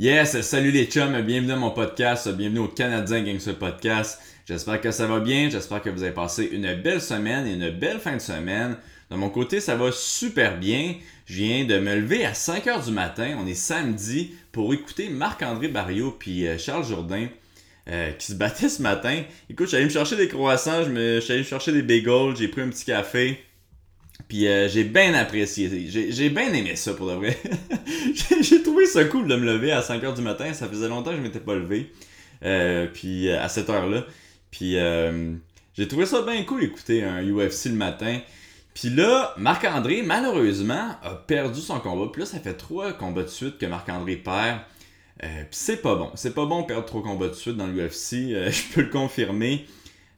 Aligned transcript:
Yes, 0.00 0.40
salut 0.42 0.70
les 0.70 0.84
chums, 0.84 1.20
bienvenue 1.22 1.48
dans 1.48 1.56
mon 1.56 1.72
podcast, 1.72 2.28
bienvenue 2.28 2.60
au 2.60 2.68
Canadien 2.68 3.20
Gangster 3.24 3.56
Podcast. 3.58 4.20
J'espère 4.46 4.80
que 4.80 4.92
ça 4.92 5.08
va 5.08 5.18
bien, 5.18 5.50
j'espère 5.50 5.82
que 5.82 5.90
vous 5.90 6.04
avez 6.04 6.12
passé 6.12 6.48
une 6.52 6.72
belle 6.80 7.00
semaine 7.00 7.48
et 7.48 7.54
une 7.54 7.76
belle 7.76 7.98
fin 7.98 8.14
de 8.14 8.20
semaine. 8.20 8.76
De 9.10 9.16
mon 9.16 9.28
côté, 9.28 9.58
ça 9.58 9.74
va 9.74 9.90
super 9.90 10.56
bien. 10.56 10.94
Je 11.26 11.34
viens 11.34 11.64
de 11.64 11.80
me 11.80 11.96
lever 11.96 12.24
à 12.24 12.30
5h 12.30 12.84
du 12.84 12.92
matin, 12.92 13.36
on 13.42 13.46
est 13.48 13.54
samedi, 13.54 14.36
pour 14.52 14.72
écouter 14.72 15.08
Marc-André 15.08 15.66
Barriot 15.66 16.12
puis 16.12 16.46
euh, 16.46 16.58
Charles 16.58 16.86
Jourdain 16.86 17.26
euh, 17.88 18.12
qui 18.12 18.28
se 18.28 18.34
battaient 18.34 18.68
ce 18.68 18.82
matin. 18.82 19.22
Écoute, 19.50 19.68
j'allais 19.68 19.86
me 19.86 19.90
chercher 19.90 20.14
des 20.14 20.28
croissants, 20.28 20.84
je 20.84 20.90
me, 20.90 21.20
j'allais 21.20 21.40
me 21.40 21.44
chercher 21.44 21.72
des 21.72 21.82
bagels, 21.82 22.36
j'ai 22.36 22.46
pris 22.46 22.60
un 22.60 22.68
petit 22.68 22.84
café. 22.84 23.40
Puis 24.26 24.46
euh, 24.46 24.68
j'ai 24.68 24.84
bien 24.84 25.14
apprécié. 25.14 25.88
J'ai 25.88 26.30
bien 26.30 26.52
aimé 26.52 26.76
ça 26.76 26.94
pour 26.94 27.06
de 27.06 27.12
vrai. 27.12 27.38
j'ai 28.42 28.62
trouvé 28.62 28.86
ça 28.86 29.04
cool 29.04 29.28
de 29.28 29.36
me 29.36 29.46
lever 29.46 29.72
à 29.72 29.80
5h 29.80 30.14
du 30.14 30.22
matin. 30.22 30.52
Ça 30.52 30.68
faisait 30.68 30.88
longtemps 30.88 31.10
que 31.10 31.16
je 31.16 31.22
m'étais 31.22 31.40
pas 31.40 31.54
levé. 31.54 31.92
Euh, 32.44 32.86
puis 32.92 33.30
à 33.30 33.48
cette 33.48 33.70
heure-là. 33.70 34.04
Puis 34.50 34.76
j'ai 35.74 35.88
trouvé 35.88 36.06
ça 36.06 36.22
bien 36.22 36.42
cool 36.44 36.60
d'écouter 36.60 37.04
un 37.04 37.22
UFC 37.22 37.66
le 37.66 37.72
matin. 37.72 38.18
Puis 38.80 38.90
là, 38.90 39.34
Marc-André, 39.36 40.02
malheureusement, 40.02 40.90
a 41.02 41.14
perdu 41.14 41.60
son 41.60 41.80
combat. 41.80 42.10
Puis 42.12 42.20
là, 42.20 42.26
ça 42.26 42.38
fait 42.38 42.54
trois 42.54 42.92
combats 42.92 43.24
de 43.24 43.28
suite 43.28 43.58
que 43.58 43.66
Marc-André 43.66 44.14
perd. 44.16 44.60
Euh, 45.24 45.42
puis 45.42 45.48
c'est 45.50 45.82
pas 45.82 45.96
bon. 45.96 46.12
C'est 46.14 46.32
pas 46.32 46.46
bon 46.46 46.62
de 46.62 46.66
perdre 46.66 46.84
trois 46.84 47.02
combats 47.02 47.26
de 47.26 47.32
suite 47.32 47.56
dans 47.56 47.66
l'UFC. 47.66 48.32
Euh, 48.32 48.50
je 48.52 48.72
peux 48.72 48.82
le 48.82 48.90
confirmer. 48.90 49.66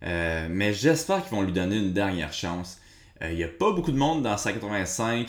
Euh, 0.02 0.46
mais 0.50 0.74
j'espère 0.74 1.22
qu'ils 1.22 1.34
vont 1.36 1.42
lui 1.42 1.52
donner 1.52 1.76
une 1.76 1.94
dernière 1.94 2.34
chance. 2.34 2.79
Il 3.22 3.36
n'y 3.36 3.44
a 3.44 3.48
pas 3.48 3.72
beaucoup 3.72 3.92
de 3.92 3.98
monde 3.98 4.22
dans 4.22 4.36
185. 4.36 5.28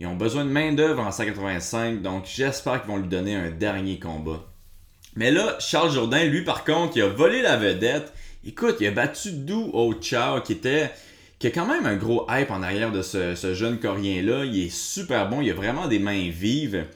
Ils 0.00 0.06
ont 0.06 0.16
besoin 0.16 0.44
de 0.44 0.50
main-d'œuvre 0.50 1.02
en 1.02 1.12
185. 1.12 2.02
Donc 2.02 2.24
j'espère 2.26 2.82
qu'ils 2.82 2.90
vont 2.90 2.98
lui 2.98 3.08
donner 3.08 3.34
un 3.34 3.50
dernier 3.50 3.98
combat. 3.98 4.44
Mais 5.16 5.30
là, 5.30 5.56
Charles 5.58 5.90
Jourdain, 5.90 6.24
lui, 6.24 6.42
par 6.42 6.64
contre, 6.64 6.96
il 6.96 7.02
a 7.02 7.08
volé 7.08 7.42
la 7.42 7.56
vedette. 7.56 8.12
Écoute, 8.44 8.76
il 8.80 8.86
a 8.86 8.92
battu 8.92 9.30
Ho 9.50 9.94
Chao, 10.00 10.40
qui 10.42 10.52
était 10.52 10.90
qui 11.38 11.46
a 11.46 11.50
quand 11.50 11.66
même 11.66 11.86
un 11.86 11.96
gros 11.96 12.26
hype 12.28 12.50
en 12.50 12.62
arrière 12.62 12.90
de 12.90 13.02
ce, 13.02 13.54
jeune 13.54 13.78
Coréen-là. 13.78 14.44
Il 14.44 14.66
est 14.66 14.74
super 14.74 15.28
bon, 15.28 15.40
il 15.40 15.50
a 15.50 15.54
vraiment 15.54 15.86
des 15.86 15.98
mains 15.98 16.30
vives. 16.30 16.86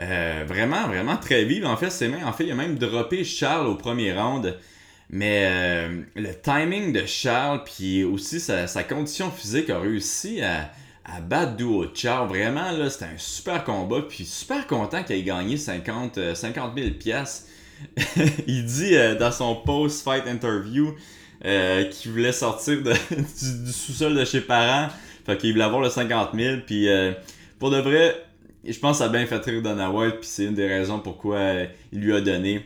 Euh, 0.00 0.44
vraiment, 0.46 0.86
vraiment 0.86 1.16
très 1.16 1.44
vive. 1.44 1.66
En 1.66 1.76
fait, 1.76 1.90
ses 1.90 2.08
mains, 2.08 2.24
en 2.24 2.32
fait, 2.32 2.44
il 2.44 2.52
a 2.52 2.54
même 2.54 2.78
droppé 2.78 3.24
Charles 3.24 3.66
au 3.66 3.74
premier 3.74 4.12
round. 4.12 4.56
Mais 5.12 5.46
euh, 5.46 6.02
le 6.16 6.32
timing 6.34 6.90
de 6.94 7.04
Charles, 7.04 7.62
puis 7.64 8.02
aussi 8.02 8.40
sa, 8.40 8.66
condition 8.82 9.30
physique 9.30 9.68
a 9.68 9.78
réussi 9.78 10.40
à, 10.40 10.70
battre 11.20 11.56
Duo 11.56 11.84
Charles. 11.94 12.28
Vraiment, 12.28 12.72
là, 12.72 12.88
c'était 12.88 13.04
un 13.04 13.18
super 13.18 13.62
combat. 13.62 14.00
Puis 14.08 14.24
super 14.24 14.66
content 14.66 15.02
qu'il 15.02 15.16
ait 15.16 15.22
gagné 15.22 15.58
50, 15.58 16.34
50 16.34 16.78
000 16.78 16.90
pièces. 16.98 17.46
il 18.46 18.64
dit 18.64 18.96
euh, 18.96 19.14
dans 19.14 19.32
son 19.32 19.56
post-fight 19.56 20.26
interview 20.26 20.94
qu'il 21.42 22.12
voulait 22.12 22.32
sortir 22.32 22.82
du, 22.82 23.64
du 23.64 23.72
sous-sol 23.72 24.14
de 24.14 24.24
chez 24.24 24.40
parents. 24.40 24.88
Fait 25.26 25.36
qu'il 25.36 25.52
voulait 25.52 25.64
avoir 25.64 25.82
le 25.82 25.90
50 25.90 26.30
000. 26.34 26.60
Puis 26.66 26.88
pour 27.58 27.70
de 27.70 27.78
vrai, 27.78 28.16
je 28.64 28.78
pense 28.78 28.98
que 28.98 29.04
ça 29.04 29.04
a 29.06 29.08
bien 29.08 29.26
fait 29.26 29.44
rire 29.44 29.60
Dana 29.60 29.90
White, 29.90 30.20
puis 30.20 30.28
c'est 30.28 30.44
une 30.44 30.54
des 30.54 30.68
raisons 30.68 31.00
pourquoi 31.00 31.38
il 31.92 32.00
lui 32.00 32.14
a 32.14 32.20
donné. 32.20 32.64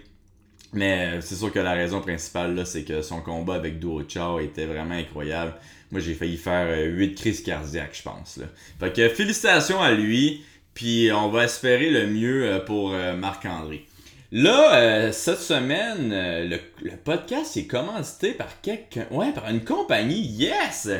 Mais 0.72 1.20
c'est 1.20 1.36
sûr 1.36 1.52
que 1.52 1.58
la 1.58 1.72
raison 1.72 2.00
principale, 2.00 2.54
là, 2.54 2.64
c'est 2.64 2.84
que 2.84 3.02
son 3.02 3.20
combat 3.20 3.54
avec 3.54 3.78
Duo 3.78 4.02
Chao 4.08 4.40
était 4.40 4.66
vraiment 4.66 4.94
incroyable. 4.94 5.54
Moi, 5.90 6.00
j'ai 6.00 6.14
failli 6.14 6.36
faire 6.36 6.68
8 6.78 7.10
euh, 7.10 7.14
crises 7.14 7.42
cardiaques, 7.42 7.96
je 7.96 8.02
pense. 8.02 8.38
Là. 8.38 8.46
Fait 8.80 8.92
que 8.92 9.08
félicitations 9.08 9.80
à 9.80 9.92
lui, 9.92 10.44
puis 10.74 11.10
on 11.12 11.28
va 11.28 11.44
espérer 11.44 11.90
le 11.90 12.08
mieux 12.08 12.44
euh, 12.44 12.58
pour 12.58 12.92
euh, 12.92 13.14
Marc-André. 13.16 13.86
Là, 14.32 15.12
cette 15.12 15.40
semaine, 15.40 16.10
le, 16.10 16.58
podcast 16.96 17.56
est 17.56 17.66
commandité 17.66 18.32
par 18.32 18.60
quelqu'un. 18.60 19.06
Ouais, 19.12 19.32
par 19.32 19.48
une 19.48 19.64
compagnie. 19.64 20.20
Yes! 20.20 20.90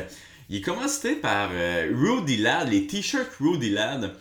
Il 0.49 0.55
est 0.55 0.61
commandité 0.61 1.15
par 1.15 1.51
Rudy 1.51 2.37
Lad, 2.37 2.71
les 2.71 2.87
t-shirts 2.87 3.29
Rudy 3.41 3.71
Lad. 3.71 4.13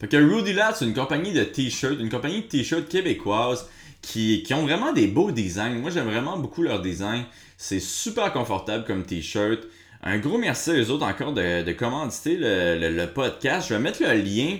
Fait 0.00 0.06
que 0.06 0.16
Rudy 0.16 0.52
Lad, 0.52 0.76
c'est 0.78 0.84
une 0.84 0.94
compagnie 0.94 1.32
de 1.32 1.42
t-shirts, 1.42 1.98
une 1.98 2.08
compagnie 2.08 2.42
de 2.42 2.46
t-shirts 2.46 2.88
québécoise 2.88 3.68
qui, 4.04 4.44
ont 4.54 4.62
vraiment 4.62 4.92
des 4.92 5.06
beaux 5.06 5.30
designs. 5.30 5.78
Moi, 5.80 5.90
j'aime 5.90 6.06
vraiment 6.06 6.38
beaucoup 6.38 6.62
leur 6.62 6.80
design. 6.80 7.24
C'est 7.56 7.80
super 7.80 8.32
confortable 8.32 8.84
comme 8.84 9.04
t-shirt. 9.04 9.60
Un 10.02 10.18
gros 10.18 10.38
merci 10.38 10.70
à 10.70 10.74
eux 10.74 10.90
autres 10.90 11.06
encore 11.06 11.32
de, 11.32 11.62
de 11.62 11.72
commanditer 11.72 12.36
le, 12.38 13.06
podcast. 13.06 13.68
Je 13.68 13.74
vais 13.74 13.80
mettre 13.80 14.02
le 14.02 14.14
lien 14.14 14.58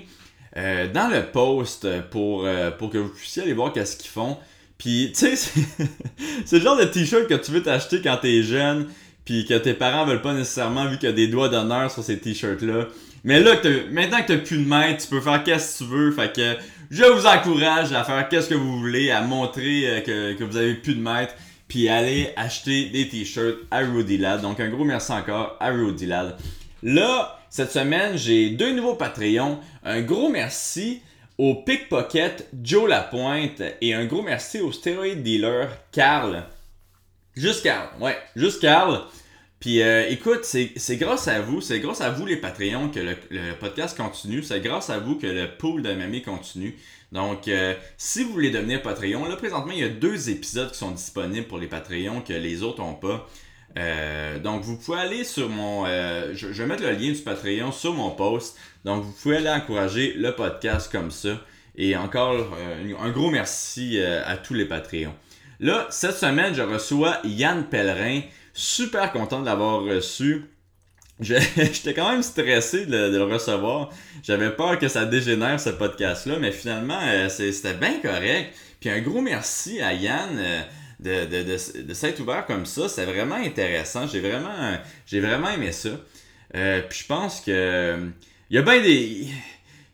euh, 0.56 0.91
dans 0.91 1.09
le 1.09 1.27
post 1.27 1.87
pour, 2.10 2.47
euh, 2.47 2.71
pour 2.71 2.91
que 2.91 2.99
vous 2.99 3.10
puissiez 3.10 3.43
aller 3.43 3.53
voir 3.53 3.72
qu'est-ce 3.72 3.97
qu'ils 3.97 4.10
font. 4.10 4.38
Puis, 4.78 5.12
tu 5.16 5.37
sais, 5.37 5.37
c'est 6.44 6.59
le 6.59 6.62
genre 6.62 6.78
de 6.78 6.84
t-shirt 6.84 7.27
que 7.27 7.34
tu 7.34 7.53
veux 7.53 7.62
t'acheter 7.62 8.00
quand 8.03 8.16
t'es 8.21 8.43
jeune, 8.43 8.88
puis 9.25 9.44
que 9.44 9.54
tes 9.54 9.75
parents 9.75 10.04
veulent 10.06 10.22
pas 10.22 10.34
nécessairement 10.34 10.87
vu 10.87 10.99
qu'il 10.99 11.09
y 11.09 11.12
a 11.12 11.15
des 11.15 11.28
doigts 11.28 11.49
d'honneur 11.49 11.91
sur 11.91 12.03
ces 12.03 12.19
t-shirts-là. 12.19 12.88
Mais 13.25 13.41
là, 13.41 13.54
maintenant 13.91 14.22
que 14.22 14.28
t'as 14.28 14.37
plus 14.37 14.59
de 14.59 14.69
main, 14.69 14.94
tu 14.94 15.09
peux 15.09 15.21
faire 15.21 15.43
qu'est-ce 15.43 15.78
que 15.78 15.84
tu 15.84 15.91
veux. 15.91 16.12
Fait 16.12 16.33
que 16.34 16.56
je 16.94 17.03
vous 17.03 17.27
encourage 17.27 17.93
à 17.93 18.05
faire 18.05 18.28
qu'est-ce 18.28 18.49
que 18.49 18.55
vous 18.55 18.78
voulez, 18.78 19.10
à 19.10 19.21
montrer 19.21 19.82
euh, 19.84 20.00
que, 20.00 20.38
que 20.38 20.44
vous 20.44 20.56
avez 20.56 20.75
plus 20.75 20.94
de 20.94 21.00
maître, 21.00 21.34
puis 21.66 21.88
aller 21.88 22.32
acheter 22.37 22.84
des 22.87 23.09
t-shirts 23.09 23.56
à 23.72 23.81
Rudy 23.81 24.16
Lad. 24.16 24.43
Donc 24.43 24.60
un 24.60 24.69
gros 24.69 24.84
merci 24.84 25.10
encore 25.10 25.56
à 25.59 25.71
Rudy 25.71 26.06
Lad. 26.06 26.37
Là, 26.84 27.41
cette 27.50 27.72
semaine, 27.72 28.16
j'ai 28.16 28.50
deux 28.50 28.72
nouveaux 28.72 28.94
Patreons. 28.94 29.59
Un 29.83 30.03
gros 30.03 30.28
merci 30.28 31.03
au 31.37 31.56
Pickpocket 31.56 32.49
Joe 32.62 32.88
Lapointe 32.88 33.60
et 33.81 33.93
un 33.93 34.04
gros 34.04 34.22
merci 34.22 34.60
au 34.60 34.71
stéroïde 34.71 35.25
dealer 35.25 35.71
Carl. 35.91 36.44
Juste 37.34 37.65
Carl, 37.65 37.88
ouais, 38.00 38.16
juste 38.37 38.60
Carl. 38.60 39.00
Puis 39.65 39.81
euh, 39.81 40.07
écoute, 40.11 40.45
c'est 40.45 40.97
grâce 40.99 41.27
à 41.27 41.41
vous, 41.41 41.63
c'est 41.63 41.81
grâce 41.81 42.03
à 42.03 42.11
vous 42.11 42.27
les 42.27 42.37
Patreons 42.37 42.91
que 42.91 43.01
le, 43.01 43.17
podcast 43.59 43.97
continue, 43.97 44.43
c'est 44.43 44.61
grâce 44.61 44.91
à 44.91 44.99
vous 44.99 45.15
que 45.15 45.27
le 45.27 45.57
pool 45.57 45.81
de 45.81 45.91
Mamie 45.95 46.21
continue. 46.21 46.77
Donc, 47.13 47.49
euh, 47.49 47.73
si 47.97 48.25
vous 48.25 48.33
voulez 48.35 48.51
devenir 48.51 48.83
Patreon, 48.83 49.25
là 49.27 49.37
présentement, 49.37 49.73
il 49.73 49.79
y 49.79 49.85
a 49.85 49.89
deux 49.89 50.29
épisodes 50.29 50.71
qui 50.71 50.77
sont 50.77 50.91
disponibles 50.91 51.47
pour 51.47 51.57
les 51.57 51.67
Patreons 51.67 52.21
que 52.21 52.35
les 52.35 52.63
autres 52.63 52.83
n'ont 52.83 52.93
pas. 52.93 53.27
Euh, 53.79 54.39
donc, 54.39 54.65
vous 54.65 54.77
pouvez 54.77 54.99
aller 54.99 55.25
sur 55.25 55.49
mon. 55.49 55.87
Je, 55.87 56.35
je, 56.35 56.63
vais 56.63 56.67
mettre 56.67 56.83
le 56.83 56.91
lien 56.91 57.13
du 57.13 57.23
Patreon 57.23 57.73
sur 57.73 57.95
mon 57.95 58.11
post. 58.11 58.59
Donc, 58.85 59.03
vous 59.03 59.13
pouvez 59.13 59.39
aller 59.39 59.49
encourager 59.49 60.13
le 60.13 60.33
podcast 60.33 60.93
comme 60.93 61.11
ça. 61.11 61.41
Et 61.75 61.97
encore, 61.97 62.55
un 63.01 63.11
gros 63.13 63.31
merci 63.31 63.99
à 63.99 64.37
tous 64.37 64.53
les 64.53 64.67
Patreons. 64.67 65.15
Là, 65.59 65.87
cette 65.89 66.17
semaine, 66.17 66.55
je 66.55 66.61
reçois 66.61 67.21
Yann 67.25 67.65
Pellerin 67.65 68.21
super 68.54 69.12
content 69.12 69.41
de 69.41 69.47
l'avoir 69.47 69.82
reçu. 69.82 70.44
J'étais 71.20 71.94
quand 71.94 72.10
même 72.10 72.22
stressé 72.22 72.87
de, 72.87 73.16
le 73.16 73.25
recevoir. 73.25 73.91
J'avais 74.22 74.50
peur 74.50 74.78
que 74.78 74.88
ça 74.88 75.04
dégénère 75.04 75.60
ce 75.60 75.70
podcast-là, 75.70 76.38
mais 76.41 76.50
finalement, 76.50 76.98
euh, 77.03 77.28
c'était 77.28 77.75
bien 77.75 78.00
correct. 78.00 78.54
Puis 78.81 78.91
un 78.91 79.00
gros 79.00 79.20
merci 79.20 79.81
à 79.81 79.92
Yann 79.92 80.37
euh, 80.38 80.62
de, 81.00 81.94
s'être 81.94 82.20
ouvert 82.20 82.47
comme 82.47 82.66
ça. 82.66 82.88
C'est 82.88 83.04
vraiment 83.04 83.37
intéressant. 83.37 84.06
J'ai 84.09 84.20
vraiment, 84.20 84.76
j'ai 85.06 85.21
vraiment 85.21 85.50
aimé 85.50 85.71
ça. 85.71 85.91
Euh, 86.56 86.82
puis 86.88 87.00
je 87.00 87.06
pense 87.06 87.41
que 87.41 87.97
il 88.50 88.56
y 88.56 88.59
a 88.59 88.62
bien 88.62 88.81
des. 88.81 89.28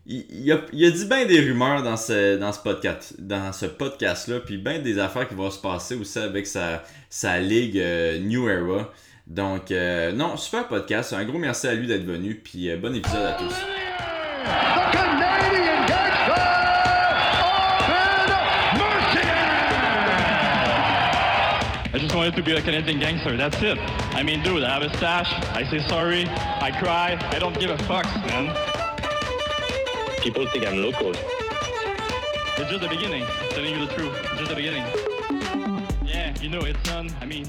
Il, 0.06 0.50
a, 0.50 0.90
dit 0.90 1.04
bien 1.04 1.24
des 1.24 1.40
rumeurs 1.40 1.82
dans 1.82 1.96
ce, 1.96 2.36
dans 2.36 2.52
ce 2.52 2.58
podcast 2.58 3.14
dans 3.20 3.52
ce 3.52 3.66
podcast 3.66 4.26
là 4.26 4.40
puis 4.40 4.56
bien 4.56 4.80
des 4.80 4.98
affaires 4.98 5.28
qui 5.28 5.36
vont 5.36 5.50
se 5.52 5.60
passer 5.60 5.94
aussi 5.94 6.18
avec 6.18 6.48
sa, 6.48 6.82
sa 7.10 7.40
ligue 7.40 7.78
euh, 7.78 8.18
New 8.20 8.48
Era. 8.48 8.90
Donc, 9.26 9.70
euh, 9.70 10.12
non, 10.12 10.36
super 10.36 10.66
podcast. 10.68 11.12
Un 11.12 11.24
gros 11.24 11.38
merci 11.38 11.66
à 11.66 11.74
lui 11.74 11.86
d'être 11.86 12.04
venu. 12.04 12.36
Puis 12.36 12.70
euh, 12.70 12.76
bon 12.78 12.94
épisode 12.94 13.26
à 13.26 13.32
tous. 13.32 13.54
I 21.92 21.98
just 21.98 22.14
wanted 22.14 22.36
to 22.36 22.42
be 22.42 22.52
a 22.52 22.62
Canadian 22.62 23.00
gangster. 23.00 23.36
That's 23.36 23.60
it. 23.62 23.76
I 24.14 24.22
mean, 24.22 24.42
dude, 24.42 24.62
I 24.62 24.70
have 24.70 24.82
a 24.82 24.96
stash. 24.96 25.30
I 25.54 25.64
say 25.64 25.80
sorry. 25.88 26.26
I 26.60 26.70
cry. 26.70 27.18
I 27.30 27.38
don't 27.38 27.58
give 27.58 27.70
a 27.70 27.78
fuck, 27.84 28.06
man. 28.26 28.54
People 30.22 30.46
think 30.52 30.66
I'm 30.66 30.80
local. 30.82 31.10
It's 31.10 32.70
just 32.70 32.80
the 32.80 32.88
beginning. 32.88 33.24
Telling 33.50 33.74
you 33.74 33.86
the 33.86 33.92
truth. 33.92 34.14
Just 34.38 34.50
the 34.50 34.56
beginning. 34.56 34.84
You 36.40 36.48
know, 36.48 36.60
it's 36.66 36.82
done. 36.84 37.08
I 37.20 37.26
mean. 37.26 37.44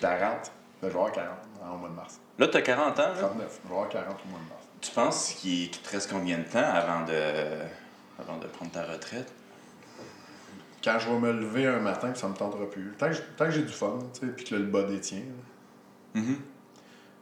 40. 0.00 0.52
Ben, 0.80 0.88
je 0.88 0.94
vais 0.94 0.94
avoir 0.94 1.12
40 1.12 1.28
au 1.74 1.76
mois 1.76 1.88
de 1.88 1.94
mars. 1.94 2.20
Là, 2.38 2.48
t'as 2.48 2.62
40 2.62 2.98
ans, 2.98 3.02
là? 3.02 3.14
39. 3.14 3.60
Je 3.64 3.68
vais 3.68 3.74
avoir 3.74 3.88
40 3.88 4.06
au 4.24 4.28
mois 4.30 4.38
de 4.40 4.48
mars. 4.48 4.64
Tu 4.80 4.90
penses 4.92 5.32
qu'il 5.34 5.70
te 5.70 5.90
reste 5.90 6.10
combien 6.10 6.38
de 6.38 6.44
temps 6.44 6.58
avant 6.62 7.04
de, 7.04 7.12
avant 8.18 8.38
de 8.38 8.46
prendre 8.46 8.70
ta 8.70 8.84
retraite? 8.84 9.32
Quand 10.82 10.98
je 10.98 11.10
vais 11.10 11.18
me 11.18 11.32
lever 11.32 11.66
un 11.66 11.80
matin, 11.80 12.14
ça 12.14 12.28
me 12.28 12.34
tentera 12.34 12.64
plus. 12.70 12.92
Tant 12.96 13.10
que, 13.10 13.50
j'ai 13.50 13.62
du 13.62 13.72
fun, 13.72 13.98
tu 14.14 14.20
sais, 14.20 14.26
puis 14.32 14.44
que 14.46 14.54
le 14.54 14.64
bas 14.64 14.84
détient. 14.84 15.20
Mm 16.14 16.20
-hmm. 16.22 16.36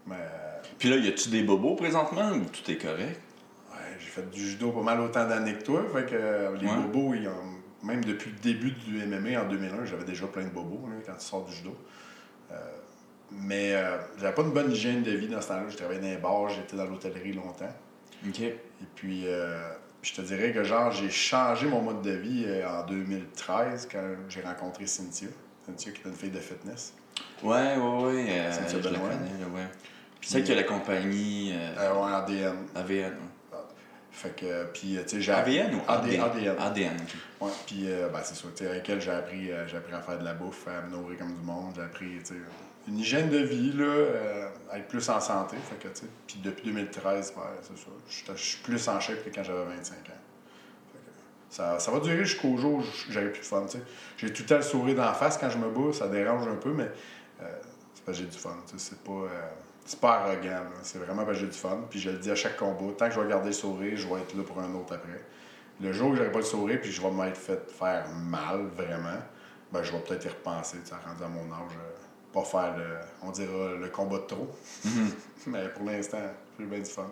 Mais. 0.06 0.28
Puis 0.78 0.88
là, 0.90 0.96
y 0.96 1.08
a-tu 1.08 1.30
des 1.30 1.42
bobos 1.42 1.74
présentement 1.74 2.30
ou 2.32 2.44
tout 2.44 2.70
est 2.70 2.76
correct? 2.80 3.20
Ouais, 3.72 3.96
j'ai 3.98 4.06
fait 4.10 4.30
du 4.30 4.40
judo 4.50 4.70
pas 4.70 4.82
mal 4.82 5.00
autant 5.00 5.26
d'années 5.26 5.54
que 5.54 5.64
toi. 5.64 5.82
Fait 5.92 6.04
que 6.06 6.14
euh, 6.14 6.56
les 6.56 6.68
Ouais. 6.68 6.76
bobos, 6.76 7.14
ils 7.14 7.26
ont- 7.28 7.57
même 7.82 8.04
depuis 8.04 8.30
le 8.30 8.38
début 8.38 8.72
du 8.72 9.04
MMA 9.06 9.40
en 9.40 9.48
2001, 9.48 9.84
j'avais 9.84 10.04
déjà 10.04 10.26
plein 10.26 10.44
de 10.44 10.50
bobos 10.50 10.88
quand 11.06 11.14
tu 11.14 11.24
sors 11.24 11.44
du 11.44 11.54
judo. 11.54 11.76
Euh, 12.50 12.54
mais 13.30 13.74
euh, 13.74 13.98
j'avais 14.18 14.34
pas 14.34 14.42
une 14.42 14.52
bonne 14.52 14.72
hygiène 14.72 15.02
de 15.02 15.12
vie 15.12 15.28
dans 15.28 15.40
ce 15.40 15.48
temps-là. 15.48 15.64
Je 15.68 15.76
travaillais 15.76 16.00
dans 16.00 16.08
les 16.08 16.16
bars, 16.16 16.48
j'étais 16.48 16.76
dans 16.76 16.86
l'hôtellerie 16.86 17.32
longtemps. 17.34 17.72
OK. 18.26 18.40
Et 18.40 18.56
puis, 18.94 19.24
euh, 19.26 19.70
je 20.02 20.12
te 20.14 20.22
dirais 20.22 20.52
que 20.52 20.64
genre, 20.64 20.90
j'ai 20.90 21.10
changé 21.10 21.66
mon 21.68 21.82
mode 21.82 22.02
de 22.02 22.12
vie 22.12 22.46
en 22.66 22.84
2013 22.86 23.88
quand 23.90 24.02
j'ai 24.28 24.40
rencontré 24.40 24.86
Cynthia. 24.86 25.28
Cynthia 25.66 25.92
qui 25.92 26.00
est 26.00 26.10
une 26.10 26.16
fille 26.16 26.30
de 26.30 26.40
fitness. 26.40 26.94
Ouais, 27.42 27.76
ouais, 27.76 28.04
ouais. 28.04 28.50
C'est 28.50 28.82
je 28.82 28.88
la 28.88 28.98
connais, 28.98 29.44
ouais. 29.54 29.68
Puis 30.20 30.30
c'est 30.30 30.42
que 30.42 30.52
la 30.52 30.64
compagnie 30.64 31.52
ouais, 31.52 32.12
ADN. 32.12 32.56
AVN. 32.74 33.14
Fait 34.10 34.34
que, 34.34 34.64
puis, 34.72 34.98
tu 35.02 35.08
sais, 35.08 35.20
j'ai 35.20 35.32
AVN 35.32 35.74
ou 35.76 35.80
AD- 35.86 36.04
ADN? 36.08 36.20
ADN. 36.22 36.56
ADN, 36.58 36.96
ok. 36.96 37.16
Ouais, 37.40 37.52
puis, 37.66 37.84
euh, 37.86 38.08
ben, 38.08 38.20
c'est 38.24 38.34
ça. 38.34 38.48
Tu 38.54 38.66
avec 38.66 38.88
elle, 38.88 39.00
j'ai 39.00 39.10
appris, 39.10 39.52
euh, 39.52 39.64
appris 39.64 39.94
à 39.94 40.00
faire 40.00 40.18
de 40.18 40.24
la 40.24 40.34
bouffe, 40.34 40.66
à 40.66 40.82
me 40.82 40.90
nourrir 40.90 41.18
comme 41.18 41.34
du 41.34 41.42
monde. 41.42 41.72
J'ai 41.76 41.82
appris, 41.82 42.20
une 42.88 42.98
hygiène 42.98 43.28
de 43.28 43.38
vie, 43.38 43.72
là, 43.72 43.84
euh, 43.84 44.48
à 44.70 44.78
être 44.78 44.88
plus 44.88 45.08
en 45.08 45.20
santé. 45.20 45.56
Fait 45.56 45.76
que, 45.76 45.88
puis 46.26 46.40
depuis 46.42 46.64
2013, 46.64 47.34
ben, 47.36 47.42
c'est 47.62 47.78
ça. 47.78 48.34
Je 48.34 48.42
suis 48.42 48.62
plus 48.62 48.88
en 48.88 48.98
shape 48.98 49.24
que 49.24 49.30
quand 49.30 49.44
j'avais 49.44 49.64
25 49.64 49.94
ans. 49.94 50.12
Ça, 51.50 51.78
ça 51.78 51.90
va 51.90 52.00
durer 52.00 52.24
jusqu'au 52.24 52.56
jour 52.56 52.80
où 52.80 52.82
j'aurai 53.08 53.30
plus 53.30 53.40
de 53.40 53.46
fun. 53.46 53.64
J'ai 54.18 54.32
tout 54.32 54.42
le 54.42 54.48
temps 54.48 54.56
le 54.56 54.62
sourire 54.62 54.96
d'en 54.96 55.14
face 55.14 55.38
quand 55.38 55.48
je 55.48 55.56
me 55.56 55.70
bats, 55.70 55.94
ça 55.94 56.06
dérange 56.08 56.46
un 56.46 56.56
peu, 56.56 56.72
mais 56.72 56.90
c'est 57.94 58.04
parce 58.04 58.18
j'ai 58.18 58.26
du 58.26 58.36
fun. 58.36 58.54
C'est 58.76 58.98
pas, 58.98 59.22
c'est 59.86 59.98
pas 59.98 60.16
arrogant. 60.16 60.64
C'est 60.82 60.98
vraiment 60.98 61.24
parce 61.24 61.38
que 61.38 61.44
j'ai 61.44 61.50
du 61.50 61.56
fun. 61.56 61.80
Puis 61.88 62.00
je 62.00 62.10
le 62.10 62.18
dis 62.18 62.30
à 62.30 62.34
chaque 62.34 62.58
combat, 62.58 62.92
tant 62.98 63.08
que 63.08 63.14
je 63.14 63.20
vais 63.20 63.28
garder 63.30 63.46
le 63.46 63.54
sourire, 63.54 63.96
je 63.96 64.06
vais 64.06 64.20
être 64.20 64.36
là 64.36 64.42
pour 64.42 64.58
un 64.60 64.74
autre 64.74 64.92
après. 64.92 65.22
Le 65.80 65.92
jour 65.92 66.10
où 66.10 66.16
j'aurai 66.16 66.32
pas 66.32 66.38
le 66.38 66.44
sourire 66.44 66.78
puis 66.80 66.90
je 66.90 67.00
vais 67.00 67.10
m'être 67.10 67.36
fait 67.36 67.60
faire 67.70 68.06
mal, 68.10 68.66
vraiment, 68.76 69.18
ben 69.72 69.82
je 69.82 69.92
vais 69.92 69.98
peut-être 70.00 70.24
y 70.24 70.28
repenser, 70.28 70.78
tu 70.82 70.88
sais, 70.88 70.94
rendu 71.06 71.22
à 71.22 71.28
mon 71.28 71.52
âge. 71.52 71.72
euh, 71.76 72.32
pas 72.32 72.42
faire, 72.44 72.76
le, 72.76 72.98
on 73.26 73.30
dira, 73.30 73.74
le 73.80 73.88
combat 73.88 74.18
de 74.18 74.22
trop. 74.26 74.48
Mais 75.46 75.68
pour 75.74 75.86
l'instant, 75.86 76.18
j'ai 76.58 76.66
bien 76.66 76.78
du 76.80 76.84
fun. 76.90 77.06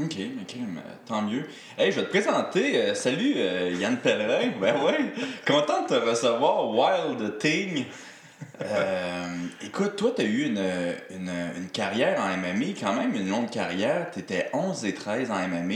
Ok, 0.00 0.16
ok, 0.40 0.56
mais 0.74 0.80
tant 1.04 1.20
mieux. 1.20 1.44
Hey, 1.76 1.92
je 1.92 2.00
vais 2.00 2.06
te 2.06 2.10
présenter. 2.10 2.78
euh, 2.82 2.94
salut, 2.94 3.34
euh, 3.36 3.74
Yann 3.78 3.98
Pellerin. 3.98 4.52
Ben 4.60 4.82
ouais, 4.82 5.12
content 5.46 5.82
de 5.82 5.88
te 5.88 5.94
recevoir, 5.94 6.70
Wild 6.70 7.36
Thing. 7.38 7.84
Euh, 8.62 9.34
écoute, 9.62 9.96
toi, 9.96 10.12
tu 10.16 10.22
as 10.22 10.24
eu 10.24 10.46
une, 10.46 10.64
une, 11.10 11.30
une 11.58 11.68
carrière 11.68 12.18
en 12.20 12.36
MMA, 12.38 12.72
quand 12.80 12.94
même 12.94 13.14
une 13.14 13.28
longue 13.28 13.50
carrière. 13.50 14.10
Tu 14.12 14.20
étais 14.20 14.48
11 14.54 14.84
et 14.86 14.94
13 14.94 15.30
en 15.30 15.46
MMA. 15.46 15.74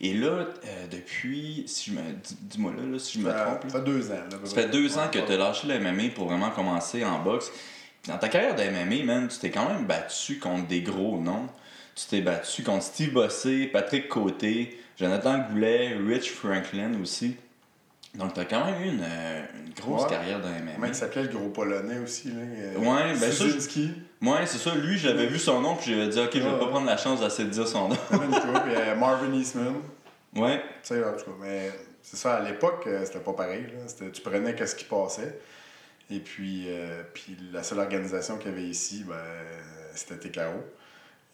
Et 0.00 0.12
là, 0.14 0.26
euh, 0.28 0.46
depuis, 0.90 1.64
si 1.66 1.90
je 1.90 1.96
me, 1.96 2.02
dis- 2.12 2.36
dis-moi 2.42 2.72
là, 2.76 2.82
là, 2.92 2.98
si 2.98 3.18
je 3.18 3.24
me 3.24 3.30
Ça 3.30 3.44
trompe. 3.46 3.64
là. 3.64 3.70
fait 3.70 3.84
deux 3.84 4.10
ans. 4.10 4.14
là, 4.30 4.38
Ça 4.44 4.54
fait 4.54 4.68
deux 4.68 4.98
ans 4.98 5.08
que 5.10 5.18
tu 5.18 5.32
as 5.32 5.36
lâché 5.36 5.66
le 5.66 5.78
MMA 5.80 6.10
pour 6.14 6.26
vraiment 6.28 6.50
commencer 6.50 7.04
en 7.04 7.18
boxe. 7.22 7.50
Dans 8.06 8.18
ta 8.18 8.28
carrière 8.28 8.54
de 8.54 8.62
MMA, 8.62 9.04
man, 9.04 9.28
tu 9.28 9.38
t'es 9.38 9.50
quand 9.50 9.68
même 9.68 9.84
battu 9.86 10.38
contre 10.38 10.66
des 10.68 10.82
gros 10.82 11.18
noms. 11.18 11.48
Tu 11.94 12.04
t'es 12.08 12.20
battu 12.20 12.62
contre 12.62 12.84
Steve 12.84 13.12
Bossé, 13.12 13.66
Patrick 13.66 14.08
Côté, 14.08 14.78
Jonathan 14.98 15.38
Goulet, 15.50 15.94
Rich 15.96 16.30
Franklin 16.30 16.92
aussi. 17.02 17.36
Donc, 18.16 18.34
tu 18.34 18.40
as 18.40 18.44
quand 18.46 18.64
même 18.64 18.82
eu 18.82 18.88
une, 18.88 19.02
euh, 19.02 19.42
une 19.66 19.72
grosse 19.74 20.04
Ouais. 20.04 20.08
carrière 20.10 20.40
de 20.40 20.46
Un 20.46 20.58
MMA. 20.60 20.78
mec 20.86 20.94
s'appelait 20.94 21.22
le 21.24 21.28
gros 21.28 21.48
polonais 21.50 21.98
aussi. 21.98 22.28
Là, 22.28 22.40
euh, 22.40 22.76
Ouais, 22.78 23.12
ben 23.18 23.30
ça. 23.32 23.44
Moi, 24.20 24.46
c'est 24.46 24.58
ça. 24.58 24.74
Lui, 24.74 24.96
j'avais 24.98 25.26
vu 25.26 25.38
son 25.38 25.60
nom, 25.60 25.76
puis 25.76 25.90
j'avais 25.92 26.08
dit, 26.08 26.18
OK, 26.18 26.30
je 26.32 26.38
vais 26.40 26.48
Ouais. 26.50 26.58
pas 26.58 26.66
prendre 26.68 26.86
la 26.86 26.96
chance 26.96 27.20
d'essayer 27.20 27.44
de 27.48 27.52
dire 27.52 27.68
son 27.68 27.88
nom. 27.90 27.94
Et, 28.12 28.76
euh, 28.76 28.94
Marvin 28.96 29.32
Eastman. 29.34 29.74
Ouais. 30.34 30.58
Tu 30.82 30.94
sais, 30.94 31.04
en 31.04 31.12
tout 31.12 31.24
cas, 31.26 31.30
mais 31.40 31.70
c'est 32.02 32.16
ça, 32.16 32.36
à 32.36 32.40
l'époque, 32.42 32.84
euh, 32.86 33.04
c'était 33.04 33.18
pas 33.20 33.32
pareil. 33.34 33.64
Là. 33.64 34.08
Tu 34.12 34.20
prenais 34.22 34.54
qu'est-ce 34.54 34.74
qui 34.76 34.84
passait. 34.84 35.38
Et 36.10 36.20
puis, 36.20 36.66
euh, 36.68 37.02
puis 37.12 37.36
la 37.52 37.62
seule 37.62 37.80
organisation 37.80 38.38
qu'il 38.38 38.50
y 38.50 38.54
avait 38.54 38.62
ici, 38.64 39.04
ben, 39.06 39.14
c'était 39.94 40.28
TKO. 40.30 40.64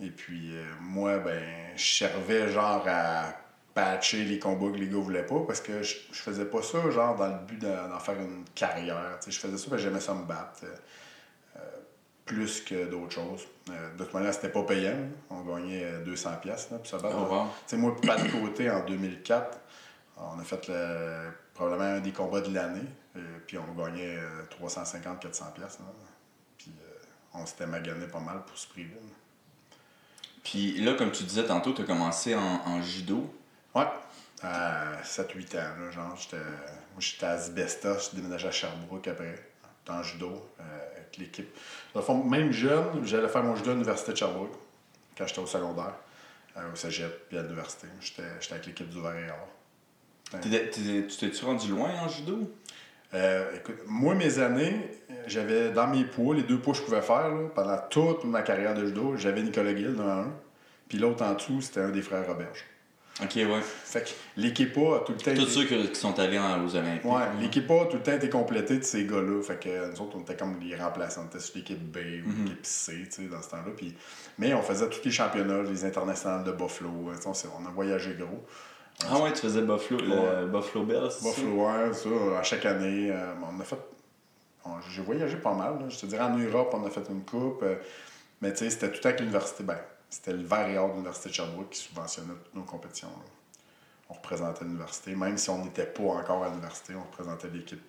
Et 0.00 0.08
puis, 0.10 0.52
moi, 0.80 1.18
ben, 1.18 1.42
je 1.76 1.84
servais 1.94 2.50
genre 2.50 2.84
à 2.88 3.34
patcher 3.74 4.24
les 4.24 4.38
combats 4.38 4.70
que 4.70 4.76
les 4.76 4.88
gars 4.88 4.98
voulaient 4.98 5.26
pas 5.26 5.40
parce 5.46 5.60
que 5.60 5.82
je, 5.82 5.96
je 6.12 6.20
faisais 6.20 6.44
pas 6.44 6.62
ça 6.62 6.90
genre 6.90 7.16
dans 7.16 7.28
le 7.28 7.38
but 7.46 7.58
d'en 7.58 7.98
faire 7.98 8.20
une 8.20 8.44
carrière. 8.54 9.18
Je 9.26 9.38
faisais 9.38 9.56
ça 9.56 9.64
parce 9.70 9.82
que 9.82 9.88
j'aimais 9.88 10.00
ça 10.00 10.14
me 10.14 10.24
battre. 10.24 10.60
euh, 10.64 10.74
euh, 11.56 11.60
plus 12.24 12.60
que 12.60 12.84
d'autres 12.88 13.12
choses. 13.12 13.42
Euh, 13.70 13.94
de 13.96 14.04
toute 14.04 14.14
manière, 14.14 14.32
c'était 14.32 14.48
pas 14.50 14.62
payant. 14.62 14.96
On 15.30 15.40
gagnait 15.42 15.84
euh, 15.84 16.04
200 16.04 16.30
pièces 16.40 16.68
puis 16.70 16.88
ça 16.90 16.98
battre. 16.98 17.16
Oh, 17.18 17.34
wow. 17.72 17.78
Moi, 17.78 17.96
pas 18.00 18.16
de 18.16 18.28
côté, 18.30 18.70
en 18.70 18.84
2004, 18.84 19.58
on 20.16 20.38
a 20.38 20.44
fait 20.44 20.68
le- 20.68 21.30
probablement 21.54 21.96
un 21.96 22.00
des 22.00 22.12
combats 22.12 22.40
de 22.40 22.54
l'année. 22.54 22.86
euh, 23.16 23.20
Puis 23.46 23.58
on 23.58 23.74
gagnait 23.74 24.16
350-400 24.60 25.52
pièces. 25.52 25.78
Puis 26.58 26.70
euh, 26.80 26.94
on 27.34 27.44
s'était 27.46 27.66
magané 27.66 28.06
pas 28.06 28.20
mal 28.20 28.42
pour 28.46 28.56
ce 28.56 28.68
prix-là. 28.68 28.96
Puis 30.44 30.78
là, 30.80 30.94
comme 30.94 31.10
tu 31.12 31.24
disais 31.24 31.44
tantôt, 31.44 31.72
tu 31.72 31.82
as 31.82 31.84
commencé 31.84 32.34
en, 32.34 32.40
en 32.66 32.82
judo. 32.82 33.32
Ouais. 33.74 33.86
À 34.42 35.02
7-8 35.04 35.56
ans, 35.56 35.60
là, 35.80 35.90
genre, 35.90 36.16
j'étais, 36.16 36.36
moi, 36.36 36.98
j'étais 36.98 37.26
à 37.26 37.30
Asbestos, 37.30 38.10
je 38.10 38.16
déménageais 38.16 38.48
à 38.48 38.50
Sherbrooke 38.50 39.06
après, 39.06 39.34
en 39.88 40.02
judo, 40.02 40.48
euh, 40.60 40.96
avec 40.96 41.16
l'équipe. 41.18 41.48
Dans 41.94 42.00
le 42.00 42.06
fond, 42.06 42.24
même 42.24 42.52
jeune, 42.52 43.04
j'allais 43.04 43.28
faire 43.28 43.44
mon 43.44 43.54
judo 43.54 43.70
à 43.70 43.74
l'Université 43.74 44.12
de 44.12 44.16
Sherbrooke, 44.16 44.54
quand 45.16 45.26
j'étais 45.26 45.40
au 45.40 45.46
secondaire, 45.46 45.94
euh, 46.56 46.72
au 46.72 46.76
cégep, 46.76 47.28
puis 47.28 47.38
à 47.38 47.42
l'université. 47.42 47.86
J'étais, 48.00 48.22
j'étais 48.40 48.54
avec 48.54 48.66
l'équipe 48.66 48.88
du 48.88 49.00
Vert 49.00 49.16
et 49.16 49.30
Or. 49.30 49.48
Tu 50.40 51.16
t'es-tu 51.18 51.44
rendu 51.44 51.68
loin 51.68 51.90
en 52.00 52.08
judo? 52.08 52.52
Euh, 53.14 53.56
écoute, 53.56 53.76
moi, 53.86 54.14
mes 54.14 54.38
années, 54.38 54.90
j'avais 55.26 55.70
dans 55.70 55.86
mes 55.86 56.04
poids, 56.04 56.34
les 56.34 56.42
deux 56.42 56.58
poids 56.58 56.72
que 56.72 56.80
je 56.80 56.84
pouvais 56.84 57.02
faire, 57.02 57.28
là, 57.28 57.48
pendant 57.54 57.78
toute 57.90 58.24
ma 58.24 58.42
carrière 58.42 58.74
de 58.74 58.86
judo, 58.86 59.16
j'avais 59.16 59.42
Nicolas 59.42 59.76
Gill 59.76 59.94
dans 59.94 60.08
un, 60.08 60.32
puis 60.88 60.98
l'autre 60.98 61.22
en 61.22 61.34
dessous, 61.34 61.60
c'était 61.60 61.80
un 61.80 61.90
des 61.90 62.02
frères 62.02 62.26
Roberge. 62.26 62.64
Ok, 63.20 63.32
ouais. 63.36 63.60
Fait 63.60 64.02
que 64.04 64.08
l'équipe 64.40 64.76
A 64.78 64.96
a 64.96 64.98
tout 65.00 65.12
le 65.12 65.18
temps 65.18 65.34
Tous 65.34 65.42
été- 65.42 65.50
ceux 65.50 65.64
qui 65.64 65.94
sont 65.94 66.18
allés 66.18 66.38
aux 66.38 66.74
Olympiques. 66.76 67.04
Ouais, 67.04 67.20
l'équipe 67.40 67.70
A 67.70 67.82
a 67.82 67.84
tout 67.86 67.96
le 67.98 68.02
temps 68.02 68.12
été 68.12 68.30
complétée 68.30 68.78
de 68.78 68.82
ces 68.84 69.04
gars-là. 69.04 69.42
Fait 69.42 69.60
que 69.60 69.90
nous 69.90 70.00
autres, 70.00 70.16
on 70.16 70.20
était 70.20 70.34
comme 70.36 70.58
les 70.60 70.74
remplaçants. 70.76 71.22
On 71.24 71.26
était 71.26 71.38
sur 71.40 71.56
l'équipe 71.56 71.78
B 71.78 71.98
ou 72.24 72.28
Mhm. 72.30 72.44
l'équipe 72.44 72.64
C, 72.66 72.92
tu 73.04 73.10
sais, 73.10 73.22
dans 73.28 73.42
ce 73.42 73.50
temps-là. 73.50 73.70
Puis... 73.76 73.94
Mais 74.38 74.54
on 74.54 74.62
faisait 74.62 74.88
tous 74.88 75.04
les 75.04 75.10
championnats, 75.10 75.62
les 75.62 75.84
internationales 75.84 76.42
de 76.44 76.52
Buffalo. 76.52 76.90
euh, 77.10 77.14
On, 77.26 77.32
on 77.62 77.66
a 77.68 77.70
voyagé 77.70 78.14
gros. 78.18 78.44
Ah 79.10 79.18
ouais, 79.22 79.32
tu 79.32 79.40
faisais 79.42 79.60
Buffalo, 79.62 79.98
le. 80.00 80.46
Buffalo 80.46 81.10
ça? 81.10 81.28
Buffalo, 81.28 81.66
ouais, 81.66 81.92
ça, 81.92 82.38
à 82.38 82.42
chaque 82.42 82.64
année. 82.64 83.10
euh, 83.10 83.34
on 83.42 83.60
a 83.60 83.64
fait. 83.64 83.76
on- 84.64 84.80
J'ai 84.90 85.02
voyagé 85.02 85.36
pas 85.36 85.52
mal. 85.54 85.74
là. 85.80 85.88
Je 85.88 85.98
te 85.98 86.06
dirais, 86.06 86.22
en 86.24 86.36
Europe, 86.36 86.70
on 86.74 86.86
a 86.86 86.90
fait 86.90 87.04
une 87.10 87.24
coupe. 87.24 87.62
euh, 87.62 87.74
mais 88.40 88.52
tu 88.52 88.58
sais, 88.60 88.70
c'était 88.70 88.88
tout 88.88 88.94
le 88.94 89.00
temps 89.00 89.08
avec 89.10 89.20
l'université. 89.20 89.64
Ben, 89.64 89.76
c'était 90.12 90.34
le 90.34 90.44
Vert 90.44 90.68
et 90.68 90.76
Or 90.76 90.88
de 90.88 90.92
l'Université 90.92 91.30
de 91.30 91.34
Sherbrooke 91.34 91.70
qui 91.70 91.78
subventionnait 91.80 92.34
toutes 92.44 92.54
nos 92.54 92.64
compétitions. 92.64 93.08
là. 93.08 93.24
On 94.10 94.14
représentait 94.14 94.64
l'université. 94.66 95.14
Même 95.14 95.38
si 95.38 95.48
on 95.48 95.64
n'était 95.64 95.86
pas 95.86 96.02
encore 96.02 96.44
à 96.44 96.50
l'université, 96.50 96.94
on 96.94 97.02
représentait 97.02 97.48
l'équipe. 97.48 97.80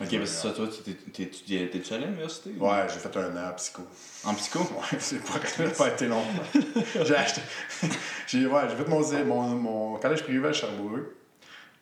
Ok, 0.00 0.08
parce 0.10 0.10
que 0.10 0.26
ça, 0.26 0.52
toi, 0.52 0.68
tu 1.12 1.94
allé 1.94 2.04
à 2.04 2.06
l'université? 2.06 2.52
Or. 2.60 2.70
Ouais, 2.70 2.86
j'ai 2.88 3.00
fait 3.00 3.16
un 3.16 3.36
an 3.36 3.50
en 3.50 3.54
psycho. 3.54 3.82
En 4.24 4.34
psycho? 4.34 4.60
Ouais, 4.74 4.98
c'est 5.00 5.18
pas, 5.18 5.44
ça 5.44 5.70
pas 5.70 5.88
été 5.88 6.06
long. 6.06 6.22
j'ai 7.04 7.16
acheté. 7.16 7.40
j'ai, 8.28 8.46
ouais, 8.46 8.62
j'ai 8.70 8.76
fait 8.76 8.88
mon, 8.88 9.24
mon, 9.24 9.42
mon 9.48 9.98
collège 9.98 10.22
privé 10.22 10.48
à 10.48 10.52
Sherbrooke. 10.52 11.08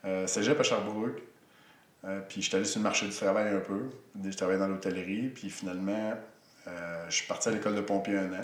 Euh, 0.07 0.27
cégep 0.27 0.59
à 0.59 0.63
Sherbrooke. 0.63 1.23
Euh, 2.07 2.21
puis 2.27 2.41
j'étais 2.41 2.57
allé 2.57 2.65
sur 2.65 2.79
le 2.79 2.85
marché 2.85 3.07
du 3.07 3.15
travail 3.15 3.55
un 3.55 3.61
peu. 3.61 3.91
Je 4.25 4.35
travaillais 4.35 4.59
dans 4.59 4.69
l'hôtellerie. 4.69 5.29
Puis 5.29 5.51
finalement, 5.51 6.15
euh, 6.69 7.05
je 7.11 7.15
suis 7.17 7.27
parti 7.27 7.51
à 7.51 7.53
l'école 7.53 7.75
de 7.75 7.83
pompier 7.83 8.17
un 8.17 8.33
an. 8.33 8.41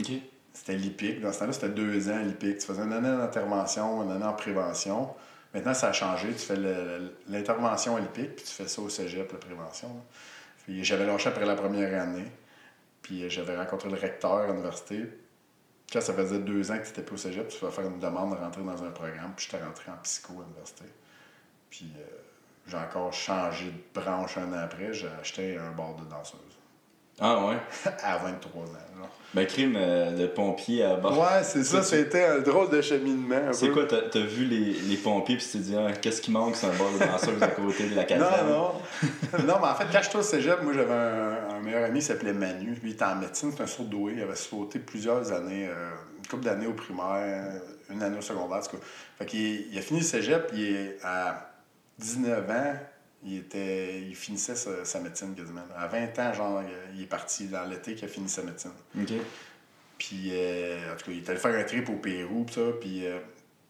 Ok. 0.00 0.12
C'était 0.52 0.76
l'IPIC. 0.76 1.20
Dans 1.20 1.32
ce 1.32 1.40
temps-là, 1.40 1.52
c'était 1.52 1.68
deux 1.70 2.10
ans 2.10 2.18
l'IPIC. 2.18 2.58
Tu 2.58 2.66
faisais 2.66 2.82
une 2.82 2.92
année 2.92 3.08
d'intervention, 3.08 4.02
une 4.02 4.12
année 4.12 4.24
en 4.24 4.34
prévention. 4.34 5.10
Maintenant, 5.54 5.74
ça 5.74 5.88
a 5.88 5.92
changé. 5.92 6.28
Tu 6.32 6.38
fais 6.38 6.56
l'intervention 7.28 7.96
l'IPIC, 7.96 8.36
puis 8.36 8.44
tu 8.44 8.52
fais 8.52 8.68
ça 8.68 8.82
au 8.82 8.88
cégep, 8.88 9.30
la 9.32 9.38
prévention. 9.38 9.88
j'avais 10.68 11.06
lâché 11.06 11.28
après 11.28 11.46
la 11.46 11.54
première 11.54 12.00
année. 12.00 12.30
Puis 13.02 13.28
j'avais 13.28 13.56
rencontré 13.56 13.90
le 13.90 13.96
recteur 13.96 14.38
à 14.38 14.46
l'université. 14.46 15.04
Quand 15.92 16.00
ça 16.00 16.14
faisait 16.14 16.38
deux 16.38 16.70
ans 16.70 16.78
que 16.78 16.84
tu 16.84 16.88
n'étais 16.88 17.02
plus 17.02 17.14
au 17.14 17.18
cégep, 17.18 17.48
tu 17.48 17.58
vas 17.64 17.70
faire 17.70 17.86
une 17.86 17.98
demande 17.98 18.30
de 18.30 18.36
rentrer 18.36 18.62
dans 18.62 18.82
un 18.82 18.90
programme. 18.90 19.32
Puis 19.36 19.48
j'étais 19.50 19.62
rentré 19.62 19.90
en 19.90 19.96
psycho 20.02 20.34
à 20.40 20.44
l'université. 20.44 20.84
Puis 21.68 21.92
euh, 21.98 22.04
j'ai 22.66 22.76
encore 22.76 23.12
changé 23.12 23.66
de 23.66 24.00
branche 24.00 24.38
un 24.38 24.52
an 24.52 24.58
après. 24.64 24.92
J'ai 24.92 25.08
acheté 25.20 25.58
un 25.58 25.72
bar 25.72 25.96
de 25.96 26.04
danseuse. 26.08 26.51
Ah 27.20 27.46
ouais. 27.46 27.56
à 28.02 28.18
23 28.18 28.62
ans. 28.62 28.66
là. 28.72 29.08
Ben, 29.34 29.46
crime, 29.46 29.76
euh, 29.78 30.10
le 30.10 30.28
pompier 30.28 30.84
à 30.84 30.96
bord. 30.96 31.18
Ouais, 31.18 31.42
c'est 31.42 31.64
ça, 31.64 31.82
c'était 31.82 32.24
un 32.24 32.38
drôle 32.40 32.68
de 32.68 32.82
cheminement. 32.82 33.52
C'est 33.52 33.70
quoi, 33.70 33.84
t'as 33.86 34.20
vu 34.20 34.44
les, 34.44 34.72
les 34.72 34.96
pompiers 34.96 35.36
puis 35.36 35.46
tu 35.46 35.52
t'es 35.52 35.58
dit, 35.64 35.74
ah, 35.76 35.92
qu'est-ce 35.92 36.20
qui 36.20 36.30
manque, 36.30 36.54
c'est 36.54 36.66
un 36.66 36.74
bar 36.74 36.92
de 36.92 36.98
danseuse 36.98 37.42
à 37.42 37.48
côté 37.48 37.88
de 37.88 37.94
la 37.94 38.04
caserne? 38.04 38.48
Non, 38.48 38.54
non. 38.54 38.72
non, 39.46 39.54
mais 39.60 39.68
en 39.68 39.74
fait, 39.74 39.86
quand 39.90 40.02
j'étais 40.02 40.18
au 40.18 40.22
cégep, 40.22 40.62
moi, 40.62 40.72
j'avais 40.74 40.92
un, 40.92 41.56
un 41.56 41.60
meilleur 41.60 41.84
ami 41.84 42.00
qui 42.00 42.06
s'appelait 42.06 42.34
Manu. 42.34 42.72
Lui, 42.82 42.90
il 42.90 42.92
était 42.92 43.04
en 43.04 43.16
médecine, 43.16 43.52
c'est 43.56 43.62
un 43.62 43.66
sourd-doué. 43.66 44.14
Il 44.16 44.22
avait 44.22 44.34
sauté 44.36 44.78
plusieurs 44.78 45.32
années, 45.32 45.66
euh, 45.66 45.90
une 46.18 46.26
couple 46.26 46.44
d'années 46.44 46.66
au 46.66 46.74
primaire, 46.74 47.62
une 47.90 48.02
année 48.02 48.18
au 48.18 48.22
secondaire, 48.22 48.58
en 48.58 48.62
tout 48.62 48.76
cas. 48.76 48.82
Fait 49.18 49.26
qu'il 49.26 49.72
il 49.72 49.78
a 49.78 49.80
fini 49.80 50.00
le 50.00 50.06
cégep, 50.06 50.50
il 50.54 50.62
est 50.76 50.98
à 51.02 51.52
19 51.98 52.50
ans, 52.50 52.74
il, 53.24 53.38
était, 53.38 54.00
il 54.00 54.14
finissait 54.14 54.56
sa, 54.56 54.84
sa 54.84 55.00
médecine 55.00 55.34
quasiment. 55.34 55.62
À 55.76 55.86
20 55.86 56.18
ans, 56.18 56.32
genre, 56.32 56.62
il 56.94 57.02
est 57.02 57.06
parti 57.06 57.46
dans 57.46 57.64
l'été 57.64 57.94
qu'il 57.94 58.04
a 58.04 58.08
fini 58.08 58.28
sa 58.28 58.42
médecine. 58.42 58.72
Ok. 59.00 59.12
Puis, 59.98 60.30
euh, 60.32 60.92
en 60.92 60.96
tout 60.96 61.06
cas, 61.06 61.12
il 61.12 61.18
est 61.18 61.30
allé 61.30 61.38
faire 61.38 61.58
un 61.58 61.64
trip 61.64 61.88
au 61.88 61.96
Pérou, 61.96 62.44
pis 62.44 62.54
ça. 62.54 62.60
Puis, 62.80 63.06
euh, 63.06 63.18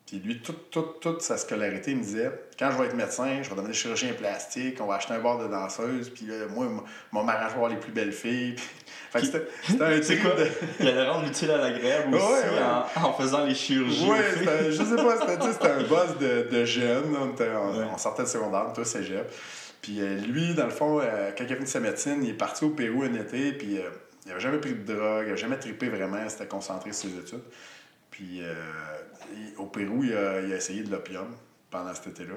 puis 0.06 0.18
lui, 0.18 0.40
toute, 0.40 0.70
toute, 0.70 1.00
toute 1.00 1.20
sa 1.20 1.36
scolarité, 1.36 1.90
il 1.90 1.98
me 1.98 2.02
disait 2.02 2.30
quand 2.58 2.70
je 2.70 2.78
vais 2.78 2.86
être 2.86 2.96
médecin, 2.96 3.42
je 3.42 3.50
vais 3.50 3.56
devenir 3.56 3.74
chirurgien 3.74 4.14
plastique, 4.14 4.80
on 4.80 4.86
va 4.86 4.94
acheter 4.94 5.12
un 5.14 5.20
bar 5.20 5.38
de 5.38 5.46
danseuse, 5.46 6.10
puis 6.10 6.26
moi, 6.50 6.66
mon 7.12 7.24
m'arrange 7.24 7.48
pour 7.48 7.56
avoir 7.56 7.70
les 7.70 7.76
plus 7.76 7.92
belles 7.92 8.12
filles. 8.12 8.54
Puis, 8.54 8.64
fait 9.12 9.20
que 9.20 9.26
c'était 9.26 9.48
c'était 9.62 9.84
un 9.84 10.22
quoi? 10.22 10.34
de. 10.36 10.46
Il 10.80 10.88
allait 10.88 11.08
rendre 11.08 11.26
utile 11.28 11.50
à 11.50 11.58
l'agréable 11.58 12.14
aussi 12.14 12.24
Ouais, 12.24 12.32
ouais. 12.32 12.62
En, 12.96 13.08
en 13.08 13.12
faisant 13.12 13.44
les 13.44 13.54
chirurgies. 13.54 14.08
C'était- 14.38 14.72
je 14.72 14.82
sais 14.82 14.96
pas, 14.96 15.16
c'était 15.20 15.52
c'était 15.52 15.68
un 15.70 15.82
boss 15.88 16.18
de, 16.18 16.48
de 16.50 16.64
jeunes. 16.64 17.14
On, 17.20 17.32
était- 17.32 17.50
on- 17.54 17.78
Ouais. 17.78 17.86
on 17.92 17.98
sortait 17.98 18.22
de 18.22 18.28
secondaire, 18.28 18.72
au 18.76 18.84
cégep. 18.84 19.30
Puis 19.82 20.00
euh, 20.00 20.16
lui, 20.18 20.54
dans 20.54 20.64
le 20.64 20.70
fond, 20.70 21.00
euh, 21.00 21.30
quand 21.36 21.44
il 21.44 21.52
a 21.52 21.56
fini 21.56 21.68
sa 21.68 21.80
médecine, 21.80 22.22
il 22.22 22.30
est 22.30 22.34
parti 22.34 22.64
au 22.64 22.70
Pérou 22.70 23.02
un 23.02 23.14
été, 23.14 23.52
puis 23.52 23.78
euh, 23.78 23.82
il 24.24 24.30
avait 24.32 24.40
jamais 24.40 24.58
pris 24.58 24.72
de 24.74 24.92
drogue, 24.94 25.24
il 25.26 25.28
avait 25.30 25.36
jamais 25.36 25.58
trippé 25.58 25.88
vraiment, 25.88 26.18
il 26.22 26.30
s'était 26.30 26.46
concentré 26.46 26.92
sur 26.92 27.10
ses 27.10 27.16
études. 27.18 27.42
Puis 28.10 28.40
il- 28.40 29.58
au 29.58 29.66
Pérou, 29.66 30.04
il 30.04 30.14
a, 30.16 30.40
il 30.40 30.52
a 30.52 30.56
essayé 30.56 30.82
de 30.82 30.90
l'opium 30.90 31.26
pendant 31.70 31.94
cet 31.94 32.06
été-là. 32.08 32.34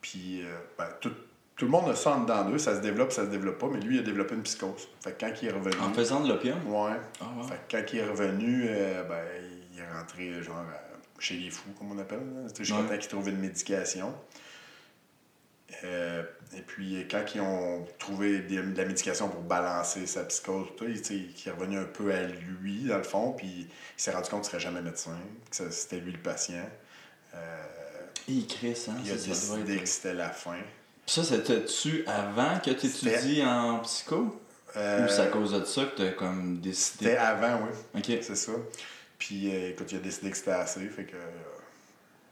Puis 0.00 0.42
ben, 0.78 0.86
tout, 1.00 1.12
tout 1.56 1.64
le 1.64 1.70
monde 1.70 1.88
a 1.88 1.94
ça 1.96 2.10
en 2.12 2.20
dedans 2.20 2.44
d'eux, 2.44 2.58
ça 2.58 2.76
se 2.76 2.80
développe, 2.80 3.12
ça 3.12 3.24
se 3.24 3.30
développe 3.30 3.58
pas, 3.58 3.68
mais 3.72 3.80
lui, 3.80 3.96
il 3.96 4.00
a 4.00 4.02
développé 4.02 4.34
une 4.34 4.42
psychose. 4.42 4.88
Fait 5.02 5.12
que 5.12 5.20
quand 5.24 5.32
il 5.42 5.48
est 5.48 5.52
revenu. 5.52 5.76
En 5.80 5.92
faisant 5.92 6.20
de 6.20 6.28
l'opium? 6.28 6.58
Ouais. 6.66 6.96
Ah. 7.20 7.24
Fait 7.48 7.60
que 7.68 7.76
quand 7.82 7.92
il 7.94 7.98
est 8.00 8.06
revenu, 8.08 8.66
euh, 8.68 9.02
ben, 9.04 9.24
il 9.72 9.78
est 9.80 9.92
rentré 9.92 10.42
genre 10.42 10.58
euh, 10.58 10.96
chez 11.18 11.36
les 11.36 11.50
fous, 11.50 11.70
comme 11.78 11.92
on 11.92 11.98
appelle. 11.98 12.18
là. 12.18 12.48
C'était 12.48 12.64
jusqu'à 12.64 12.82
Ouais. 12.82 12.98
qu'il 12.98 13.08
trouve 13.08 13.28
une 13.30 13.38
médication. 13.38 14.14
Euh, 15.84 16.22
et 16.56 16.60
puis, 16.62 17.06
quand 17.10 17.24
ils 17.34 17.40
ont 17.40 17.84
trouvé 17.98 18.38
des- 18.40 18.62
de 18.62 18.76
la 18.76 18.84
médication 18.84 19.28
pour 19.28 19.40
balancer 19.42 20.06
sa 20.06 20.24
psychose, 20.24 20.68
tout, 20.76 20.84
il, 20.84 20.96
il 21.10 21.34
est 21.48 21.50
revenu 21.50 21.78
un 21.78 21.84
peu 21.84 22.12
à 22.14 22.22
lui, 22.22 22.84
dans 22.84 22.98
le 22.98 23.02
fond, 23.02 23.32
puis 23.32 23.46
il 23.66 23.68
s'est 23.96 24.12
rendu 24.12 24.28
compte 24.30 24.42
qu'il 24.42 24.56
ne 24.56 24.60
serait 24.60 24.72
jamais 24.72 24.80
médecin, 24.82 25.16
que 25.50 25.70
c'était 25.70 25.98
lui 26.00 26.12
le 26.12 26.18
patient. 26.18 26.68
Euh, 27.34 27.64
Il 28.28 28.46
crée 28.46 28.74
ça. 28.74 28.92
il 29.04 29.10
a 29.10 29.14
décidé 29.14 29.78
que 29.78 29.86
c'était 29.86 30.14
la 30.14 30.30
fin. 30.30 30.56
Ça, 31.06 31.22
c'était-tu 31.24 32.04
avant 32.06 32.58
que 32.58 32.70
tu 32.70 32.86
étudies 32.86 33.42
en 33.44 33.78
psycho? 33.80 34.40
Euh, 34.76 35.06
Ou 35.06 35.08
c'est 35.08 35.22
à 35.22 35.26
cause 35.28 35.52
de 35.52 35.64
ça 35.64 35.84
que 35.84 35.96
t'as 35.96 36.10
comme 36.12 36.56
C'était 36.56 36.68
décidé? 36.68 37.16
avant, 37.16 37.60
oui. 37.64 38.00
Ok. 38.00 38.18
C'est 38.22 38.36
ça. 38.36 38.52
Puis, 39.18 39.54
euh, 39.54 39.70
écoute, 39.70 39.90
il 39.92 39.98
a 39.98 40.00
décidé 40.00 40.30
que 40.30 40.36
c'était 40.36 40.50
assez, 40.50 40.86
fait 40.88 41.04
que. 41.04 41.16
euh, 41.16 41.30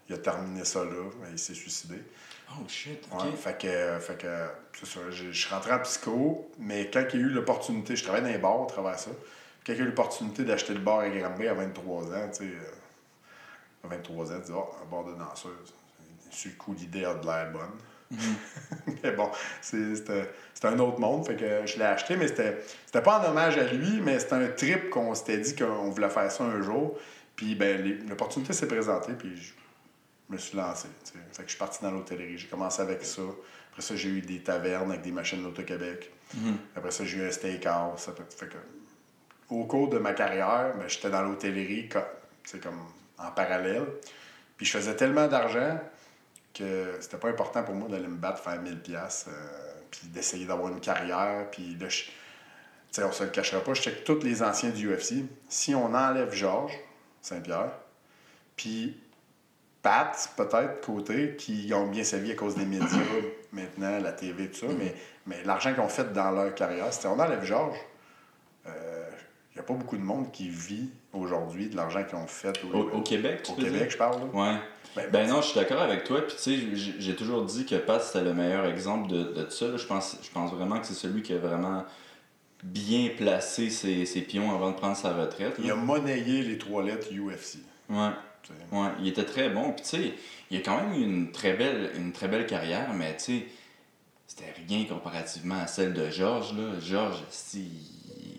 il 0.08 0.14
a 0.14 0.18
terminé 0.18 0.64
ça 0.66 0.84
là, 0.84 0.90
il 1.32 1.38
s'est 1.38 1.54
suicidé. 1.54 1.94
Oh 2.50 2.62
shit, 2.68 3.02
ok. 3.10 3.24
Ouais, 3.24 3.32
fait 3.36 3.58
que, 3.58 3.98
fait 4.00 4.18
que 4.18 4.46
c'est 4.78 4.86
ça, 4.86 5.00
je, 5.10 5.30
suis 5.32 5.48
rentré 5.48 5.72
en 5.72 5.78
psycho, 5.78 6.50
mais 6.58 6.90
quand 6.90 7.04
il 7.14 7.20
y 7.20 7.22
a 7.22 7.26
eu 7.26 7.30
l'opportunité, 7.30 7.96
je 7.96 8.04
travaille 8.04 8.20
dans 8.20 8.28
les 8.28 8.36
bars 8.36 8.64
à 8.64 8.66
travers 8.66 8.98
ça, 8.98 9.10
quand 9.66 9.72
il 9.72 9.78
y 9.78 9.80
a 9.80 9.84
eu 9.84 9.86
l'opportunité 9.86 10.44
d'acheter 10.44 10.74
le 10.74 10.80
bar 10.80 10.98
à 10.98 11.08
Granby 11.08 11.48
à 11.48 11.54
23 11.54 12.02
ans, 12.14 12.28
tu 12.30 12.36
sais, 12.38 12.44
euh, 12.44 13.84
à 13.86 13.88
23 13.88 14.32
ans, 14.32 14.40
tu 14.40 14.46
dis, 14.46 14.52
oh, 14.54 14.68
un 14.82 14.90
bar 14.90 15.04
de 15.04 15.14
danseuse. 15.18 15.72
Sur 16.30 16.50
le 16.50 16.56
coup, 16.56 16.74
l'idée 16.74 17.06
a 17.06 17.14
de 17.14 17.24
l'air 17.24 17.50
bonne. 17.50 17.62
mais 19.02 19.10
bon, 19.12 19.30
c'est- 19.60 19.94
un 20.64 20.78
autre 20.78 20.98
monde, 20.98 21.26
fait 21.26 21.36
que 21.36 21.66
je 21.66 21.76
l'ai 21.76 21.84
acheté, 21.84 22.16
mais 22.16 22.26
c'était 22.28 23.02
pas 23.02 23.20
en 23.20 23.30
hommage 23.30 23.58
à 23.58 23.64
lui, 23.64 24.00
mais 24.00 24.18
c'était 24.18 24.36
un 24.36 24.48
trip 24.48 24.88
qu'on 24.88 25.14
s'était 25.14 25.36
dit 25.36 25.54
qu'on 25.54 25.90
voulait 25.90 26.08
faire 26.08 26.32
ça 26.32 26.42
un 26.44 26.62
jour. 26.62 26.98
Puis 27.36 27.54
ben, 27.54 27.98
l'opportunité 28.08 28.54
s'est 28.54 28.66
présentée, 28.66 29.12
puis 29.12 29.36
je 29.36 29.52
me 30.30 30.38
suis 30.38 30.56
lancé. 30.56 30.88
Fait 31.32 31.42
que 31.42 31.48
je 31.48 31.50
suis 31.50 31.58
parti 31.58 31.82
dans 31.82 31.90
l'hôtellerie. 31.90 32.38
J'ai 32.38 32.46
commencé 32.48 32.80
avec 32.80 33.04
ça. 33.04 33.20
Après 33.72 33.82
ça, 33.82 33.94
j'ai 33.94 34.08
eu 34.08 34.20
des 34.22 34.38
tavernes 34.40 34.90
avec 34.90 35.02
des 35.02 35.12
machines 35.12 35.42
d'Auto-Québec. 35.42 36.10
Après 36.74 36.90
ça, 36.90 37.04
j'ai 37.04 37.18
eu 37.18 37.26
un 37.28 37.30
steakhouse. 37.30 38.08
Fait- 38.38 38.46
que, 38.48 38.56
au 39.50 39.64
cours 39.64 39.90
de 39.90 39.98
ma 39.98 40.14
carrière, 40.14 40.72
ben, 40.78 40.88
j'étais 40.88 41.10
dans 41.10 41.22
l'hôtellerie 41.22 41.90
comme 41.90 42.78
en 43.18 43.30
parallèle. 43.32 43.84
Puis 44.56 44.64
je 44.64 44.78
faisais 44.78 44.96
tellement 44.96 45.26
d'argent 45.26 45.78
que 46.54 46.96
c'était 47.00 47.16
pas 47.16 47.28
important 47.28 47.62
pour 47.64 47.74
moi 47.74 47.88
d'aller 47.88 48.06
me 48.06 48.16
battre, 48.16 48.38
faire 48.42 48.60
1000 48.60 48.80
pièces 48.80 49.26
puis 49.90 50.08
d'essayer 50.08 50.46
d'avoir 50.46 50.72
une 50.72 50.80
carrière. 50.80 51.50
Puis 51.50 51.76
je- 51.80 51.86
tu 51.86 52.10
sais, 52.90 53.04
on 53.04 53.12
se 53.12 53.24
le 53.24 53.30
cachera 53.30 53.60
pas, 53.62 53.74
je 53.74 53.82
check 53.82 54.04
tous 54.04 54.20
les 54.22 54.42
anciens 54.42 54.70
du 54.70 54.88
UFC. 54.88 55.24
Si 55.48 55.74
on 55.74 55.92
enlève 55.94 56.32
Georges 56.32 56.78
Saint-Pierre, 57.20 57.72
puis 58.56 59.00
Pat, 59.82 60.30
peut-être, 60.36 60.80
côté, 60.80 61.36
qui 61.36 61.70
ont 61.74 61.88
bien 61.88 62.04
sa 62.04 62.16
vie 62.18 62.32
à 62.32 62.34
cause 62.34 62.54
des 62.54 62.64
médias, 62.64 62.86
maintenant, 63.52 63.98
la 63.98 64.12
TV, 64.12 64.50
tout 64.50 64.60
ça, 64.60 64.72
mais, 64.78 64.94
mais 65.26 65.42
l'argent 65.44 65.72
qu'ils 65.74 65.82
ont 65.82 65.88
fait 65.88 66.12
dans 66.12 66.30
leur 66.30 66.54
carrière, 66.54 66.90
c'était 66.92 67.08
on 67.08 67.18
enlève 67.18 67.44
Georges. 67.44 67.76
Il 68.66 68.72
n'y 69.54 69.60
a 69.60 69.62
pas 69.62 69.74
beaucoup 69.74 69.96
de 69.96 70.02
monde 70.02 70.32
qui 70.32 70.48
vit 70.48 70.90
aujourd'hui 71.16 71.68
de 71.68 71.76
l'argent 71.76 72.04
qu'ils 72.04 72.16
ont 72.18 72.26
fait 72.26 72.58
au, 72.64 72.76
Au, 72.76 72.90
au 72.98 73.00
Québec, 73.02 73.42
tu 73.44 73.52
au 73.52 73.54
Québec, 73.54 73.72
dire? 73.74 73.90
je 73.90 73.96
parle. 73.96 74.20
là. 74.20 74.26
Ouais. 74.32 74.58
Ben, 74.96 75.10
Ben 75.10 75.28
non, 75.28 75.40
je 75.42 75.46
suis 75.48 75.58
d'accord 75.58 75.82
avec 75.82 76.04
toi. 76.04 76.20
Puis 76.26 76.36
tu 76.36 76.42
sais, 76.42 76.76
j'ai- 77.00 77.16
toujours 77.16 77.44
dit 77.44 77.66
que 77.66 77.74
Pat, 77.74 78.00
c'était 78.00 78.22
le 78.24 78.32
meilleur 78.32 78.64
exemple 78.66 79.08
de, 79.10 79.24
de 79.24 79.50
ça. 79.50 79.76
Je 79.76 79.84
pense, 79.86 80.16
je 80.22 80.30
pense 80.30 80.52
vraiment 80.52 80.78
que 80.78 80.86
c'est 80.86 80.94
celui 80.94 81.22
qui 81.22 81.32
a 81.32 81.38
vraiment 81.38 81.84
bien 82.62 83.10
placé 83.16 83.70
ses, 83.70 84.06
ses 84.06 84.22
pions 84.22 84.54
avant 84.54 84.70
de 84.70 84.76
prendre 84.76 84.96
sa 84.96 85.12
retraite. 85.14 85.56
Il 85.58 85.66
là. 85.66 85.72
a 85.72 85.76
monnayé 85.76 86.42
les 86.42 86.58
trois 86.58 86.82
lettres 86.82 87.08
UFC. 87.12 87.58
Ouais. 87.90 88.10
Ouais, 88.72 88.88
il 89.00 89.08
était 89.08 89.24
très 89.24 89.48
bon. 89.48 89.72
Puis 89.72 89.82
tu 89.82 89.88
sais, 89.90 90.12
il 90.50 90.58
a 90.58 90.60
quand 90.60 90.76
même 90.80 90.92
eu 90.92 91.02
une 91.02 91.32
très 91.32 91.54
belle, 91.54 91.90
une 91.96 92.12
très 92.12 92.28
belle 92.28 92.46
carrière, 92.46 92.92
mais 92.94 93.16
tu 93.16 93.24
sais, 93.38 93.46
c'était 94.26 94.52
rien 94.68 94.84
comparativement 94.84 95.60
à 95.60 95.66
celle 95.66 95.92
de 95.94 96.08
Georges. 96.10 96.52
Là. 96.56 96.78
Georges, 96.80 97.22
si, 97.30 97.70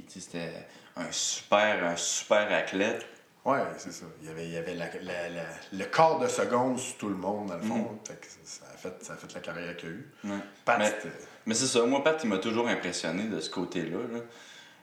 tu 0.07 0.13
sais, 0.13 0.19
c'était 0.19 0.67
un 0.95 1.11
super, 1.11 1.83
un 1.85 1.95
super 1.95 2.51
athlète. 2.51 3.05
Ouais, 3.43 3.59
c'est 3.77 3.91
ça. 3.91 4.05
Il 4.21 4.27
y 4.27 4.31
avait, 4.31 4.45
il 4.47 4.53
y 4.53 4.57
avait 4.57 4.73
la- 4.73 4.89
la- 5.01 5.29
la- 5.29 5.43
le 5.71 5.85
quart 5.85 6.19
de 6.19 6.27
seconde 6.27 6.79
sur 6.79 6.97
tout 6.97 7.09
le 7.09 7.15
monde, 7.15 7.47
dans 7.49 7.57
le 7.57 7.61
fond. 7.61 7.99
Fait 8.07 8.19
que 8.19 8.25
ça, 8.43 8.65
a 8.73 8.77
fait, 8.77 9.03
ça 9.03 9.13
a 9.13 9.15
fait 9.17 9.31
la 9.33 9.39
carrière 9.39 9.77
qu'il 9.77 9.89
a 9.89 9.91
eue. 9.91 10.11
Ouais. 10.23 10.37
Pat, 10.63 10.79
Mais- 10.79 10.85
c'était- 10.87 11.15
Mais 11.45 11.53
c'est 11.53 11.67
ça, 11.67 11.83
moi, 11.85 12.03
Pat, 12.03 12.19
il 12.23 12.29
m'a 12.29 12.39
toujours 12.39 12.67
impressionné 12.67 13.25
de 13.27 13.39
ce 13.39 13.49
côté-là. 13.51 13.99
là. 14.11 14.19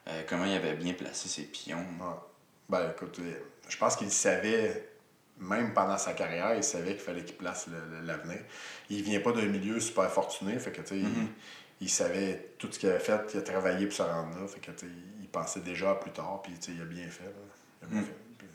Euh, 0.09 0.23
comment 0.29 0.45
il 0.45 0.55
avait 0.55 0.75
bien 0.75 0.93
placé 0.95 1.29
ses 1.29 1.43
pions. 1.43 1.79
Ouais. 1.79 2.07
Ben, 2.69 2.91
écoute, 2.91 3.19
euh, 3.21 3.35
je 3.69 3.77
pense 3.77 3.97
qu'il 3.97 4.11
savait, 4.13 4.89
même 5.39 5.73
pendant 5.75 5.99
sa 5.99 6.13
carrière, 6.13 6.55
il 6.55 6.63
savait 6.65 6.93
qu'il 6.93 7.01
fallait 7.03 7.25
qu'il 7.25 7.37
place 7.37 7.67
l'avenir. 8.05 8.39
Il 8.91 9.03
vient 9.03 9.21
pas 9.21 9.33
d'un 9.33 9.47
milieu 9.47 9.81
super 9.81 10.09
fortuné, 10.11 10.57
fait 10.61 10.71
que, 10.71 10.83
tu 10.83 10.89
sais, 10.89 10.99
il- 10.99 11.29
il, 11.81 11.91
savait 11.91 12.51
tout 12.59 12.69
ce 12.71 12.79
qu'il 12.79 12.89
avait 12.91 13.01
fait, 13.01 13.21
il 13.35 13.39
a 13.39 13.43
travaillé 13.43 13.87
pour 13.87 13.97
se 13.97 14.03
rendre 14.03 14.39
là, 14.41 14.47
fait 14.47 14.61
que, 14.61 14.71
tu 14.71 14.87
sais, 14.87 14.93
il 15.21 15.22
pensait 15.33 15.61
déjà 15.61 15.91
à 15.91 15.95
plus 15.95 16.11
tard, 16.13 16.41
puis, 16.43 16.53
tu 16.61 16.73
il 16.73 16.81
a 16.83 16.85
bien 16.85 17.09
fait. 17.09 17.25
là. 17.25 17.31
Il 17.83 17.85
a 17.87 17.89
bien 17.91 18.01
Mm. 18.01 18.05
fait. 18.05 18.13
Puis, 18.39 18.47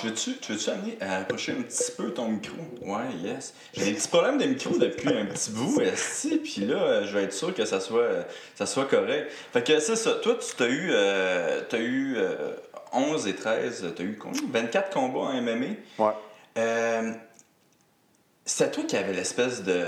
Tu 0.00 0.06
veux-tu, 0.08 0.36
tu 0.38 0.52
veux-tu 0.52 0.68
amener 0.70 0.98
à 1.00 1.18
approcher 1.18 1.52
un 1.52 1.62
petit 1.62 1.92
peu 1.96 2.12
ton 2.12 2.28
micro? 2.28 2.56
Ouais, 2.80 3.04
yes. 3.22 3.54
J'ai 3.72 3.84
des 3.84 3.92
petits 3.94 4.08
problèmes 4.08 4.36
de 4.36 4.44
micro 4.46 4.76
depuis 4.76 5.08
un 5.16 5.26
petit 5.26 5.50
bout, 5.52 5.80
esti, 5.80 6.38
puis 6.38 6.64
là, 6.66 6.74
euh, 6.76 7.06
je 7.06 7.12
vais 7.16 7.22
être 7.24 7.32
sûr 7.32 7.54
que 7.54 7.64
ça 7.64 7.78
soit, 7.78 8.26
ça 8.56 8.66
soit 8.66 8.86
correct. 8.86 9.30
Fait 9.52 9.62
que 9.62 9.78
c'est 9.78 9.94
ça. 9.94 10.14
Toi, 10.14 10.38
tu 10.40 10.56
t'as 10.56 10.66
eu, 10.68 10.88
euh, 10.90 11.62
t'as 11.68 11.78
eu 11.78 12.16
euh, 12.16 12.56
11 12.92 13.28
et 13.28 13.36
13, 13.36 13.92
t'as 13.94 14.02
eu 14.02 14.16
combien? 14.16 14.40
24 14.50 14.90
combats 14.92 15.20
en 15.20 15.40
MMA. 15.40 15.66
Ouais. 15.98 16.12
Euh, 16.58 17.12
C'était 18.44 18.70
toi 18.72 18.84
qui 18.84 18.96
avais 18.96 19.12
l'espèce 19.12 19.62
de. 19.62 19.84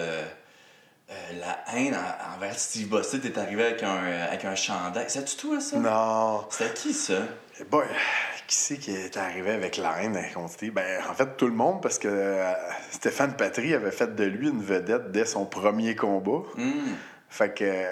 Euh, 1.11 1.15
la 1.41 1.59
haine 1.77 1.95
en- 1.95 2.37
envers 2.37 2.59
Steve 2.59 2.89
Bossett, 2.89 3.21
t'es 3.23 3.39
arrivé 3.39 3.65
avec 3.65 3.83
un, 3.83 3.97
avec 4.29 4.45
un 4.45 4.55
chandail. 4.55 5.07
C'est-tu 5.09 5.37
toi, 5.37 5.61
ça? 5.61 5.79
Non. 5.79 6.45
C'était 6.51 6.75
qui, 6.75 6.93
ça? 6.93 7.15
Eh 7.61 7.65
boy, 7.65 7.85
qui 8.47 8.55
c'est 8.55 8.77
qui 8.79 8.93
est 8.93 9.17
arrivé 9.17 9.51
avec 9.51 9.77
la 9.79 10.03
haine 10.03 10.19
contre 10.35 10.53
Steve? 10.53 10.73
Ben, 10.73 11.03
en 11.11 11.15
fait, 11.15 11.37
tout 11.37 11.47
le 11.47 11.55
monde, 11.55 11.83
parce 11.83 11.99
que 11.99 12.09
euh, 12.09 12.53
Stéphane 12.91 13.37
Patry 13.37 13.75
avait 13.75 13.91
fait 13.91 14.15
de 14.15 14.25
lui 14.25 14.49
une 14.49 14.63
vedette 14.63 15.11
dès 15.11 15.25
son 15.25 15.45
premier 15.47 15.97
combat. 15.97 16.47
Hmm. 16.57 16.95
Fait 17.31 17.53
que 17.53 17.65
euh, 17.65 17.85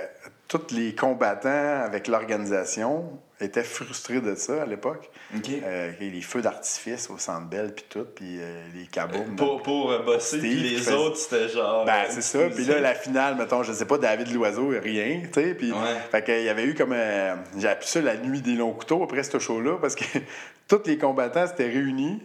tous 0.48 0.72
les 0.74 0.94
combattants 0.94 1.82
avec 1.84 2.06
l'organisation 2.08 3.18
étaient 3.40 3.62
frustrés 3.62 4.20
de 4.20 4.34
ça 4.34 4.62
à 4.62 4.66
l'époque. 4.66 5.10
Euh, 5.48 5.92
les 6.00 6.20
feux 6.22 6.40
d'artifice 6.40 7.10
au 7.10 7.18
centre 7.18 7.46
belle 7.48 7.74
puis 7.74 7.84
tout, 7.88 8.06
puis 8.14 8.38
euh, 8.40 8.62
les 8.74 8.86
kaboom. 8.86 9.36
Pour, 9.36 9.62
pour 9.62 9.90
euh, 9.92 9.98
bosser, 10.02 10.38
puis 10.38 10.54
les 10.54 10.88
autres, 10.92 11.16
c'était 11.16 11.48
genre. 11.48 11.84
Ben, 11.84 12.04
euh, 12.04 12.06
c'est 12.10 12.22
ça. 12.22 12.48
Puis 12.48 12.64
là, 12.64 12.80
la 12.80 12.94
finale, 12.94 13.36
mettons, 13.36 13.62
je 13.62 13.72
sais 13.72 13.84
pas, 13.84 13.98
David 13.98 14.32
Loiseau, 14.32 14.68
rien, 14.68 15.20
tu 15.32 15.40
sais. 15.42 15.54
Puis, 15.54 15.72
Ouais. 15.72 15.78
fait 16.10 16.24
qu'il 16.24 16.42
y 16.44 16.48
avait 16.48 16.64
eu 16.64 16.74
comme. 16.74 16.92
euh, 16.94 17.34
J'ai 17.58 17.68
appelé 17.68 17.86
ça 17.86 18.00
la 18.00 18.16
nuit 18.16 18.40
des 18.40 18.54
longs 18.54 18.72
couteaux 18.72 19.02
après 19.02 19.22
ce 19.22 19.38
show-là, 19.38 19.78
parce 19.80 19.94
que 19.94 20.04
tous 20.68 20.82
les 20.86 20.96
combattants 20.96 21.46
s'étaient 21.46 21.68
réunis. 21.68 22.22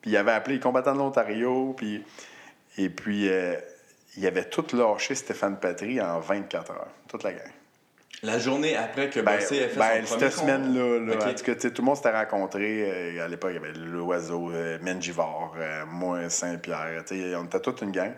Puis, 0.00 0.12
il 0.12 0.16
avait 0.16 0.32
appelé 0.32 0.54
les 0.56 0.60
combattants 0.60 0.92
de 0.94 0.98
l'Ontario. 0.98 1.74
Puis, 1.76 2.02
et 2.78 2.88
puis, 2.88 3.28
euh, 3.28 3.54
il 4.16 4.26
avait 4.26 4.44
tout 4.44 4.64
lâché 4.76 5.14
Stéphane 5.14 5.58
Patry 5.58 6.00
en 6.00 6.20
24 6.20 6.70
heures. 6.70 6.88
Toute 7.08 7.22
la 7.24 7.32
gang. 7.32 7.42
La 8.22 8.38
journée 8.38 8.74
après 8.76 9.10
que 9.10 9.20
Ben, 9.20 9.32
a 9.32 9.38
fait 9.40 9.76
ben, 9.76 10.06
son 10.06 10.16
premier 10.16 10.20
cette 10.30 10.32
semaine-là, 10.40 10.98
là, 11.00 11.14
en 11.16 11.34
tout 11.34 11.44
cas, 11.44 11.54
tu 11.54 11.60
sais, 11.60 11.70
tout 11.70 11.82
le 11.82 11.86
monde 11.86 11.96
s'était 11.96 12.10
rencontré. 12.12 12.90
euh, 13.18 13.24
à 13.24 13.28
l'époque, 13.28 13.50
il 13.52 13.56
y 13.56 13.58
avait 13.58 13.72
l'Oiseau, 13.78 14.50
euh, 14.50 14.78
Menjivor, 14.80 15.54
euh, 15.58 15.84
moi, 15.86 16.28
Saint-Pierre. 16.30 17.02
tu 17.06 17.16
sais, 17.20 17.34
On 17.36 17.44
était 17.44 17.60
toute 17.60 17.82
une 17.82 17.90
gang. 17.92 18.12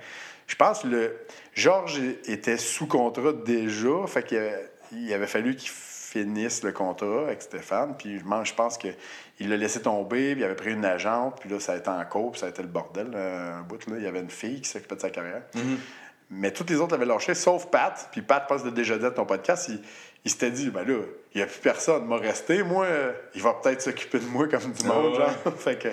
Je 0.46 0.54
pense 0.54 0.82
que 0.82 0.86
le... 0.88 1.16
Georges 1.54 2.00
était 2.28 2.56
sous 2.58 2.86
contrat 2.86 3.32
déjà. 3.44 4.06
Fait 4.06 4.22
qu'il 4.22 4.38
avait, 4.38 4.70
il 4.92 5.12
avait 5.12 5.26
fallu 5.26 5.56
qu'il 5.56 5.70
finisse 5.72 6.62
le 6.62 6.70
contrat 6.70 7.22
avec 7.22 7.42
Stéphane. 7.42 7.96
Puis 7.98 8.20
je 8.20 8.54
pense- 8.54 8.78
qu'il 8.78 8.94
l'a 9.48 9.56
laissé 9.56 9.82
tomber. 9.82 10.32
Puis 10.34 10.42
il 10.42 10.44
avait 10.44 10.54
pris 10.54 10.72
une 10.72 10.84
agente. 10.84 11.40
Puis 11.40 11.50
là, 11.50 11.58
ça 11.58 11.72
a 11.72 11.76
été 11.78 11.88
en 11.90 12.04
cours. 12.04 12.30
Puis 12.30 12.40
ça 12.40 12.46
a 12.46 12.50
été 12.50 12.62
le 12.62 12.68
bordel. 12.68 13.10
euh, 13.12 13.58
un 13.58 13.62
bout, 13.62 13.84
là. 13.88 13.96
Il 13.98 14.04
y 14.04 14.06
avait 14.06 14.20
une 14.20 14.30
fille 14.30 14.60
qui 14.60 14.68
s'occupait 14.70 14.94
de 14.94 15.00
sa 15.00 15.10
carrière. 15.10 15.42
Mais 16.30 16.50
tous 16.52 16.66
les 16.68 16.76
autres 16.76 16.94
avaient 16.94 17.06
lâché, 17.06 17.34
sauf 17.34 17.66
Pat. 17.70 18.08
Puis 18.12 18.22
Pat, 18.22 18.46
passe 18.48 18.64
de 18.64 18.70
déjà 18.70 18.98
dit 18.98 19.06
ton 19.14 19.24
podcast, 19.26 19.68
il, 19.68 19.80
il 20.24 20.30
s'était 20.30 20.50
dit, 20.50 20.70
ben 20.70 20.84
là, 20.84 20.94
il 21.32 21.36
n'y 21.38 21.42
a 21.42 21.46
plus 21.46 21.60
personne, 21.60 22.04
m'a 22.06 22.16
resté. 22.16 22.64
Moi, 22.64 22.86
il 23.34 23.42
va 23.42 23.54
peut-être 23.54 23.80
s'occuper 23.80 24.18
de 24.18 24.26
moi 24.26 24.48
comme 24.48 24.72
du 24.72 24.84
monde, 24.86 25.14
Ah 25.20 25.26
ouais. 25.26 25.32
genre. 25.44 25.54
fait 25.58 25.78
que, 25.78 25.88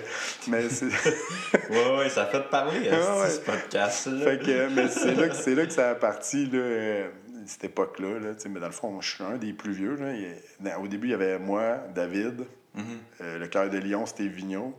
mais 0.48 0.68
c'est, 0.68 0.86
Ouais, 1.70 1.96
ouais, 1.98 2.08
ça 2.08 2.26
fait 2.26 2.48
parler, 2.50 2.88
hein, 2.90 3.20
ouais. 3.22 3.30
ce 3.30 3.40
podcast-là. 3.40 4.24
fait 4.24 4.38
que, 4.44 4.68
mais 4.70 4.88
c'est 4.88 5.14
là 5.14 5.28
que 5.28 5.36
c'est 5.36 5.54
là 5.54 5.66
que 5.66 5.72
ça 5.72 5.90
a 5.90 5.94
parti, 5.94 6.46
là, 6.46 6.58
euh, 6.58 7.08
cette 7.46 7.64
époque-là. 7.64 8.18
Là, 8.18 8.34
tu 8.34 8.40
sais, 8.42 8.48
mais 8.48 8.58
dans 8.58 8.66
le 8.66 8.72
fond, 8.72 9.00
je 9.00 9.14
suis 9.14 9.22
un 9.22 9.36
des 9.36 9.52
plus 9.52 9.72
vieux. 9.72 9.94
Là. 9.96 10.12
Il 10.14 10.72
au 10.82 10.88
début, 10.88 11.08
il 11.08 11.10
y 11.10 11.14
avait 11.14 11.38
moi, 11.38 11.76
David, 11.94 12.44
Mhm. 12.74 12.84
euh, 13.20 13.38
le 13.38 13.46
cœur 13.46 13.70
de 13.70 13.78
Lion, 13.78 14.04
c'était 14.04 14.26
Vigneault. 14.26 14.74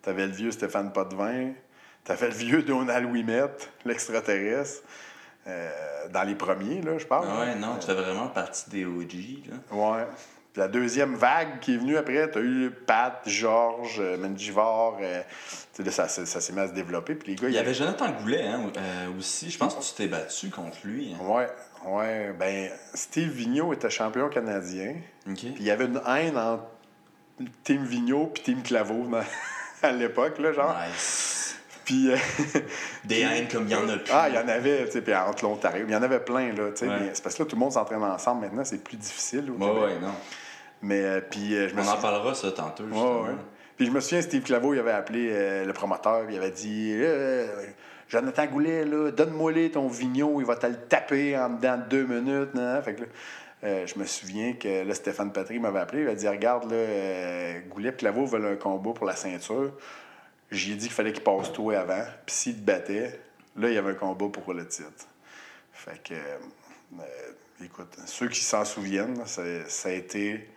T'avais 0.00 0.26
le 0.26 0.32
vieux 0.32 0.52
Stéphane 0.52 0.92
Potvin. 0.92 1.50
T'avais 2.04 2.28
le 2.28 2.34
vieux 2.34 2.62
Donald 2.62 3.04
Ouimet, 3.10 3.44
l'extraterrestre. 3.84 4.82
euh, 5.46 5.70
dans 6.10 6.22
les 6.24 6.34
premiers, 6.34 6.80
là, 6.82 6.98
je 6.98 7.06
parle. 7.06 7.26
Ah 7.30 7.40
ouais, 7.40 7.54
non, 7.56 7.76
tu 7.80 7.86
fais 7.86 7.94
vraiment 7.94 8.28
partie 8.28 8.68
des 8.70 8.84
OG, 8.84 9.48
là. 9.48 9.56
Ouais. 9.76 10.06
Puis 10.52 10.60
la 10.60 10.68
deuxième 10.68 11.14
vague 11.14 11.60
qui 11.60 11.74
est 11.74 11.78
venue 11.78 11.96
après, 11.96 12.30
tu 12.30 12.38
as 12.38 12.42
eu 12.42 12.70
Pat, 12.86 13.20
Georges, 13.26 14.00
euh, 14.00 14.16
euh, 14.22 14.28
tu 14.36 14.44
sais, 15.72 15.82
là, 15.82 15.90
ça, 15.90 16.08
s'est- 16.08 16.26
ça 16.26 16.40
s'est 16.42 16.52
mis 16.52 16.60
à 16.60 16.68
se 16.68 16.72
développer. 16.74 17.14
Puis 17.14 17.30
les 17.30 17.34
gars, 17.36 17.48
Il 17.48 17.54
y 17.54 17.58
avait 17.58 17.72
Jonathan 17.72 18.10
Goulet, 18.12 18.46
hein, 18.46 18.70
euh, 18.76 19.18
aussi. 19.18 19.50
Je 19.50 19.56
pense 19.58 19.74
que 19.74 19.80
tu 19.82 19.94
t'es 19.94 20.08
battu 20.08 20.50
contre 20.50 20.76
lui. 20.84 21.14
hein. 21.14 21.24
Ouais, 21.24 21.48
ouais. 21.86 22.32
Ben, 22.38 22.70
Steve 22.94 23.30
Vigneault 23.30 23.72
était 23.72 23.88
champion 23.90 24.28
canadien. 24.28 24.96
OK. 25.28 25.34
Puis 25.36 25.54
il 25.58 25.64
y 25.64 25.70
avait 25.70 25.86
une 25.86 26.02
haine 26.06 26.36
entre 26.36 26.64
Team 27.64 27.84
Vigneault 27.84 28.26
puis 28.34 28.42
Team 28.42 28.62
Claveau 28.62 29.06
dans- 29.06 29.24
à 29.82 29.90
l'époque, 29.92 30.38
là, 30.38 30.52
genre. 30.52 30.76
Nice. 30.86 31.51
Puis. 31.92 32.10
euh, 32.10 32.16
Des 33.04 33.20
haines 33.20 33.48
comme 33.48 33.64
il 33.66 33.72
y 33.72 33.74
en 33.74 33.88
a 33.88 33.96
plus. 33.98 34.12
Ah, 34.12 34.28
il 34.28 34.34
y 34.34 34.38
en 34.38 34.48
avait, 34.48 34.86
tu 34.86 34.92
sais, 34.92 35.02
puis 35.02 35.14
entre 35.14 35.44
l'Ontario, 35.44 35.84
il 35.86 35.92
y 35.92 35.96
en 35.96 36.02
avait 36.02 36.20
plein, 36.20 36.52
là, 36.52 36.70
tu 36.70 36.76
sais. 36.76 36.88
Ouais. 36.88 36.96
mais 37.00 37.10
C'est 37.12 37.22
parce 37.22 37.34
que 37.34 37.42
là, 37.42 37.48
tout 37.48 37.56
le 37.56 37.60
monde 37.60 37.72
s'entraîne 37.72 38.02
ensemble 38.02 38.42
maintenant, 38.42 38.64
c'est 38.64 38.82
plus 38.82 38.96
difficile 38.96 39.50
au 39.50 39.54
Ouais, 39.62 39.70
ouais, 39.84 39.98
non. 40.00 40.12
Mais, 40.80 41.02
euh, 41.04 41.20
puis, 41.20 41.54
euh, 41.54 41.68
je 41.68 41.74
me 41.74 41.82
On 41.82 41.88
en 41.88 41.96
parlera, 41.96 42.34
ça, 42.34 42.50
tantôt, 42.52 42.84
Ouais, 42.84 42.88
justement. 42.90 43.22
ouais. 43.22 43.28
Puis 43.76 43.86
je 43.86 43.90
me 43.90 44.00
souviens, 44.00 44.22
Steve 44.22 44.42
Claveau, 44.42 44.74
il 44.74 44.80
avait 44.80 44.90
appelé 44.92 45.28
euh, 45.32 45.64
le 45.64 45.72
promoteur, 45.72 46.24
puis 46.26 46.34
il 46.34 46.38
avait 46.38 46.50
dit 46.50 46.94
Jonathan 48.08 48.46
Goulet, 48.46 48.84
là, 48.84 49.10
donne-moi 49.10 49.52
ton 49.72 49.88
vignon, 49.88 50.40
il 50.40 50.46
va 50.46 50.56
te 50.56 50.66
le 50.66 50.76
taper 50.76 51.36
en 51.38 51.50
dedans 51.50 51.78
de 51.78 51.84
deux 51.88 52.04
minutes. 52.06 52.54
nan. 52.54 52.82
Fait 52.82 52.94
que 52.94 53.02
là, 53.02 53.86
je 53.86 53.98
me 53.98 54.04
souviens 54.04 54.52
que 54.54 54.84
là, 54.86 54.94
Stéphane 54.94 55.32
Patry 55.32 55.58
m'avait 55.58 55.78
appelé, 55.80 56.02
il 56.02 56.06
avait 56.08 56.16
dit 56.16 56.28
Regarde, 56.28 56.70
là, 56.70 57.60
Goulet 57.70 57.88
et 57.88 57.94
Claveau 57.94 58.26
veulent 58.26 58.46
un 58.46 58.56
combat 58.56 58.92
pour 58.92 59.06
la 59.06 59.16
ceinture. 59.16 59.72
J'ai 60.52 60.74
dit 60.74 60.86
qu'il 60.86 60.94
fallait 60.94 61.12
qu'il 61.12 61.24
passe 61.24 61.52
toi 61.52 61.78
avant, 61.78 62.04
puis 62.26 62.34
s'il 62.34 62.56
te 62.56 62.60
battait, 62.60 63.18
là, 63.56 63.68
il 63.68 63.74
y 63.74 63.78
avait 63.78 63.92
un 63.92 63.94
combat 63.94 64.28
pour 64.28 64.52
le 64.54 64.66
titre. 64.68 65.06
Fait 65.72 66.00
que, 66.02 66.14
euh, 66.14 67.02
écoute, 67.64 67.96
ceux 68.06 68.28
qui 68.28 68.40
s'en 68.40 68.64
souviennent, 68.64 69.24
ça 69.26 69.42
a 69.42 69.90
été 69.90 70.48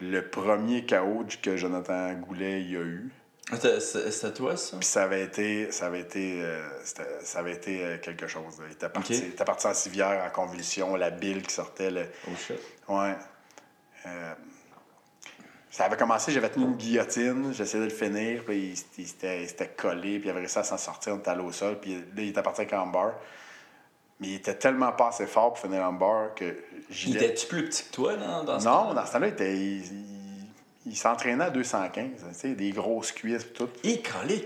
le 0.00 0.28
premier 0.28 0.84
KO 0.86 1.24
que 1.42 1.56
Jonathan 1.56 2.12
Goulet 2.14 2.62
y 2.62 2.76
a 2.76 2.80
eu. 2.80 3.10
C'était- 3.80 4.32
toi, 4.34 4.56
ça? 4.58 4.76
Puis 4.76 4.86
ça 4.86 5.04
avait 5.04 5.22
été, 5.22 5.72
ça 5.72 5.86
avait 5.86 6.00
été, 6.00 6.42
euh, 6.42 6.68
ça 7.22 7.38
avait 7.38 7.54
été 7.54 7.82
euh, 7.82 7.96
quelque 7.98 8.26
chose. 8.26 8.58
là. 8.58 8.66
Il 8.68 8.72
était 8.72 8.88
parti, 8.90 9.14
Ok. 9.14 9.18
il 9.22 9.28
était 9.30 9.44
parti 9.44 9.66
en 9.66 9.72
civière, 9.74 10.22
en 10.22 10.30
convulsion, 10.30 10.96
la 10.96 11.10
bile 11.10 11.42
qui 11.46 11.54
sortait. 11.54 11.90
le- 11.90 12.06
Oh 12.26 12.32
shit. 12.36 12.58
Ouais. 12.88 13.14
Ça 15.78 15.84
avait 15.84 15.96
commencé, 15.96 16.32
j'avais 16.32 16.48
tenu 16.50 16.64
une 16.64 16.74
guillotine, 16.74 17.52
j'essayais 17.54 17.84
de 17.84 17.88
le 17.88 17.94
finir, 17.94 18.42
puis 18.44 18.74
il, 18.98 19.06
s'était 19.06 19.68
collé, 19.76 20.18
puis 20.18 20.26
il 20.26 20.30
avait 20.30 20.40
réussi 20.40 20.58
à 20.58 20.64
s'en 20.64 20.76
sortir, 20.76 21.14
on 21.14 21.18
était 21.18 21.30
allé 21.30 21.42
au 21.44 21.52
sol, 21.52 21.78
puis 21.80 21.94
là, 21.94 22.00
il 22.16 22.30
était 22.30 22.42
parti 22.42 22.62
avec 22.62 22.72
un 22.72 22.84
bar. 22.86 23.12
Mais 24.18 24.26
il 24.26 24.34
était 24.34 24.56
tellement 24.56 24.90
pas 24.90 25.10
assez 25.10 25.28
fort 25.28 25.52
pour 25.52 25.60
finir 25.60 25.84
un 25.86 25.92
bar 25.92 26.34
que 26.34 26.56
j'y 26.90 27.10
Il 27.10 27.16
était-tu 27.18 27.46
plus 27.46 27.68
petit 27.68 27.84
que 27.84 27.92
toi, 27.92 28.16
dans, 28.16 28.42
dans 28.42 28.58
ce 28.58 28.64
Non, 28.64 28.72
temps-là? 28.72 28.94
dans 28.94 29.06
ce 29.06 29.12
temps-là, 29.12 29.26
il, 29.28 29.32
était- 29.34 29.56
il- 29.56 30.17
il- 30.90 30.96
s'entraînait 30.96 31.44
à 31.44 31.50
215, 31.50 32.10
tu 32.16 32.34
sais, 32.34 32.48
des 32.54 32.70
grosses 32.70 33.12
cuisses 33.12 33.42
et 33.42 33.52
tout. 33.52 33.68
Et 33.84 34.02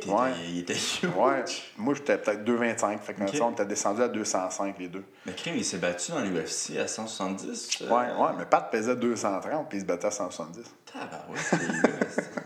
Ouais. 0.08 0.30
il 0.48 0.58
était 0.60 0.74
huge. 0.74 1.04
Ouais, 1.16 1.44
moi 1.76 1.94
j'étais 1.94 2.18
peut-être 2.18 2.44
2,25. 2.44 3.00
Fait 3.02 3.14
que 3.14 3.22
Ok. 3.22 3.30
tu 3.30 3.36
sais, 3.36 3.42
on 3.42 3.52
était 3.52 3.64
descendu 3.66 4.02
à 4.02 4.08
205 4.08 4.78
les 4.78 4.88
deux. 4.88 5.04
Mais 5.26 5.32
Crime, 5.32 5.54
il 5.56 5.64
s'est 5.64 5.78
battu 5.78 6.12
dans 6.12 6.20
l'UFC 6.20 6.78
à 6.78 6.86
170. 6.88 7.82
euh, 7.82 7.88
Ouais, 7.88 8.06
ouais, 8.22 8.30
mais 8.38 8.44
Pat 8.46 8.70
pesait 8.70 8.96
230 8.96 9.68
puis 9.68 9.78
il 9.78 9.80
se 9.82 9.86
battait 9.86 10.06
à 10.06 10.10
170. 10.10 10.64
Tabarouette, 10.92 11.40
c'est 11.40 11.58
dégueu, 11.58 11.82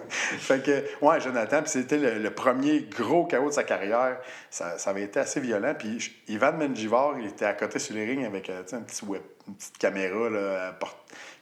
Fait 0.08 0.62
que, 0.62 1.04
ouais, 1.04 1.20
Jonathan, 1.20 1.62
puis 1.62 1.70
c'était 1.70 1.98
le, 1.98 2.18
le 2.20 2.30
premier 2.30 2.82
gros 2.82 3.24
chaos 3.26 3.48
de 3.48 3.54
sa 3.54 3.64
carrière. 3.64 4.18
Ça, 4.50 4.78
ça 4.78 4.90
avait 4.90 5.02
été 5.02 5.18
assez 5.18 5.40
violent. 5.40 5.74
Puis 5.76 6.12
Ivan 6.28 6.52
Menjivor, 6.52 7.16
il 7.18 7.26
était 7.26 7.44
à 7.44 7.54
côté 7.54 7.78
sur 7.80 7.94
les 7.96 8.06
rings 8.06 8.24
avec 8.24 8.48
euh, 8.48 8.62
un 8.72 8.80
petit 8.82 9.04
web, 9.04 9.22
une 9.48 9.54
petite 9.54 9.78
caméra. 9.78 10.30
Là, 10.30 10.68
à 10.68 10.72
porte- 10.72 10.96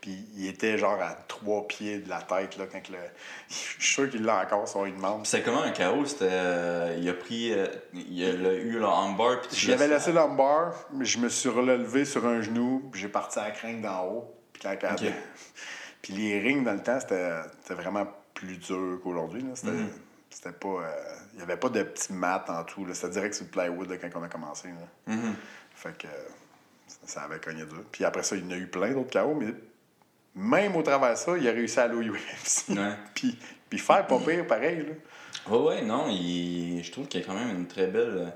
Puis 0.05 0.27
il 0.37 0.47
était 0.49 0.77
genre 0.77 1.01
à 1.01 1.15
trois 1.29 1.67
pieds 1.67 1.99
de 2.01 2.11
la 2.11 2.21
tête 2.21 2.59
là, 2.59 2.67
quand 2.71 2.91
le. 2.91 2.99
Je 3.49 3.55
suis 3.55 3.83
sûr 3.95 4.11
qu'il 4.11 4.23
l'a 4.23 4.43
encore, 4.43 4.69
si 4.69 4.77
on 4.77 4.85
lui 4.85 4.93
demande. 4.93 5.25
C'était 5.27 5.43
comment 5.43 5.63
un 5.63 5.71
chaos? 5.71 6.05
C'était. 6.05 6.29
euh, 6.31 6.99
il 7.01 7.09
a 7.09 7.15
pris. 7.15 7.55
euh, 7.55 7.67
il 7.95 8.23
a 8.23 8.33
le- 8.33 8.61
eu 8.61 8.73
le 8.79 8.85
armbar. 8.85 9.41
Puis 9.41 9.49
tu 9.57 9.57
J'avais 9.67 9.89
laissé 9.89 10.13
l'umbar, 10.13 10.75
mais 10.93 11.07
je 11.07 11.19
me 11.19 11.31
suis 11.31 11.49
relevé 11.49 12.05
sur 12.05 12.27
un 12.27 12.43
genou, 12.43 12.87
puis 12.93 13.01
j'ai 13.01 13.09
parti 13.09 13.39
à 13.39 13.45
la 13.45 13.51
crainte 13.53 13.81
d'en 13.81 14.05
haut. 14.09 14.35
Puis, 14.53 14.63
Ok. 14.69 15.05
puis 16.03 16.13
les 16.13 16.39
rings, 16.41 16.65
dans 16.65 16.75
le 16.75 16.83
temps, 16.83 17.01
c'était 17.01 17.75
vraiment 17.75 18.07
plus 18.35 18.59
dur 18.59 19.01
qu'aujourd'hui. 19.03 19.41
là. 19.41 19.53
C'était 19.55 19.71
Mhm. 19.73 19.89
c'était 20.29 20.53
pas... 20.53 20.69
euh, 20.69 21.15
Il 21.33 21.37
n'y 21.39 21.43
avait 21.45 21.57
pas 21.57 21.71
de 21.71 21.83
petits 21.83 22.13
mats 22.13 22.45
en 22.49 22.63
tout. 22.65 22.85
là. 22.85 22.93
C'était 22.93 23.09
direct 23.15 23.35
sur 23.35 23.47
le 23.47 23.51
plywood 23.51 23.89
là, 23.89 23.97
quand 23.97 24.21
on 24.21 24.23
a 24.23 24.29
commencé. 24.29 24.69
là. 24.69 25.15
Mhm. 25.15 25.35
Fait 25.75 25.97
que 25.97 26.07
euh, 26.09 26.11
ça, 27.07 27.23
avait 27.23 27.39
cogné 27.41 27.65
dur. 27.65 27.83
Puis 27.91 28.05
après 28.05 28.23
ça, 28.23 28.37
il 28.37 28.45
y 28.45 28.49
en 28.49 28.51
a 28.51 28.57
eu 28.59 28.67
plein 28.67 28.91
d'autres 28.93 29.19
KO, 29.19 29.35
mais 29.35 29.55
même 30.35 30.75
au 30.77 30.83
travers 30.83 31.13
de 31.13 31.17
ça, 31.19 31.37
il 31.39 31.49
a 31.49 31.53
réussi 31.53 31.79
à 31.81 31.85
aller 31.85 31.95
au 31.97 32.03
UFC. 32.15 32.69
Ouais. 32.71 32.93
puis, 33.15 33.39
puis 33.69 33.79
faire 33.79 34.07
pas 34.07 34.19
pire, 34.19 34.47
pareil. 34.47 34.87
Là. 34.87 35.57
Ouais, 35.57 35.83
non, 35.83 36.07
il... 36.09 36.83
je 36.83 36.91
trouve 36.93 37.07
qu'il 37.07 37.21
y 37.21 37.25
a 37.25 37.27
quand 37.27 37.35
même 37.35 37.51
une 37.57 37.67
très 37.67 37.87
belle. 37.87 38.15
euh, 38.17 38.27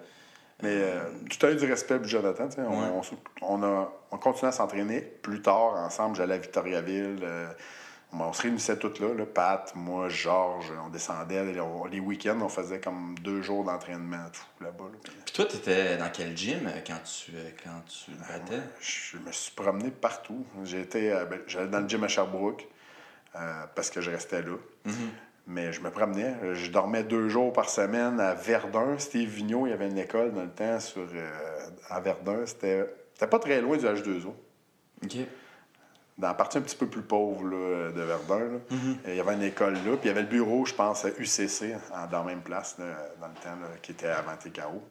Mais 0.63 0.75
euh, 0.75 1.01
tout 1.31 1.47
a 1.47 1.51
eu 1.53 1.57
du 1.57 1.65
respect 1.67 1.97
pour 1.99 2.07
Jonathan. 2.09 2.49
On, 2.59 2.63
Ouais. 2.63 3.03
on 3.43 3.61
on 3.61 3.63
a, 3.63 3.93
on 4.11 4.19
continuait 4.19 4.49
à 4.49 4.53
s'entraîner 4.53 5.01
plus 5.01 5.41
tard 5.43 5.75
ensemble. 5.77 6.17
J'allais 6.17 6.35
à 6.35 6.39
Victoriaville. 6.39 7.21
euh, 7.23 7.49
on, 8.13 8.33
se 8.33 8.43
réunissait 8.43 8.79
toutes 8.79 9.01
là, 9.01 9.13
là. 9.15 9.27
Pat, 9.27 9.73
moi, 9.75 10.09
Georges. 10.09 10.73
On 10.85 10.89
descendait. 10.89 11.45
Les, 11.53 11.61
on- 11.61 11.85
les 11.85 12.01
week-ends, 12.01 12.39
on 12.41 12.49
faisait 12.49 12.81
comme 12.81 13.15
deux 13.23 13.43
jours 13.43 13.65
d'entraînement 13.65 14.25
tout 14.33 14.65
là-bas. 14.65 14.85
là. 14.85 14.99
Puis, 15.03 15.13
Puis 15.27 15.35
toi, 15.35 15.45
t'étais 15.45 15.97
dans 15.97 16.11
quel 16.11 16.37
gym 16.37 16.67
euh, 16.67 16.81
quand 16.87 16.99
tu, 17.05 17.33
euh, 17.35 17.51
quand 17.63 17.81
tu 17.87 18.13
te 18.13 18.19
battais? 18.21 18.63
je 18.81 19.19
me 19.19 19.31
suis 19.33 19.53
promené 19.53 19.91
partout. 19.91 20.45
Été, 20.75 21.13
euh, 21.13 21.25
ben, 21.27 21.41
j'allais 21.47 21.69
dans 21.69 21.81
le 21.81 21.89
gym 21.89 22.03
à 22.05 22.09
Sherbrooke 22.09 22.67
euh, 23.37 23.65
parce 23.75 23.91
que 23.91 24.01
je 24.01 24.11
restais 24.11 24.43
là. 24.43 24.57
Mais 25.51 25.73
je 25.73 25.81
me 25.81 25.91
promenais. 25.91 26.35
Je 26.55 26.71
dormais 26.71 27.05
deux 27.05 27.29
jours 27.31 27.53
par 27.55 27.71
semaine 27.71 28.21
à 28.21 28.35
Verdun. 28.35 28.99
Steve 28.99 29.31
Vigneault, 29.31 29.67
il 29.67 29.71
y 29.71 29.73
avait 29.73 29.89
une 29.89 29.97
école 29.99 30.33
dans 30.33 30.43
le 30.43 30.51
temps 30.51 30.79
sur, 30.79 31.03
euh, 31.15 31.69
à 31.89 32.01
Verdun. 32.01 32.45
C'était, 32.45 32.87
c'était 33.15 33.27
pas 33.29 33.39
très 33.39 33.61
loin 33.63 33.77
du 33.79 33.85
H2O. 33.87 34.35
Ok. 35.05 35.17
Dans 36.19 36.29
la 36.29 36.35
partie 36.35 36.59
un 36.59 36.63
petit 36.63 36.77
peu 36.77 36.87
plus 36.89 37.03
pauvre 37.03 37.45
là, 37.45 37.93
de 37.93 38.01
Verdun. 38.03 38.39
là. 38.39 38.59
Il 39.07 39.15
y 39.15 39.21
avait 39.21 39.35
une 39.35 39.43
école 39.45 39.75
là, 39.75 39.81
puis 39.97 40.01
il 40.05 40.07
y 40.09 40.11
avait 40.11 40.23
le 40.23 40.29
bureau, 40.29 40.65
je 40.67 40.75
pense, 40.75 41.05
à 41.05 41.09
UCC, 41.11 41.75
en- 41.95 42.07
dans 42.09 42.19
la 42.19 42.25
même 42.25 42.43
place, 42.43 42.77
là, 42.79 42.87
dans 43.21 43.29
le 43.29 43.35
temps, 43.35 43.57
qui 43.83 43.93
était 43.93 44.09
avant 44.09 44.37
TKO. 44.37 44.83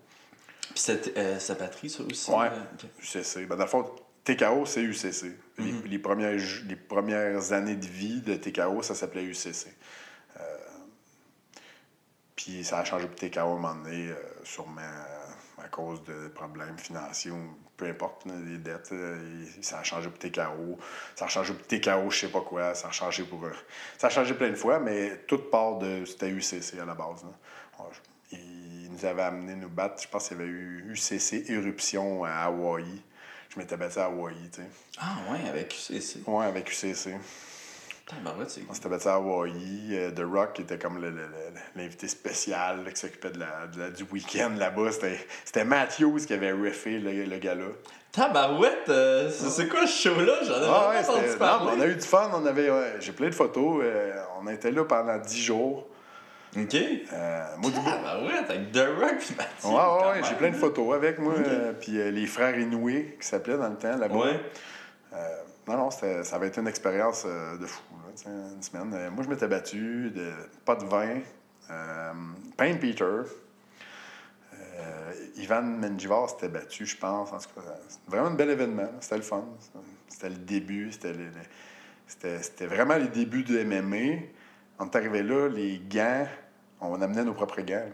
Puis 0.69 0.79
c'était 0.79 1.13
euh, 1.19 1.39
sa 1.39 1.55
patrie, 1.55 1.89
ça 1.89 2.03
aussi? 2.03 2.31
Ouais. 2.31 2.47
euh. 2.51 2.87
UCC. 3.01 3.45
Ben, 3.47 3.55
dans 3.57 3.63
le 3.65 3.69
fond, 3.69 3.85
TKO, 4.23 4.65
c'est 4.65 4.81
UCC. 4.81 5.37
Les, 5.57 5.71
les 5.89 5.99
premières, 5.99 6.37
les 6.67 6.75
premières 6.75 7.51
années 7.53 7.75
de 7.75 7.85
vie 7.85 8.21
de 8.21 8.35
TKO, 8.35 8.81
ça 8.81 8.95
s'appelait 8.95 9.23
UCC. 9.23 9.67
Euh, 10.39 10.43
Puis 12.35 12.63
ça 12.63 12.79
a 12.79 12.83
changé 12.85 13.07
pour 13.07 13.15
TKO 13.15 13.39
à 13.39 13.43
un 13.43 13.45
moment 13.47 13.75
donné, 13.75 14.09
euh, 14.09 14.15
sûrement 14.47 14.81
euh, 14.81 15.63
à 15.63 15.67
cause 15.67 16.03
de 16.03 16.29
problèmes 16.29 16.77
financiers 16.77 17.31
ou 17.31 17.57
peu 17.75 17.86
importe, 17.88 18.25
les 18.25 18.57
dettes. 18.57 18.89
euh, 18.91 19.45
ça 19.62 19.79
a 19.79 19.83
changé 19.83 20.10
pour 20.10 20.17
TKO. 20.17 20.79
Ça 21.15 21.25
a 21.25 21.27
changé 21.27 21.53
pour 21.53 21.67
TKO, 21.67 22.10
je 22.10 22.19
sais 22.21 22.27
pas 22.29 22.41
quoi. 22.41 22.73
Ça 22.73 22.88
a 22.88 22.91
changé 22.91 23.23
pour. 23.23 23.43
euh, 23.45 23.51
ça 23.97 24.07
a 24.07 24.10
changé 24.10 24.33
plein 24.33 24.49
de 24.49 24.55
fois, 24.55 24.79
mais 24.79 25.23
toute 25.27 25.51
part 25.51 25.77
de. 25.77 26.03
C'était 26.05 26.29
UCC 26.29 26.79
à 26.81 26.86
la 26.86 26.95
base. 26.95 27.25
Ils 28.31 28.89
nous 28.91 29.05
avaient 29.05 29.21
amené 29.23 29.55
nous 29.55 29.69
battre. 29.69 30.01
Je 30.01 30.07
pense 30.07 30.27
qu'il 30.27 30.38
y 30.38 30.41
avait 30.41 30.49
eu 30.49 30.86
UCC 30.91 31.49
Éruption 31.51 32.23
à 32.25 32.31
Hawaï. 32.45 32.86
Je 33.49 33.60
m'étais 33.60 33.77
battu 33.77 33.99
à 33.99 34.05
Hawaï, 34.05 34.36
tu 34.51 34.62
sais. 34.62 34.67
Ah 34.99 35.17
ouais, 35.31 35.47
avec 35.49 35.73
UCC. 35.73 36.27
Ouais, 36.27 36.45
avec 36.45 36.69
UCC. 36.69 37.15
Tabarouette, 38.08 38.50
c'est 38.50 38.62
On 38.70 38.74
s'était 38.74 38.88
battu 38.89 39.08
à 39.10 39.15
Hawaï. 39.15 39.52
Euh, 39.91 40.12
The 40.12 40.22
Rock 40.24 40.54
qui 40.54 40.62
était 40.62 40.78
comme 40.78 41.00
l'invité 41.76 42.08
spécial 42.08 42.86
là, 42.86 42.91
qui 42.91 43.00
s'occupait 43.02 43.32
de 43.32 43.39
la, 43.39 43.67
de 43.67 43.80
la- 43.80 43.89
du 43.89 44.04
week-end 44.12 44.52
là-bas. 44.58 44.91
C'était, 45.43 45.65
Matthews 45.65 46.20
qui 46.26 46.34
avait 46.34 46.54
refait 46.54 47.00
le, 47.00 47.26
le 47.26 47.38
gars-là. 47.38 47.65
Tabarouette, 48.13 48.88
euh, 48.89 49.30
c'est 49.30 49.67
quoi 49.67 49.86
ce 49.86 50.08
show-là? 50.10 50.36
J'en 50.43 50.54
ai 50.54 50.65
Ah 50.70 50.89
ouais, 50.89 50.98
entendu 51.00 51.28
non, 51.34 51.38
parler. 51.38 51.72
mais 51.76 51.78
on 51.78 51.82
a 51.82 51.88
eu 51.88 51.96
du 51.96 52.02
fun. 52.08 52.32
On 52.34 52.46
avait, 52.46 52.70
ouais, 52.72 52.93
j'ai 53.02 53.12
plein 53.12 53.30
de 53.30 53.36
photos. 53.36 53.82
euh, 53.84 54.24
on 54.41 54.48
était 54.48 54.72
là 54.72 54.86
pendant 54.86 55.17
10 55.17 55.43
jours. 55.43 55.86
OK. 56.58 56.76
Euh, 56.76 57.43
moi, 57.58 57.70
du 57.72 57.78
Tabarouette, 57.84 58.50
avec 58.50 58.72
The 58.72 58.88
Rock 59.00 59.17
puis 59.20 59.36
Mathieu. 59.38 59.70
Ouais, 59.70 60.10
ouais, 60.22 60.22
j'ai 60.28 60.36
plein 60.36 60.50
de 60.50 60.56
photos 60.56 60.96
avec 60.96 61.20
moi. 61.20 61.34
puis 61.82 61.91
les 61.91 62.26
frères 62.26 62.58
Inoué, 62.58 63.17
qui 63.20 63.28
s'appelaient 63.28 63.58
dans 63.58 63.67
le 63.70 63.76
temps 63.76 63.98
là-bas. 63.98 64.15
Ouais. 64.15 64.39
Non, 65.67 65.76
non, 65.76 65.89
ça 65.91 66.08
avait 66.38 66.48
été 66.48 66.62
une 66.62 66.67
expérience 66.70 67.26
de 67.26 67.65
fou, 67.65 67.82
une 68.25 68.62
semaine. 68.62 68.91
Euh, 68.93 69.12
moi, 69.12 69.23
je 69.23 69.30
m'étais 69.30 69.47
battu, 69.47 70.12
de, 70.12 70.32
pas 70.65 70.75
de 70.75 70.86
vin, 70.86 71.19
euh, 71.69 72.13
Peter, 72.58 73.03
euh, 74.53 75.13
Ivan 75.38 75.62
Menjivar 75.63 76.30
s'était 76.30 76.49
battu, 76.49 76.86
je 76.86 76.97
pense. 76.97 77.32
En 77.32 77.38
tout 77.38 77.49
cas, 77.56 77.62
c'était 77.88 78.10
vraiment 78.12 78.27
un 78.27 78.34
bel 78.36 78.49
événement. 78.49 78.89
C'était 78.99 79.17
le 79.17 79.21
fun. 79.23 79.45
C'était 80.08 80.30
le 80.30 80.36
début, 80.38 80.91
c'était 80.91 81.13
le- 81.13 81.25
le- 81.25 81.32
c'était 82.08 82.41
c'était 82.41 82.65
vraiment 82.67 82.95
les 82.95 83.08
débuts 83.10 83.43
de 83.43 83.60
MMA. 83.60 84.23
On 84.80 84.86
est 84.86 84.95
arrivé 84.95 85.23
là, 85.23 85.47
les 85.49 85.80
gants, 85.80 86.27
on 86.82 87.01
amenait 87.01 87.23
nos 87.23 87.34
propres 87.34 87.62
gants. 87.62 87.75
là. 87.75 87.91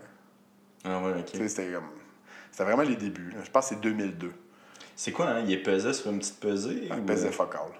Ah 0.86 1.01
ouais, 1.01 1.19
OK. 1.19 1.29
C'était 1.47 1.71
comme- 1.71 1.89
c'était 2.51 2.63
vraiment 2.65 2.83
les 2.83 2.95
débuts. 2.95 3.29
là. 3.31 3.38
Je 3.43 3.49
pense 3.49 3.69
que 3.69 3.75
c'est 3.75 3.81
2002. 3.81 4.31
C'est 4.95 5.12
quoi, 5.12 5.27
hein? 5.29 5.39
Il 5.45 5.51
est 5.51 5.63
pesé 5.63 5.91
sur 5.93 6.12
une 6.12 6.19
petite 6.19 6.39
pesée? 6.39 6.88
On 6.91 6.99
ou- 6.99 7.05
pesait 7.05 7.31
fuck 7.31 7.55
all. 7.55 7.71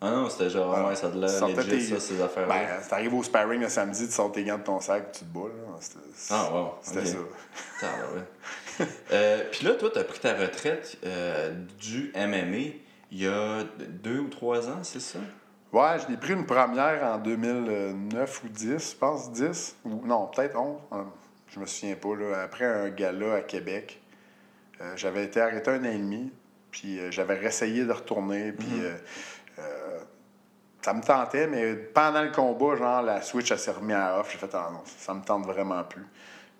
Ah 0.00 0.10
non, 0.12 0.30
c'était 0.30 0.48
genre, 0.50 0.72
Ah, 0.74 0.86
ouais, 0.88 0.94
ça 0.94 1.08
de 1.10 1.18
l'air 1.20 1.28
sortais 1.30 1.56
legit, 1.56 1.70
tes- 1.88 1.94
ça, 1.94 2.00
ces 2.00 2.20
affaires-là. 2.22 2.54
Ben, 2.54 2.82
si 2.82 2.88
t'arrives 2.88 3.14
au 3.14 3.22
sparring 3.24 3.60
le 3.60 3.68
samedi, 3.68 4.06
tu 4.06 4.12
sors 4.12 4.30
tes 4.30 4.44
gants 4.44 4.58
de 4.58 4.62
ton 4.62 4.80
sac, 4.80 5.10
tu 5.12 5.20
te 5.20 5.24
bats. 5.24 5.48
Là. 5.48 5.76
C'était, 5.80 5.98
Ah, 6.30 6.50
wow, 6.52 6.74
C'était 6.82 7.00
ok. 7.00 7.06
ça. 7.80 7.86
Euh, 9.12 9.42
Puis 9.50 9.64
là, 9.66 9.74
toi, 9.74 9.90
t'as 9.92 10.04
pris 10.04 10.20
ta 10.20 10.34
retraite 10.34 10.98
euh, 11.04 11.52
du 11.80 12.12
MMA 12.14 12.74
il 13.10 13.22
y 13.22 13.26
a 13.26 13.64
deux 13.88 14.20
ou 14.20 14.28
trois 14.28 14.68
ans, 14.68 14.80
c'est 14.82 15.00
ça? 15.00 15.18
Ouais, 15.72 15.96
je 16.02 16.10
l'ai 16.10 16.16
pris 16.16 16.32
une 16.34 16.46
première 16.46 17.02
en 17.04 17.18
2009 17.18 18.42
ou 18.44 18.48
10, 18.48 18.90
je 18.92 18.96
pense, 18.96 19.32
10. 19.32 19.76
Ou, 19.84 20.06
non, 20.06 20.26
peut-être 20.28 20.56
11. 20.56 20.78
euh, 20.92 21.02
Je 21.52 21.58
me 21.60 21.66
souviens 21.66 21.96
pas. 21.96 22.14
Là, 22.14 22.42
après 22.44 22.64
un 22.66 22.88
gala 22.90 23.34
à 23.36 23.40
Québec, 23.40 24.00
euh, 24.80 24.92
j'avais 24.96 25.24
été 25.24 25.40
arrêté 25.40 25.70
un 25.70 25.80
an 25.84 25.90
et 25.90 25.98
demi, 25.98 26.30
puis 26.70 27.00
j'avais 27.10 27.34
réessayé 27.34 27.84
de 27.84 27.92
retourner, 27.92 28.52
puis 28.52 28.68
euh, 28.80 28.94
ça 30.88 30.94
me 30.94 31.02
tentait, 31.02 31.46
mais 31.46 31.74
pendant 31.74 32.22
le 32.22 32.30
combat, 32.30 32.74
genre, 32.76 33.02
la 33.02 33.20
Switch, 33.20 33.50
elle 33.52 33.58
s'est 33.58 33.72
remise 33.72 33.94
à 33.94 34.18
off. 34.20 34.30
J'ai 34.32 34.38
fait, 34.38 34.48
ah 34.54 34.70
non, 34.72 34.80
ça 34.86 35.12
me 35.12 35.22
tente 35.22 35.44
vraiment 35.44 35.84
plus. 35.84 36.06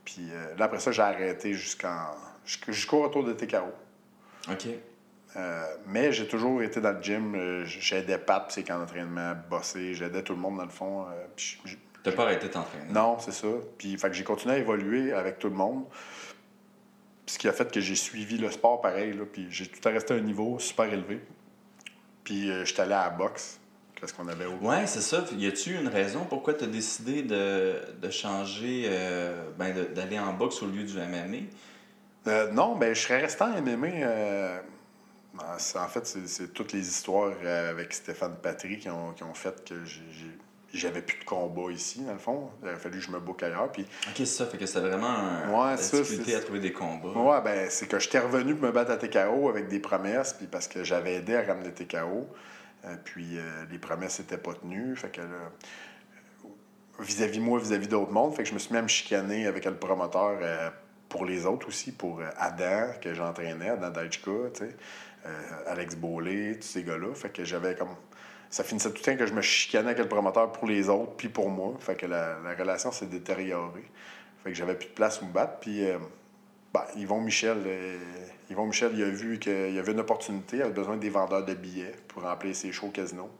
Puis 0.05 0.29
euh, 0.31 0.55
là, 0.59 0.67
après 0.67 0.81
ça, 0.81 0.93
j'ai 0.93 1.01
arrêté 1.01 1.55
jusqu'en, 1.55 2.11
jusqu'au 2.45 3.05
retour 3.05 3.25
de 3.25 3.33
TKO. 3.33 3.73
OK. 4.51 4.67
Euh, 5.37 5.64
mais 5.87 6.12
j'ai 6.12 6.29
toujours 6.29 6.62
été 6.62 6.79
dans 6.83 6.93
le 6.93 7.03
gym. 7.03 7.35
euh, 7.37 7.64
J'aidais 7.64 8.19
Pat, 8.19 8.45
c'est 8.51 8.64
qu'en 8.64 8.83
entraînement, 8.83 9.33
bosser. 9.49 9.95
J'aidais 9.95 10.23
tout 10.23 10.35
le 10.35 10.41
monde 10.41 10.59
dans 10.59 10.64
le 10.64 10.69
fond. 10.71 11.07
puis 11.35 11.59
T'as 12.03 12.12
pas 12.12 12.25
arrêté 12.25 12.49
de 12.49 12.53
t'entraîner? 12.53 12.93
non, 12.93 13.19
c'est 13.19 13.33
ça. 13.33 13.49
Puis 13.79 13.97
fait 13.97 14.09
que 14.09 14.14
j'ai 14.14 14.25
continué 14.25 14.57
à 14.57 14.59
évoluer 14.59 15.12
avec 15.14 15.38
tout 15.38 15.49
le 15.49 15.55
monde. 15.57 15.85
Puis 17.25 17.35
ce 17.35 17.38
qui 17.38 17.49
a 17.49 17.53
fait 17.55 17.73
que 17.73 17.81
j'ai 17.81 17.95
suivi 17.97 18.37
le 18.37 18.51
sport 18.51 18.83
pareil. 18.83 19.14
Là, 19.14 19.25
puis 19.31 19.47
j'ai 19.51 19.67
tout 19.69 19.87
à 19.88 19.91
resté 19.93 20.12
à 20.12 20.19
un 20.19 20.21
niveau 20.21 20.59
super 20.59 20.85
élevé. 20.93 21.19
Puis 22.25 22.51
euh, 22.51 22.67
j'étais 22.67 22.83
allé 22.83 22.93
à 22.93 23.05
la 23.05 23.11
boxe. 23.11 23.59
Qu'est-ce 24.00 24.14
qu'on 24.14 24.28
avait. 24.28 24.46
Ouais, 24.46 24.87
c'est 24.87 25.00
ça. 25.00 25.24
Y 25.37 25.46
a-tu 25.48 25.74
une 25.74 25.88
raison 25.88 26.24
pourquoi 26.24 26.54
t'as 26.54 26.66
décidé 26.66 27.22
de, 27.22 27.74
de 28.00 28.11
changer, 28.11 28.84
euh, 28.87 29.42
ben, 29.58 29.74
d'aller 29.94 30.18
en 30.20 30.32
boxe 30.32 30.62
au 30.62 30.66
lieu 30.66 30.84
du 30.84 30.96
MMA? 30.98 31.46
Euh, 32.28 32.50
non, 32.52 32.76
ben 32.76 32.94
je 32.94 33.00
serais 33.00 33.20
resté 33.20 33.42
en 33.42 33.56
MMA. 33.61 33.87
euh, 33.88 34.58
en 35.40 35.88
fait, 35.88 36.06
c'est- 36.06 36.52
toutes 36.52 36.72
les 36.72 36.87
histoires 36.87 37.32
avec 37.70 37.92
Stéphane 37.92 38.37
Patry 38.42 38.78
qui 38.78 38.88
ont, 38.90 39.12
qui 39.12 39.22
ont 39.24 39.34
fait 39.34 39.64
que 39.68 39.74
j'avais 40.72 41.00
plus 41.02 41.18
de 41.18 41.24
combat 41.24 41.72
ici, 41.72 42.00
dans 42.02 42.12
le 42.12 42.18
fond. 42.18 42.50
Il 42.62 42.68
aurait 42.68 42.76
fallu 42.76 42.98
que 42.98 43.04
je 43.04 43.11
me 43.11 43.18
boucle 43.20 43.44
ailleurs. 43.44 43.70
Puis 43.72 43.82
Ok, 43.82 44.12
c'est 44.18 44.26
ça. 44.26 44.46
Fait 44.46 44.58
que 44.58 44.66
c'était 44.66 44.80
vraiment 44.80 45.08
un, 45.08 45.50
Ouais, 45.50 45.70
la 45.70 45.76
ça, 45.76 45.96
difficulté 45.98 46.34
à 46.37 46.40
trouver 46.40 46.61
des 46.61 46.72
combats. 46.72 47.08
Ouais, 47.08 47.40
ben, 47.42 47.66
c'est 47.70 47.87
que 47.88 47.98
j'étais 47.98 48.18
revenu 48.20 48.54
pour 48.54 48.66
me 48.68 48.72
battre 48.72 48.90
à 48.92 48.96
TKO 48.96 49.48
avec 49.48 49.68
des 49.68 49.80
promesses, 49.80 50.34
puis 50.34 50.46
parce 50.46 50.68
que 50.68 50.84
j'avais 50.84 51.14
aidé 51.14 51.34
à 51.37 51.42
ramener 51.42 51.72
TKO. 51.72 52.26
Euh, 52.85 52.97
puis 53.05 53.38
euh, 53.38 53.64
les 53.71 53.79
promesses 53.79 54.21
n'étaient 54.21 54.38
pas 54.38 54.55
tenues. 54.55 54.97
Fait 54.97 55.11
que 55.11 55.21
vis-à-vis 57.01 57.41
moi, 57.41 57.59
vis-à-vis 57.59 57.88
d'autres 57.88 58.12
mondes, 58.12 58.35
fait 58.35 58.43
que 58.43 58.49
je 58.49 58.55
me 58.55 58.59
suis 58.59 58.73
mis 58.73 58.79
à 58.79 58.83
me 58.83 58.88
chicaner 58.88 59.47
avec 59.47 59.64
le 59.64 59.77
promoteur 59.77 60.38
euh, 60.41 60.71
pour 61.09 61.25
les 61.25 61.47
autres 61.47 61.69
aussi, 61.69 61.93
pour 61.93 62.21
Adam, 62.37 62.91
que 63.01 63.14
j'entraînais, 63.14 63.71
Adam 63.71 63.91
Dajka, 63.91 64.31
Alex 65.67 65.97
Beaulé, 65.97 66.59
tous 66.59 66.67
ces 66.67 66.83
gars-là. 66.83 67.14
Fait 67.14 67.31
que 67.31 67.45
j'avais 67.45 67.75
comme. 67.75 67.95
Ça 68.51 68.64
finissait 68.64 68.91
tout 68.91 69.03
le 69.05 69.12
temps 69.12 69.17
que 69.17 69.27
je 69.27 69.35
me 69.35 69.43
chicanais 69.43 69.88
avec 69.88 69.99
le 69.99 70.09
promoteur 70.09 70.53
pour 70.53 70.67
les 70.67 70.88
autres, 70.88 71.12
puis 71.17 71.29
pour 71.29 71.51
moi. 71.51 71.75
Fait 71.81 71.97
que 71.97 72.07
la, 72.07 72.38
la 72.43 72.55
relation 72.55 72.91
s'est 72.93 73.07
détériorée. 73.07 73.91
Fait 74.43 74.51
que 74.51 74.57
j'avais 74.57 74.75
plus 74.75 74.88
de 74.88 74.95
place 74.95 75.21
où 75.21 75.27
me 75.27 75.33
battre. 75.33 75.59
Puis, 75.61 75.83
ben, 76.72 76.85
Yvon 76.96 77.20
Michel, 77.20 77.59
euh, 77.66 77.98
Yvon 78.50 78.66
Michel, 78.66 78.92
il 78.94 79.02
a 79.02 79.09
vu 79.11 79.38
qu'il 79.38 79.74
y 79.74 79.78
avait 79.78 79.92
une 79.92 80.00
opportunité, 80.00 80.59
il 80.59 80.62
avait 80.62 80.72
besoin 80.72 80.96
des 80.96 81.11
vendeurs 81.11 81.44
de 81.44 81.54
billets 81.54 81.94
pour 82.09 82.22
remplir 82.22 82.54
ses 82.54 82.72
shows 82.72 82.90
casino. 82.90 83.31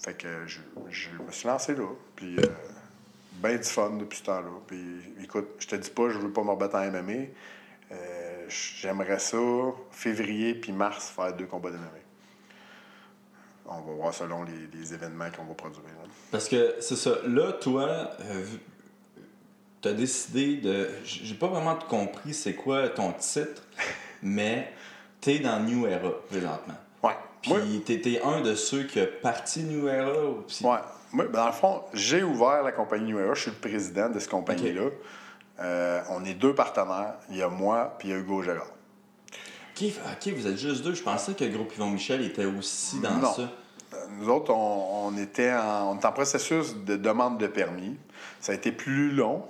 Fait 0.00 0.14
que 0.14 0.46
je, 0.46 0.60
je 0.90 1.08
me 1.10 1.30
suis 1.30 1.46
lancé 1.46 1.74
là. 1.74 1.86
Puis, 2.16 2.36
euh, 2.38 2.42
ben 3.34 3.56
du 3.56 3.64
fun 3.68 3.90
depuis 3.90 4.18
ce 4.18 4.24
temps-là. 4.24 4.50
Puis, 4.66 4.82
écoute, 5.22 5.48
je 5.58 5.66
te 5.68 5.76
dis 5.76 5.90
pas, 5.90 6.08
je 6.08 6.18
veux 6.18 6.32
pas 6.32 6.42
me 6.42 6.50
rebattre 6.50 6.76
en 6.76 6.90
MMA. 6.90 7.26
Euh, 7.92 8.46
J'aimerais 8.48 9.18
ça, 9.18 9.38
février 9.90 10.54
puis 10.54 10.72
mars, 10.72 11.08
faire 11.08 11.32
deux 11.34 11.46
combats 11.46 11.70
de 11.70 11.76
MMA. 11.76 11.88
On 13.66 13.80
va 13.80 13.92
voir 13.92 14.12
selon 14.12 14.42
les, 14.42 14.66
les 14.74 14.92
événements 14.92 15.30
qu'on 15.30 15.44
va 15.44 15.54
produire. 15.54 15.84
là. 15.84 16.08
Parce 16.30 16.48
que 16.48 16.74
c'est 16.80 16.96
ça. 16.96 17.16
Là, 17.26 17.52
toi, 17.52 18.10
vu- 19.82 19.90
t'as 19.90 19.92
décidé 19.92 20.56
de. 20.56 20.88
J'ai 21.04 21.34
pas 21.34 21.48
vraiment 21.48 21.76
compris 21.76 22.32
c'est 22.34 22.54
quoi 22.54 22.88
ton 22.88 23.12
titre, 23.12 23.62
mais 24.22 24.72
t'es 25.20 25.38
dans 25.40 25.60
New 25.60 25.86
Era 25.86 26.10
présentement. 26.28 26.74
Ouais. 27.02 27.16
Puis 27.42 27.82
t'étais 27.84 28.20
un 28.22 28.40
de 28.40 28.54
ceux 28.54 28.84
qui 28.84 29.00
a 29.00 29.06
parti 29.06 29.62
New 29.64 29.88
Era. 29.88 30.12
puis- 30.46 30.64
Ouais. 30.64 30.78
Moi, 31.14 31.26
ben, 31.26 31.32
dans 31.40 31.46
le 31.46 31.52
fond, 31.52 31.82
j'ai 31.92 32.22
ouvert 32.22 32.62
la 32.62 32.72
compagnie 32.72 33.12
New 33.12 33.18
Era. 33.20 33.34
Je 33.34 33.42
suis 33.42 33.50
le 33.50 33.56
président 33.56 34.08
de 34.08 34.18
cette 34.18 34.30
compagnie-là. 34.30 34.84
Euh, 35.60 36.00
on 36.10 36.24
est 36.24 36.32
deux 36.34 36.54
partenaires. 36.54 37.14
Il 37.28 37.36
y 37.36 37.42
a 37.42 37.48
moi 37.48 37.94
puis 37.98 38.08
il 38.08 38.10
y 38.12 38.14
a 38.14 38.18
Hugo 38.18 38.42
Gérard. 38.42 38.66
Ok, 39.76 39.84
ok, 40.10 40.32
vous 40.34 40.46
êtes 40.46 40.56
juste 40.56 40.82
deux. 40.82 40.94
Je 40.94 41.02
pensais 41.02 41.34
que 41.34 41.44
le 41.44 41.50
groupe 41.50 41.72
Yvon 41.76 41.90
Michel 41.90 42.22
était 42.22 42.46
aussi 42.46 42.98
dans 43.00 43.14
Non. 43.16 43.32
ça. 43.32 43.42
Euh, 43.42 43.96
Nous 44.18 44.28
autres, 44.30 44.52
on, 44.52 45.08
on 45.08 45.18
était 45.18 45.52
en, 45.52 45.90
on 45.92 45.98
est 45.98 46.04
en 46.04 46.12
processus 46.12 46.74
de 46.76 46.96
demande 46.96 47.38
de 47.38 47.46
permis. 47.46 47.96
Ça 48.40 48.52
a 48.52 48.54
été 48.54 48.72
plus 48.72 49.10
long. 49.10 49.44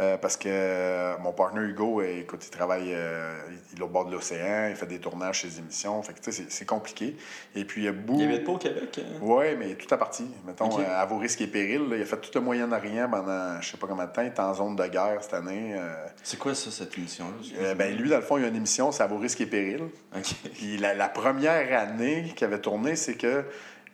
Euh, 0.00 0.16
parce 0.16 0.36
que 0.36 0.48
euh, 0.48 1.16
mon 1.18 1.32
partner 1.32 1.60
Hugo, 1.62 2.00
euh, 2.00 2.20
écoute, 2.20 2.44
il 2.46 2.50
travaille 2.50 2.92
euh, 2.94 3.36
il 3.72 3.78
est 3.80 3.82
au 3.82 3.88
bord 3.88 4.04
de 4.06 4.12
l'océan, 4.12 4.68
il 4.70 4.76
fait 4.76 4.86
des 4.86 4.98
tournages 5.00 5.38
chez 5.40 5.48
les 5.48 5.58
émissions. 5.58 6.00
Fait 6.02 6.12
que, 6.12 6.20
tu 6.20 6.30
sais, 6.30 6.42
c'est- 6.44 6.50
c'est 6.50 6.64
compliqué. 6.64 7.16
Et 7.56 7.64
puis, 7.64 7.82
il 7.82 7.84
y 7.84 7.88
a 7.88 7.92
beaucoup. 7.92 8.20
Il 8.20 8.28
habite 8.28 8.44
pas 8.44 8.52
au 8.52 8.58
Québec? 8.58 8.98
hein? 8.98 9.18
Oui, 9.20 9.44
mais 9.58 9.74
tout 9.74 9.92
à 9.92 9.98
partie. 9.98 10.26
Mettons, 10.46 10.70
à 10.78 11.04
vos 11.06 11.18
risques 11.18 11.40
et 11.40 11.46
périls. 11.48 11.88
là, 11.88 11.96
il 11.96 12.02
a 12.02 12.04
fait 12.06 12.16
tout 12.20 12.30
le 12.34 12.40
Moyen-Orient 12.40 13.08
pendant 13.10 13.60
je 13.60 13.70
sais 13.70 13.76
pas 13.76 13.86
combien 13.88 14.06
de 14.06 14.12
temps. 14.12 14.22
Il 14.22 14.28
est 14.28 14.40
en 14.40 14.54
zone 14.54 14.76
de 14.76 14.86
guerre 14.86 15.18
cette 15.20 15.34
année. 15.34 15.74
C'est 16.22 16.38
quoi 16.38 16.54
ça, 16.54 16.70
cette 16.70 16.96
émission-là? 16.96 17.74
ben, 17.74 17.96
lui, 17.96 18.08
dans 18.08 18.16
le 18.16 18.22
fond, 18.22 18.36
il 18.38 18.42
y 18.42 18.44
a 18.44 18.48
une 18.48 18.56
émission, 18.56 18.92
c'est 18.92 19.02
à 19.02 19.06
vos 19.06 19.18
risques 19.18 19.40
et 19.40 19.46
périls. 19.46 19.88
Ok. 20.16 20.34
Puis 20.54 20.76
la, 20.78 20.94
la 20.94 21.08
première 21.08 21.78
année 21.80 22.32
qu'il 22.36 22.44
avait 22.46 22.60
tourné, 22.60 22.94
c'est 22.96 23.14
que 23.14 23.44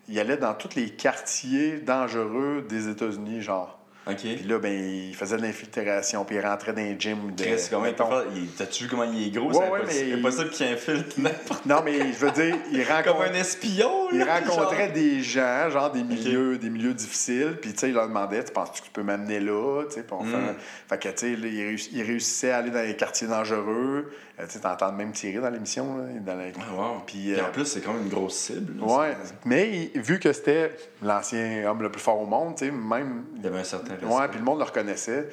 il 0.08 0.18
allait 0.20 0.36
dans 0.36 0.52
tous 0.52 0.74
les 0.74 0.90
quartiers 0.90 1.78
dangereux 1.78 2.66
des 2.68 2.88
États-Unis, 2.88 3.40
genre. 3.40 3.78
OK. 4.06 4.16
Puis 4.20 4.44
là, 4.46 4.58
ben, 4.58 4.70
il 4.72 5.14
faisait 5.14 5.38
de 5.38 5.42
l'infiltration, 5.42 6.26
puis 6.26 6.36
il 6.36 6.40
rentrait 6.46 6.74
dans 6.74 6.82
les 6.82 6.94
gyms. 6.98 7.34
de- 7.34 7.42
Chris, 7.42 7.62
comment 7.70 7.84
mettons-? 7.84 8.10
Il- 8.36 8.48
T'as-tu 8.48 8.84
vu 8.84 8.90
comment 8.90 9.04
il 9.04 9.28
est 9.28 9.30
gros? 9.30 9.48
Ouais, 9.48 9.54
c'est 9.54 9.70
ouais, 9.70 9.80
impossible, 9.80 10.06
mais- 10.10 10.18
impossible 10.18 10.50
qu'il 10.50 10.66
infiltre 10.66 11.20
n'importe 11.20 11.66
Non, 11.66 11.76
mais 11.82 11.98
je 12.12 12.18
veux 12.18 12.30
dire, 12.32 12.56
il 12.70 12.84
Comme 12.84 12.96
rencontre... 12.96 13.30
un 13.30 13.34
espion, 13.34 13.90
Il 14.12 14.22
rencontrait 14.22 14.84
genre. 14.86 14.92
des 14.94 15.22
gens, 15.22 15.70
genre 15.70 15.90
des 15.90 16.02
milieux, 16.02 16.58
des 16.58 16.68
milieux 16.68 16.92
difficiles, 16.92 17.56
puis 17.60 17.72
tu 17.72 17.78
sais, 17.78 17.88
il 17.88 17.94
leur 17.94 18.08
demandait, 18.08 18.44
tu 18.44 18.52
penses 18.52 18.72
que 18.72 18.84
tu 18.84 18.90
peux 18.92 19.02
m'amener 19.02 19.40
là, 19.40 19.84
tu 19.88 19.94
sais, 19.94 20.00
Mm. 20.02 20.26
fait- 20.26 20.54
Fait 20.88 20.98
que, 21.02 21.08
tu 21.08 21.14
sais, 21.16 21.36
là, 21.36 21.48
il, 21.48 21.60
réuss- 21.74 21.88
il 21.92 22.02
réussissait 22.02 22.50
à 22.50 22.58
aller 22.58 22.70
dans 22.70 22.82
les 22.86 22.96
quartiers 22.96 23.26
dangereux, 23.26 24.12
Euh, 24.40 24.46
tu 24.46 24.52
sais, 24.54 24.60
t'entends 24.60 24.90
même 24.90 25.12
tirer 25.12 25.38
dans 25.40 25.48
l'émission, 25.50 25.98
dans 26.20 26.34
la- 26.34 26.44
Ah, 26.58 26.74
wow. 26.74 27.02
Puis, 27.06 27.18
Puis 27.18 27.34
euh, 27.34 27.44
en 27.46 27.52
plus, 27.52 27.66
c'est 27.66 27.80
comme 27.82 27.98
une 28.02 28.08
grosse 28.08 28.34
cible. 28.36 28.80
là, 28.80 28.86
Ouais, 28.98 29.16
mais 29.44 29.90
il- 29.94 30.00
vu 30.00 30.18
que 30.18 30.32
c'était 30.32 30.72
l'ancien 31.02 31.70
homme 31.70 31.82
le 31.82 31.90
plus 31.90 32.00
fort 32.00 32.20
au 32.20 32.26
monde, 32.26 32.60
même... 32.62 33.24
Il 33.36 33.44
y 33.44 33.46
avait 33.46 33.60
un 33.60 33.64
certain 33.64 33.92
respect. 33.94 34.06
Ouais, 34.06 34.28
puis 34.28 34.38
le 34.38 34.44
monde 34.44 34.58
le 34.58 34.64
reconnaissait. 34.64 35.28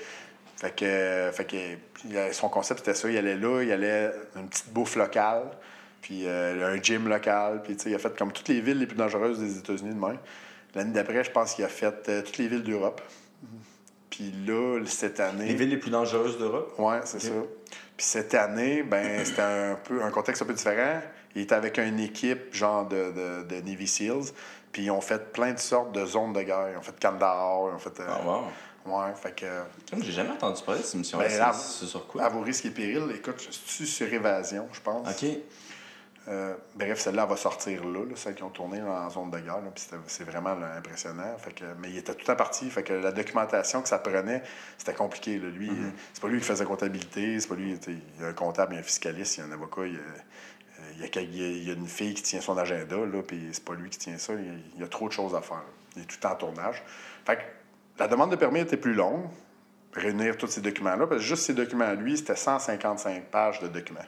Fait 0.56 0.76
que, 0.76 1.32
fait 1.34 1.46
que 1.46 2.34
son 2.34 2.48
concept, 2.50 2.82
c'était 2.82 2.94
ça. 2.94 3.10
Il 3.10 3.18
allait 3.18 3.38
là, 3.38 3.64
il 3.64 3.72
allait 3.72 4.12
une 4.36 4.48
petite 4.48 4.70
bouffe 4.72 4.96
locale, 4.96 5.46
puis 6.04 6.28
euh, 6.28 6.76
un 6.76 6.80
gym 6.80 7.08
local. 7.08 7.62
Puis, 7.64 7.74
il 7.88 7.96
a 7.96 7.98
fait 7.98 8.16
comme 8.16 8.32
toutes 8.32 8.50
les 8.50 8.62
villes 8.62 8.78
les 8.78 8.86
plus 8.86 8.98
dangereuses 8.98 9.40
des 9.40 9.58
États-Unis 9.58 9.96
de 9.96 10.00
même. 10.00 10.20
L'année 10.76 10.92
d'après, 10.94 11.24
je 11.24 11.32
pense 11.32 11.56
qu'il 11.56 11.66
a 11.66 11.70
fait 11.70 12.08
euh, 12.10 12.22
toutes 12.22 12.38
les 12.38 12.48
villes 12.48 12.62
d'Europe. 12.64 13.02
Puis 14.12 14.32
là, 14.46 14.80
cette 14.86 15.20
année... 15.20 15.48
Les 15.48 15.56
villes 15.56 15.70
les 15.70 15.78
plus 15.78 15.90
dangereuses 15.90 16.38
d'Europe? 16.38 16.76
Ouais, 16.78 17.00
c'est 17.06 17.22
ça. 17.22 17.32
Puis 18.02 18.08
cette 18.10 18.34
année, 18.34 18.82
ben, 18.82 19.24
c'était 19.24 19.44
un 19.44 19.76
peu 19.76 20.02
un 20.04 20.10
contexte 20.10 20.42
un 20.42 20.46
peu 20.48 20.56
différent. 20.56 21.00
Il 21.36 21.44
était 21.44 21.54
avec 21.54 21.78
une 21.78 22.00
équipe 22.00 22.52
genre 22.52 22.88
de, 22.88 23.12
de, 23.12 23.44
de 23.44 23.56
Navy 23.62 23.88
SEALs. 23.88 24.32
Puis 24.72 24.86
ils 24.86 24.90
ont 24.90 25.02
fait 25.02 25.32
plein 25.32 25.54
de 25.54 25.60
sortes 25.60 25.92
de 25.92 26.04
zones 26.08 26.34
de 26.34 26.42
guerre. 26.42 26.70
Ils 26.74 26.78
ont 26.78 26.82
fait 26.82 27.00
Kandahar, 27.00 27.68
ils 27.70 27.76
ont 27.76 27.78
fait. 27.78 28.00
euh, 28.00 28.08
Ah, 28.10 28.22
wow. 28.26 28.44
Ouais, 28.88 29.14
fait 29.22 29.36
que. 29.36 29.46
Comme 29.92 30.02
j'ai 30.04 30.14
jamais 30.14 30.32
entendu 30.32 30.64
parler 30.64 30.82
de 30.82 30.86
cette 30.86 30.96
émission-là. 30.96 31.28
Ben, 31.28 31.54
c'est- 31.54 31.86
sur 31.86 32.08
quoi? 32.08 32.24
À 32.24 32.30
vos 32.30 32.42
risques 32.42 32.66
et 32.66 32.72
périls, 32.72 33.04
écoute, 33.16 33.48
c'est 33.68 33.86
sur 33.86 34.12
évasion, 34.12 34.68
je 34.74 34.80
pense. 34.82 35.08
OK. 35.08 35.30
Euh, 36.28 36.56
bref, 36.76 37.00
celle-là 37.00 37.24
elle 37.24 37.30
va 37.30 37.36
sortir 37.36 37.84
là, 37.84 38.00
là, 38.06 38.16
celle 38.16 38.36
qui 38.36 38.44
ont 38.44 38.52
tourné 38.52 38.80
en 38.82 39.10
zone 39.10 39.32
de 39.32 39.40
guerre. 39.40 39.60
c'est 40.06 40.24
vraiment 40.24 40.54
là, 40.54 40.76
impressionnant. 40.78 41.36
Fait 41.40 41.52
que, 41.52 41.64
mais 41.80 41.90
il 41.90 41.98
était 41.98 42.14
tout 42.14 42.30
en 42.30 42.36
partie. 42.36 42.70
Fait 42.70 42.84
que 42.84 42.94
la 42.94 43.12
documentation 43.12 43.82
que 43.82 43.90
ça 43.90 43.98
prenait, 43.98 44.44
c'était 44.78 44.94
compliqué. 44.94 45.40
Là. 45.40 45.50
Lui, 45.50 45.70
Mm-hmm. 45.70 45.86
euh, 45.86 45.92
c'est 46.14 46.22
pas 46.22 46.28
lui 46.28 46.40
qui 46.40 46.46
faisait 46.46 46.64
la 46.64 46.70
comptabilité, 46.70 47.40
c'est 47.40 47.48
pas 47.48 47.56
lui. 47.56 47.76
Il 47.88 48.22
y 48.22 48.24
a 48.24 48.28
un 48.28 48.34
comptable, 48.34 48.74
il 48.74 48.76
y 48.76 48.78
a 48.78 48.82
un 48.82 48.84
fiscaliste, 48.84 49.38
il 49.38 49.40
y 49.40 49.44
a 49.44 49.48
un 49.48 49.52
avocat, 49.52 49.86
il 49.86 49.94
y 49.94 49.98
a, 49.98 50.02
il 50.96 51.02
y 51.02 51.18
a, 51.18 51.22
il 51.22 51.70
y 51.70 51.74
une 51.74 51.88
fille 51.88 52.14
qui 52.14 52.22
tient 52.24 52.42
son 52.42 52.58
agenda, 52.58 52.98
là, 52.98 53.22
puis 53.24 53.50
c'est 53.52 53.64
pas 53.64 53.74
lui 53.74 53.90
qui 53.90 53.98
tient 53.98 54.18
ça. 54.18 54.34
Il 54.34 54.46
y 54.46 54.50
a, 54.50 54.54
il 54.76 54.82
y 54.82 54.84
a 54.84 54.88
trop 54.88 55.08
de 55.08 55.14
choses 55.14 55.34
à 55.34 55.42
faire. 55.42 55.58
là. 55.58 55.64
Il 55.96 56.04
est 56.04 56.06
tout 56.06 56.26
en 56.26 56.36
tournage. 56.36 56.84
Fait 57.26 57.36
que 57.38 57.42
la 57.98 58.08
demande 58.08 58.32
de 58.32 58.36
permis 58.36 58.60
était 58.60 58.78
plus 58.78 58.94
longue, 58.94 59.26
réunir 59.94 60.38
tous 60.38 60.48
ces 60.48 60.62
documents-là, 60.62 61.08
parce 61.08 61.22
que 61.22 61.28
juste 61.28 61.44
ces 61.44 61.54
documents 61.54 61.94
lui, 61.94 62.18
c'était 62.18 62.36
155 62.36 63.26
pages 63.26 63.60
de 63.60 63.68
documents. 63.68 64.00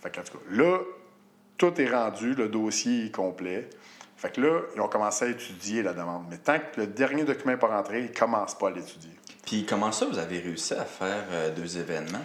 Fait 0.00 0.10
que, 0.10 0.20
en 0.20 0.22
tout 0.24 0.38
cas, 0.38 0.44
là, 0.50 0.78
tout 1.56 1.80
est 1.80 1.88
rendu, 1.88 2.34
le 2.34 2.48
dossier 2.48 3.06
est 3.06 3.10
complet. 3.10 3.68
Fait 4.16 4.30
que 4.30 4.40
là, 4.40 4.60
ils 4.74 4.80
ont 4.80 4.88
commencé 4.88 5.24
à 5.24 5.28
étudier 5.28 5.82
la 5.82 5.92
demande. 5.92 6.24
Mais 6.30 6.38
tant 6.38 6.58
que 6.58 6.80
le 6.80 6.86
dernier 6.86 7.24
document 7.24 7.52
n'est 7.52 7.58
pas 7.58 7.68
rentré, 7.68 8.00
ils 8.00 8.10
ne 8.10 8.16
commencent 8.16 8.56
pas 8.56 8.68
à 8.68 8.70
l'étudier. 8.70 9.10
Puis 9.44 9.66
comment 9.66 9.92
ça, 9.92 10.06
vous 10.06 10.18
avez 10.18 10.38
réussi 10.38 10.74
à 10.74 10.84
faire 10.84 11.24
euh, 11.30 11.54
deux 11.54 11.78
événements? 11.78 12.24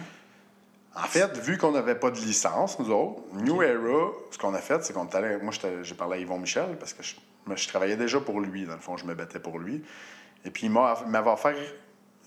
En 0.94 1.02
fait, 1.06 1.38
vu 1.38 1.56
qu'on 1.56 1.72
n'avait 1.72 1.94
pas 1.94 2.10
de 2.10 2.18
licence, 2.18 2.78
nous 2.78 2.90
autres, 2.90 3.20
New 3.34 3.62
Era, 3.62 4.10
ce 4.30 4.38
qu'on 4.38 4.54
a 4.54 4.58
fait, 4.58 4.82
c'est 4.84 4.92
qu'on 4.92 5.06
est 5.06 5.14
allé. 5.14 5.36
Moi, 5.40 5.52
j'ai 5.82 5.94
parlé 5.94 6.16
à 6.16 6.20
Yvon 6.20 6.38
Michel 6.38 6.76
parce 6.78 6.94
que 6.94 7.02
je, 7.02 7.68
travaillais 7.68 7.96
déjà 7.96 8.18
pour 8.20 8.40
lui. 8.40 8.64
Dans 8.64 8.74
le 8.74 8.80
fond, 8.80 8.96
je 8.96 9.04
me 9.04 9.14
battais 9.14 9.38
pour 9.38 9.58
lui. 9.58 9.84
Et 10.44 10.50
puis, 10.50 10.66
il 10.66 10.70
m'a- 10.70 10.98
il 11.04 11.10
m'avait 11.10 11.30
offert 11.30 11.54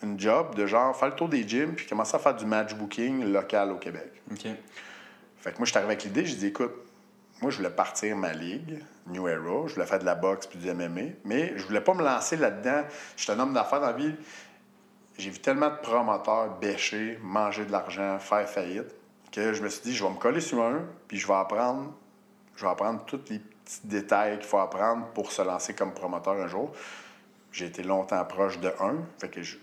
une 0.02 0.20
job 0.20 0.56
de 0.56 0.66
genre 0.66 0.96
faire 0.96 1.10
le 1.10 1.16
tour 1.16 1.30
des 1.30 1.48
gyms 1.48 1.74
puis 1.74 1.88
commencer 1.88 2.16
à 2.16 2.20
faire 2.20 2.36
du 2.36 2.46
match 2.46 2.74
booking 2.76 3.32
local 3.32 3.72
au 3.72 3.78
Québec. 3.78 4.12
OK. 4.32 4.48
Fait 5.39 5.52
que 5.52 5.58
moi, 5.58 5.66
je 5.66 5.72
suis 5.72 5.78
arrivé 5.78 5.94
avec 5.94 6.04
l'idée, 6.06 6.26
j'ai 6.26 6.36
dit, 6.36 6.48
écoute, 6.48 6.72
moi, 7.41 7.52
je 7.52 7.58
voulais 7.58 7.69
partir 7.69 8.15
ma 8.15 8.32
ligue, 8.32 8.84
New 9.08 9.28
Era, 9.28 9.67
je 9.67 9.74
voulais 9.74 9.86
faire 9.86 10.00
de 10.00 10.06
la 10.06 10.15
boxe 10.15 10.48
puis 10.48 10.60
du 10.60 10.72
MMA, 10.72 11.02
mais 11.26 11.54
je 11.58 11.65
voulais 11.65 11.82
pas 11.82 11.93
me 11.93 12.04
lancer 12.04 12.38
là-dedans. 12.38 12.84
Je 13.17 13.24
suis 13.24 13.32
un 13.32 13.39
homme 13.39 13.54
d'affaires 13.54 13.82
dans 13.82 13.88
la 13.88 13.93
vie. 13.93 14.15
J'ai 15.17 15.30
vu 15.30 15.39
tellement 15.39 15.69
de 15.69 15.76
promoteurs 15.76 16.58
bêcher, 16.58 17.19
manger 17.22 17.65
de 17.65 17.72
l'argent, 17.72 18.17
faire 18.19 18.48
faillite, 18.48 18.96
que 19.32 19.54
je 19.54 19.62
me 19.62 19.69
suis 19.69 19.82
dit, 19.82 19.93
je 19.93 20.04
vais 20.04 20.10
me 20.10 20.15
coller 20.17 20.41
sur 20.41 20.63
un, 20.63 20.84
puis 21.08 21.17
je 21.17 21.28
vais 21.28 21.34
apprendre, 21.34 21.93
je 22.56 22.63
vais 22.63 22.72
apprendre 22.72 23.04
tous 23.06 23.19
les 23.30 23.39
petits 23.39 23.82
détails 23.84 24.38
qu'il 24.38 24.48
faut 24.48 24.60
apprendre 24.60 25.08
pour 25.08 25.32
se 25.32 25.41
lancer 25.41 25.74
comme 25.74 25.93
promoteur 25.93 26.34
un 26.34 26.48
jour. 26.48 26.72
J'ai 27.52 27.65
été 27.65 27.84
longtemps 27.84 28.24
proche 28.26 28.60
de 28.60 28.69
un, 28.80 29.04
fait 29.19 29.30
que 29.30 29.43
je, 29.43 29.58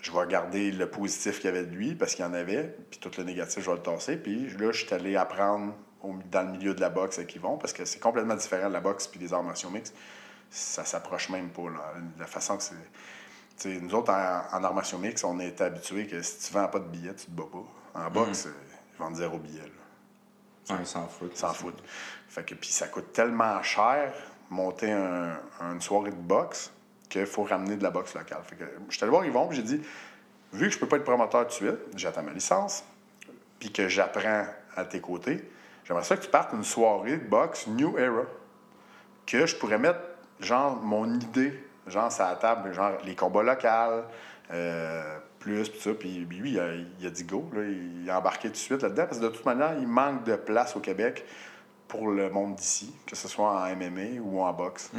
je 0.00 0.12
vais 0.12 0.26
garder 0.26 0.72
le 0.72 0.88
positif 0.88 1.36
qu'il 1.36 1.46
y 1.46 1.48
avait 1.48 1.64
de 1.64 1.74
lui 1.74 1.94
parce 1.94 2.14
qu'il 2.14 2.24
y 2.24 2.28
en 2.28 2.34
avait, 2.34 2.76
puis 2.90 2.98
tout 2.98 3.10
le 3.18 3.24
négatif, 3.24 3.62
je 3.62 3.70
vais 3.70 3.76
le 3.76 3.82
tasser. 3.82 4.16
Puis 4.16 4.48
là, 4.58 4.72
je 4.72 4.84
suis 4.84 4.94
allé 4.94 5.16
apprendre 5.16 5.74
au- 6.02 6.14
dans 6.30 6.42
le 6.42 6.52
milieu 6.52 6.74
de 6.74 6.80
la 6.80 6.88
boxe 6.90 7.18
avec 7.18 7.34
Yvon 7.34 7.56
parce 7.58 7.72
que 7.72 7.84
c'est 7.84 7.98
complètement 8.00 8.34
différent 8.34 8.68
de 8.68 8.72
la 8.74 8.80
boxe 8.80 9.06
puis 9.06 9.18
des 9.20 9.32
arts 9.32 9.42
martiaux 9.42 9.70
mixtes. 9.70 9.94
Ça 10.50 10.84
s'approche 10.84 11.28
même 11.30 11.48
pas. 11.50 11.62
là. 11.70 11.92
La 12.18 12.26
façon 12.26 12.56
que 12.56 12.62
c'est. 12.62 13.80
Nous 13.80 13.94
autres, 13.94 14.12
en, 14.12 14.42
en 14.56 14.64
arts 14.64 14.74
martiaux 14.74 14.98
mixtes, 14.98 15.24
on 15.24 15.38
est 15.40 15.60
habitués 15.60 16.06
que 16.06 16.20
si 16.22 16.38
tu 16.46 16.52
vends 16.52 16.68
pas 16.68 16.78
de 16.78 16.84
billets, 16.88 17.14
tu 17.14 17.26
te 17.26 17.30
bats 17.30 17.48
pas. 17.50 18.00
En 18.06 18.10
boxe, 18.10 18.46
euh, 18.46 18.50
ils 18.94 18.98
vendent 18.98 19.16
zéro 19.16 19.38
billet. 19.38 19.62
là. 19.62 20.74
Ouais, 20.74 20.80
ils 20.82 20.86
s'en 20.86 21.06
foutent. 21.08 21.36
S'en 21.36 21.52
foutent. 21.54 21.82
Fait 22.28 22.44
que, 22.44 22.54
puis 22.54 22.68
ça 22.70 22.86
coûte 22.88 23.12
tellement 23.12 23.62
cher 23.62 24.12
monter 24.50 24.92
un- 24.92 25.38
une 25.72 25.80
soirée 25.80 26.10
de 26.10 26.16
boxe 26.16 26.70
qu'il 27.08 27.24
faut 27.26 27.44
ramener 27.44 27.76
de 27.76 27.82
la 27.82 27.90
boxe 27.90 28.14
locale. 28.14 28.42
Fait 28.44 28.56
que, 28.56 28.64
je 28.88 28.94
suis 28.94 29.02
allé 29.02 29.10
voir 29.10 29.24
Yvon, 29.24 29.46
puis 29.48 29.56
j'ai 29.56 29.62
dit, 29.62 29.80
vu 30.52 30.66
que 30.66 30.72
je 30.74 30.78
peux 30.78 30.86
pas 30.88 30.96
être 30.96 31.04
promoteur 31.04 31.42
tout 31.46 31.64
de 31.64 31.70
suite, 31.70 31.80
j'attends 31.96 32.22
ma 32.22 32.32
licence, 32.32 32.84
puis 33.58 33.72
que 33.72 33.88
j'apprends 33.88 34.44
à 34.76 34.84
tes 34.84 35.00
côtés, 35.00 35.48
j'aimerais 35.86 36.04
ça 36.04 36.16
que 36.16 36.22
tu 36.22 36.30
partes 36.30 36.52
une 36.52 36.64
soirée 36.64 37.16
de 37.16 37.28
boxe 37.28 37.66
New 37.66 37.98
Era, 37.98 38.24
que 39.26 39.46
je 39.46 39.56
pourrais 39.56 39.78
mettre, 39.78 40.00
genre, 40.40 40.76
mon 40.76 41.12
idée, 41.14 41.58
genre, 41.86 42.10
sur 42.10 42.24
la 42.24 42.36
table, 42.36 42.72
genre, 42.72 42.92
les 43.04 43.14
combats 43.14 43.42
locaux, 43.42 44.06
euh, 44.52 45.18
plus, 45.38 45.70
tout 45.70 45.80
ça. 45.80 45.94
Puis 45.94 46.26
lui, 46.28 46.52
il 46.52 46.60
a, 46.60 46.74
il 47.00 47.06
a 47.06 47.10
dit 47.10 47.24
go, 47.24 47.48
là, 47.52 47.62
il 47.64 48.08
a 48.10 48.18
embarqué 48.18 48.48
tout 48.48 48.54
de 48.54 48.58
suite 48.58 48.82
là-dedans, 48.82 49.06
parce 49.06 49.18
que 49.18 49.24
de 49.24 49.30
toute 49.30 49.44
manière, 49.44 49.74
il 49.78 49.86
manque 49.86 50.24
de 50.24 50.36
place 50.36 50.76
au 50.76 50.80
Québec 50.80 51.24
pour 51.88 52.08
le 52.08 52.30
monde 52.30 52.56
d'ici, 52.56 52.94
que 53.06 53.16
ce 53.16 53.28
soit 53.28 53.48
en 53.48 53.76
MMA 53.76 54.20
ou 54.20 54.42
en 54.42 54.52
boxe. 54.52 54.90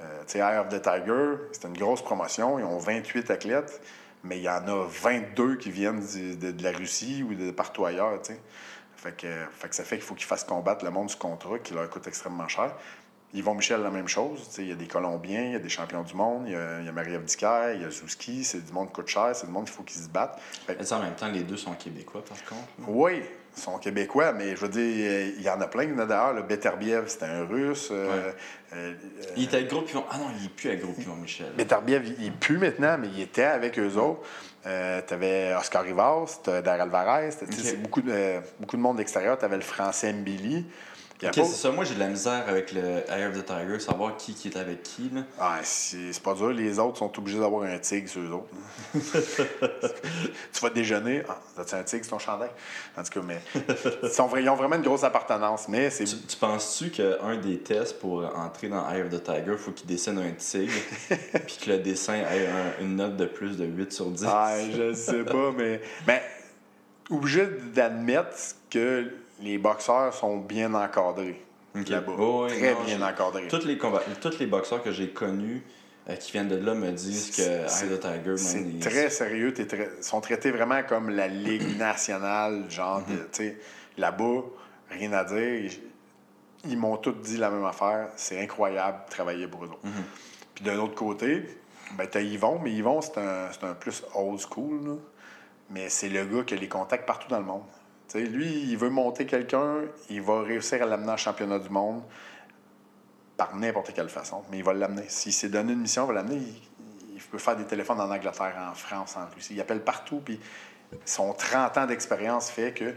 Euh, 0.00 0.20
tu 0.26 0.32
sais, 0.32 0.38
Eye 0.40 0.58
of 0.58 0.68
the 0.68 0.80
Tiger, 0.80 1.36
c'est 1.52 1.66
une 1.66 1.76
grosse 1.76 2.02
promotion. 2.02 2.58
Ils 2.58 2.64
ont 2.64 2.78
28 2.78 3.30
athlètes, 3.30 3.80
mais 4.24 4.38
il 4.38 4.42
y 4.42 4.48
en 4.48 4.66
a 4.68 4.86
22 4.86 5.56
qui 5.56 5.70
viennent 5.70 6.00
de, 6.00 6.50
de 6.50 6.62
la 6.62 6.72
Russie 6.72 7.22
ou 7.22 7.34
de 7.34 7.50
partout 7.50 7.86
ailleurs. 7.86 8.20
Fait 9.06 9.16
que, 9.16 9.28
fait 9.52 9.68
que 9.68 9.74
ça 9.76 9.84
fait 9.84 9.96
qu'il 9.98 10.04
faut 10.04 10.14
qu'ils 10.14 10.26
fassent 10.26 10.42
combattre 10.42 10.84
le 10.84 10.90
monde 10.90 11.06
du 11.06 11.14
contrat 11.14 11.60
qui 11.60 11.74
leur 11.74 11.88
coûte 11.88 12.08
extrêmement 12.08 12.48
cher. 12.48 12.74
Yvon 13.34 13.54
Michel, 13.54 13.80
la 13.80 13.90
même 13.90 14.08
chose. 14.08 14.48
Il 14.58 14.66
y 14.66 14.72
a 14.72 14.74
des 14.74 14.88
Colombiens, 14.88 15.44
il 15.44 15.52
y 15.52 15.54
a 15.54 15.60
des 15.60 15.68
champions 15.68 16.02
du 16.02 16.14
monde, 16.14 16.44
il 16.46 16.52
y 16.52 16.56
a, 16.56 16.80
y 16.80 16.88
a 16.88 16.92
Marie-Ève 16.92 17.22
Dicker, 17.24 17.74
il 17.76 17.82
y 17.82 17.84
a 17.84 17.90
Zouski. 17.90 18.42
C'est 18.42 18.64
du 18.64 18.72
monde 18.72 18.88
qui 18.88 18.94
coûte 18.94 19.06
cher, 19.06 19.30
c'est 19.34 19.46
du 19.46 19.52
monde 19.52 19.66
qu'il 19.66 19.74
faut 19.74 19.84
qu'ils 19.84 20.02
se 20.02 20.08
battent. 20.08 20.40
Fait 20.66 20.76
Mais 20.76 20.84
ça, 20.84 20.98
en 20.98 21.02
même 21.02 21.14
temps, 21.14 21.28
les 21.28 21.44
deux 21.44 21.56
sont 21.56 21.74
québécois, 21.74 22.24
par 22.24 22.42
contre. 22.44 22.88
oui, 22.88 23.22
sont 23.56 23.78
québécois, 23.78 24.32
mais 24.32 24.54
je 24.54 24.60
veux 24.60 24.68
dire, 24.68 25.32
il 25.36 25.42
y 25.42 25.48
en 25.48 25.60
a 25.60 25.66
plein. 25.66 25.92
En 25.94 25.98
a 25.98 26.06
d'ailleurs, 26.06 26.34
le 26.34 26.42
Beterbiev, 26.42 27.04
c'était 27.08 27.24
un 27.26 27.44
russe. 27.46 27.88
euh, 27.90 28.28
Ouais. 28.28 28.34
euh, 28.74 28.94
Il 29.36 29.44
était 29.44 29.56
avec 29.56 29.68
Gros 29.70 29.82
Pivon. 29.82 30.04
Ah 30.10 30.18
non, 30.18 30.26
il 30.38 30.46
est 30.46 30.48
plus 30.50 30.68
avec 30.68 30.82
Gros 30.82 30.92
Pivon, 30.92 31.16
Michel. 31.16 31.52
Beterbiev, 31.56 32.06
il 32.20 32.32
plus 32.32 32.58
maintenant, 32.58 32.98
mais 32.98 33.08
il 33.08 33.20
était 33.22 33.44
avec 33.44 33.78
eux 33.78 33.94
autres. 33.96 34.20
Euh, 34.66 35.00
tu 35.06 35.14
avais 35.14 35.54
Oscar 35.58 35.84
Rivas, 35.84 36.40
tu 36.44 36.50
Dar 36.62 36.80
Alvarez, 36.80 37.30
t'as- 37.38 37.46
tu 37.46 37.52
sais, 37.52 37.60
Ok. 37.60 37.66
c'est 37.66 37.76
beaucoup 37.82 38.02
de, 38.02 38.36
beaucoup 38.60 38.76
de 38.76 38.82
monde 38.82 39.00
extérieur. 39.00 39.38
Tu 39.38 39.44
avais 39.44 39.56
le 39.56 39.62
français 39.62 40.12
Mbili. 40.12 40.66
Ok, 41.24 41.30
c'est 41.34 41.44
ça? 41.44 41.70
Moi, 41.70 41.84
j'ai 41.84 41.94
de 41.94 42.00
la 42.00 42.08
misère 42.08 42.44
avec 42.46 42.72
le 42.72 42.80
Eye 43.10 43.24
of 43.26 43.32
the 43.40 43.44
Tiger, 43.46 43.78
savoir 43.80 44.16
qui, 44.16 44.34
qui 44.34 44.48
est 44.48 44.56
avec 44.56 44.82
qui. 44.82 45.10
Là. 45.14 45.22
Ah, 45.40 45.58
c'est 45.62 46.12
c'est 46.12 46.22
pas 46.22 46.34
dur. 46.34 46.50
Les 46.50 46.78
autres 46.78 46.98
sont 46.98 47.18
obligés 47.18 47.38
d'avoir 47.38 47.62
un 47.62 47.78
tigre 47.78 48.08
sur 48.08 48.20
eux 48.20 48.30
autres. 48.32 48.48
tu 50.52 50.60
vas 50.60 50.70
déjeuner. 50.70 51.22
Ah, 51.28 51.38
as-tu 51.58 51.74
un 51.74 51.82
tigre 51.82 52.04
sur 52.04 52.12
ton 52.16 52.18
chandail? 52.18 52.50
En 52.96 53.02
tout 53.02 53.20
cas, 53.20 53.26
mais 53.26 53.40
ils, 54.02 54.10
sont 54.10 54.26
vra- 54.28 54.40
ils 54.42 54.48
ont 54.48 54.56
vraiment 54.56 54.76
une 54.76 54.82
grosse 54.82 55.04
appartenance. 55.04 55.68
Mais 55.68 55.90
c'est. 55.90 56.04
Tu, 56.04 56.16
tu 56.18 56.36
penses-tu 56.36 56.90
qu'un 56.90 57.36
des 57.36 57.58
tests 57.58 57.98
pour 57.98 58.24
entrer 58.36 58.68
dans 58.68 58.88
Eye 58.90 59.02
of 59.02 59.08
the 59.10 59.22
Tiger, 59.22 59.52
il 59.52 59.58
faut 59.58 59.72
qu'il 59.72 59.86
dessine 59.86 60.18
un 60.18 60.32
tigre, 60.32 60.72
puis 61.46 61.58
que 61.64 61.70
le 61.70 61.78
dessin 61.78 62.14
ait 62.14 62.46
un- 62.46 62.82
une 62.82 62.96
note 62.96 63.16
de 63.16 63.26
plus 63.26 63.56
de 63.56 63.64
8 63.64 63.92
sur 63.92 64.10
10? 64.10 64.24
Ah, 64.28 64.54
je 64.70 64.92
sais 64.92 65.24
pas, 65.24 65.52
mais. 65.56 65.80
Mais 66.06 66.22
obligé 67.10 67.46
d'admettre 67.74 68.36
que 68.70 69.10
les 69.40 69.58
boxeurs 69.58 70.12
sont 70.14 70.38
bien 70.38 70.72
encadrés. 70.74 71.42
Ok. 71.78 71.88
Là-bas. 71.88 72.12
Oh, 72.18 72.46
oui, 72.48 72.56
Très 72.58 72.72
non, 72.74 72.84
bien 72.84 73.02
encadrés. 73.02 73.48
Tous 73.48 73.64
les, 73.64 73.76
combat- 73.76 74.02
tous 74.20 74.38
les 74.38 74.46
boxeurs 74.46 74.82
que 74.82 74.92
j'ai 74.92 75.10
connus 75.10 75.62
euh, 76.08 76.16
qui 76.16 76.32
viennent 76.32 76.48
de 76.48 76.56
là 76.56 76.74
me 76.74 76.90
disent 76.92 77.30
que 77.36 77.42
Eye 77.42 77.88
the 77.98 78.00
Tiger, 78.00 78.36
C'est 78.36 78.60
il- 78.62 78.78
très 78.80 79.10
sérieux. 79.10 79.52
Ils 79.58 80.02
sont 80.04 80.20
traités 80.20 80.50
vraiment 80.50 80.82
comme 80.84 81.10
la 81.10 81.28
Ligue 81.28 81.76
nationale, 81.78 82.64
genre, 82.70 83.00
Mhm. 83.00 83.16
de- 83.16 83.22
tu 83.24 83.28
sais, 83.32 83.58
là-bas, 83.98 84.42
rien 84.90 85.12
à 85.12 85.24
dire. 85.24 85.38
Ils, 86.64 86.70
ils 86.70 86.78
m'ont 86.78 86.96
tous 86.96 87.12
dit 87.12 87.36
la 87.36 87.50
même 87.50 87.64
affaire. 87.64 88.08
C'est 88.16 88.40
incroyable 88.40 89.00
de 89.06 89.10
travailler 89.10 89.46
pour 89.46 89.64
eux. 89.64 89.70
Mhm. 89.84 89.90
Puis 90.54 90.64
d'un 90.64 90.78
autre 90.78 90.94
côté, 90.94 91.44
Ben, 91.96 92.06
t'as 92.10 92.20
Yvon, 92.20 92.58
mais 92.64 92.72
Yvon, 92.72 93.00
c'est 93.00 93.18
un, 93.18 93.48
c'est 93.52 93.64
un 93.64 93.74
plus 93.74 94.02
old 94.14 94.40
school. 94.40 94.84
là. 94.84 94.94
Mais 95.70 95.88
c'est 95.88 96.08
le 96.08 96.24
gars 96.24 96.42
qui 96.44 96.54
a 96.54 96.56
les 96.56 96.66
contacts 96.68 97.06
partout 97.06 97.28
dans 97.28 97.38
le 97.38 97.44
monde. 97.44 97.62
Lui, 98.14 98.70
il 98.70 98.76
veut 98.76 98.88
monter 98.88 99.26
quelqu'un, 99.26 99.82
il 100.08 100.22
va 100.22 100.42
réussir 100.42 100.82
à 100.82 100.86
l'amener 100.86 101.12
en 101.12 101.16
championnat 101.16 101.58
du 101.58 101.68
monde 101.68 102.02
par 103.36 103.54
n'importe 103.56 103.92
quelle 103.92 104.08
façon. 104.08 104.42
Mais 104.50 104.58
il 104.58 104.64
va 104.64 104.72
l'amener. 104.72 105.04
S'il 105.08 105.32
s'est 105.32 105.48
donné 105.48 105.72
une 105.72 105.80
mission, 105.80 106.04
il 106.04 106.08
va 106.08 106.14
l'amener. 106.14 106.40
Il, 107.14 107.20
peut 107.22 107.38
faire 107.38 107.56
des 107.56 107.64
téléphones 107.64 108.00
en 108.00 108.10
Angleterre, 108.10 108.54
en 108.70 108.74
France, 108.74 109.16
en 109.16 109.26
Russie. 109.34 109.54
Il 109.54 109.60
appelle 109.60 109.82
partout. 109.82 110.22
Son 111.04 111.32
30 111.32 111.78
ans 111.78 111.86
d'expérience 111.86 112.50
fait 112.50 112.72
que 112.72 112.94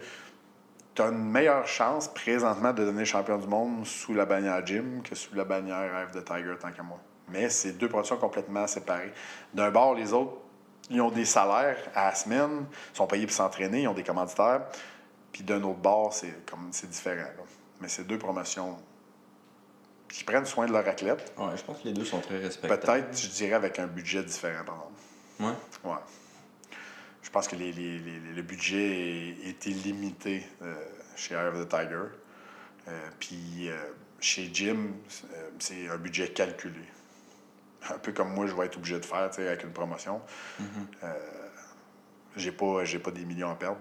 tu 0.94 1.02
as 1.02 1.08
une 1.08 1.32
meilleure 1.32 1.68
chance 1.68 2.08
présentement 2.10 2.72
de 2.72 2.84
devenir 2.84 3.06
champion 3.06 3.38
du 3.38 3.48
monde 3.48 3.86
sous 3.86 4.14
la 4.14 4.26
bannière 4.26 4.66
Jim 4.66 5.02
que 5.04 5.16
sous 5.16 5.34
la 5.34 5.46
bannière 5.46 6.06
of 6.06 6.12
the 6.12 6.24
Tiger, 6.24 6.56
tant 6.60 6.72
qu'à 6.72 6.84
moi. 6.84 7.00
Mais 7.30 7.50
c'est 7.50 7.74
deux 7.74 7.90
productions 7.90 8.18
complètement 8.18 8.68
séparées. 8.68 9.14
D'un 9.54 9.72
bord, 9.72 9.96
les 9.96 10.14
autres, 10.14 10.38
ils 10.90 11.02
ont 11.02 11.12
des 11.12 11.26
salaires 11.26 11.78
à 11.96 12.06
la 12.06 12.16
semaine, 12.16 12.66
sont 12.94 13.08
payés 13.08 13.26
pour 13.26 13.36
s'entraîner, 13.36 13.84
ils 13.84 13.88
ont 13.88 13.94
des 13.94 14.04
commanditaires. 14.04 14.62
Puis 15.32 15.44
d'un 15.44 15.62
autre 15.64 15.80
bord, 15.80 16.14
c'est 16.14 16.46
comme 16.46 16.70
c'est 16.72 16.90
différent. 16.90 17.22
là. 17.38 17.44
Mais 17.82 17.88
c'est 17.88 18.04
deux 18.06 18.18
promotions 18.18 18.78
qui 20.10 20.24
prennent 20.24 20.46
soin 20.46 20.66
de 20.66 20.72
leur 20.74 20.88
athlète. 20.88 21.32
Ouais, 21.38 21.56
je 21.56 21.64
pense 21.64 21.80
que 21.82 21.88
les 21.88 21.94
deux 21.94 22.04
sont 22.06 22.20
très 22.20 22.40
respectables. 22.40 22.82
Peut-être, 22.82 23.18
je 23.18 23.28
dirais, 23.28 23.54
avec 23.54 23.78
un 23.80 23.88
budget 23.88 24.24
différent, 24.24 24.64
par 24.66 24.76
exemple. 25.40 25.60
Ouais. 25.86 25.92
Ouais. 25.92 25.98
Je 27.22 27.30
pense 27.30 27.48
que 27.48 27.56
les- 27.56 27.72
les- 27.72 28.00
les- 28.00 28.20
le 28.36 28.42
budget 28.42 29.30
est- 29.38 29.50
était 29.50 29.70
limité 29.70 30.46
euh, 30.64 30.74
chez 31.16 31.36
Eye 31.36 31.48
of 31.48 31.64
the 31.64 31.70
Tiger. 31.70 32.06
Euh, 32.88 33.10
Puis 33.20 33.70
euh, 33.70 33.78
chez 34.20 34.50
Jim, 34.52 34.94
c'est- 35.60 35.88
un 35.90 35.98
budget 35.98 36.30
calculé. 36.30 36.82
Un 37.90 37.98
peu 38.00 38.12
comme 38.12 38.34
moi, 38.34 38.48
je 38.48 38.54
vais 38.54 38.66
être 38.66 38.78
obligé 38.78 39.00
de 39.00 39.06
faire 39.06 39.30
avec 39.38 39.64
une 39.64 39.72
promotion. 39.72 40.22
Euh, 41.04 41.14
j'ai 42.36 42.52
pas, 42.52 42.84
j'ai 42.86 43.00
pas 43.00 43.12
des 43.12 43.26
millions 43.26 43.50
à 43.52 43.56
perdre. 43.56 43.78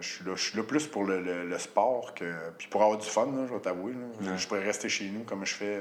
Je 0.00 0.06
suis 0.06 0.24
là, 0.24 0.34
là 0.54 0.62
plus 0.62 0.86
pour 0.86 1.04
le, 1.04 1.20
le- 1.20 1.48
le 1.48 1.58
sport 1.58 2.14
que. 2.14 2.24
Puis 2.58 2.68
pour 2.68 2.82
avoir 2.82 2.98
du 2.98 3.06
fun, 3.06 3.28
je 3.48 3.52
vais 3.54 3.60
t'avouer. 3.60 3.92
Ouais. 3.92 4.36
Je 4.36 4.46
pourrais 4.46 4.64
rester 4.64 4.88
chez 4.88 5.08
nous 5.08 5.24
comme 5.24 5.44
je 5.44 5.54
fais. 5.54 5.80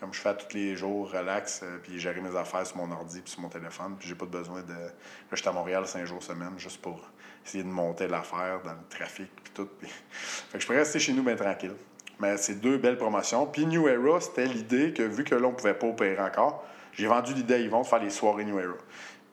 comme 0.00 0.12
je 0.12 0.20
fais 0.20 0.28
à 0.30 0.34
tous 0.34 0.54
les 0.54 0.76
jours, 0.76 1.10
relax, 1.10 1.60
euh, 1.62 1.78
puis 1.82 1.98
gérer 1.98 2.20
mes 2.20 2.36
affaires 2.36 2.66
sur 2.66 2.76
mon 2.76 2.90
ordi 2.92 3.20
puis 3.22 3.30
sur 3.30 3.40
mon 3.40 3.48
téléphone. 3.48 3.96
Puis 3.98 4.08
j'ai 4.08 4.14
pas 4.14 4.26
besoin 4.26 4.62
de. 4.62 4.72
Là, 4.72 4.90
je 5.32 5.36
suis 5.36 5.48
à 5.48 5.52
Montréal 5.52 5.86
cinq 5.86 6.04
jours 6.06 6.22
semaine 6.22 6.52
juste 6.58 6.80
pour 6.80 7.00
essayer 7.44 7.64
de 7.64 7.68
monter 7.68 8.06
l'affaire 8.08 8.60
dans 8.64 8.72
le 8.72 8.86
trafic 8.88 9.30
puis 9.42 9.52
tout. 9.54 9.68
Puis... 9.80 9.88
Fait 10.10 10.58
que 10.58 10.62
je 10.62 10.66
pourrais 10.66 10.78
rester 10.80 10.98
chez 10.98 11.12
nous 11.12 11.22
bien 11.22 11.36
tranquille. 11.36 11.74
Mais 12.18 12.36
c'est 12.38 12.54
deux 12.60 12.78
belles 12.78 12.96
promotions. 12.98 13.46
Puis 13.46 13.66
New 13.66 13.88
Era, 13.88 14.20
c'était 14.20 14.46
l'idée 14.46 14.92
que 14.94 15.02
vu 15.02 15.22
que 15.24 15.34
là, 15.34 15.48
on 15.48 15.52
pouvait 15.52 15.74
pas 15.74 15.86
opérer 15.86 16.18
encore, 16.22 16.64
j'ai 16.92 17.06
vendu 17.06 17.34
l'idée 17.34 17.54
à 17.54 17.58
Yvon 17.58 17.82
de 17.82 17.86
faire 17.86 17.98
les 18.02 18.08
soirées 18.10 18.44
New 18.46 18.58
Era. 18.58 18.72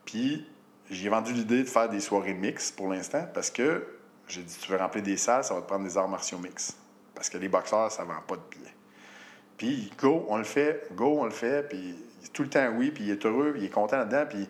Puis 0.04 0.46
j'ai 0.90 1.08
vendu 1.08 1.32
l'idée 1.32 1.62
de 1.62 1.68
faire 1.68 1.88
des 1.88 2.00
soirées 2.00 2.34
mix 2.34 2.70
pour 2.70 2.88
l'instant 2.88 3.26
parce 3.32 3.50
que 3.50 3.86
j'ai 4.28 4.42
dit 4.42 4.56
tu 4.60 4.70
veux 4.70 4.78
remplir 4.78 5.02
des 5.02 5.16
salles, 5.16 5.44
ça 5.44 5.54
va 5.54 5.60
te 5.62 5.66
prendre 5.66 5.84
des 5.84 5.96
arts 5.96 6.08
martiaux 6.08 6.38
mix. 6.38 6.76
Parce 7.14 7.28
que 7.28 7.38
les 7.38 7.48
boxeurs, 7.48 7.90
ça 7.92 8.04
vend 8.04 8.20
pas 8.26 8.36
de 8.36 8.42
billets. 8.50 8.74
Puis 9.56 9.92
go, 9.98 10.26
on 10.28 10.36
le 10.36 10.44
fait, 10.44 10.88
go, 10.92 11.16
on 11.20 11.24
le 11.24 11.30
fait, 11.30 11.68
puis 11.68 11.94
tout 12.32 12.42
le 12.42 12.48
temps 12.48 12.68
oui, 12.76 12.90
puis 12.90 13.04
il 13.04 13.10
est 13.10 13.24
heureux, 13.24 13.52
puis 13.52 13.62
il 13.62 13.66
est 13.66 13.70
content 13.70 13.98
là-dedans, 13.98 14.24
puis 14.28 14.48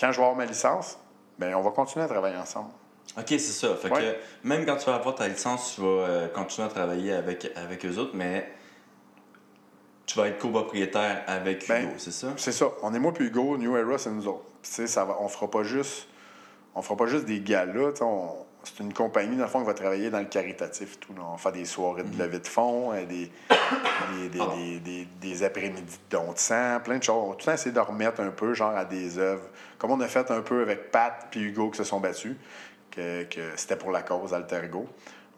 quand 0.00 0.12
je 0.12 0.16
vais 0.16 0.22
avoir 0.22 0.36
ma 0.36 0.46
licence, 0.46 0.98
ben 1.38 1.54
on 1.54 1.60
va 1.60 1.70
continuer 1.70 2.04
à 2.04 2.08
travailler 2.08 2.36
ensemble. 2.36 2.70
Ok, 3.18 3.26
c'est 3.28 3.38
ça. 3.38 3.74
Fait 3.76 3.90
Ouais. 3.90 4.00
que 4.42 4.48
même 4.48 4.64
quand 4.66 4.76
tu 4.76 4.86
vas 4.86 4.96
avoir 4.96 5.14
ta 5.14 5.28
licence, 5.28 5.74
tu 5.74 5.80
vas 5.80 5.86
euh, 5.86 6.28
continuer 6.28 6.66
à 6.66 6.70
travailler 6.70 7.12
avec, 7.12 7.50
avec 7.56 7.84
eux 7.84 7.96
autres, 7.98 8.12
mais 8.14 8.50
tu 10.06 10.18
vas 10.18 10.28
être 10.28 10.38
copropriétaire 10.38 11.22
avec 11.26 11.66
Ben, 11.68 11.84
Hugo, 11.84 11.94
c'est 11.98 12.12
ça? 12.12 12.28
C'est 12.36 12.52
ça. 12.52 12.66
On 12.82 12.94
est 12.94 12.98
moi 12.98 13.12
puis 13.12 13.26
Hugo, 13.26 13.56
New 13.58 13.76
Era, 13.76 13.98
c'est 13.98 14.10
nous 14.10 14.26
autres. 14.28 14.44
Ça 14.66 15.04
va, 15.04 15.16
on 15.20 15.28
fera 15.28 15.50
pas 15.50 15.62
juste. 15.62 16.08
On 16.74 16.82
fera 16.82 16.96
pas 16.96 17.06
juste 17.06 17.24
des 17.24 17.40
galas. 17.40 17.92
C'est 18.64 18.82
une 18.82 18.92
compagnie, 18.92 19.36
dans 19.36 19.44
le 19.44 19.48
fond, 19.48 19.60
qui 19.60 19.66
va 19.66 19.74
travailler 19.74 20.10
dans 20.10 20.18
le 20.18 20.24
caritatif. 20.24 20.98
Tout, 20.98 21.12
là. 21.14 21.20
On 21.26 21.32
va 21.32 21.38
faire 21.38 21.52
des 21.52 21.64
soirées 21.64 22.02
de 22.02 22.18
levée 22.18 22.40
de 22.40 22.46
fonds, 22.48 22.92
euh, 22.92 23.04
des, 23.06 23.30
des, 23.48 24.28
des, 24.28 24.38
des, 24.38 24.78
des- 24.80 25.08
des 25.20 25.42
après-midi 25.44 25.82
de 26.10 26.16
don 26.16 26.32
de 26.32 26.38
sang, 26.38 26.80
plein 26.82 26.98
de 26.98 27.02
choses. 27.02 27.14
On 27.24 27.28
va 27.28 27.34
tout 27.34 27.40
le 27.40 27.44
temps 27.44 27.52
essayer 27.52 27.70
de 27.72 27.78
remettre 27.80 28.20
un 28.20 28.30
peu, 28.30 28.54
genre, 28.54 28.76
à 28.76 28.84
des 28.84 29.18
œuvres. 29.18 29.48
Comme 29.78 29.92
on 29.92 30.00
a 30.00 30.08
fait 30.08 30.30
un 30.32 30.40
peu 30.40 30.62
avec 30.62 30.90
Pat 30.90 31.28
puis 31.30 31.42
Hugo 31.42 31.70
qui 31.70 31.78
se 31.78 31.84
sont 31.84 32.00
battus, 32.00 32.36
que, 32.90 33.22
que 33.24 33.40
c'était 33.56 33.76
pour 33.76 33.92
la 33.92 34.02
cause 34.02 34.34
Altergo. 34.34 34.86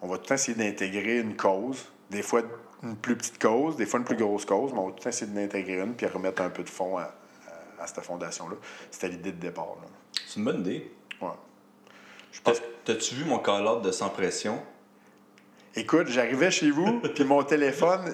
On 0.01 0.07
va 0.09 0.17
tout 0.17 0.23
le 0.23 0.29
temps 0.29 0.35
essayer 0.37 0.57
d'intégrer 0.57 1.19
une 1.19 1.37
cause. 1.37 1.85
Des 2.11 2.23
fois, 2.23 2.41
une 2.83 2.97
plus 2.97 3.17
petite 3.17 3.38
cause, 3.43 3.77
des 3.77 3.85
fois, 3.85 3.99
une 4.01 4.07
plus 4.07 4.17
grosse 4.17 4.47
cause, 4.47 4.73
mais 4.73 4.79
on 4.79 4.87
va 4.87 4.91
tout 4.93 4.97
le 4.99 5.03
temps 5.03 5.11
essayer 5.11 5.31
d'intégrer 5.31 5.81
une 5.81 5.93
puis 5.95 6.07
remettre 6.07 6.41
un 6.41 6.49
peu 6.51 6.62
de 6.62 6.71
fonds 6.71 6.97
à, 6.97 7.12
à- 7.81 7.87
cette 7.87 8.05
fondation-là. 8.05 8.57
C'était 8.91 9.09
l'idée 9.09 9.33
de 9.33 9.41
départ. 9.41 9.77
C'est 10.27 10.38
une 10.38 10.45
bonne 10.45 10.61
idée. 10.61 10.91
Ouais. 11.21 11.29
Je 12.33 12.41
pense 12.41 12.61
T'as-tu 12.85 13.14
vu 13.17 13.25
mon 13.25 13.38
call-out 13.38 13.83
de 13.83 13.91
Sans 13.93 14.09
Pression? 14.09 14.62
Écoute, 15.75 16.09
j'arrivais 16.09 16.51
chez 16.51 16.71
vous, 16.71 17.01
puis 17.14 17.25
mon 17.25 17.43
téléphone, 17.43 18.12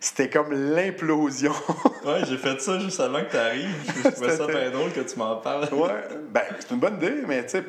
c'était 0.00 0.28
comme 0.30 0.52
l'implosion. 0.52 1.52
Ouais, 2.06 2.20
j'ai 2.24 2.36
fait 2.38 2.60
ça 2.60 2.78
juste 2.78 3.00
avant 3.00 3.18
que 3.24 3.32
t'arrives. 3.32 3.74
Je 4.04 4.10
trouvais 4.10 4.36
ça 4.36 4.46
bien 4.46 4.70
drôle 4.70 4.92
que 4.92 5.00
tu 5.00 5.18
m'en 5.18 5.34
parles. 5.38 5.66
ouais. 5.72 5.90
Ben, 6.30 6.42
c'est 6.60 6.70
une 6.70 6.78
bonne 6.78 6.94
idée, 6.98 7.24
mais 7.26 7.42
tu 7.44 7.50
sais, 7.50 7.64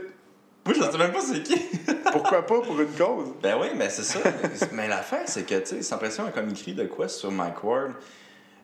Moi, 0.64 0.76
je 0.76 0.84
sais 0.92 0.98
même 1.00 1.12
pas 1.12 1.22
c'est 1.22 1.42
qui. 1.42 1.58
pourquoi 2.12 2.46
pas 2.46 2.62
pour 2.62 2.80
une 2.80 2.92
cause? 2.92 3.30
Ben 3.42 3.58
oui, 3.60 3.70
mais 3.76 3.90
c'est 3.90 4.04
ça. 4.04 4.20
mais 4.74 4.88
l'affaire, 4.88 5.24
c'est 5.26 5.42
que, 5.44 5.56
tu 5.62 5.66
sais, 5.66 5.82
Sans 5.82 5.98
Pression 5.98 6.28
a 6.28 6.30
comme 6.30 6.50
écrit 6.50 6.76
de 6.76 6.86
quoi 6.86 7.08
sur 7.08 7.32
Mike 7.32 7.64
Ward, 7.64 7.94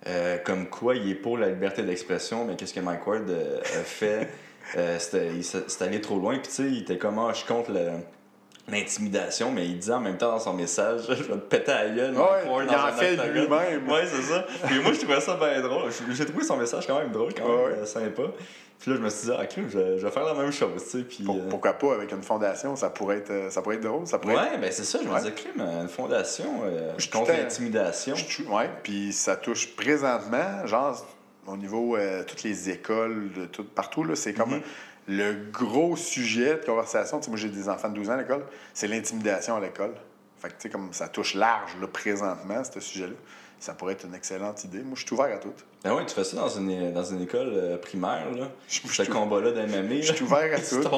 euh, 0.08 0.38
comme 0.40 0.68
quoi 0.68 0.96
il 0.96 1.10
est 1.10 1.16
pour 1.16 1.38
la 1.38 1.50
liberté 1.50 1.84
d'expression, 1.84 2.46
mais 2.46 2.56
qu'est-ce 2.56 2.74
que 2.74 2.80
Mike 2.80 3.06
Ward 3.08 3.30
euh, 3.30 3.60
a 3.62 3.84
fait? 3.84 4.28
Euh, 4.78 4.98
c'était 4.98 5.28
il 5.36 5.44
s'est- 5.44 5.66
allé 5.84 6.00
trop 6.00 6.18
loin, 6.18 6.36
puis 6.40 6.44
tu 6.48 6.52
sais, 6.52 6.64
il 6.64 6.80
était 6.84 6.98
comme, 6.98 7.20
ah, 7.20 7.34
je 7.34 7.44
contre 7.46 7.72
le- 7.72 8.00
l'intimidation, 8.72 9.52
mais 9.52 9.66
il 9.66 9.78
disait 9.78 9.92
en 9.94 10.00
même 10.00 10.18
temps 10.18 10.32
dans 10.32 10.40
son 10.40 10.54
message, 10.54 11.02
je 11.10 11.14
vais 11.24 11.34
te 11.34 11.34
péter 11.34 11.72
à 11.72 11.84
la 11.84 11.90
gueule, 11.90 12.14
Ouais, 12.16 12.24
il 12.62 12.68
dans 12.68 12.74
en 12.74 12.86
un 12.86 12.92
fait 12.94 13.16
lui-même. 13.28 13.90
Ouais, 13.90 14.06
c'est 14.06 14.22
ça. 14.22 14.46
Puis 14.66 14.80
moi, 14.80 14.94
je 14.94 15.00
trouvais 15.00 15.20
ça 15.20 15.36
bien 15.36 15.62
drôle. 15.62 15.92
J'ai 16.12 16.26
trouvé 16.26 16.44
son 16.46 16.56
message 16.58 16.88
quand 16.88 16.98
même 16.98 17.12
drôle, 17.12 17.34
quand 17.34 17.46
même 17.48 17.80
Ouais. 17.82 17.86
sympa. 17.86 18.24
Puis 18.84 18.92
là, 18.92 18.98
je 18.98 19.02
me 19.02 19.10
suis 19.10 19.28
dit, 19.30 19.34
ah, 19.34 19.46
je, 19.56 19.62
vais- 19.78 19.98
je 19.98 20.06
vais 20.06 20.12
faire 20.12 20.26
la 20.26 20.34
même 20.34 20.52
chose, 20.52 20.84
tu 20.84 20.90
sais. 20.90 21.04
Puis, 21.06 21.24
Pour- 21.24 21.38
euh, 21.38 21.48
pourquoi 21.50 21.72
pas 21.72 21.94
avec 21.94 22.12
une 22.12 22.22
fondation? 22.22 22.76
Ça 22.76 22.90
pourrait 22.90 23.20
être, 23.20 23.32
euh, 23.32 23.50
ça 23.50 23.62
pourrait 23.62 23.78
être 23.78 23.84
drôle. 23.84 24.06
Ça 24.08 24.20
pourrait 24.20 24.34
être- 24.34 24.52
Ouais, 24.52 24.58
ben 24.58 24.70
c'est 24.74 24.84
ça, 24.84 25.00
je 25.02 25.08
me 25.08 25.18
disais, 25.18 25.32
crime, 25.32 25.62
une 25.62 25.88
fondation 25.88 26.64
euh, 26.66 26.92
Je 26.98 27.04
suis 27.04 27.10
contre 27.10 27.32
l'intimidation. 27.32 28.14
Ouais, 28.50 28.70
puis 28.84 29.14
ça 29.14 29.38
touche 29.38 29.74
présentement, 29.78 30.66
genre, 30.66 31.02
au 31.48 31.56
niveau 31.56 31.96
euh, 31.96 32.24
toutes 32.28 32.44
les 32.44 32.70
écoles, 32.72 33.32
de 33.32 33.46
tout, 33.46 33.64
partout, 33.64 34.04
là, 34.04 34.18
c'est 34.18 34.34
comme 34.34 34.56
Mhm. 34.56 34.62
le 35.08 35.34
gros 35.54 35.96
sujet 35.96 36.56
de 36.56 36.66
conversation. 36.66 37.20
Tu 37.20 37.24
sais, 37.26 37.32
moi, 37.32 37.40
j'ai 37.40 37.48
des 37.48 37.70
enfants 37.70 37.88
de 37.88 37.94
12 37.96 38.10
ans 38.10 38.14
à 38.14 38.18
l'école, 38.18 38.44
c'est 38.74 38.88
l'intimidation 38.90 39.56
à 39.56 39.62
l'école. 39.62 39.94
Fait 40.42 40.50
que, 40.50 40.54
tu 40.56 40.62
sais, 40.64 40.70
comme 40.70 40.92
ça 40.92 41.08
touche 41.08 41.36
large, 41.36 41.72
là, 41.80 41.88
présentement, 41.88 42.62
ce 42.66 42.82
sujet-là. 42.82 43.14
Ça 43.64 43.74
pourrait 43.74 43.94
être 43.94 44.04
une 44.06 44.14
excellente 44.14 44.62
idée. 44.66 44.80
Moi, 44.80 44.96
je 45.00 45.06
suis 45.06 45.14
ouvert 45.14 45.34
à 45.34 45.38
tout. 45.38 45.54
Ben 45.86 45.94
oui, 45.96 46.04
tu 46.06 46.14
fais 46.14 46.26
ça 46.26 46.36
dans 46.36 46.50
une, 46.50 46.92
dans 46.92 47.06
une 47.06 47.22
école 47.22 47.50
euh, 47.54 47.78
primaire, 47.78 48.26
là. 48.38 48.50
Ce 48.68 49.04
combat-là 49.04 49.52
d'MMA. 49.52 50.02
Je 50.02 50.12
suis 50.14 50.26
ouvert 50.26 50.54
à 50.54 50.60
tout. 50.60 50.86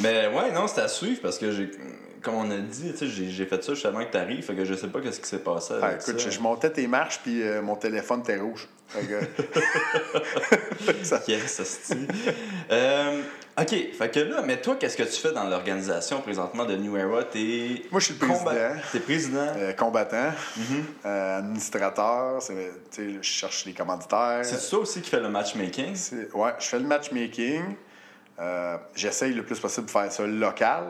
Mais 0.00 0.26
ouais, 0.26 0.50
non, 0.52 0.66
c'était 0.66 0.80
à 0.80 0.88
suivre 0.88 1.20
parce 1.22 1.38
que 1.38 1.52
j'ai. 1.52 1.70
Comme 2.22 2.34
on 2.34 2.50
a 2.50 2.56
dit, 2.58 2.92
tu 2.98 3.06
j'ai 3.08 3.46
fait 3.46 3.62
ça 3.64 3.72
juste 3.74 3.86
avant 3.86 4.04
que 4.04 4.10
t'arrives, 4.10 4.42
fait 4.44 4.54
que 4.54 4.64
je 4.64 4.74
sais 4.74 4.88
pas 4.88 5.00
qu'est-ce 5.00 5.20
qui 5.20 5.28
s'est 5.28 5.38
passé 5.38 5.72
avec 5.74 5.84
Ah, 5.84 5.92
écoute, 5.92 6.20
ça. 6.20 6.28
je, 6.28 6.34
je 6.34 6.40
montais 6.40 6.70
tes 6.70 6.86
marches, 6.86 7.20
puis 7.22 7.42
euh, 7.42 7.62
mon 7.62 7.76
téléphone 7.76 8.20
était 8.20 8.38
rouge. 8.38 8.68
Fait 8.88 9.06
que- 9.06 11.04
ça- 11.04 11.22
Yes, 11.28 11.60
asti. 11.60 11.94
euh, 12.72 13.22
ok, 13.60 13.92
fait 13.94 14.10
que 14.12 14.20
là, 14.20 14.42
mais 14.44 14.60
toi, 14.60 14.76
qu'est-ce 14.78 14.96
que 14.96 15.02
tu 15.02 15.20
fais 15.20 15.32
dans 15.32 15.44
l'organisation 15.44 16.20
présentement 16.20 16.64
de 16.64 16.76
New 16.76 16.96
Era? 16.96 17.24
T'es. 17.24 17.82
Moi, 17.90 18.00
je 18.00 18.06
suis 18.06 18.14
le 18.20 18.26
combat- 18.26 18.50
président. 18.52 18.80
T'es 18.92 19.00
président. 19.00 19.46
Euh, 19.56 19.72
combattant, 19.72 20.30
Mhm. 20.56 20.84
euh, 21.06 21.38
administrateur, 21.38 22.40
je 22.40 23.22
cherche 23.22 23.64
les 23.66 23.72
commanditaires. 23.72 24.40
C'est 24.44 24.68
toi 24.68 24.80
aussi 24.80 25.00
qui 25.00 25.10
fais 25.10 25.20
le 25.20 25.28
matchmaking? 25.28 25.94
Ouais, 26.34 26.52
je 26.58 26.64
fais 26.66 26.78
le 26.78 26.86
matchmaking. 26.86 27.62
Euh, 28.40 28.76
J'essaye 28.94 29.34
le 29.34 29.42
plus 29.44 29.58
possible 29.60 29.86
de 29.86 29.90
faire 29.90 30.10
ça 30.10 30.26
local. 30.26 30.84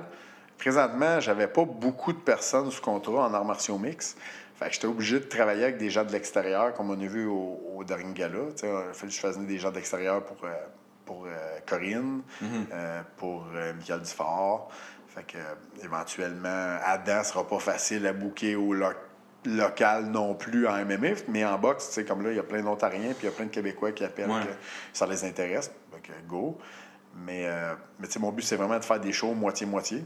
Présentement, 0.59 1.18
j'avais 1.20 1.48
pas 1.48 1.64
beaucoup 1.64 2.12
de 2.12 2.18
personnes 2.18 2.70
sous 2.70 2.83
contrat 2.83 3.26
en 3.26 3.35
arts 3.35 3.44
martiaux 3.44 3.78
mix. 3.78 4.14
Fait 4.59 4.66
que 4.68 4.74
j'étais 4.74 4.87
obligé 4.87 5.18
de 5.18 5.24
travailler 5.24 5.64
avec 5.64 5.78
des 5.78 5.88
gens 5.88 6.04
de 6.04 6.12
l'extérieur, 6.12 6.74
comme 6.74 6.90
on 6.90 7.00
a 7.00 7.06
vu 7.06 7.26
au, 7.26 7.61
au 7.76 7.83
dernier 7.83 8.12
gala. 8.12 8.38
Il 8.62 8.68
a 8.68 8.92
fallu 8.92 9.09
que 9.11 9.16
je 9.16 9.20
fasse 9.20 9.37
venir 9.37 9.48
des 9.48 9.59
gens 9.59 9.70
d'extérieur 9.70 10.22
pour, 10.22 10.37
pour 11.10 11.26
euh, 11.26 11.58
Corinne, 11.66 12.22
Mhm. 12.40 12.66
euh, 12.72 13.02
pour 13.16 13.44
euh, 13.52 13.72
Michael 13.74 14.00
Dufort. 14.02 14.70
Fait 15.08 15.24
que, 15.24 15.38
éventuellement, 15.84 16.76
Adam 16.84 17.24
sera 17.24 17.44
pas 17.48 17.58
facile 17.58 18.06
à 18.06 18.12
bouquer 18.12 18.54
au 18.54 18.72
lo- 18.74 18.86
local 19.44 20.04
non 20.04 20.34
plus 20.34 20.68
en 20.68 20.76
MMA, 20.84 21.14
mais 21.28 21.44
en 21.44 21.58
boxe, 21.58 21.88
tu 21.88 21.94
sais, 21.94 22.04
comme 22.04 22.22
là, 22.22 22.30
il 22.30 22.36
y 22.36 22.38
a 22.38 22.44
plein 22.44 22.62
d'Ontariens, 22.62 23.08
puis 23.14 23.22
il 23.22 23.24
y 23.24 23.28
a 23.28 23.32
plein 23.32 23.46
de 23.46 23.50
Québécois 23.50 23.90
qui 23.90 24.04
appellent 24.04 24.30
Ouais. 24.30 24.42
que 24.42 24.52
ça 24.92 25.06
les 25.06 25.24
intéresse. 25.24 25.72
Que 26.02 26.12
go. 26.28 26.56
Mais, 27.26 27.46
euh, 27.48 27.74
mais 27.98 28.06
tu 28.06 28.12
sais, 28.14 28.18
mon 28.20 28.30
but, 28.30 28.42
c'est 28.42 28.56
vraiment 28.56 28.78
de 28.78 28.84
faire 28.84 29.00
des 29.00 29.12
shows 29.12 29.34
moitié-moitié. 29.34 30.04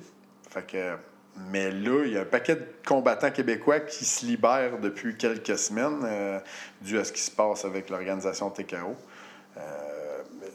Fait 0.50 0.66
que 0.66 0.96
mais 1.50 1.70
là, 1.70 2.04
il 2.06 2.12
y 2.12 2.16
a 2.16 2.22
un 2.22 2.24
paquet 2.24 2.54
de 2.56 2.66
combattants 2.86 3.30
québécois 3.30 3.80
qui 3.80 4.04
se 4.04 4.24
libèrent 4.24 4.78
depuis 4.78 5.16
quelques 5.16 5.58
semaines, 5.58 6.00
euh, 6.04 6.38
dû 6.80 6.96
à 6.98 7.04
ce 7.04 7.12
qui 7.12 7.20
se 7.20 7.30
passe 7.30 7.64
avec 7.64 7.90
l'organisation 7.90 8.48
TKO. 8.50 8.96
Euh, 9.56 9.93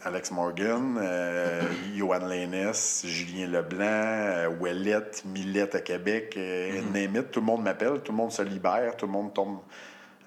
Alex 0.02 0.30
Morgan, 0.30 0.96
euh, 1.00 1.62
Johan 1.94 2.26
Lainez, 2.26 2.72
Julien 3.04 3.46
Leblanc, 3.48 3.80
euh, 3.82 4.48
Ouellette, 4.58 5.22
Millette 5.26 5.74
à 5.74 5.80
Québec, 5.80 6.34
euh, 6.36 6.80
name 6.92 7.16
it, 7.16 7.30
tout 7.30 7.40
le 7.40 7.46
monde 7.46 7.62
m'appelle, 7.62 8.00
tout 8.02 8.12
le 8.12 8.16
monde 8.16 8.32
se 8.32 8.42
libère, 8.42 8.96
tout 8.96 9.06
le 9.06 9.12
monde 9.12 9.34
tombe 9.34 9.58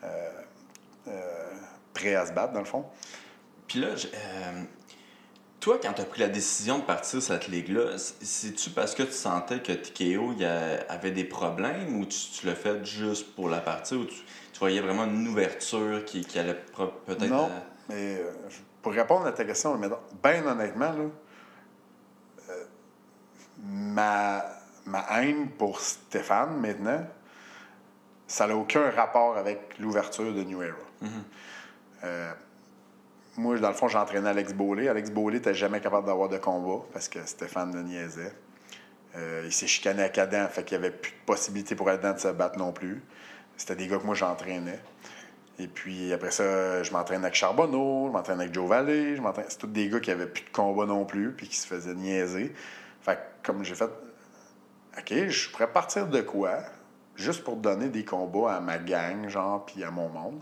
euh, 0.03 0.07
euh, 1.07 1.11
prêt 1.93 2.15
à 2.15 2.25
se 2.25 2.33
battre, 2.33 2.53
dans 2.53 2.59
le 2.59 2.65
fond. 2.65 2.85
Puis 3.67 3.79
là, 3.79 3.87
euh, 3.87 4.61
toi, 5.59 5.79
quand 5.81 5.93
tu 5.93 6.01
as 6.01 6.05
pris 6.05 6.19
la 6.21 6.27
décision 6.29 6.77
de 6.77 6.83
partir 6.83 7.21
cette 7.21 7.47
ligue-là, 7.47 7.97
c'est-tu 7.97 8.69
parce 8.69 8.93
que 8.93 9.01
tu 9.03 9.13
sentais 9.13 9.59
que 9.59 9.71
TKO 9.71 10.33
il 10.33 10.41
y 10.41 10.45
a- 10.45 10.83
avait 10.89 11.11
des 11.11 11.23
problèmes 11.23 11.95
ou 11.99 12.05
tu, 12.05 12.17
tu 12.39 12.45
l'as 12.45 12.55
fait 12.55 12.85
juste 12.85 13.33
pour 13.33 13.49
la 13.49 13.59
partie 13.59 13.95
ou 13.95 14.05
tu, 14.05 14.17
tu 14.51 14.59
voyais 14.59 14.81
vraiment 14.81 15.05
une 15.05 15.27
ouverture 15.27 16.03
qui, 16.05 16.21
qui 16.25 16.37
allait 16.37 16.57
peut-être. 17.07 17.25
Non, 17.29 17.45
à- 17.45 17.63
mais 17.89 18.17
euh, 18.17 18.31
je- 18.49 18.57
pour 18.83 18.91
répondre 18.91 19.25
à 19.25 19.31
ta 19.31 19.45
question, 19.45 19.79
bien 20.21 20.45
honnêtement, 20.45 20.91
là, 20.91 21.05
euh, 22.49 22.63
ma, 23.57 24.45
ma 24.85 25.05
haine 25.21 25.49
pour 25.51 25.79
Stéphane, 25.79 26.59
maintenant, 26.59 27.07
ça 28.27 28.45
n'a 28.45 28.55
aucun 28.55 28.91
rapport 28.91 29.37
avec 29.37 29.79
l'ouverture 29.79 30.33
de 30.33 30.43
New 30.43 30.61
Era. 30.61 30.75
Euh, 32.03 32.33
moi, 33.37 33.57
dans 33.57 33.69
le 33.69 33.73
fond, 33.73 33.87
j'entraînais 33.87 34.29
Alex 34.29 34.53
Beaulé. 34.53 34.89
Alex 34.89 35.11
Beaulé 35.11 35.37
n'était 35.37 35.53
jamais 35.53 35.79
capable 35.79 36.05
d'avoir 36.05 36.27
de 36.27 36.37
combat 36.37 36.83
parce 36.91 37.07
que 37.07 37.25
Stéphane 37.25 37.73
le 37.73 37.83
niaisait. 37.83 38.33
Euh, 39.15 39.43
il 39.45 39.51
s'est 39.53 39.67
chicané 39.67 40.03
à 40.03 40.21
Adam, 40.21 40.47
fait 40.49 40.63
qu'il 40.63 40.77
n'y 40.77 40.85
avait 40.85 40.95
plus 40.95 41.11
de 41.11 41.25
possibilité 41.25 41.75
pour 41.75 41.87
Adam 41.87 42.13
de 42.13 42.19
se 42.19 42.27
battre 42.27 42.57
non 42.57 42.73
plus. 42.73 43.01
C'était 43.55 43.75
des 43.75 43.87
gars 43.87 43.97
que 43.97 44.05
moi 44.05 44.15
j'entraînais. 44.15 44.79
Et 45.59 45.67
puis 45.67 46.11
après 46.13 46.31
ça, 46.31 46.81
je 46.81 46.91
m'entraîne 46.91 47.23
avec 47.23 47.35
Charbonneau, 47.35 48.07
je 48.07 48.11
m'entraîne 48.11 48.39
avec 48.39 48.53
Joe 48.53 48.67
Valley, 48.67 49.15
je 49.15 49.21
m'entraîne. 49.21 49.45
C'est 49.49 49.59
tous 49.59 49.67
des 49.67 49.87
gars 49.87 49.99
qui 49.99 50.11
avaient 50.11 50.27
plus 50.27 50.43
de 50.43 50.49
combat 50.49 50.85
non 50.85 51.05
plus, 51.05 51.31
puis 51.31 51.47
qui 51.47 51.55
se 51.55 51.67
faisaient 51.67 51.93
niaiser. 51.93 52.53
Fait 53.01 53.15
que 53.15 53.47
comme 53.47 53.63
j'ai 53.63 53.75
fait, 53.75 53.89
OK, 54.97 55.27
je 55.27 55.49
pourrais 55.51 55.71
partir 55.71 56.07
de 56.07 56.21
quoi? 56.21 56.57
Juste 57.15 57.43
pour 57.43 57.57
donner 57.57 57.89
des 57.89 58.03
combats 58.03 58.55
à 58.55 58.59
ma 58.59 58.79
gang, 58.79 59.27
genre, 59.29 59.65
puis 59.65 59.83
à 59.83 59.91
mon 59.91 60.09
monde. 60.09 60.39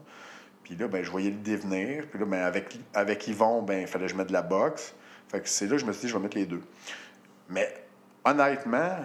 Puis 0.64 0.76
là, 0.76 0.88
ben, 0.88 1.04
je 1.04 1.12
voyais 1.12 1.32
le 1.32 1.38
devenir. 1.38 2.06
Puis 2.08 2.20
là, 2.20 2.26
ben, 2.26 2.42
avec, 2.42 2.78
avec 2.94 3.28
Yvon, 3.28 3.62
ben, 3.62 3.82
il 3.82 3.88
fallait 3.88 4.06
que 4.06 4.12
je 4.12 4.18
mette 4.18 4.28
de 4.28 4.34
la 4.34 4.42
boxe. 4.42 4.94
Fait 5.28 5.42
que 5.42 5.50
c'est 5.50 5.66
là 5.66 5.72
que 5.72 5.78
je 5.80 5.86
me 5.86 5.92
suis 5.92 6.02
dit, 6.02 6.08
je 6.08 6.14
vais 6.14 6.24
mettre 6.24 6.38
les 6.38 6.46
deux. 6.46 6.62
Mais 7.50 7.74
honnêtement, 8.24 8.96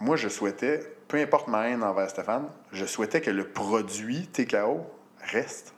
moi, 0.00 0.16
je 0.16 0.28
souhaitais, 0.28 0.80
peu 1.08 1.18
importe 1.18 1.48
ma 1.48 1.68
haine 1.68 1.82
envers 1.82 2.08
Stéphane, 2.08 2.48
je 2.72 2.86
souhaitais 2.86 3.20
que 3.20 3.30
le 3.30 3.48
produit 3.48 4.26
TKO 4.28 4.86
reste. 5.22 5.74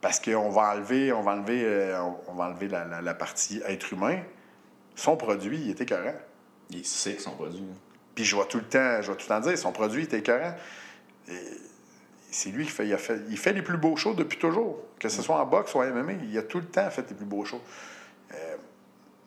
Parce 0.00 0.20
qu'on 0.20 0.50
va 0.50 0.74
enlever, 0.74 1.12
on 1.12 1.22
va 1.22 1.32
enlever, 1.32 1.62
euh, 1.64 2.00
on- 2.28 2.34
va 2.34 2.44
enlever 2.44 2.68
la, 2.68 2.84
la- 2.84 3.02
la 3.02 3.14
partie 3.14 3.60
être 3.66 3.92
humain. 3.92 4.20
Son 4.94 5.16
produit, 5.16 5.58
il 5.58 5.70
était 5.70 5.84
écœurant. 5.84 6.14
Il 6.70 6.84
sait 6.84 7.14
que 7.14 7.22
son 7.22 7.32
produit. 7.32 7.60
là. 7.60 7.74
Puis 8.14 8.24
je 8.24 8.36
vais 8.36 8.44
tout 8.46 8.58
le 8.58 8.64
temps, 8.64 9.02
je 9.02 9.10
vais 9.10 9.16
tout 9.16 9.24
le 9.24 9.28
temps 9.28 9.40
dire, 9.40 9.58
son 9.58 9.72
produit 9.72 10.04
était 10.04 10.18
écœurant. 10.18 10.54
Et 11.28 11.34
c'est 12.30 12.50
lui 12.50 12.64
qui 12.64 12.70
fait 12.70 12.86
il, 12.86 12.92
a 12.94 12.98
fait, 12.98 13.20
il 13.28 13.36
fait 13.38 13.52
les 13.52 13.62
plus 13.62 13.76
beaux 13.78 13.96
shows 13.96 14.14
depuis 14.14 14.38
toujours. 14.38 14.78
Que 14.98 15.08
ce 15.08 15.22
soit 15.22 15.36
en 15.40 15.44
boxe 15.46 15.74
ou 15.74 15.78
en 15.80 15.84
MMA, 15.86 16.12
il 16.12 16.38
a 16.38 16.42
tout 16.42 16.58
le 16.58 16.66
temps 16.66 16.88
fait 16.90 17.08
les 17.10 17.16
plus 17.16 17.26
beaux 17.26 17.44
shows. 17.44 17.60
Euh, 18.32 18.56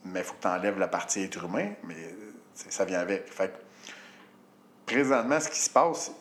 mais 0.05 0.21
il 0.21 0.25
faut 0.25 0.33
que 0.33 0.41
tu 0.41 0.47
enlèves 0.47 0.79
la 0.79 0.87
partie 0.87 1.21
être 1.23 1.43
humain, 1.43 1.71
mais 1.83 2.15
ça 2.55 2.85
vient 2.85 2.99
avec. 2.99 3.27
Fait 3.31 3.49
que, 3.49 3.57
présentement, 4.85 5.39
ce 5.39 5.49
qui 5.49 5.59
se 5.59 5.69
passe, 5.69 6.11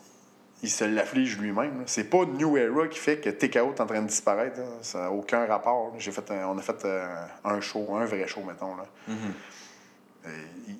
il 0.63 0.71
se 0.71 0.85
l'afflige 0.85 1.39
lui-même. 1.39 1.83
C'est 1.87 2.11
pas 2.11 2.25
New 2.25 2.57
Era 2.57 2.89
qui 2.89 2.99
fait 2.99 3.19
que 3.19 3.31
TKO 3.31 3.73
est 3.75 3.81
en 3.81 3.87
train 3.87 4.03
de 4.03 4.09
disparaître. 4.09 4.59
là. 4.59 4.67
Ça 4.83 4.99
n'a 5.03 5.11
aucun 5.13 5.47
rapport. 5.47 5.95
J'ai 5.99 6.11
fait 6.11 6.29
un- 6.31 6.49
on 6.49 6.59
a 6.59 6.63
fait 6.63 6.85
euh, 6.85 7.07
un 7.45 7.61
show, 7.61 7.95
un 7.97 8.05
vrai 8.05 8.27
show, 8.27 8.43
mettons. 8.43 8.77
Là. 8.77 8.85
Euh, 10.27 10.31
il, 10.67 10.77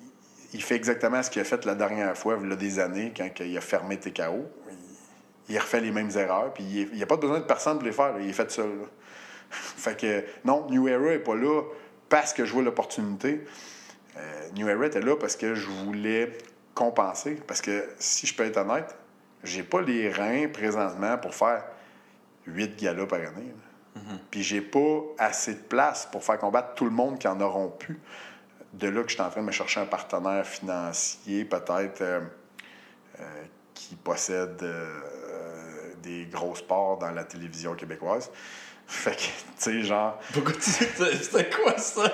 il 0.53 0.63
fait 0.63 0.75
exactement 0.75 1.21
ce 1.23 1.29
qu'il 1.29 1.41
a 1.41 1.45
fait 1.45 1.63
la 1.65 1.75
dernière 1.75 2.17
fois, 2.17 2.37
il 2.41 2.49
y 2.49 2.53
a 2.53 2.55
des 2.55 2.79
années, 2.79 3.13
quand 3.15 3.29
il 3.39 3.57
a 3.57 3.61
fermé 3.61 3.97
TKO. 3.97 4.45
Il, 4.69 5.55
il 5.55 5.57
refait 5.59 5.79
les 5.81 5.91
mêmes 5.91 6.11
erreurs, 6.15 6.53
puis 6.53 6.63
il 6.63 6.95
n'y 6.95 7.03
a 7.03 7.07
pas 7.07 7.17
besoin 7.17 7.39
de 7.39 7.45
personne 7.45 7.77
pour 7.77 7.85
les 7.85 7.91
faire. 7.93 8.13
là. 8.13 8.19
Il 8.21 8.29
est 8.29 8.33
fait 8.33 8.51
seul. 8.51 8.69
fait 9.49 9.97
que 9.99 10.23
non, 10.45 10.67
New 10.69 10.87
Era 10.87 11.09
n'est 11.11 11.19
pas 11.19 11.35
là 11.35 11.61
parce 12.09 12.33
que 12.33 12.45
je 12.45 12.53
vois 12.53 12.63
l'opportunité. 12.63 13.45
Euh, 14.17 14.49
New 14.55 14.67
Era 14.67 14.87
était 14.87 14.99
là 14.99 15.15
parce 15.15 15.35
que 15.35 15.55
je 15.55 15.67
voulais 15.67 16.31
compenser. 16.75 17.35
Parce 17.47 17.61
que 17.61 17.87
si 17.97 18.27
je 18.27 18.35
peux 18.35 18.43
être 18.43 18.57
honnête, 18.57 18.95
j'ai 19.43 19.63
pas 19.63 19.81
les 19.81 20.11
reins 20.11 20.47
présentement 20.47 21.17
pour 21.17 21.33
faire 21.35 21.63
huit 22.47 22.75
galas 22.81 23.05
par 23.05 23.19
année. 23.19 23.53
là. 23.95 24.01
Puis 24.31 24.43
j'ai 24.43 24.61
pas 24.61 25.01
assez 25.17 25.53
de 25.55 25.59
place 25.61 26.07
pour 26.11 26.23
faire 26.23 26.37
combattre 26.39 26.73
tout 26.75 26.85
le 26.85 26.91
monde 26.91 27.19
qui 27.19 27.27
en 27.27 27.39
auront 27.41 27.69
pu. 27.69 27.99
De 28.73 28.87
là 28.87 29.01
que 29.03 29.09
je 29.09 29.15
suis 29.15 29.21
en 29.23 29.29
train 29.29 29.41
de 29.41 29.45
me 29.47 29.51
chercher 29.51 29.79
un 29.81 29.85
partenaire 29.85 30.45
financier, 30.45 31.43
peut-être, 31.43 32.01
euh, 32.01 32.21
euh, 33.19 33.23
qui 33.73 33.95
possède 33.95 34.61
euh, 34.61 35.01
des 36.03 36.25
gros 36.31 36.55
sports 36.55 36.97
dans 36.99 37.11
la 37.11 37.23
télévision 37.23 37.73
québécoise. 37.75 38.29
Fait 38.87 39.11
que, 39.15 39.17
tu 39.21 39.31
sais, 39.57 39.81
genre, 39.83 40.19
Pourquoi 40.33 40.53
tu 40.53 40.61
C'était 40.61 41.49
quoi 41.49 41.77
ça? 41.77 42.11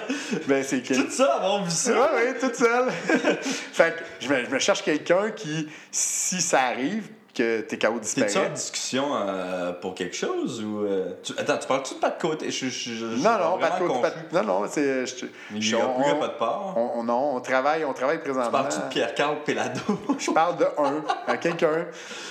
ben 0.47 0.61
c'est 0.63 0.81
quel- 0.81 1.05
Tout 1.05 1.11
ça, 1.11 1.35
avoir 1.35 1.63
vu 1.63 1.71
ça? 1.71 1.91
Ouais, 2.13 2.15
ouais, 2.31 2.37
toute 2.39 2.55
seule. 2.55 2.89
fait 3.41 3.95
que 3.95 4.03
je 4.25 4.29
me, 4.33 4.43
je 4.45 4.49
me 4.49 4.59
cherche 4.59 4.83
quelqu'un 4.83 5.31
qui, 5.31 5.69
si 5.91 6.41
ça 6.41 6.63
arrive, 6.63 7.09
que 7.35 7.61
TKO 7.61 7.75
T'es-tu 7.77 7.87
en 7.87 7.99
disparaît. 7.99 8.49
discussion 8.49 9.05
euh, 9.15 9.73
pour 9.73 9.93
quelque 9.93 10.15
chose 10.15 10.63
ou. 10.63 10.85
euh, 10.85 11.13
tu- 11.21 11.33
Attends, 11.37 11.57
tu 11.57 11.67
parles-tu 11.67 11.93
de 11.95 11.99
pas 11.99 12.09
de 12.11 12.19
côté? 12.21 12.49
Je, 12.49 12.67
je, 12.69 12.93
je, 12.93 13.05
Non, 13.05 13.37
non, 13.37 13.57
pas 13.59 13.69
de 13.71 13.75
vraiment 13.83 14.01
côté- 14.01 14.13
de- 14.31 14.37
non, 14.37 14.43
non, 14.43 14.67
c'est. 14.69 15.05
je- 15.05 15.25
Il 15.53 15.61
je- 15.61 15.75
y 15.75 15.79
a 15.79 15.85
plus, 15.85 16.19
pas 16.19 16.27
de 16.29 16.37
part. 16.39 16.73
on, 16.77 16.99
on- 16.99 17.03
non, 17.03 17.35
on 17.35 17.41
travaille, 17.41 17.85
on 17.85 17.93
travaille 17.93 18.17
Tu 18.17 18.23
présentement. 18.23 18.51
parles-tu 18.51 18.79
de 18.79 18.83
Pierre-Carl 18.89 19.43
Pelado? 19.43 19.81
Je 20.17 20.31
parle 20.31 20.57
de 20.57 20.65
un, 20.77 21.03
à 21.27 21.37
quelqu'un. 21.37 21.85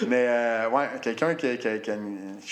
Mais 0.09 0.26
euh, 0.26 0.70
ouais, 0.70 0.88
quelqu'un 1.02 1.34
qui, 1.34 1.59
qui- 1.59 1.68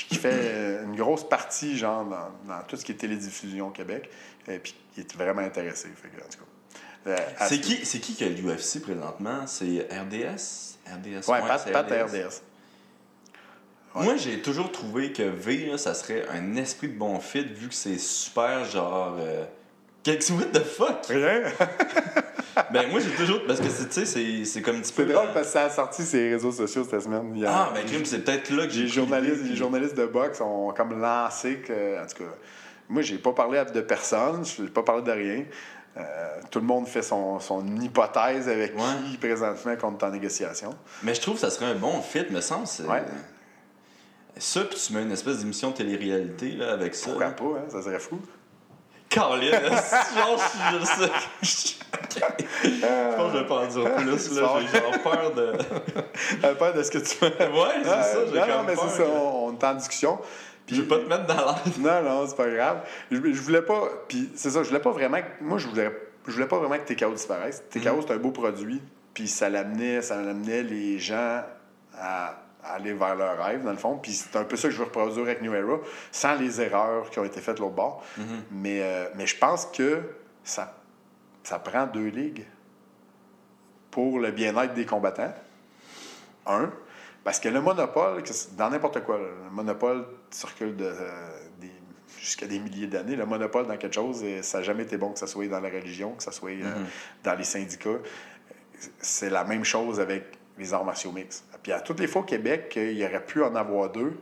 qui 0.08 0.14
fait 0.16 0.30
euh, 0.32 0.84
une 0.84 0.94
grosse 0.94 1.26
partie, 1.28 1.76
genre, 1.76 2.04
dans, 2.04 2.52
dans 2.54 2.62
tout 2.68 2.76
ce 2.76 2.84
qui 2.84 2.92
est 2.92 2.96
télédiffusion 2.96 3.68
au 3.68 3.70
Québec. 3.70 4.10
Et 4.48 4.58
puis 4.58 4.74
qui 4.94 5.00
est 5.00 5.16
vraiment 5.16 5.42
intéressé. 5.42 5.88
Fait 5.96 6.08
que, 6.08 6.20
en 6.22 6.28
tout 6.28 6.38
cas. 6.38 7.46
C'est 7.48 7.60
qui, 7.60 7.84
c'est 7.84 7.98
qui 7.98 8.14
qui 8.14 8.24
a 8.24 8.28
l'UFC 8.28 8.80
présentement? 8.82 9.46
C'est 9.46 9.88
RDS? 9.90 10.71
RDS? 10.86 11.28
Ouais, 11.30 11.40
Pat, 11.46 11.72
Pat 11.72 11.92
à 11.92 12.04
RDS. 12.04 12.42
Moi, 13.94 14.16
j'ai 14.16 14.40
toujours 14.40 14.72
trouvé 14.72 15.12
que 15.12 15.22
V, 15.22 15.66
là, 15.70 15.76
ça 15.78 15.92
serait 15.94 16.24
un 16.32 16.56
esprit 16.56 16.88
de 16.88 16.96
bon 16.98 17.20
fit 17.20 17.44
vu 17.44 17.68
que 17.68 17.74
c'est 17.74 17.98
super 17.98 18.64
genre. 18.64 19.16
Euh... 19.18 19.44
Qu'est-ce 20.02 20.32
what 20.32 20.46
the 20.46 20.64
fuck? 20.64 21.04
Rien. 21.08 21.42
ben, 22.72 22.90
moi, 22.90 23.00
j'ai 23.00 23.10
toujours. 23.10 23.40
Parce 23.46 23.60
que, 23.60 23.68
c'est- 23.68 23.86
tu 23.88 23.92
sais, 23.92 24.06
c'est- 24.06 24.44
c'est 24.46 24.62
comme 24.62 24.76
un 24.76 24.80
petit 24.80 24.92
peu. 24.94 25.06
C'est 25.06 25.12
drôle 25.12 25.28
parce 25.34 25.46
que 25.48 25.52
ça 25.52 25.64
a 25.64 25.70
sorti 25.70 26.02
ses 26.04 26.30
réseaux 26.30 26.52
sociaux 26.52 26.86
cette 26.90 27.02
semaine. 27.02 27.32
Il 27.34 27.42
y 27.42 27.46
a- 27.46 27.52
Ah, 27.52 27.70
ben, 27.74 27.86
Jim, 27.86 28.00
c'est 28.04 28.24
peut-être 28.24 28.50
là 28.50 28.64
que 28.66 28.72
j'ai. 28.72 28.82
les 28.84 28.88
journalistes, 28.88 29.42
les 29.44 29.56
journalistes 29.56 29.96
de 29.96 30.06
boxe 30.06 30.40
ont 30.40 30.72
comme 30.72 30.98
lancé 31.00 31.58
que. 31.58 32.02
En 32.02 32.06
tout 32.06 32.24
cas, 32.24 32.30
moi, 32.88 33.02
j'ai 33.02 33.18
pas 33.18 33.32
parlé 33.32 33.62
de 33.72 33.80
personne, 33.82 34.44
je 34.44 34.62
n'ai 34.62 34.68
pas 34.70 34.82
parlé 34.82 35.02
de 35.02 35.10
rien. 35.12 35.44
Euh, 35.96 36.40
tout 36.50 36.58
le 36.60 36.64
monde 36.64 36.86
fait 36.88 37.02
son, 37.02 37.38
son 37.38 37.66
hypothèse 37.76 38.48
avec 38.48 38.74
Ouais. 38.74 38.82
qui 39.10 39.18
présentement 39.18 39.76
compte 39.76 40.02
en 40.02 40.08
négociation. 40.10 40.74
Mais 41.02 41.14
je 41.14 41.20
trouve 41.20 41.34
que 41.34 41.40
ça 41.40 41.50
serait 41.50 41.66
un 41.66 41.74
bon 41.74 42.00
fit, 42.00 42.24
me 42.30 42.40
semble. 42.40 42.66
Ouais. 42.88 43.02
Ça, 44.38 44.62
puis 44.62 44.78
tu 44.78 44.92
mets 44.94 45.02
une 45.02 45.12
espèce 45.12 45.38
d'émission 45.38 45.70
de 45.70 45.76
télé-réalité 45.76 46.52
là, 46.52 46.72
avec 46.72 46.94
ça. 46.94 47.10
Pourquoi 47.10 47.30
pas, 47.30 47.44
hein? 47.44 47.64
ça 47.68 47.82
serait 47.82 47.98
fou. 47.98 48.18
Caroline, 49.10 49.50
genre, 50.16 50.40
je 50.72 50.78
je 50.78 50.84
sais. 50.84 51.10
Je 52.64 53.16
pense 53.16 53.32
que 53.32 53.38
je 53.38 53.42
vais 53.42 53.46
pas 53.46 53.56
en 53.56 53.66
dire 53.66 53.94
plus, 53.96 54.40
là. 54.40 54.50
J'ai 54.60 54.78
genre 54.80 55.02
peur 55.02 55.34
de. 55.34 55.52
Peur 56.58 56.74
de 56.74 56.82
ce 56.82 56.90
que 56.90 56.98
tu. 56.98 57.24
Ouais, 57.24 57.30
c'est 57.82 57.88
ça, 57.88 58.18
j'ai 58.32 58.40
non, 58.40 58.46
non, 58.46 58.62
mais 58.66 58.74
c'est 58.74 58.88
ça, 58.88 59.04
on 59.04 59.52
est 59.52 59.64
en 59.64 59.74
discussion. 59.74 60.18
Je 60.68 60.80
veux 60.82 60.88
pas 60.88 60.98
te 60.98 61.04
mettre 61.08 61.26
dans 61.26 61.34
l'air. 61.34 61.58
Non, 61.78 62.02
non, 62.02 62.26
c'est 62.26 62.36
pas 62.36 62.48
grave. 62.48 62.82
Je, 63.10 63.16
je 63.16 63.40
voulais 63.42 63.62
pas. 63.62 63.88
Puis 64.08 64.30
c'est 64.34 64.50
ça, 64.50 64.62
je 64.62 64.68
voulais 64.68 64.80
pas 64.80 64.92
vraiment. 64.92 65.18
que- 65.18 65.42
Moi, 65.44 65.58
je 65.58 65.66
voulais, 65.68 65.90
je 66.26 66.32
voulais 66.32 66.46
pas 66.46 66.58
vraiment 66.58 66.78
que 66.78 66.92
TKO 66.92 67.12
disparaisse. 67.12 67.62
TKO, 67.70 67.96
Mm. 67.96 68.02
c'est 68.06 68.12
un 68.14 68.18
beau 68.18 68.30
produit. 68.30 68.80
Puis 69.14 69.28
ça 69.28 69.50
l'amenait, 69.50 70.00
ça 70.02 70.18
amenait 70.18 70.62
les 70.62 70.98
gens 70.98 71.42
à, 71.98 72.34
à 72.64 72.74
aller 72.74 72.92
vers 72.94 73.14
leur 73.16 73.44
rêve, 73.44 73.62
dans 73.64 73.72
le 73.72 73.76
fond. 73.76 73.98
Puis 73.98 74.12
c'est 74.12 74.36
un 74.36 74.44
peu 74.44 74.56
ça 74.56 74.68
que 74.68 74.74
je 74.74 74.78
veux 74.78 74.84
reproduire 74.84 75.24
avec 75.26 75.42
New 75.42 75.52
Era, 75.52 75.78
sans 76.12 76.34
les 76.36 76.60
erreurs 76.60 77.10
qui 77.10 77.18
ont 77.18 77.24
été 77.24 77.40
faites 77.40 77.58
l'autre 77.58 77.74
bord. 77.74 78.02
Mm-hmm. 78.18 78.22
mais, 78.52 78.80
euh, 78.82 79.04
mais 79.16 79.26
je 79.26 79.36
pense 79.36 79.66
que 79.66 80.00
ça, 80.44 80.74
ça 81.42 81.58
prend 81.58 81.86
deux 81.86 82.06
ligues 82.08 82.46
pour 83.90 84.18
le 84.18 84.30
bien-être 84.30 84.74
des 84.74 84.86
combattants. 84.86 85.34
Un, 86.46 86.70
parce 87.24 87.38
que 87.40 87.48
le 87.48 87.60
monopole, 87.60 88.22
dans 88.56 88.70
n'importe 88.70 89.02
quoi, 89.04 89.18
le 89.18 89.50
monopole 89.50 90.06
circule 90.30 90.76
de, 90.76 90.84
euh, 90.86 91.38
des- 91.60 91.70
jusqu'à 92.20 92.46
des 92.46 92.58
milliers 92.58 92.86
d'années. 92.86 93.16
Le 93.16 93.26
monopole 93.26 93.66
dans 93.66 93.76
quelque 93.76 93.94
chose, 93.94 94.20
euh, 94.22 94.42
ça 94.42 94.58
n'a 94.58 94.64
jamais 94.64 94.82
été 94.84 94.96
bon, 94.96 95.12
que 95.12 95.18
ce 95.18 95.26
soit 95.26 95.46
dans 95.48 95.60
la 95.60 95.68
religion, 95.68 96.12
que 96.12 96.22
ce 96.22 96.30
soit 96.30 96.50
euh, 96.50 96.84
dans 97.24 97.34
les 97.34 97.44
syndicats. 97.44 97.98
c'est 99.00 99.30
la 99.30 99.44
même 99.44 99.64
chose 99.64 100.00
avec 100.00 100.24
les 100.58 100.74
arts 100.74 100.84
martiaux 100.84 101.12
mix. 101.12 101.44
Puis 101.62 101.70
à 101.72 101.80
toutes 101.80 102.00
les 102.00 102.08
fois 102.08 102.22
au 102.22 102.24
Québec 102.24 102.68
qu'il 102.70 102.92
y 102.98 103.04
aurait 103.06 103.24
pu 103.24 103.42
en 103.42 103.54
avoir 103.54 103.90
deux, 103.90 104.12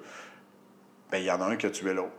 ben 1.11 1.19
il 1.19 1.25
y 1.25 1.31
en 1.31 1.41
a 1.41 1.47
un 1.47 1.57
qui 1.57 1.67
a 1.67 1.71
tué 1.71 1.95
l'autre. 1.95 2.13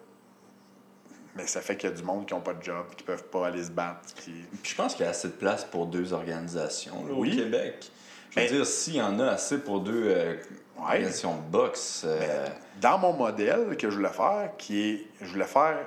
Mais 1.36 1.48
ça 1.48 1.62
fait 1.62 1.78
qu'il 1.78 1.90
y 1.90 1.94
a 1.94 1.96
du 1.96 2.04
monde 2.04 2.26
qui 2.26 2.34
n'ont 2.34 2.42
pas 2.42 2.54
de 2.54 2.62
job, 2.64 2.86
qui 2.98 3.04
peuvent 3.04 3.24
pas 3.26 3.48
aller 3.48 3.64
se 3.64 3.72
battre. 3.72 4.02
Puis... 4.18 4.34
Puis 4.64 4.72
je 4.72 4.76
pense 4.76 4.96
qu'il 4.96 5.06
y 5.06 5.08
a 5.08 5.12
assez 5.12 5.30
de 5.30 5.34
place 5.34 5.64
pour 5.64 5.86
deux 5.86 6.12
organisations 6.14 7.06
là, 7.06 7.14
Oui. 7.16 7.32
au 7.32 7.44
Québec. 7.44 7.90
Je 8.32 8.40
veux 8.40 8.46
Mais- 8.46 8.52
dire, 8.52 8.66
s'il 8.66 8.96
y 8.96 9.02
en 9.02 9.18
a 9.20 9.28
assez 9.28 9.60
pour 9.60 9.80
deux 9.80 10.04
euh, 10.08 10.36
Ouais. 10.82 10.88
organisations 10.96 11.36
de 11.36 11.42
boxe, 11.52 12.04
euh, 12.06 12.48
Dans 12.80 12.98
mon 12.98 13.14
modèle 13.14 13.78
que 13.78 13.90
je 13.90 13.96
voulais 13.96 14.10
faire, 14.10 14.52
qui 14.58 14.82
est. 14.90 15.08
Je 15.22 15.32
voulais 15.32 15.46
faire 15.46 15.78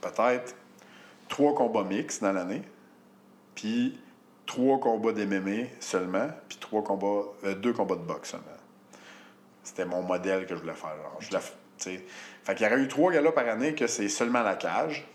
peut-être 0.00 0.54
trois 1.28 1.54
combats 1.54 1.84
mix 1.84 2.20
dans 2.20 2.32
l'année, 2.32 2.62
puis 3.54 4.00
trois 4.46 4.78
combats 4.80 5.12
d'MMA 5.12 5.66
seulement, 5.80 6.28
puis 6.48 6.58
trois 6.58 6.82
combats, 6.82 7.24
euh, 7.44 7.54
deux 7.54 7.72
combats 7.72 7.96
de 7.96 8.00
boxe 8.00 8.30
seulement. 8.30 8.46
C'était 9.62 9.84
mon 9.84 10.02
modèle 10.02 10.46
que 10.46 10.54
je 10.56 10.60
voulais 10.60 10.74
faire. 10.74 10.90
genre. 10.96 11.16
Je 11.20 11.28
voulais, 11.28 11.40
fait 12.44 12.54
qu'il 12.54 12.66
y 12.66 12.68
aurait 12.70 12.80
eu 12.80 12.88
trois 12.88 13.12
galas 13.12 13.32
par 13.32 13.46
année 13.48 13.74
que 13.74 13.86
c'est 13.86 14.08
seulement 14.08 14.42
la 14.42 14.54
cage. 14.56 15.06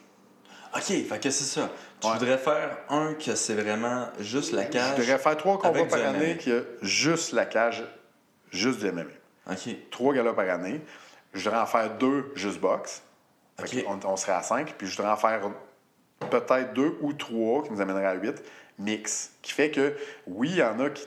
OK, 0.75 0.81
fait 0.83 1.19
que 1.21 1.29
c'est 1.29 1.43
ça. 1.59 1.69
Tu 1.99 2.07
Ouais. 2.07 2.13
voudrais 2.13 2.37
faire 2.37 2.77
un 2.89 3.13
que 3.13 3.35
c'est 3.35 3.55
vraiment 3.55 4.07
juste 4.19 4.51
la 4.53 4.65
cage. 4.65 4.95
Je 4.97 5.01
devrais 5.01 5.17
faire 5.17 5.37
trois 5.37 5.57
combats 5.57 5.85
par 5.85 6.05
année 6.05 6.37
qui 6.37 6.51
a 6.51 6.59
juste 6.81 7.31
la 7.33 7.45
cage, 7.45 7.83
juste 8.51 8.79
du 8.79 8.91
MMA. 8.91 9.03
OK. 9.51 9.89
Trois 9.91 10.13
galas 10.13 10.33
par 10.33 10.49
année. 10.49 10.81
Je 11.33 11.43
voudrais 11.43 11.61
en 11.61 11.65
faire 11.65 11.97
deux 11.97 12.31
juste 12.35 12.59
boxe. 12.59 13.03
On, 13.87 14.15
serait 14.17 14.33
à 14.33 14.43
cinq. 14.43 14.75
Puis 14.77 14.87
je 14.87 14.95
voudrais 14.97 15.11
en 15.11 15.17
faire 15.17 15.41
peut-être 16.29 16.73
deux 16.73 16.97
ou 17.01 17.13
trois 17.13 17.63
qui 17.63 17.71
nous 17.71 17.81
amèneraient 17.81 18.05
à 18.05 18.13
huit 18.15 18.41
mix. 18.77 19.31
Qui 19.41 19.51
fait 19.51 19.71
que, 19.71 19.95
oui, 20.27 20.49
il 20.51 20.57
y 20.57 20.63
en 20.63 20.79
a 20.79 20.89
qui 20.89 21.05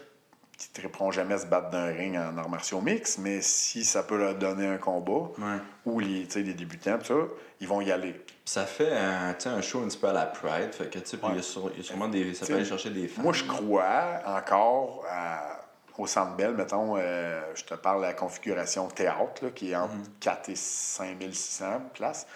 qui 0.60 0.68
ne 0.68 0.74
triperont 0.74 1.10
jamais 1.10 1.38
se 1.38 1.46
battre 1.46 1.70
d'un 1.70 1.86
ring 1.86 2.16
en 2.18 2.36
arts 2.36 2.50
martiaux 2.50 2.82
mix, 2.82 3.16
mais 3.16 3.40
si 3.40 3.82
ça 3.82 4.02
peut 4.02 4.18
leur 4.18 4.34
donner 4.34 4.66
un 4.66 4.76
combat, 4.76 5.30
Ouais. 5.38 5.56
ou 5.86 6.00
les, 6.00 6.24
débutants, 6.24 6.98
ça, 7.02 7.14
ils 7.60 7.66
vont 7.66 7.80
y 7.80 7.90
aller. 7.90 8.14
Ça 8.44 8.66
fait 8.66 8.92
un, 8.94 9.34
un 9.46 9.62
show 9.62 9.80
un 9.82 9.88
petit 9.88 9.96
peu 9.96 10.08
à 10.08 10.12
la 10.12 10.26
Pride. 10.26 10.74
Fait 10.74 10.90
que, 10.90 10.98
tu 10.98 11.06
sais, 11.06 11.16
puis 11.16 11.28
il 11.30 11.36
y 11.36 11.38
a 11.38 11.60
Ouais. 11.60 11.70
il 11.72 11.78
y 11.78 11.80
a 11.80 11.82
sûrement 11.82 12.08
des. 12.08 12.34
Ça 12.34 12.44
peut 12.44 12.54
aller 12.54 12.66
chercher 12.66 12.90
des 12.90 13.08
fans. 13.08 13.22
Moi, 13.22 13.32
je 13.32 13.44
crois 13.44 14.20
encore 14.26 15.06
à- 15.08 15.59
au 16.00 16.06
Centre 16.06 16.34
Bell, 16.34 16.54
mettons, 16.54 16.96
euh, 16.96 17.42
je 17.54 17.64
te 17.64 17.74
parle 17.74 18.00
de 18.00 18.06
la 18.06 18.14
configuration 18.14 18.88
théâtre, 18.88 19.44
là, 19.44 19.50
qui 19.50 19.72
est 19.72 19.76
entre 19.76 19.94
4 20.20 20.48
et 20.48 20.56
5600 20.56 21.90
places, 21.94 22.26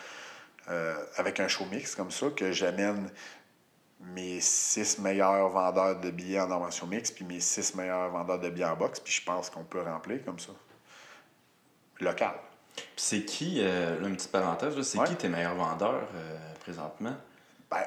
euh, 0.69 0.95
avec 1.17 1.41
un 1.41 1.49
show 1.49 1.65
mix 1.71 1.95
comme 1.95 2.11
ça, 2.11 2.27
que 2.37 2.53
j'amène 2.53 3.11
mes 4.01 4.41
six 4.41 4.99
meilleurs 4.99 5.49
vendeurs 5.49 5.99
de 5.99 6.11
billets 6.11 6.41
en 6.41 6.51
armation 6.51 6.87
mix, 6.87 7.11
puis 7.11 7.25
mes 7.25 7.41
six 7.41 7.75
meilleurs 7.75 8.11
vendeurs 8.11 8.39
de 8.39 8.51
billets 8.51 8.67
en 8.67 8.77
boxe, 8.77 9.01
puis 9.01 9.13
je 9.15 9.25
pense 9.25 9.49
qu'on 9.49 9.65
peut 9.65 9.81
remplir 9.81 10.23
comme 10.25 10.39
ça. 10.39 10.53
Local. 12.01 12.35
Puis 12.77 12.85
c'est 12.97 13.25
qui, 13.25 13.61
euh, 13.61 13.99
là, 14.01 14.09
une 14.09 14.17
petite 14.17 14.33
parenthèse, 14.33 14.79
c'est 14.83 14.99
Ouais. 14.99 15.07
qui 15.07 15.17
tes 15.17 15.29
meilleurs 15.29 15.55
vendeurs 15.55 16.09
euh, 16.15 16.37
présentement? 16.61 17.15
Ben, 17.71 17.85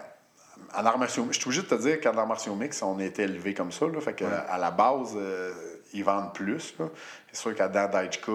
en 0.75 0.85
arts 0.85 0.97
martiaux, 0.97 1.27
je 1.31 1.37
suis 1.37 1.47
obligé 1.47 1.61
de 1.61 1.67
te 1.67 1.75
dire 1.75 2.01
qu'en 2.01 2.17
arts 2.17 2.27
martiaux 2.27 2.55
mix, 2.55 2.81
on 2.81 2.99
était 2.99 3.23
élevé 3.23 3.53
comme 3.53 3.71
ça. 3.71 3.85
Là, 3.87 3.99
fait 4.01 4.13
que, 4.13 4.25
à 4.25 4.57
la 4.57 4.71
base, 4.71 5.13
euh, 5.15 5.53
ils 5.93 6.03
vendent 6.03 6.33
plus. 6.33 6.75
C'est 7.31 7.39
sûr 7.39 7.55
qu'Adam 7.55 7.87
Daichka, 7.87 8.31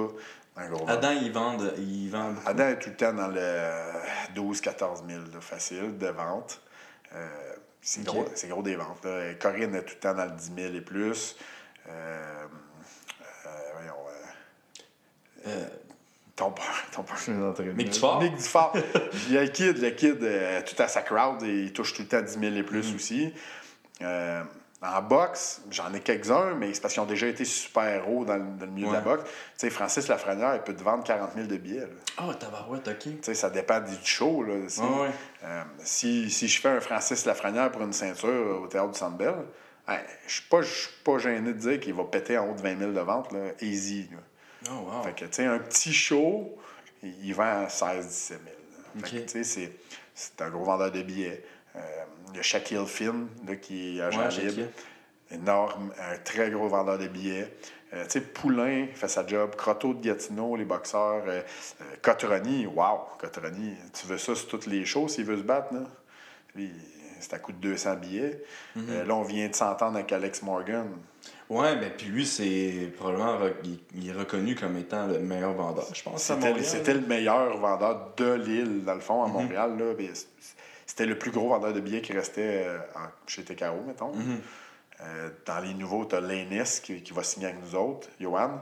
gros. 0.70 0.88
Adam, 0.88 1.10
ils 1.10 1.32
vendent. 1.32 1.74
Ils 1.78 2.08
vendent 2.08 2.34
beaucoup. 2.34 2.48
Adam 2.48 2.68
est 2.68 2.78
tout 2.78 2.90
le 2.90 2.96
temps 2.96 3.12
dans 3.12 3.28
le 3.28 3.70
12-14 4.34 5.06
000, 5.08 5.20
là, 5.32 5.40
facile, 5.40 5.98
de 5.98 6.08
vente. 6.08 6.60
Euh, 7.14 7.28
c'est 7.80 8.04
gros, 8.04 8.62
des 8.62 8.76
ventes. 8.76 9.04
là. 9.04 9.34
Corinne 9.34 9.74
est 9.74 9.82
tout 9.82 9.94
le 9.94 10.00
temps 10.00 10.14
dans 10.14 10.26
le 10.26 10.30
10 10.30 10.52
000 10.56 10.74
et 10.74 10.80
plus. 10.80 11.36
Euh, 11.88 12.46
euh, 13.46 13.48
voyons, 13.74 15.66
ton 16.36 16.50
père, 16.50 16.84
ton 16.92 17.02
père, 17.02 17.16
je 17.16 17.32
de- 17.32 17.72
Mick 17.72 17.90
Dufort? 17.90 18.20
Mick 18.22 18.34
Dufort. 18.36 18.72
Il 19.28 19.34
y 19.34 19.38
a 19.38 19.42
le 19.42 19.48
kid, 19.48 19.78
le 19.78 19.90
kid, 19.90 20.18
euh, 20.22 20.60
tout 20.62 20.80
à 20.82 20.88
sa 20.88 21.02
crowd, 21.02 21.42
et 21.42 21.64
il 21.64 21.72
touche 21.72 21.92
tout 21.94 22.02
le 22.02 22.08
temps 22.08 22.22
10 22.22 22.38
000 22.38 22.54
et 22.56 22.62
plus 22.62 22.82
Mm-hmm. 22.92 22.94
aussi. 22.96 23.34
Euh, 24.02 24.42
en 24.84 25.00
boxe, 25.00 25.62
j'en 25.70 25.94
ai 25.94 26.00
quelques-uns, 26.00 26.54
mais 26.54 26.74
c'est 26.74 26.80
parce 26.80 26.94
qu'ils 26.94 27.02
ont 27.04 27.06
déjà 27.06 27.28
été 27.28 27.44
super 27.44 28.08
hauts 28.10 28.24
dans, 28.24 28.34
le- 28.36 28.58
dans 28.58 28.66
le 28.66 28.72
milieu 28.72 28.88
de 28.88 28.92
la 28.94 29.00
boxe. 29.00 29.22
Tu 29.24 29.30
sais, 29.58 29.70
Francis 29.70 30.08
Lafrenière, 30.08 30.56
il 30.56 30.62
peut 30.62 30.74
te 30.74 30.82
vendre 30.82 31.04
40 31.04 31.34
000 31.36 31.46
de 31.46 31.56
billets. 31.56 31.80
là. 31.82 31.86
Oh, 32.28 32.34
tabarouette, 32.34 32.88
OK. 32.88 32.98
Tu 32.98 33.18
sais, 33.22 33.34
ça 33.34 33.48
dépend 33.48 33.78
du 33.80 33.92
show. 34.02 34.42
Là, 34.42 34.54
Ouais, 34.54 35.10
euh, 35.44 35.62
si, 35.84 36.28
si 36.32 36.48
je 36.48 36.60
fais 36.60 36.70
un 36.70 36.80
Francis 36.80 37.24
Lafrenière 37.26 37.70
pour 37.70 37.82
une 37.82 37.92
ceinture 37.92 38.60
au 38.60 38.66
théâtre 38.66 38.90
du 38.90 38.98
Centre 38.98 39.16
Bell, 39.16 39.34
hein, 39.86 39.98
je 40.26 40.32
suis 40.32 40.48
pas, 40.48 40.62
je 40.62 40.72
suis 40.72 40.90
pas 41.04 41.18
gêné 41.18 41.52
de 41.52 41.58
dire 41.58 41.78
qu'il 41.78 41.94
va 41.94 42.02
péter 42.02 42.36
en 42.36 42.48
haut 42.50 42.54
de 42.54 42.60
20 42.62 42.76
000 42.80 42.90
de 42.90 43.00
vente, 43.00 43.30
là, 43.32 43.38
easy. 43.60 44.08
là. 44.10 44.18
Oh, 44.70 44.90
wow. 44.90 45.02
Fait 45.02 45.12
que, 45.14 45.24
tu 45.24 45.32
sais, 45.32 45.46
un 45.46 45.58
petit 45.58 45.92
show, 45.92 46.56
il 47.02 47.34
vend 47.34 47.68
16 47.68 48.06
17 48.06 48.40
000. 48.44 48.44
là. 48.46 49.06
Fait 49.08 49.16
que, 49.16 49.20
Ok. 49.22 49.26
tu 49.26 49.44
sais, 49.44 49.72
c'est- 50.14 50.40
un 50.42 50.50
gros 50.50 50.64
vendeur 50.64 50.90
de 50.92 51.02
billets. 51.02 51.42
Euh, 51.76 51.80
il 52.30 52.36
y 52.36 52.38
a 52.38 52.42
Shaquille 52.42 52.86
Finn, 52.86 53.28
là, 53.46 53.56
qui 53.56 53.98
est 53.98 54.02
agent 54.02 54.20
Ouais, 54.20 54.28
libre. 54.28 54.68
Énorme, 55.30 55.92
un 55.98 56.18
très 56.18 56.50
gros 56.50 56.68
vendeur 56.68 56.98
de 56.98 57.06
billets. 57.08 57.48
Euh, 57.94 58.04
tu 58.04 58.10
sais, 58.10 58.20
Poulain 58.20 58.86
fait 58.94 59.08
sa 59.08 59.26
job. 59.26 59.54
Croteau 59.56 59.94
de 59.94 60.02
Gatineau, 60.06 60.56
les 60.56 60.64
boxeurs. 60.64 61.24
Euh, 61.26 61.40
euh, 61.80 61.84
Cotroni, 62.02 62.66
wow, 62.66 63.00
Cotroni, 63.18 63.74
tu 63.92 64.06
veux 64.06 64.18
ça 64.18 64.34
sur 64.34 64.46
toutes 64.48 64.66
les 64.66 64.84
shows 64.84 65.08
s'il 65.08 65.24
veut 65.24 65.38
se 65.38 65.42
battre, 65.42 65.72
là? 65.74 65.80
C'est 67.20 67.32
à 67.34 67.38
coût 67.38 67.52
de 67.52 67.58
200 67.58 67.96
billets. 67.96 68.42
Mhm. 68.76 68.86
Euh, 68.90 69.04
là, 69.04 69.14
on 69.14 69.22
vient 69.22 69.48
de 69.48 69.54
s'entendre 69.54 69.96
avec 69.96 70.12
Alex 70.12 70.42
Morgan. 70.42 70.88
Ouais, 71.48 71.76
ben 71.76 71.90
puis 71.96 72.06
lui, 72.06 72.24
c'est 72.26 72.92
probablement 72.96 73.38
re- 73.38 73.52
il, 73.64 73.78
il 73.94 74.08
est 74.08 74.12
reconnu 74.12 74.54
comme 74.54 74.76
étant 74.78 75.06
le 75.06 75.18
meilleur 75.18 75.52
vendeur, 75.52 75.86
je 75.94 76.02
pense. 76.02 76.22
C'était, 76.22 76.48
Montréal. 76.48 76.64
c'était 76.64 76.94
le 76.94 77.00
meilleur 77.06 77.56
vendeur 77.58 78.12
de 78.16 78.32
l'île, 78.34 78.84
dans 78.84 78.94
le 78.94 79.00
fond, 79.00 79.22
à 79.22 79.28
Montréal. 79.28 79.76
Là. 79.78 79.92
C'était 80.86 81.06
le 81.06 81.18
plus 81.18 81.30
gros 81.30 81.48
vendeur 81.48 81.72
de 81.72 81.80
billets 81.80 82.00
qui 82.00 82.12
restait 82.12 82.64
euh, 82.66 82.78
chez 83.26 83.44
TKO, 83.44 83.82
mettons. 83.86 84.12
Euh, 85.00 85.30
dans 85.46 85.58
les 85.60 85.74
nouveaux, 85.74 86.04
tu 86.04 86.14
as 86.14 86.20
Lénis 86.20 86.80
qui, 86.82 87.02
qui 87.02 87.12
va 87.12 87.22
signer 87.22 87.46
avec 87.46 87.58
nous 87.62 87.74
autres, 87.76 88.08
Johan. 88.20 88.60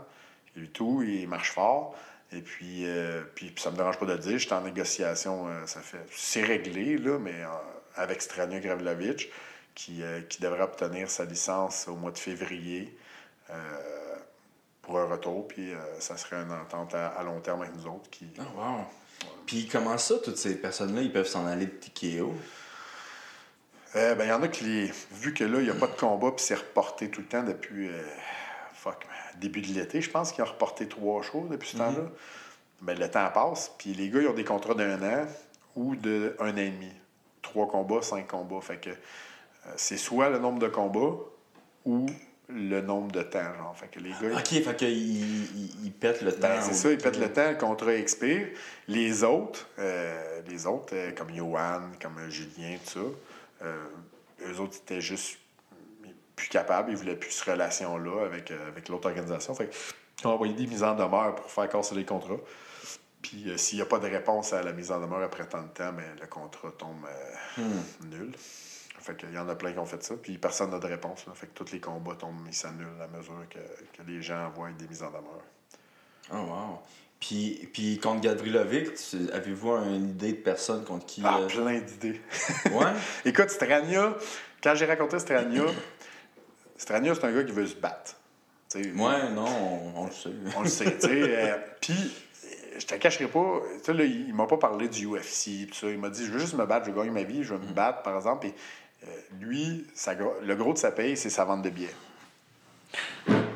Lui 0.56 0.68
tout, 0.70 1.02
il 1.02 1.28
marche 1.28 1.52
fort. 1.52 1.94
Et 2.32 2.40
puis, 2.40 2.86
euh, 2.86 3.22
puis, 3.34 3.50
puis 3.50 3.62
ça 3.62 3.70
me 3.70 3.76
dérange 3.76 3.98
pas 3.98 4.06
de 4.06 4.12
le 4.12 4.18
dire, 4.18 4.38
j'étais 4.38 4.54
en 4.54 4.60
négociation, 4.62 5.48
euh, 5.48 5.66
ça 5.66 5.80
fait. 5.80 6.04
C'est 6.12 6.42
réglé, 6.42 6.96
là, 6.96 7.18
mais 7.18 7.34
euh, 7.42 7.46
avec 7.96 8.22
Strania 8.22 8.60
Gravlovic, 8.60 9.30
qui, 9.80 10.02
euh, 10.02 10.20
qui 10.20 10.42
devrait 10.42 10.62
obtenir 10.62 11.08
sa 11.10 11.24
licence 11.24 11.88
au 11.88 11.96
mois 11.96 12.10
de 12.10 12.18
février 12.18 12.94
euh, 13.48 13.54
pour 14.82 14.98
un 14.98 15.06
retour. 15.06 15.48
Puis 15.48 15.72
euh, 15.72 15.78
ça 16.00 16.18
serait 16.18 16.36
une 16.36 16.52
entente 16.52 16.94
à, 16.94 17.08
à 17.08 17.22
long 17.22 17.40
terme 17.40 17.62
avec 17.62 17.74
nous 17.76 17.86
autres. 17.86 18.10
Qui... 18.10 18.26
Ah, 18.38 18.42
wow. 18.54 18.84
Puis 19.46 19.68
comment 19.72 19.96
ça, 19.96 20.16
toutes 20.22 20.36
ces 20.36 20.56
personnes-là, 20.56 21.00
ils 21.00 21.12
peuvent 21.12 21.26
s'en 21.26 21.46
aller 21.46 21.66
de 21.66 21.70
TKO? 21.72 22.34
Euh, 23.96 24.14
ben, 24.14 24.24
il 24.24 24.28
y 24.28 24.32
en 24.32 24.42
a 24.42 24.48
qui, 24.48 24.64
les... 24.64 24.92
vu 25.12 25.32
que 25.32 25.44
là, 25.44 25.60
il 25.60 25.64
n'y 25.64 25.70
a 25.70 25.74
pas 25.74 25.86
de 25.86 25.96
combat, 25.96 26.30
puis 26.32 26.44
c'est 26.44 26.56
reporté 26.56 27.10
tout 27.10 27.22
le 27.22 27.26
temps 27.26 27.42
depuis. 27.42 27.88
euh, 27.88 28.02
fuck, 28.74 29.06
début 29.36 29.62
de 29.62 29.68
l'été, 29.68 30.02
je 30.02 30.10
pense 30.10 30.30
qu'ils 30.30 30.44
ont 30.44 30.48
reporté 30.48 30.88
trois 30.88 31.22
shows 31.22 31.48
depuis 31.50 31.70
ce 31.70 31.78
temps-là. 31.78 32.02
Ben, 32.82 32.98
le 32.98 33.10
temps 33.10 33.28
passe, 33.30 33.72
puis 33.78 33.94
les 33.94 34.10
gars, 34.10 34.20
ils 34.20 34.28
ont 34.28 34.34
des 34.34 34.44
contrats 34.44 34.74
d'un 34.74 35.02
an 35.02 35.26
ou 35.74 35.96
de 35.96 36.36
un 36.38 36.52
an 36.52 36.56
et 36.58 36.70
demi. 36.70 36.92
Trois 37.40 37.66
combats, 37.66 38.02
cinq 38.02 38.28
combats. 38.28 38.60
Fait 38.60 38.76
que 38.76 38.90
c'est 39.76 39.96
soit 39.96 40.30
le 40.30 40.38
nombre 40.38 40.58
de 40.58 40.68
combats 40.68 41.16
ou 41.84 42.06
le 42.48 42.80
nombre 42.80 43.12
de 43.12 43.22
temps, 43.22 43.54
genre. 43.56 43.76
Fait 43.76 43.88
que 43.88 44.00
les 44.00 44.10
gars. 44.10 44.38
Ok, 44.38 44.48
fait 44.48 44.76
qu'ils 44.76 44.88
ils, 44.88 45.84
ils 45.84 45.92
pètent 45.92 46.22
le 46.22 46.32
temps. 46.32 46.48
Ben, 46.48 46.60
c'est 46.60 46.74
ça, 46.74 46.90
ils 46.90 46.98
pètent 46.98 47.18
le 47.18 47.32
temps, 47.32 47.50
le 47.50 47.56
contrat 47.56 47.94
expire. 47.94 48.48
Les 48.88 49.22
autres, 49.22 49.68
euh, 49.78 50.40
les 50.48 50.66
autres 50.66 50.94
euh, 50.94 51.12
comme 51.12 51.34
Johan, 51.34 51.82
comme 52.02 52.18
euh, 52.18 52.30
Julien, 52.30 52.76
tout 52.84 52.90
ça, 53.60 53.66
euh, 53.66 53.86
eux 54.48 54.60
autres 54.60 54.78
étaient 54.78 55.00
juste 55.00 55.38
plus 56.34 56.48
capables, 56.48 56.90
ils 56.90 56.96
voulaient 56.96 57.16
plus 57.16 57.30
cette 57.30 57.48
relation-là 57.48 58.24
avec, 58.24 58.50
euh, 58.50 58.68
avec 58.68 58.88
l'autre 58.88 59.08
organisation. 59.08 59.54
Fait 59.54 59.70
ils 60.20 60.26
ont 60.26 60.32
envoyé 60.32 60.54
des 60.54 60.66
mises 60.66 60.82
en 60.82 60.94
demeure 60.94 61.34
pour 61.34 61.50
faire 61.50 61.68
casser 61.68 61.94
les 61.94 62.04
contrats. 62.04 62.36
Puis 63.22 63.50
euh, 63.50 63.56
s'il 63.56 63.76
n'y 63.78 63.82
a 63.82 63.86
pas 63.86 63.98
de 63.98 64.06
réponse 64.06 64.52
à 64.52 64.62
la 64.62 64.72
mise 64.72 64.90
en 64.90 65.00
demeure 65.00 65.22
après 65.22 65.46
tant 65.46 65.62
de 65.62 65.68
temps, 65.68 65.92
ben, 65.92 66.04
le 66.20 66.26
contrat 66.26 66.70
tombe 66.76 67.06
euh, 67.58 67.62
nul. 68.06 68.32
Fait 69.10 69.16
qu'il 69.16 69.34
y 69.34 69.38
en 69.38 69.48
a 69.48 69.54
plein 69.54 69.72
qui 69.72 69.78
ont 69.78 69.86
fait 69.86 70.02
ça, 70.02 70.14
puis 70.20 70.38
personne 70.38 70.70
n'a 70.70 70.78
de 70.78 70.86
réponse. 70.86 71.26
là. 71.26 71.32
Fait 71.34 71.46
que 71.46 71.52
tous 71.54 71.72
les 71.72 71.80
combats 71.80 72.14
tombent, 72.14 72.46
ils 72.46 72.54
s'annulent 72.54 72.86
à 73.02 73.08
mesure 73.08 73.44
que, 73.50 73.58
que 73.58 74.06
les 74.08 74.22
gens 74.22 74.46
envoient 74.46 74.70
des 74.78 74.86
mises 74.86 75.02
en 75.02 75.08
demeure. 75.08 75.42
Oh, 76.32 76.36
wow. 76.36 76.78
Puis, 77.18 77.68
puis 77.72 77.98
contre 77.98 78.20
Gadrilovic, 78.22 78.94
tu- 78.94 79.30
avez-vous 79.32 79.72
une 79.72 80.10
idée 80.10 80.32
de 80.32 80.38
personne 80.38 80.84
contre 80.84 81.06
qui. 81.06 81.22
Ah, 81.24 81.38
euh, 81.40 81.46
plein 81.48 81.78
d'idées. 81.80 82.20
Ouais? 82.72 82.92
Écoute, 83.24 83.50
Strania, 83.50 84.14
quand 84.62 84.74
j'ai 84.74 84.86
raconté 84.86 85.18
Strania, 85.18 85.64
Strania, 86.76 87.14
c'est 87.14 87.24
un 87.24 87.32
gars 87.32 87.44
qui 87.44 87.52
veut 87.52 87.66
se 87.66 87.74
battre. 87.76 88.16
Tu 88.70 88.82
sais, 88.84 88.90
Ouais, 88.92 89.30
non, 89.32 89.46
on, 89.46 90.02
on 90.02 90.06
le 90.06 90.12
sait. 90.12 90.30
On 90.56 90.62
le 90.62 90.68
sait, 90.68 90.94
tu 90.98 91.08
sais. 91.08 91.10
euh, 91.50 91.56
Puis, 91.80 92.14
je 92.78 92.86
te 92.86 92.94
cacherai 92.94 93.26
pas, 93.26 93.60
tu 93.78 93.84
sais, 93.84 93.92
là, 93.92 94.04
il, 94.04 94.28
il 94.28 94.34
m'a 94.34 94.46
pas 94.46 94.56
parlé 94.56 94.88
du 94.88 95.06
UFC, 95.06 95.66
pis 95.66 95.70
ça. 95.72 95.88
Il 95.88 95.98
m'a 95.98 96.08
dit, 96.08 96.24
je 96.24 96.30
veux 96.30 96.38
juste 96.38 96.54
me 96.54 96.64
battre, 96.64 96.86
je 96.86 96.90
veux 96.92 96.96
gagner 96.96 97.10
ma 97.10 97.24
vie, 97.24 97.42
je 97.42 97.52
veux 97.54 97.60
me 97.60 97.72
battre, 97.72 98.02
par 98.02 98.16
exemple. 98.16 98.46
Et 98.46 98.54
lui, 99.40 99.86
sa 99.94 100.14
gro- 100.14 100.34
le 100.42 100.54
gros 100.56 100.72
de 100.72 100.78
sa 100.78 100.92
paye, 100.92 101.16
c'est 101.16 101.30
sa 101.30 101.44
vente 101.44 101.62
de 101.62 101.70
billets. 101.70 101.94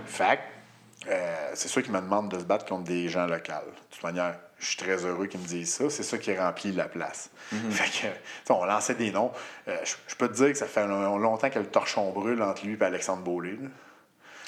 Fait 0.07 0.39
que, 0.39 1.11
euh, 1.11 1.51
c'est 1.55 1.69
sûr 1.69 1.83
qu'il 1.83 1.93
me 1.93 2.01
demande 2.01 2.31
de 2.31 2.39
se 2.39 2.45
battre 2.45 2.65
contre 2.67 2.85
des 2.85 3.09
gens 3.09 3.27
locaux. 3.27 3.53
De 3.53 3.95
toute 3.95 4.03
manière, 4.03 4.37
je 4.59 4.67
suis 4.67 4.77
très 4.77 5.05
heureux 5.05 5.27
qu'ils 5.27 5.41
me 5.41 5.47
disent 5.47 5.75
ça. 5.75 5.91
C'est 5.91 6.03
ça 6.03 6.19
qui 6.19 6.37
remplit 6.37 6.73
la 6.73 6.85
place. 6.87 7.31
Fait 7.71 8.09
que, 8.47 8.53
on 8.53 8.65
lançait 8.65 8.95
des 8.95 9.11
noms. 9.11 9.33
Euh, 9.69 9.77
je, 9.85 10.15
peux 10.15 10.29
te 10.29 10.35
dire 10.35 10.49
que 10.53 10.59
ça 10.59 10.67
fait 10.67 10.87
long- 10.87 11.19
longtemps 11.19 11.51
que 11.51 11.59
le 11.59 11.67
torchon 11.67 12.11
brûle 12.13 12.41
entre 12.43 12.65
lui 12.65 12.77
et 12.81 12.83
Alexandre 12.83 13.23
Beaulé. 13.23 13.59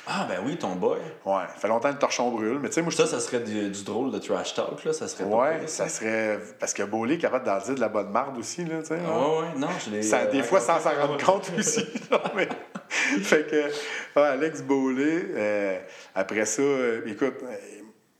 Ah, 0.08 0.24
ben 0.28 0.40
oui, 0.44 0.56
ton 0.56 0.76
boy. 0.76 0.98
Ouais, 1.24 1.42
fait 1.56 1.66
longtemps 1.66 1.88
que 1.88 1.94
le 1.94 1.98
torchon 1.98 2.30
brûle. 2.30 2.58
Mais 2.60 2.68
tu 2.68 2.74
sais, 2.74 2.82
moi, 2.82 2.90
je 2.92 2.96
Ça, 2.96 3.06
ça 3.06 3.18
serait 3.18 3.40
du, 3.40 3.70
du 3.70 3.82
drôle 3.84 4.12
de 4.12 4.18
trash 4.18 4.54
talk, 4.54 4.84
là. 4.84 4.92
Ça 4.92 5.08
serait 5.08 5.24
Ouais, 5.24 5.58
pire, 5.60 5.68
ça 5.68 5.88
serait. 5.88 6.38
Parce 6.60 6.72
que 6.72 6.84
Beaulé 6.84 7.14
est 7.14 7.18
capable 7.18 7.44
d'en 7.44 7.58
dire 7.58 7.74
de 7.74 7.80
la 7.80 7.88
bonne 7.88 8.10
marde 8.10 8.38
aussi, 8.38 8.64
là, 8.64 8.78
tu 8.82 8.86
sais. 8.88 8.98
Ah, 9.04 9.10
hein. 9.10 9.18
ouais, 9.20 9.38
ouais, 9.40 9.58
non, 9.58 9.68
je 9.84 9.90
l'ai. 9.90 10.02
Ça, 10.02 10.20
euh, 10.20 10.30
des 10.30 10.42
fois, 10.44 10.60
sans 10.60 10.78
s'en 10.78 10.94
rendre 10.94 11.22
compte 11.24 11.50
aussi. 11.58 11.84
Non, 12.10 12.20
mais- 12.36 12.48
fait 12.88 13.50
que, 13.50 14.18
Alex 14.20 14.62
Beaulé, 14.62 15.24
euh, 15.34 15.80
après 16.14 16.46
ça, 16.46 16.62
euh, 16.62 17.02
écoute, 17.06 17.34
euh, 17.42 17.56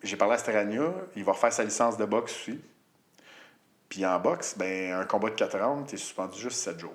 j'ai 0.02 0.16
parlé 0.16 0.34
à 0.34 0.38
Strania, 0.38 0.92
il 1.14 1.22
va 1.22 1.32
refaire 1.32 1.52
sa 1.52 1.62
licence 1.62 1.96
de 1.96 2.04
boxe 2.04 2.34
aussi. 2.34 2.60
Puis 3.88 4.04
en 4.04 4.18
boxe, 4.18 4.56
ben, 4.58 4.92
un 4.92 5.04
combat 5.04 5.30
de 5.30 5.34
4 5.36 5.56
rounds, 5.60 5.88
t'es 5.88 5.96
suspendu 5.96 6.36
juste 6.40 6.58
7 6.58 6.80
jours. 6.80 6.94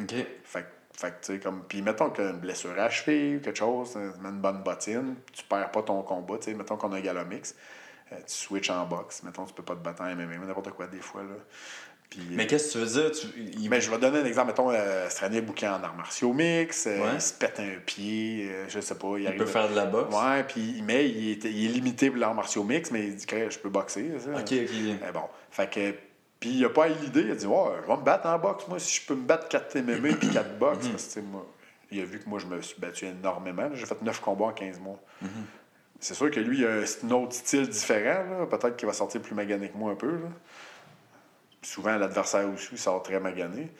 Ok. 0.00 0.14
Fait, 0.44 0.62
que- 0.62 0.66
fait 0.96 1.10
que, 1.20 1.26
tu 1.26 1.32
sais, 1.34 1.38
comme. 1.40 1.62
Puis 1.68 1.82
mettons 1.82 2.10
qu'il 2.10 2.24
y 2.24 2.26
a 2.26 2.30
une 2.30 2.38
blessure 2.40 2.70
à 2.72 2.76
la 2.76 2.90
cheville 2.90 3.36
ou 3.36 3.40
quelque 3.40 3.58
chose, 3.58 3.92
tu 3.92 3.98
mets 3.98 4.28
une 4.28 4.40
bonne 4.40 4.62
bottine, 4.62 5.16
tu 5.32 5.42
perds 5.44 5.70
pas 5.70 5.82
ton 5.82 6.02
combat, 6.02 6.36
tu 6.38 6.44
sais, 6.50 6.54
mettons 6.54 6.76
qu'on 6.76 6.92
a 6.92 6.96
un 6.96 7.00
gala 7.00 7.24
mix, 7.24 7.54
euh, 8.12 8.16
tu 8.26 8.34
switches 8.34 8.70
en 8.70 8.84
boxe, 8.86 9.22
mettons 9.22 9.44
tu 9.44 9.54
peux 9.54 9.62
pas 9.62 9.74
te 9.74 9.80
battre 9.80 10.02
en 10.02 10.14
MMA, 10.14 10.36
n'importe 10.46 10.70
quoi 10.70 10.86
des 10.86 11.00
fois, 11.00 11.22
là. 11.22 11.34
Mais 12.32 12.46
qu'est-ce 12.46 12.66
que 12.66 12.72
tu 12.72 12.78
veux 12.84 13.02
dire? 13.02 13.10
Tu... 13.10 13.26
il- 13.58 13.70
mais 13.70 13.80
je 13.80 13.90
vais 13.90 13.96
donner 13.96 14.18
un 14.18 14.24
exemple. 14.26 14.48
Mettons, 14.48 14.70
euh, 14.70 15.08
Stranier 15.08 15.40
bouquin 15.40 15.72
en 15.80 15.82
arts 15.82 15.96
martiaux 15.96 16.34
mix, 16.34 16.86
euh, 16.86 16.98
Ouais. 17.00 17.14
il 17.14 17.20
se 17.22 17.32
pète 17.32 17.58
un 17.58 17.78
pied, 17.86 18.50
euh, 18.50 18.66
je 18.68 18.80
sais 18.80 18.96
pas. 18.96 19.14
Il, 19.16 19.22
il 19.22 19.26
arrive 19.28 19.38
peut 19.38 19.46
faire 19.46 19.66
de 19.70 19.74
la 19.74 19.86
boxe. 19.86 20.14
Ouais, 20.14 20.44
puis 20.44 20.82
mais 20.84 21.08
il 21.08 21.30
est, 21.30 21.44
il 21.50 21.64
est 21.64 21.72
limité 21.72 22.10
pour 22.10 22.18
l'art 22.18 22.34
martiaux 22.34 22.64
mix, 22.64 22.90
mais 22.90 23.06
il 23.06 23.16
dit 23.16 23.24
que 23.24 23.48
je 23.48 23.58
peux 23.58 23.70
boxer. 23.70 24.10
Ça. 24.18 24.28
Ok, 24.32 24.40
ok. 24.40 24.70
Mais 25.00 25.10
bon, 25.14 25.22
fait 25.50 25.70
que. 25.70 25.94
Puis 26.42 26.50
il 26.50 26.64
a 26.64 26.70
pas 26.70 26.88
eu 26.88 26.94
l'idée, 27.00 27.20
il 27.20 27.30
a 27.30 27.34
dit 27.36 27.46
Ouais, 27.46 27.70
je 27.82 27.86
vais 27.86 27.96
me 27.96 28.02
battre 28.02 28.26
en 28.26 28.36
boxe, 28.36 28.66
moi, 28.66 28.80
si 28.80 29.00
je 29.00 29.06
peux 29.06 29.14
me 29.14 29.22
battre 29.22 29.46
4 29.48 29.78
MMA 29.78 30.16
puis 30.16 30.28
4 30.28 30.58
boxe. 30.58 30.88
Parce 30.88 31.04
que, 31.04 31.08
tu 31.08 31.14
sais, 31.14 31.22
moi, 31.22 31.46
il 31.92 32.00
a 32.00 32.04
vu 32.04 32.18
que 32.18 32.28
moi, 32.28 32.40
je 32.40 32.46
me 32.46 32.60
suis 32.60 32.80
battu 32.80 33.06
énormément. 33.06 33.70
J'ai 33.74 33.86
fait 33.86 34.02
9 34.02 34.20
combats 34.20 34.46
en 34.46 34.52
15 34.52 34.80
mois. 34.80 34.98
C'est 36.00 36.14
sûr 36.14 36.32
que 36.32 36.40
lui, 36.40 36.58
il 36.58 36.66
a 36.66 36.80
un 36.80 37.10
autre 37.12 37.32
style 37.34 37.68
différent. 37.68 38.40
là. 38.40 38.46
Peut-être 38.46 38.74
qu'il 38.74 38.88
va 38.88 38.92
sortir 38.92 39.22
plus 39.22 39.36
magané 39.36 39.68
que 39.68 39.76
moi 39.78 39.92
un 39.92 39.94
peu. 39.94 40.10
là. 40.10 40.28
Souvent, 41.62 41.96
l'adversaire 41.96 42.48
aussi 42.52 42.70
il 42.72 42.78
sort 42.78 43.04
très 43.04 43.20
magané. 43.20 43.70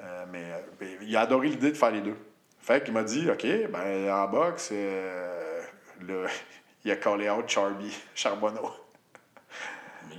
Euh, 0.00 0.24
mais 0.32 0.44
euh, 0.80 0.96
il 1.02 1.14
a 1.14 1.20
adoré 1.20 1.48
l'idée 1.48 1.72
de 1.72 1.76
faire 1.76 1.90
les 1.90 2.00
deux. 2.00 2.16
Fait 2.58 2.82
qu'il 2.82 2.94
m'a 2.94 3.02
dit 3.02 3.30
OK, 3.30 3.46
ben 3.70 4.10
en 4.10 4.28
boxe, 4.28 4.70
euh, 4.72 5.60
là, 6.06 6.26
il 6.86 6.90
a 6.90 6.96
callé 6.96 7.28
out 7.28 7.46
Charby, 7.46 7.94
Charbonneau. 8.14 8.87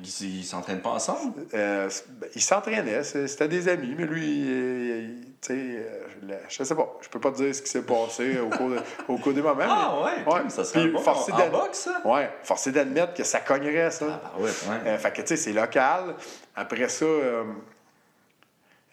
Ils 0.02 0.40
ils 0.40 0.44
s'entraînent 0.44 0.82
pas 0.82 0.92
ensemble? 0.92 1.46
Euh, 1.54 1.90
ben, 2.10 2.30
il 2.36 2.42
s'entraînait, 2.42 3.04
c'est- 3.04 3.28
c'était 3.28 3.48
des 3.48 3.68
amis, 3.68 3.94
mais 3.98 4.06
lui, 4.06 5.26
tu 5.42 5.48
sais, 5.48 5.54
euh, 5.54 6.38
je 6.48 6.64
sais 6.64 6.76
pas, 6.76 6.98
je 7.02 7.10
peux 7.10 7.20
pas 7.20 7.32
te 7.32 7.38
dire 7.38 7.54
ce 7.56 7.62
qui 7.62 7.70
s'est 7.70 7.82
passé 7.82 8.40
au 8.40 8.50
cours, 8.50 8.70
de- 8.70 8.80
au 9.08 9.18
cours 9.18 9.34
des 9.34 9.42
moments. 9.42 9.64
Ah 9.68 9.96
mais- 10.26 10.34
ouais, 10.34 10.50
ça 10.50 10.64
serait 10.64 10.82
Puis 10.84 10.92
bon. 10.92 11.00
forcé 11.00 11.32
En- 11.32 11.50
boxe, 11.50 11.80
ça? 11.80 12.02
Ouais, 12.06 12.30
forcé 12.44 12.72
d'admettre 12.72 13.14
que 13.14 13.24
ça 13.24 13.40
cognerait, 13.40 13.92
ça. 13.92 14.06
Ah, 14.10 14.32
bah 14.36 14.44
ouais, 14.44 14.50
ouais. 14.50 14.88
Euh, 14.90 14.98
fait 14.98 15.12
que, 15.12 15.22
tu 15.22 15.28
sais, 15.28 15.38
c'est 15.38 15.54
local. 15.54 16.16
Après 16.56 16.88
ça, 16.90 17.06
euh, 17.06 17.44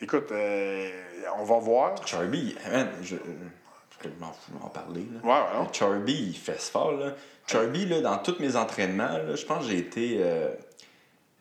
écoute, 0.01 0.31
euh, 0.33 0.91
on 1.39 1.45
va 1.45 1.59
voir. 1.59 2.07
Charby, 2.07 2.57
man, 2.71 2.89
je, 3.03 3.17
je 4.03 4.09
m'en 4.21 4.33
fous 4.33 4.53
d'en 4.61 4.69
parler. 4.69 5.07
Là. 5.13 5.21
Ouais, 5.23 5.31
ouais, 5.31 5.59
non? 5.59 5.63
Mais 5.67 5.73
Charby, 5.73 6.29
il 6.31 6.37
fait 6.37 6.61
ce 6.61 6.71
fort. 6.71 6.93
Là. 6.93 7.13
Charby, 7.47 7.87
là, 7.87 8.01
dans 8.01 8.19
tous 8.19 8.37
mes 8.41 8.57
entraînements, 8.57 9.19
là, 9.19 9.35
je 9.35 9.45
pense 9.45 9.65
que 9.65 9.71
j'ai 9.71 9.79
été 9.79 10.19
euh, 10.21 10.49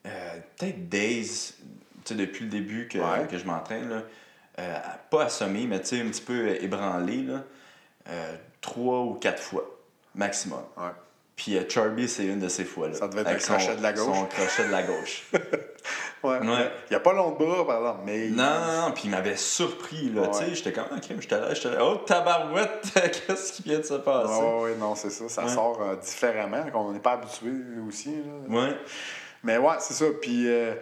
euh, 0.05 0.29
peut-être 0.57 0.89
days, 0.89 1.23
tu 1.23 1.55
sais, 2.05 2.15
depuis 2.15 2.45
le 2.45 2.49
début 2.51 2.87
que, 2.87 2.97
Ouais. 2.99 3.27
que 3.29 3.37
je 3.37 3.45
m'entraîne. 3.45 3.89
là, 3.89 4.01
euh, 4.59 4.79
pas 5.09 5.23
assommé, 5.25 5.65
mais 5.67 5.81
tu 5.81 5.87
sais, 5.97 6.01
un 6.01 6.07
petit 6.09 6.21
peu 6.21 6.47
ébranlé. 6.63 7.23
Là, 7.23 7.43
euh, 8.09 8.35
trois 8.61 9.01
ou 9.01 9.15
quatre 9.15 9.41
fois, 9.41 9.65
maximum. 10.13 10.61
Ouais. 10.77 10.91
Puis 11.35 11.57
euh, 11.57 11.63
Charby, 11.67 12.07
c'est 12.07 12.25
une 12.25 12.39
de 12.39 12.47
ces 12.47 12.63
fois-là. 12.63 12.93
Ça 12.95 13.07
devait 13.09 13.21
être 13.21 13.27
Avec 13.27 13.49
un 13.49 13.57
crochet 13.57 13.75
de 13.75 13.81
la 13.83 13.91
gauche. 13.93 14.15
Son 14.17 14.25
crochet 14.27 14.65
de 14.67 14.71
la 14.71 14.83
gauche. 14.83 15.25
Ouais. 16.23 16.39
Ouais. 16.39 16.71
Il 16.89 16.89
n'y 16.89 16.95
a 16.95 16.99
pas 16.99 17.13
long 17.13 17.33
de 17.33 17.37
bras, 17.37 17.67
par 17.67 17.77
exemple, 17.77 17.99
mais. 18.05 18.29
Non, 18.29 18.43
non, 18.43 18.81
non, 18.87 18.91
puis 18.93 19.03
il 19.05 19.11
m'avait 19.11 19.35
surpris, 19.35 20.09
là, 20.09 20.23
tu 20.23 20.27
Ouais. 20.39 20.45
sais, 20.47 20.55
j'étais 20.55 20.73
comme, 20.73 20.85
ok, 20.97 21.03
j'étais 21.19 21.39
là, 21.39 21.53
j'étais 21.53 21.69
là, 21.69 21.85
oh, 21.85 21.97
tabarouette, 21.97 22.81
qu'est-ce 23.27 23.53
qui 23.53 23.61
vient 23.61 23.77
de 23.77 23.83
se 23.83 23.93
passer? 23.93 24.41
Ouais, 24.41 24.61
ouais, 24.63 24.75
non, 24.79 24.95
c'est 24.95 25.11
ça. 25.11 25.29
Ça 25.29 25.43
Ouais. 25.43 25.53
sort 25.53 25.79
euh, 25.83 25.95
différemment, 25.97 26.65
qu'on 26.73 26.93
n'est 26.93 26.99
pas 26.99 27.11
habitué 27.11 27.51
aussi. 27.87 28.15
là. 28.15 28.59
Ouais. 28.59 28.75
Mais 29.45 29.57
ouais, 29.57 29.75
c'est 29.79 29.93
ça. 29.93 30.05
Puis. 30.21 30.47
euh, 30.49 30.73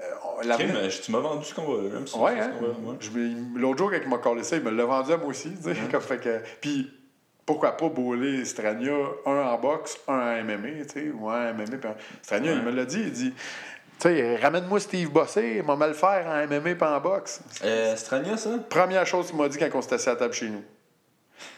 euh, 0.00 0.44
la- 0.44 0.56
euh, 0.58 0.88
tu 1.02 1.10
m'as 1.12 1.18
vendu 1.18 1.44
ce 1.44 1.54
combat-là, 1.54 1.98
Ouais, 2.16 2.40
hein? 2.40 2.52
L'autre 3.56 3.78
jour, 3.78 3.90
quand 3.90 3.98
il 4.02 4.08
m'a 4.08 4.18
collé 4.18 4.42
ça, 4.44 4.56
il 4.56 4.62
me 4.62 4.70
l'a 4.70 4.84
vendu 4.84 5.12
à 5.12 5.16
moi 5.16 5.26
aussi. 5.28 5.50
tu 5.56 5.62
sais, 5.74 5.76
comme 5.90 6.00
fait 6.00 6.18
que... 6.18 6.40
Puis, 6.60 6.90
pourquoi 7.44 7.76
pas 7.76 7.88
Beaulé, 7.88 8.44
Strania, 8.44 8.92
un 9.26 9.30
en 9.40 9.58
boxe, 9.58 9.98
un 10.06 10.12
en 10.40 10.44
MMA, 10.44 10.84
tu 10.84 10.88
sais, 10.92 11.10
ou 11.12 11.28
un 11.28 11.50
en 11.50 11.54
MMA. 11.54 11.64
puis 11.78 11.88
un- 11.90 11.96
Strania, 12.22 12.52
Ouais. 12.52 12.58
il 12.58 12.64
me 12.64 12.70
l'a 12.70 12.84
dit, 12.84 13.00
il 13.00 13.10
dit, 13.10 13.32
tu 13.32 14.08
sais, 14.08 14.36
ramène-moi 14.36 14.78
Steve 14.78 15.10
Bossé, 15.10 15.56
il 15.56 15.62
m'a 15.64 15.74
mal 15.74 15.94
faire 15.94 16.26
en 16.28 16.46
MMA 16.46 16.76
pas 16.76 16.96
en 16.96 17.00
boxe. 17.00 17.40
Euh, 17.64 17.96
Strania, 17.96 18.36
ça? 18.36 18.50
Première 18.70 19.04
chose 19.06 19.28
qu'il 19.28 19.36
m'a 19.36 19.48
dit 19.48 19.58
quand 19.58 19.68
on 19.74 19.82
s'était 19.82 19.94
assis 19.96 20.08
à 20.10 20.12
la 20.12 20.18
table 20.18 20.34
chez 20.34 20.48
nous. 20.48 20.62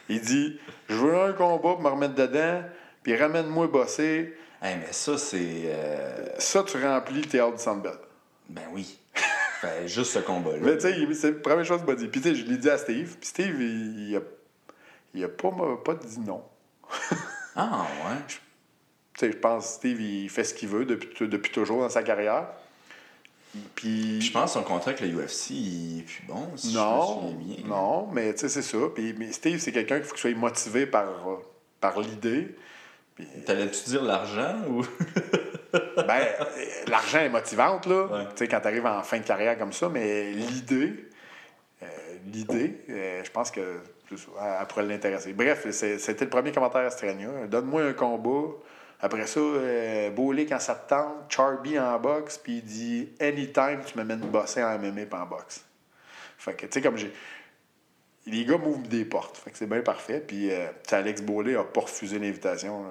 Il 0.09 0.21
dit, 0.23 0.59
je 0.89 0.95
veux 0.95 1.19
un 1.21 1.33
combat 1.33 1.59
pour 1.59 1.81
me 1.83 1.89
remettre 1.89 2.15
dedans, 2.15 2.63
puis 3.03 3.15
ramène-moi 3.17 3.67
Bossé. 3.67 4.35
Hey, 4.63 4.77
mais 4.79 4.93
ça, 4.93 5.17
c'est. 5.19 5.63
euh, 5.67 6.27
Ça, 6.39 6.63
tu 6.65 6.83
remplis 6.83 7.23
le 7.23 7.27
théâtre 7.29 7.57
du 7.57 7.63
Centre 7.63 7.83
Bell. 7.83 7.99
Ben 8.49 8.63
oui. 8.73 8.99
Fait 9.61 9.87
juste 9.89 10.13
ce 10.13 10.19
combat-là. 10.21 10.59
Mais 10.61 10.77
tu 10.79 10.83
sais, 10.89 11.15
c'est 11.15 11.31
la 11.33 11.39
première 11.39 11.65
chose 11.65 11.79
qu'il 11.81 11.89
m'a 11.89 11.95
dit. 11.95 12.09
Puis 12.09 12.21
tu 12.21 12.29
sais, 12.31 12.35
je 12.35 12.45
l'ai 12.47 12.57
dit 12.57 12.69
à 12.71 12.79
Steve. 12.79 13.17
Puis 13.19 13.29
Steve, 13.29 13.61
il, 13.61 14.09
il 14.11 14.17
a, 14.17 14.21
il 15.15 15.25
a 15.25 15.29
pas, 15.29 15.51
pas 15.85 15.95
dit 15.95 16.21
non. 16.21 16.43
Ah, 17.57 17.87
ouais. 18.07 18.17
Tu 18.29 18.39
sais, 19.19 19.33
je 19.33 19.37
pense 19.37 19.67
que 19.67 19.73
Steve, 19.73 20.01
il 20.01 20.31
fait 20.31 20.45
ce 20.45 20.55
qu'il 20.55 20.69
veut 20.69 20.85
depuis, 20.85 21.29
depuis 21.29 21.51
toujours 21.53 21.81
dans 21.81 21.89
sa 21.91 22.03
carrière. 22.03 22.47
Puis. 23.75 24.21
Je 24.23 24.33
pense 24.33 24.55
que 24.55 24.61
son 24.61 24.63
contrat 24.63 24.93
avec 24.93 25.01
le 25.01 25.09
UFC, 25.25 25.51
il 25.51 25.99
est 26.01 26.03
plus 26.03 26.23
bon, 26.27 26.49
si 26.57 26.73
je 26.73 26.79
me 26.79 26.83
non, 26.83 27.33
bien. 27.33 27.57
non, 27.67 28.07
mais 28.13 28.33
tu 28.33 28.41
sais, 28.41 28.49
c'est 28.49 28.63
ça. 28.63 28.79
Puis, 28.95 29.15
mais 29.19 29.33
Steve, 29.33 29.59
c'est 29.59 29.73
quelqu'un 29.73 29.97
qu'il 29.97 30.05
faut 30.05 30.15
qu'il 30.15 30.21
soit 30.33 30.35
motivé 30.41 30.87
par, 30.87 31.07
par 31.81 32.01
l'idée. 32.01 32.55
T'allais-tu 33.47 33.91
dire 33.91 34.03
l'argent 34.03 34.57
ou? 34.69 34.83
ben, 35.73 36.27
l'argent 36.89 37.21
est 37.21 37.29
motivante, 37.29 37.87
là. 37.87 38.05
Ouais. 38.07 38.25
Tu 38.31 38.37
sais, 38.37 38.49
quand 38.49 38.61
tu 38.61 38.67
arrives 38.67 38.87
en 38.87 39.03
fin 39.03 39.19
de 39.19 39.25
carrière 39.25 39.59
comme 39.59 39.73
ça, 39.73 39.89
mais 39.89 40.31
l'idée, 40.33 41.09
euh, 41.83 41.87
l'idée, 42.27 42.81
euh, 42.91 43.23
je 43.25 43.31
pense 43.31 43.51
que 43.51 43.81
plus- 44.07 44.27
elle, 44.41 44.57
elle 44.61 44.67
pourrait 44.67 44.87
l'intéresser. 44.87 45.33
Bref, 45.33 45.67
c'était 45.71 46.25
le 46.25 46.31
premier 46.31 46.53
commentaire 46.53 46.83
à 46.83 46.91
Strania. 46.91 47.47
Donne-moi 47.49 47.83
un 47.83 47.93
combat. 47.93 48.49
Après 49.03 49.27
ça, 49.27 49.41
euh, 49.41 50.11
quand 50.49 50.59
ça 50.59 50.75
te 50.75 50.91
tente, 50.91 51.15
Charby 51.31 51.79
en 51.79 51.99
boxe, 51.99 52.37
puis 52.39 52.57
il 52.59 52.63
dit 52.65 53.09
Anytime, 53.21 53.81
tu 53.87 53.97
me 53.99 54.05
mènes 54.05 54.21
bosser 54.21 54.63
en 54.63 54.79
MMA 54.79 55.07
pas 55.07 55.21
en 55.23 55.27
boxe. 55.27 55.65
Fait 56.37 56.55
que, 56.55 56.67
tu 56.67 56.73
sais, 56.73 56.83
comme 56.83 56.97
j'ai. 56.99 57.13
Les 58.31 58.45
gars 58.45 58.59
m'ouvrent 58.59 58.87
des 58.89 59.05
portes. 59.05 59.37
Fait 59.39 59.51
que 59.51 59.59
c'est 59.59 59.67
bien 59.67 59.81
parfait. 59.83 60.21
Puis, 60.27 60.51
euh, 60.51 60.67
Alex 60.91 61.23
Beaulé 61.23 61.57
a 61.57 61.65
pas 61.65 61.81
refusé 61.83 62.19
l'invitation. 62.19 62.83
là. 62.85 62.91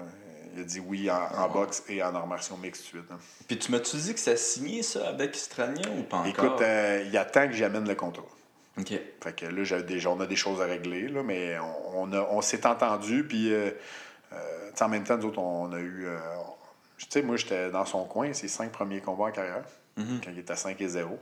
Il 0.56 0.62
a 0.62 0.64
dit 0.64 0.80
oui 0.80 1.10
en, 1.12 1.16
en 1.44 1.48
boxe 1.50 1.84
et 1.88 2.02
en 2.04 2.14
arts 2.16 2.26
martiaux 2.28 2.58
mixtes 2.58 2.90
tout 2.90 2.98
de 2.98 3.02
suite. 3.04 3.12
hein. 3.14 3.20
Puis 3.48 3.58
tu 3.60 3.72
m'as-tu 3.72 3.96
dit 3.98 4.14
que 4.14 4.20
ça 4.20 4.36
signé, 4.36 4.82
ça, 4.84 5.08
avec 5.08 5.36
Strania 5.36 5.88
ou 5.98 6.04
pas 6.04 6.18
encore? 6.18 6.28
Écoute, 6.46 6.62
euh, 6.62 7.06
il 7.08 7.16
attend 7.18 7.48
que 7.48 7.54
j'amène 7.54 7.88
le 7.88 7.96
contrat. 7.96 8.24
Ok. 8.78 8.94
Fait 9.24 9.36
que 9.36 9.46
là, 9.46 9.82
déjà, 9.84 10.10
on 10.10 10.20
a 10.20 10.26
des 10.26 10.36
choses 10.36 10.60
à 10.62 10.66
régler, 10.66 11.08
là, 11.08 11.22
mais 11.24 11.58
on, 11.60 12.02
on, 12.04 12.14
a- 12.14 12.28
on 12.32 12.42
s'est 12.42 12.66
entendu, 12.66 13.24
puis 13.26 13.54
euh, 13.54 13.70
euh, 14.34 14.72
en 14.82 14.90
même 14.90 15.04
temps, 15.04 15.18
nous 15.18 15.26
autres, 15.28 15.40
on 15.40 15.72
a 15.72 15.80
eu... 15.80 16.08
tu 16.98 17.06
sais, 17.10 17.22
moi, 17.22 17.36
j'étais 17.38 17.70
dans 17.70 17.86
son 17.86 18.06
coin, 18.06 18.34
ses 18.34 18.48
cinq 18.48 18.72
premiers 18.72 19.02
combats 19.02 19.26
en 19.26 19.32
carrière, 19.32 19.64
Mhm. 19.98 20.22
quand 20.24 20.32
il 20.32 20.40
était 20.40 20.54
à 20.54 20.56
5 20.56 20.80
et 20.82 20.88
0. 20.88 21.20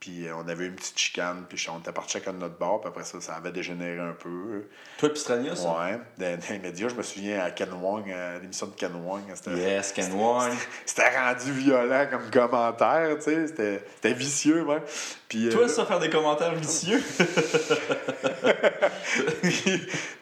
Puis 0.00 0.26
euh, 0.26 0.34
on 0.34 0.48
avait 0.48 0.64
une 0.64 0.74
petite 0.76 0.98
chicane, 0.98 1.44
puis 1.46 1.62
on 1.70 1.78
était 1.78 1.92
parti 1.92 2.12
chacun 2.14 2.32
de 2.32 2.38
notre 2.38 2.56
bord, 2.56 2.80
puis 2.80 2.88
après 2.88 3.04
ça, 3.04 3.20
ça 3.20 3.34
avait 3.34 3.52
dégénéré 3.52 3.98
un 4.00 4.14
peu. 4.18 4.64
Toi, 4.96 5.10
puis 5.10 5.18
Strania, 5.20 5.54
ça? 5.54 5.68
Ouais. 5.68 6.00
Dans, 6.16 6.38
dans 6.38 6.48
les 6.48 6.58
médias, 6.58 6.88
je 6.88 6.94
me 6.94 7.02
souviens 7.02 7.40
à 7.44 7.50
Ken 7.50 7.70
Wong, 7.70 8.10
à 8.10 8.38
l'émission 8.38 8.66
de 8.68 8.72
Ken 8.72 8.94
Wong. 8.94 9.20
C'était, 9.34 9.58
Yes, 9.58 9.92
Ken 9.92 10.10
Wong. 10.14 10.50
c'était 10.86 11.14
rendu 11.18 11.52
violent 11.52 12.06
comme 12.10 12.30
commentaire, 12.30 13.18
tu 13.18 13.24
sais. 13.24 13.46
C'était, 13.48 14.14
vicieux, 14.14 14.64
même. 14.64 14.80
Puis, 15.28 15.48
euh, 15.48 15.52
Toi, 15.52 15.68
ça, 15.68 15.84
faire 15.84 16.00
des 16.00 16.08
commentaires 16.08 16.54
vicieux? 16.54 17.02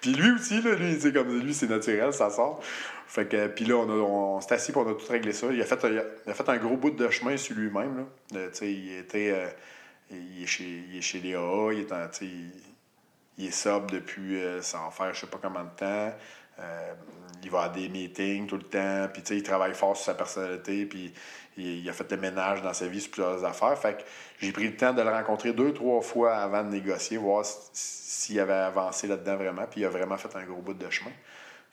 puis 0.01 0.13
lui 0.13 0.33
aussi, 0.33 0.61
là, 0.61 0.75
lui, 0.75 0.99
c'est 1.01 1.13
comme 1.13 1.39
lui, 1.39 1.55
c'est 1.55 1.69
naturel, 1.69 2.13
ça 2.13 2.31
sort. 2.31 2.61
Fait 3.09 3.27
que, 3.27 3.49
puis 3.49 3.65
là, 3.65 3.77
on, 3.77 3.89
on, 3.89 4.41
s'est 4.41 4.55
assis 4.55 4.71
pour 4.71 4.87
on 4.87 4.91
a 4.91 4.95
tout 4.95 5.11
réglé 5.11 5.33
ça. 5.33 5.49
Il 5.51 5.61
a 5.61 5.65
fait, 5.65 5.79
il 5.85 6.31
a, 6.31 6.35
fait 6.35 6.49
un 6.49 6.59
gros 6.59 6.77
bout 6.77 6.91
de 6.91 7.09
chemin 7.09 7.37
sur 7.37 7.57
lui-même. 7.57 8.07
Euh, 8.35 8.51
il 8.63 8.99
était. 8.99 9.33
euh, 9.33 9.49
il, 10.11 10.43
est 10.43 10.47
chez, 10.47 10.85
il 10.91 10.99
est 10.99 11.03
chez 11.03 11.21
les 11.21 11.35
AA, 11.35 11.73
il 11.73 11.81
est 11.81 11.93
en, 11.93 12.09
il, 13.39 13.47
est 13.47 13.51
sub 13.51 13.91
depuis, 13.91 14.41
euh, 14.41 14.61
va 14.73 14.91
faire 14.91 15.15
je 15.15 15.21
sais 15.21 15.27
pas 15.27 15.39
combien 15.43 15.65
de 15.65 15.77
temps. 15.77 16.13
Euh, 16.61 16.95
il 17.43 17.51
va 17.51 17.65
à 17.65 17.69
des 17.69 17.89
meetings 17.89 18.49
tout 18.49 18.57
le 18.57 18.65
temps, 18.65 19.09
puis 19.13 19.23
il 19.31 19.43
travaille 19.45 19.75
fort 19.75 19.97
sur 19.97 20.07
sa 20.07 20.15
personnalité, 20.15 20.87
puis 20.87 21.13
il, 21.57 21.89
a 21.89 21.93
fait 21.93 22.11
le 22.11 22.17
ménage 22.17 22.63
dans 22.63 22.73
sa 22.73 22.89
vie 22.89 23.01
sur 23.01 23.13
plusieurs 23.13 23.45
affaires. 23.45 23.79
Fait 23.79 23.99
que 23.99 24.03
j'ai 24.41 24.51
pris 24.51 24.67
le 24.67 24.77
temps 24.77 24.93
de 24.93 25.03
le 25.03 25.11
rencontrer 25.11 25.53
deux, 25.53 25.73
trois 25.73 26.01
fois 26.01 26.37
avant 26.37 26.65
de 26.65 26.71
négocier, 26.71 27.17
voir 27.17 27.45
s'il 27.73 28.41
avait 28.41 28.53
avancé 28.55 29.07
là-dedans 29.07 29.37
vraiment, 29.37 29.67
puis 29.71 29.83
il 29.83 29.85
a 29.85 29.89
vraiment 29.89 30.17
fait 30.17 30.35
un 30.35 30.43
gros 30.45 30.61
bout 30.61 30.75
de 30.75 30.91
chemin. 30.91 31.13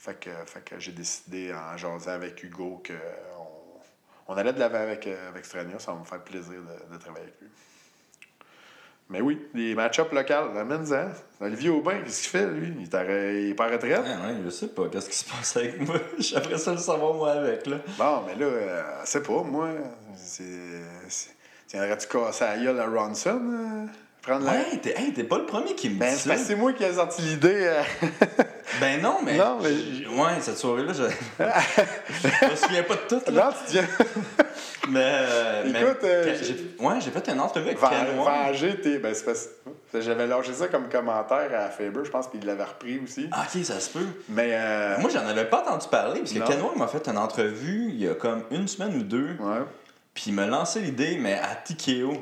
Fait 0.06 0.20
que, 0.20 0.30
fait 0.46 0.64
que 0.64 0.80
j'ai 0.80 0.92
décidé 0.92 1.52
en 1.52 1.76
jasant 1.78 2.12
avec 2.12 2.44
Hugo 2.44 2.80
que 2.84 2.94
on, 4.28 4.34
on 4.34 4.38
allait 4.38 4.54
de 4.54 4.60
l'avant 4.60 4.78
avec, 4.78 5.08
euh, 5.08 5.30
avec 5.30 5.44
Strania, 5.46 5.80
ça 5.80 5.94
va 5.94 6.00
me 6.00 6.04
faire 6.06 6.22
plaisir 6.24 6.62
de, 6.62 6.94
de 6.94 7.00
travailler 7.00 7.24
avec 7.26 7.42
lui. 7.42 7.48
Mais 9.10 9.22
oui, 9.22 9.42
les 9.56 9.74
match-ups 9.74 10.12
locaux, 10.12 10.58
amène-en. 10.60 11.10
Olivier 11.44 11.70
Aubin, 11.72 12.02
qu'est-ce 12.04 12.22
qu'il 12.22 12.30
fait, 12.40 12.48
lui? 12.48 12.68
Il 12.68 12.82
il 12.82 13.50
est 13.50 13.54
pas 13.56 13.68
en 13.68 13.72
retraite? 13.72 14.02
Ouais, 14.02 14.36
je 14.44 14.50
sais 14.52 14.68
pas, 14.68 14.88
qu'est-ce 14.90 15.10
qui 15.10 15.18
se 15.18 15.26
passe 15.28 15.58
avec 15.58 15.80
moi? 15.82 15.96
J'aimerais 16.20 16.58
ça 16.60 16.72
le 16.74 16.78
savoir, 16.78 17.14
moi, 17.16 17.32
avec, 17.32 17.66
là. 17.66 17.78
Bon, 17.98 18.24
mais 18.28 18.36
là, 18.36 18.46
euh, 18.46 18.84
c'est 19.06 19.26
pas, 19.26 19.42
moi. 19.44 19.70
C'est. 20.16 20.44
c'est- 21.10 21.36
Tiendrais-tu 21.68 22.08
casser 22.08 22.44
la 22.46 22.58
gueule 22.58 22.80
à 22.80 22.88
Ronson? 22.88 23.42
euh, 23.44 23.86
prendre 24.26 24.46
la. 24.46 24.52
Ouais, 24.54 24.78
t'es 24.82 24.94
hey, 25.00 25.14
t'es 25.14 25.24
pas 25.24 25.38
le 25.38 25.46
premier 25.46 25.76
qui 25.76 25.90
me 25.90 26.00
Ben, 26.00 26.14
dit 26.14 26.20
c'est 26.20 26.36
ça. 26.38 26.56
moi 26.56 26.74
qui 26.74 26.84
ai 26.84 26.94
sorti 26.94 27.22
l'idée. 27.22 27.68
euh, 27.68 27.82
Ben 28.80 29.02
non, 29.02 29.20
mais. 29.24 29.38
Non, 29.38 29.58
mais- 29.62 30.08
Ouais, 30.20 30.32
cette 30.42 30.58
soirée-là, 30.58 30.92
je. 30.94 31.04
je 31.44 32.52
me 32.52 32.56
souviens 32.56 32.84
pas 32.84 32.96
de 32.96 33.02
tout, 33.08 33.32
là. 33.32 33.46
Non, 33.46 33.52
tu 33.52 33.72
tiens. 33.72 33.88
Mais. 34.88 35.02
euh, 35.04 35.64
mais 35.72 35.82
Écoute, 35.82 36.04
euh, 36.04 36.38
j'ai- 36.44 36.84
Ouais, 36.84 36.96
j'ai 37.02 37.10
fait 37.10 37.28
une 37.30 37.40
entrevue 37.40 37.70
avec. 37.70 37.80
Venger 37.80 38.80
tes. 38.82 39.00
Ben, 39.00 39.16
c'est 39.16 39.26
parce 39.26 39.48
que 39.92 40.02
j'avais 40.02 40.28
lâché 40.28 40.54
ça 40.54 40.68
comme 40.68 40.90
commentaire 40.90 41.50
à 41.60 41.70
Faber. 41.72 42.02
Je 42.04 42.12
pense 42.12 42.28
qu'il 42.28 42.46
l'avait 42.46 42.64
repris 42.66 43.00
aussi. 43.04 43.28
Ah, 43.32 43.46
ok, 43.52 43.64
ça 43.66 43.80
se 43.80 43.90
peut. 43.90 44.06
Mais. 44.30 44.50
euh, 44.52 44.98
Moi, 45.00 45.10
j'en 45.12 45.26
avais 45.26 45.46
pas 45.46 45.62
entendu 45.62 45.88
parler, 45.90 46.20
parce 46.20 46.34
que. 46.34 46.40
Ken 46.40 46.60
m'a 46.78 46.88
fait 46.88 47.08
une 47.08 47.18
entrevue 47.18 47.88
il 47.90 48.00
y 48.04 48.08
a 48.08 48.14
comme 48.14 48.44
une 48.52 48.68
semaine 48.68 48.96
ou 48.96 49.02
deux, 49.04 49.36
Ouais. 49.40 49.62
puis 50.14 50.26
il 50.28 50.34
m'a 50.34 50.46
lancé 50.46 50.82
l'idée, 50.82 51.18
mais 51.20 51.34
à 51.34 51.56
TKO. 51.56 52.14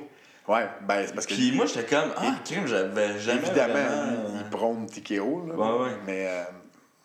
Ouais, 0.48 0.68
ben, 0.82 1.04
c'est 1.08 1.14
parce 1.16 1.26
que. 1.26 1.34
Puis 1.34 1.52
moi, 1.54 1.66
j'étais 1.66 1.86
comme, 1.96 2.12
ah, 2.18 2.36
crime, 2.44 2.68
j'avais 2.68 3.18
jamais. 3.20 3.40
Évidemment, 3.48 3.74
vraiment- 3.74 4.30
il, 4.34 4.38
il 4.42 4.50
prône 4.50 4.86
TKO. 4.88 5.46
Là, 5.48 5.54
Ouais, 5.56 5.84
ouais. 5.86 5.92
Mais, 6.06 6.28
euh, 6.28 6.44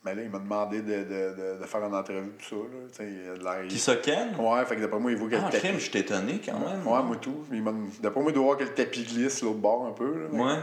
mais 0.05 0.15
là, 0.17 0.23
il 0.23 0.31
m'a 0.31 0.39
demandé 0.39 0.83
de, 0.83 0.93
de, 1.05 1.05
de, 1.05 1.61
de 1.61 1.65
faire 1.67 1.85
une 1.85 1.95
entrevue 1.95 2.31
pour 2.31 2.49
ça. 2.49 2.57
Là, 2.57 2.89
Tu 2.91 2.97
sais, 2.97 3.09
il 3.11 3.31
a 3.31 3.35
de 3.39 3.45
l'air- 3.45 3.69
Qui 3.69 3.79
Ken? 4.03 4.35
Ouais, 4.39 4.65
fait 4.65 4.77
que 4.77 4.81
d'après 4.81 4.99
moi, 4.99 5.11
il 5.13 5.17
voit 5.17 5.29
que 5.29 5.37
Ah, 5.37 5.51
le 5.53 5.59
crime, 5.59 5.79
je 5.79 5.97
étonné 5.99 6.41
quand 6.45 6.59
même. 6.59 6.85
Ouais, 6.87 7.03
moi 7.03 7.17
tout. 7.21 7.45
Il 7.53 7.63
m'a- 7.63 7.73
D'après 8.01 8.21
moi, 8.21 8.31
il 8.31 8.35
doit 8.35 8.45
voir 8.45 8.57
que 8.57 8.65
le 8.65 8.75
tapis 8.75 9.05
glisse 9.05 9.43
l'autre 9.43 9.59
bord 9.59 9.87
un 9.87 9.93
peu. 9.93 10.25
Là, 10.25 10.29
Ouais. 10.33 10.59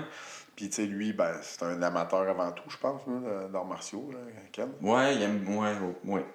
Puis, 0.55 0.69
tu 0.69 0.75
sais, 0.75 0.85
lui, 0.85 1.11
ben, 1.11 1.31
c'est 1.41 1.63
un 1.63 1.81
amateur 1.81 2.21
avant 2.29 2.49
tout, 2.51 2.69
je 2.69 2.77
pense, 2.77 3.01
là, 3.07 3.47
d'arts 3.49 3.65
martiaux, 3.65 4.09
là, 4.13 4.19
Ken. 4.53 4.69
Ouais, 4.81 5.15
il 5.15 5.21
aime. 5.21 5.45
Ouais, 5.57 5.71
ouais. 6.05 6.25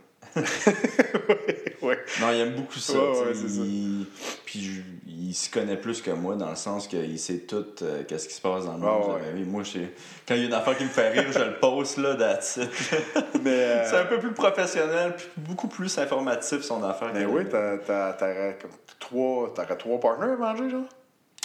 Ouais. 1.82 1.98
Non, 2.20 2.30
il 2.32 2.40
aime 2.40 2.54
beaucoup 2.54 2.78
ça. 2.78 2.92
Ouais, 2.98 3.32
il... 3.34 4.06
Puis 4.44 4.60
je- 4.62 4.80
il 5.06 5.34
se 5.34 5.48
connaît 5.50 5.76
plus 5.76 6.02
que 6.02 6.10
moi 6.10 6.34
dans 6.34 6.50
le 6.50 6.56
sens 6.56 6.88
qu'il 6.88 7.18
sait 7.18 7.38
tout 7.38 7.64
euh, 7.82 8.02
qu'est-ce 8.06 8.26
qui 8.28 8.34
se 8.34 8.40
passe 8.40 8.64
dans 8.64 8.76
le 8.76 8.82
Ouais, 8.82 8.90
monde 8.90 9.20
ouais. 9.36 9.44
Moi, 9.44 9.62
je 9.62 9.78
quand 10.26 10.34
il 10.34 10.40
y 10.40 10.44
a 10.44 10.46
une 10.46 10.54
affaire 10.54 10.76
qui 10.76 10.84
me 10.84 10.88
fait 10.88 11.10
rire, 11.10 11.24
je 11.32 11.38
le 11.38 11.54
poste 11.60 11.98
là, 11.98 12.14
that's. 12.16 12.58
Mais, 13.42 13.50
euh, 13.50 13.88
C'est 13.90 13.96
un 13.98 14.06
peu 14.06 14.18
plus 14.18 14.32
professionnel, 14.32 15.14
puis 15.16 15.28
beaucoup 15.36 15.68
plus 15.68 15.96
informatif 15.98 16.62
son 16.62 16.82
affaire. 16.82 17.10
mais 17.14 17.24
oui, 17.24 17.44
t'aurais 17.48 18.58
trois, 18.98 19.54
trois 19.78 20.00
partners 20.00 20.32
à 20.32 20.36
manger, 20.36 20.70
genre? 20.70 20.84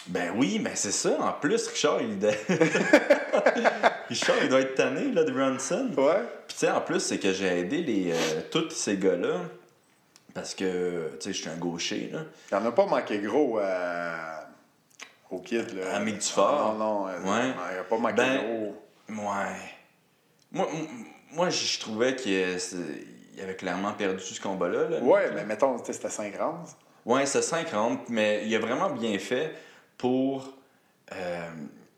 Ben 0.08 0.32
oui, 0.36 0.60
ben 0.60 0.74
c'est 0.76 0.92
ça. 0.92 1.18
En 1.20 1.34
plus, 1.34 1.68
Richard, 1.68 2.02
il, 2.02 2.20
doit- 2.20 2.32
Richard, 4.10 4.36
il 4.44 4.50
doit 4.50 4.60
être 4.62 4.76
tanné 4.76 5.12
là, 5.12 5.24
de 5.24 5.32
Brunson. 5.32 5.90
Ouais. 5.98 6.22
Puis 6.48 6.58
tu 6.58 6.66
sais, 6.66 6.70
en 6.72 6.82
plus, 6.82 7.00
c'est 7.00 7.18
que 7.18 7.34
j'ai 7.34 7.60
aidé 7.60 7.78
les, 7.82 8.12
euh, 8.12 8.42
tous 8.52 8.70
ces 8.70 8.98
gars-là 8.98 9.42
parce 10.34 10.54
que, 10.54 11.10
tu 11.20 11.26
sais, 11.26 11.34
je 11.34 11.42
suis 11.42 11.50
un 11.50 11.56
gaucher, 11.58 12.10
là. 12.14 12.20
Il 12.52 12.56
en 12.56 12.66
a 12.66 12.72
pas 12.72 12.86
manqué 12.86 13.20
gros 13.20 13.58
à... 13.60 14.48
au 15.32 15.40
kid, 15.40 15.74
là. 15.76 15.96
À 15.96 16.00
Mick 16.00 16.20
Dufort. 16.20 16.74
Non, 16.78 17.04
non. 17.04 17.08
euh, 17.08 17.20
Ouais. 17.22 17.54
Il 17.74 17.80
a 17.80 17.84
pas 17.84 17.98
manqué 17.98 18.14
Ben, 18.16 18.38
gros. 18.38 18.76
Ouais. 19.10 20.66
Moi, 21.32 21.50
je 21.50 21.80
trouvais 21.80 22.16
qu'il 22.16 22.36
avait 23.42 23.56
clairement 23.56 23.94
perdu 23.94 24.22
ce 24.24 24.40
combat-là. 24.42 24.90
là. 24.90 25.00
Ouais, 25.00 25.32
mais 25.34 25.44
mettons, 25.46 25.82
c'était 25.84 26.10
5 26.10 26.34
rounds. 26.40 26.76
Ouais, 27.06 27.26
c'est 27.26 27.42
50, 27.42 28.10
mais 28.10 28.44
il 28.46 28.56
a 28.56 28.60
vraiment 28.60 28.90
bien 28.90 29.18
fait 29.20 29.54
pour. 29.98 30.54
euh, 31.14 31.46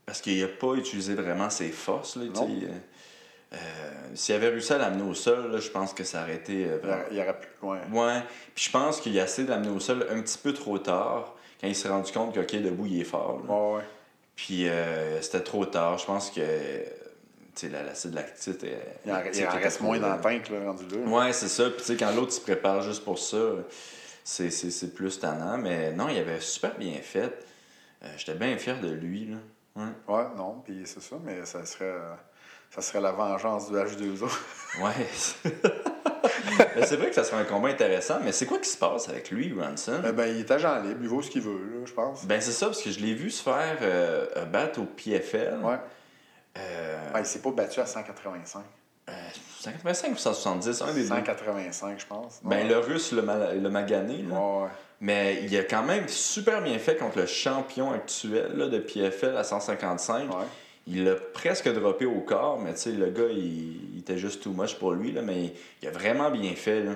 parce 0.06 0.22
qu'il 0.22 0.40
n'a 0.42 0.48
pas 0.48 0.74
utilisé 0.76 1.14
vraiment 1.16 1.50
ses 1.50 1.70
forces. 1.70 2.16
Là, 2.16 2.24
sais. 2.34 2.42
Euh, 3.54 3.58
S'il 4.14 4.36
avait 4.36 4.50
réussi 4.50 4.74
à 4.74 4.78
l'amener 4.78 5.04
au 5.04 5.14
sol, 5.14 5.52
là, 5.52 5.60
je 5.60 5.70
pense 5.70 5.94
que 5.94 6.04
ça 6.04 6.24
aurait 6.24 6.36
été. 6.36 6.66
euh, 6.66 6.78
Il 6.84 6.88
vraiment- 6.88 7.02
aurait, 7.04 7.08
il 7.12 7.20
aurait 7.22 7.40
pu. 7.40 7.48
Ouais. 7.62 7.80
Ouais. 7.94 8.22
Puis 8.56 8.66
je 8.66 8.72
pense 8.72 9.00
qu'il 9.00 9.18
a 9.20 9.24
essayé 9.24 9.46
de 9.48 9.52
l'amener 9.54 9.70
au 9.70 9.80
sol 9.80 10.06
un 10.10 10.22
petit 10.22 10.38
peu 10.38 10.54
trop 10.54 10.78
tard, 10.80 11.34
quand 11.62 11.68
il 11.68 11.76
s'est 11.76 11.88
rendu 11.90 12.12
compte 12.12 12.34
que, 12.36 12.40
OK, 12.42 12.56
debout, 12.62 12.86
il 12.88 13.02
est 13.02 13.06
fort. 13.06 13.42
Ouais, 13.48 13.78
ouais. 13.78 13.84
Puis 14.36 14.68
euh, 14.68 15.22
c'était 15.22 15.40
trop 15.42 15.66
tard. 15.66 15.98
Je 15.98 16.06
pense 16.06 16.30
que. 16.30 16.42
Tu 16.42 17.66
sais, 17.68 17.70
la- 17.70 17.84
l'acide 17.84 18.14
lactique. 18.14 18.64
euh, 18.66 18.78
Il 19.06 19.12
en, 19.12 19.22
il 19.34 19.46
en 19.48 19.50
reste 19.52 19.82
moins 19.82 19.98
dans 20.00 20.16
le 20.16 20.22
tank, 20.22 20.50
là, 20.50 20.60
rendu 20.66 20.84
là. 20.90 20.98
Ouais, 21.08 21.34
c'est 21.34 21.48
ça. 21.48 21.70
Puis 21.70 21.80
tu 21.80 21.84
sais, 21.86 21.96
quand 21.98 22.12
l'autre 22.12 22.32
se 22.34 22.42
prépare 22.42 22.82
juste 22.82 23.04
pour 23.04 23.18
ça, 23.18 23.38
c'est 24.24 24.94
plus 24.94 25.20
tannant. 25.20 25.58
Mais 25.58 25.92
non, 25.94 26.08
il 26.10 26.18
avait 26.18 26.40
super 26.40 26.76
bien 26.78 26.94
fait. 27.02 27.32
Euh, 28.08 28.14
j'étais 28.18 28.36
bien 28.36 28.58
fier 28.58 28.80
de 28.80 28.90
lui, 28.92 29.26
là. 29.28 29.38
Ouais. 29.76 30.16
Ouais, 30.16 30.24
non, 30.36 30.62
puis 30.64 30.84
c'est 30.86 31.02
ça, 31.02 31.18
mais 31.24 31.46
ça 31.46 31.64
serait, 31.66 31.94
ça 32.72 32.82
serait 32.82 33.02
la 33.02 33.12
vengeance 33.12 33.70
du 33.70 33.76
H2O. 33.76 34.28
Ouais. 34.82 35.08
C'est 36.86 36.96
vrai 36.98 37.10
que 37.10 37.16
ça 37.16 37.24
serait 37.24 37.42
un 37.42 37.46
combat 37.46 37.70
intéressant, 37.70 38.20
mais 38.24 38.32
c'est 38.32 38.46
quoi 38.46 38.60
qui 38.60 38.70
se 38.70 38.78
passe 38.78 39.10
avec 39.10 39.32
lui, 39.32 39.54
Ronson? 39.60 40.02
Eh 40.08 40.12
ben, 40.12 40.26
il 40.28 40.40
est 40.40 40.52
agent 40.52 40.82
libre, 40.82 41.00
il 41.02 41.08
vaut 41.08 41.22
ce 41.22 41.30
qu'il 41.32 41.42
veut, 41.42 41.58
là, 41.80 41.86
je 41.86 41.94
pense. 41.94 42.26
Ben 42.26 42.40
c'est 42.42 42.52
ça, 42.52 42.68
parce 42.68 42.82
que 42.82 42.92
je 42.92 43.00
l'ai 43.00 43.14
vu 43.14 43.30
se 43.32 43.42
faire 43.42 43.78
euh, 43.82 44.46
battre 44.46 44.82
au 44.82 44.86
PFL. 44.86 45.60
Ouais. 45.64 45.78
Euh, 46.58 47.14
Ouais, 47.14 47.22
il 47.22 47.26
s'est 47.26 47.40
pas 47.42 47.52
battu 47.52 47.80
à 47.80 47.86
185. 47.86 48.64
euh, 49.10 49.14
185 49.60 50.12
ou 50.12 50.18
170, 50.18 50.82
un 50.82 50.94
des 50.94 51.02
deux? 51.04 51.08
185, 51.08 52.00
je 52.00 52.06
pense. 52.06 52.40
Ben 52.44 52.58
Ouais. 52.58 52.64
le 52.68 52.78
russe 52.80 53.12
mal- 53.14 53.62
l'a 53.62 53.70
magané, 53.70 54.24
là. 54.24 54.36
Ouais, 54.36 54.64
ouais. 54.64 54.70
Mais 55.00 55.44
il 55.44 55.56
a 55.58 55.64
quand 55.64 55.84
même 55.84 56.08
super 56.08 56.62
bien 56.62 56.80
fait 56.80 56.96
contre 56.98 57.20
le 57.20 57.26
champion 57.28 57.92
actuel 57.92 58.52
là, 58.56 58.68
de 58.68 58.80
PFL 58.80 59.38
à 59.38 59.44
155. 59.44 60.30
Ouais. 60.30 60.46
Il 60.88 61.04
l'a 61.04 61.16
presque 61.16 61.72
droppé 61.72 62.06
au 62.06 62.22
corps, 62.22 62.60
mais 62.60 62.74
le 62.92 63.10
gars, 63.10 63.28
il, 63.30 63.94
il 63.94 64.00
était 64.00 64.18
juste 64.18 64.42
too 64.42 64.52
much 64.52 64.76
pour 64.76 64.94
lui, 64.94 65.12
là, 65.12 65.22
mais 65.22 65.54
il 65.82 65.88
a 65.88 65.92
vraiment 65.92 66.32
bien 66.32 66.54
fait. 66.56 66.82
Là. 66.84 66.94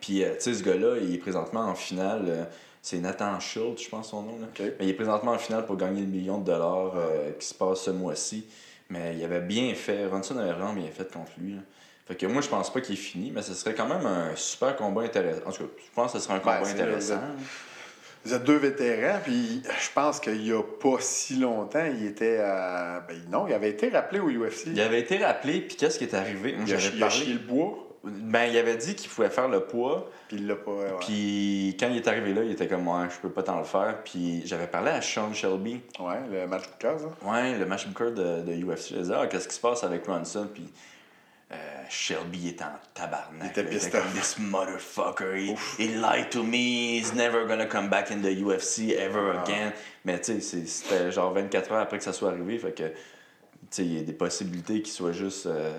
Puis, 0.00 0.24
euh, 0.24 0.34
tu 0.34 0.40
sais, 0.40 0.54
ce 0.54 0.62
gars-là, 0.64 0.96
il 1.00 1.14
est 1.14 1.18
présentement 1.18 1.60
en 1.60 1.74
finale. 1.74 2.24
euh, 2.26 2.44
c'est 2.82 2.98
Nathan 2.98 3.40
Schultz, 3.40 3.82
je 3.82 3.88
pense 3.88 4.10
son 4.10 4.22
nom. 4.22 4.38
Là. 4.40 4.46
Mais 4.60 4.74
il 4.86 4.88
est 4.90 4.94
présentement 4.94 5.32
en 5.32 5.38
finale 5.38 5.66
pour 5.66 5.76
gagner 5.76 6.02
le 6.02 6.06
million 6.06 6.38
de 6.38 6.44
dollars 6.44 6.94
euh, 6.96 7.32
qui 7.32 7.46
se 7.46 7.54
passe 7.54 7.80
ce 7.82 7.90
mois-ci. 7.90 8.46
Mais 8.90 9.16
il 9.16 9.24
avait 9.24 9.40
bien 9.40 9.74
fait. 9.74 10.06
Ronson 10.06 10.36
avait 10.38 10.52
vraiment 10.52 10.72
bien 10.74 10.88
fait 10.92 11.10
contre 11.12 11.32
lui. 11.38 11.54
là. 11.54 11.60
Fait 12.06 12.14
que 12.14 12.26
moi, 12.26 12.40
je 12.40 12.48
pense 12.48 12.72
pas 12.72 12.80
qu'il 12.80 12.94
est 12.94 12.98
fini, 12.98 13.32
mais 13.34 13.42
ce 13.42 13.52
serait 13.54 13.74
quand 13.74 13.88
même 13.88 14.06
un 14.06 14.36
super 14.36 14.76
combat 14.76 15.02
intéressant. 15.02 15.40
En 15.46 15.50
tout 15.52 15.64
cas, 15.64 15.70
je 15.78 15.90
pense 15.94 16.12
que 16.12 16.18
ce 16.18 16.24
serait 16.24 16.34
un 16.34 16.38
Ben, 16.38 16.42
combat 16.58 16.64
c'est- 16.64 16.72
intéressant. 16.80 17.20
Vous 18.24 18.34
êtes 18.34 18.42
deux 18.44 18.56
vétérans, 18.56 19.20
puis 19.22 19.62
je 19.64 19.88
pense 19.94 20.18
qu'il 20.18 20.44
y 20.44 20.52
a 20.52 20.60
pas 20.62 20.96
si 20.98 21.36
longtemps, 21.36 21.84
il 21.84 22.06
était 22.06 22.38
à... 22.38 23.04
Ben 23.08 23.16
non, 23.30 23.46
il 23.46 23.52
avait 23.54 23.70
été 23.70 23.88
rappelé 23.88 24.18
au 24.18 24.28
UFC. 24.28 24.66
Il 24.66 24.80
avait 24.80 24.98
été 25.00 25.18
rappelé, 25.24 25.60
puis 25.60 25.76
qu'est-ce 25.76 25.96
qui 25.98 26.04
est 26.04 26.14
arrivé? 26.14 26.54
Moi, 26.54 26.64
Il 26.66 26.74
a, 26.74 26.78
j'avais 26.78 26.96
il 26.96 27.02
a 27.02 27.06
parlé- 27.06 27.22
chié 27.24 27.32
le 27.34 27.38
bois, 27.38 27.82
Ben, 28.02 28.44
il 28.46 28.56
avait 28.58 28.76
dit 28.76 28.94
qu'il 28.96 29.10
pouvait 29.10 29.30
faire 29.30 29.46
le 29.48 29.60
poids, 29.60 30.08
puis 30.28 30.38
il 30.38 30.46
l'a 30.48 30.54
pas... 30.56 30.70
ouais. 30.72 30.92
puis 31.00 31.76
quand 31.78 31.88
il 31.88 31.96
est 31.96 32.06
arrivé 32.08 32.34
là, 32.34 32.42
il 32.44 32.50
était 32.52 32.66
comme, 32.68 32.86
ouais, 32.88 33.06
je 33.10 33.16
peux 33.20 33.30
pas 33.30 33.42
t'en 33.44 33.58
le 33.58 33.64
faire. 33.64 33.96
Puis 34.04 34.42
j'avais 34.46 34.66
parlé 34.68 34.90
à 34.90 35.02
Sean 35.02 35.32
Shelby, 35.32 35.80
Ouais, 36.00 36.18
le 36.30 36.46
match 36.48 36.64
de 36.68 36.76
case, 36.80 37.04
hein. 37.04 37.28
ouais, 37.32 37.56
le 37.58 37.66
matchmaker 37.66 38.10
de, 38.12 38.42
de 38.42 38.52
UFC. 38.64 38.90
Je 38.94 38.98
disais, 39.02 39.14
ah, 39.16 39.26
qu'est-ce 39.28 39.46
qui 39.48 39.54
se 39.54 39.60
passe 39.60 39.82
avec 39.84 40.04
Ronson? 40.06 40.48
Puis 40.52 40.68
euh, 41.52 41.56
Shelby 41.88 42.48
est 42.48 42.62
en 42.62 42.72
tabarnak. 42.94 43.52
Il 43.56 43.60
était 43.62 43.64
pissed 43.64 43.94
off. 43.94 44.12
this 44.14 44.36
motherfucker, 44.38 45.36
he, 45.36 45.54
he 45.78 45.88
lied 45.94 46.30
to 46.30 46.42
me, 46.42 46.98
he's 46.98 47.14
never 47.14 47.46
gonna 47.46 47.66
come 47.66 47.88
back 47.88 48.10
in 48.10 48.20
the 48.22 48.34
UFC 48.42 48.92
ever 48.92 49.32
Ah. 49.36 49.42
again. 49.42 49.72
Mais 50.04 50.20
tu 50.20 50.40
sais, 50.40 50.66
c'était 50.66 51.10
genre 51.12 51.32
24 51.32 51.72
heures 51.72 51.80
après 51.82 51.98
que 51.98 52.04
ça 52.04 52.12
soit 52.12 52.30
arrivé, 52.30 52.58
fait 52.58 52.72
que, 52.72 52.88
tu 52.88 52.94
sais, 53.70 53.84
il 53.84 53.94
y 53.96 54.00
a 54.00 54.02
des 54.02 54.12
possibilités 54.12 54.82
qu'il 54.82 54.92
soit 54.92 55.12
juste. 55.12 55.46
euh, 55.46 55.72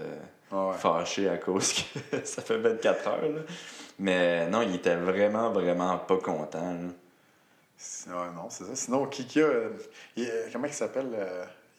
ouais. 0.52 0.74
fâché 0.78 1.28
à 1.28 1.38
cause 1.38 1.74
que 1.74 2.18
ça 2.26 2.42
fait 2.42 2.58
24 2.58 3.08
heures. 3.10 3.22
là. 3.24 3.42
Mais 4.00 4.48
non, 4.48 4.62
il 4.62 4.76
était 4.76 4.96
vraiment, 4.96 5.50
vraiment 5.52 5.98
pas 5.98 6.18
content. 6.18 6.74
là. 6.74 6.88
Ouais, 8.08 8.32
non, 8.36 8.50
c'est 8.50 8.64
ça. 8.64 8.76
Sinon, 8.76 9.06
Kiki, 9.08 9.42
euh, 9.42 9.70
il- 10.16 10.28
euh, 10.30 10.48
comment 10.54 10.66
il 10.68 10.74
s'appelle 10.74 11.10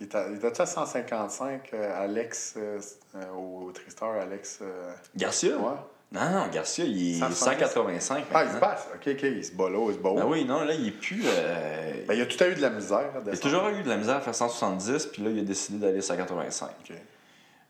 Il 0.01 0.07
était 0.07 0.19
il 0.31 0.37
était 0.37 0.61
à 0.61 0.67
155, 0.67 1.71
euh, 1.75 2.05
Alex, 2.05 2.55
euh, 2.57 2.79
euh, 3.17 3.25
au 3.37 3.73
Tristar, 3.73 4.13
Alex. 4.13 4.61
euh, 4.63 4.93
Garcia? 5.17 5.57
ouais. 5.57 5.75
Non, 6.11 6.31
non, 6.31 6.47
Garcia, 6.51 6.85
il 6.87 7.17
est 7.17 7.19
170. 7.19 7.45
185. 7.45 8.25
Ah, 8.33 8.45
il 8.45 8.51
se 8.53 8.57
passe. 8.57 8.87
OK, 8.95 9.09
OK, 9.13 9.23
il 9.25 9.45
se 9.45 9.53
bat 9.53 9.69
là, 9.69 9.87
il 9.89 9.95
se 9.95 9.99
bat 9.99 10.11
Ben 10.15 10.25
oui, 10.27 10.45
non, 10.45 10.65
là, 10.65 10.73
il 10.73 10.89
est 10.89 10.91
plus. 10.93 11.23
Ben, 11.23 12.15
il 12.15 12.23
a 12.23 12.27
tout 12.27 12.43
à 12.43 12.49
eu 12.49 12.55
de 12.55 12.63
la 12.63 12.71
misère. 12.71 12.99
à 13.15 13.21
il 13.27 13.33
a 13.35 13.37
toujours 13.37 13.69
eu 13.69 13.83
de 13.83 13.89
la 13.89 13.97
misère 13.99 14.17
à 14.17 14.21
faire 14.21 14.35
170, 14.35 15.07
puis 15.07 15.23
là, 15.23 15.31
il 15.31 15.41
a 15.41 15.43
décidé 15.43 15.79
d'aller 15.79 16.01
185. 16.01 16.71
OK. 16.89 16.97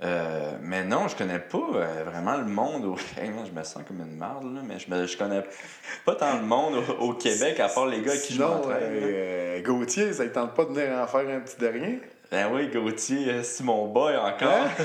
Euh, 0.01 0.53
mais 0.63 0.85
non, 0.85 1.09
je 1.09 1.17
connais 1.17 1.41
pas 1.41 1.59
vraiment 2.07 2.37
le 2.37 2.45
monde 2.45 2.85
au. 2.85 2.97
Je 3.17 3.51
me 3.51 3.65
sens 3.65 3.83
comme 3.89 4.01
une 4.01 4.17
marde, 4.17 4.45
là, 4.55 4.61
mais 4.65 4.79
je, 4.79 4.89
me... 4.89 5.07
je 5.07 5.19
connais 5.19 5.43
pas 6.05 6.15
tant 6.15 6.37
le 6.37 6.45
monde 6.45 6.77
au, 7.01 7.09
au 7.09 7.15
Québec, 7.15 7.59
à 7.59 7.69
part 7.69 7.87
les 7.87 8.03
gars 8.03 8.17
qui 8.17 8.39
euh, 8.41 9.61
Gauthier, 9.63 10.13
ça 10.13 10.23
ne 10.25 10.29
tente 10.29 10.55
pas 10.55 10.65
de 10.67 10.73
venir 10.75 10.97
en 10.97 11.07
faire 11.09 11.29
un 11.29 11.41
petit 11.41 11.57
dernier? 11.59 12.01
Ben 12.31 12.47
oui, 12.53 12.69
Gauthier, 12.69 13.31
euh, 13.31 13.43
c'est 13.43 13.65
mon 13.65 13.87
boy 13.87 14.15
encore. 14.17 14.67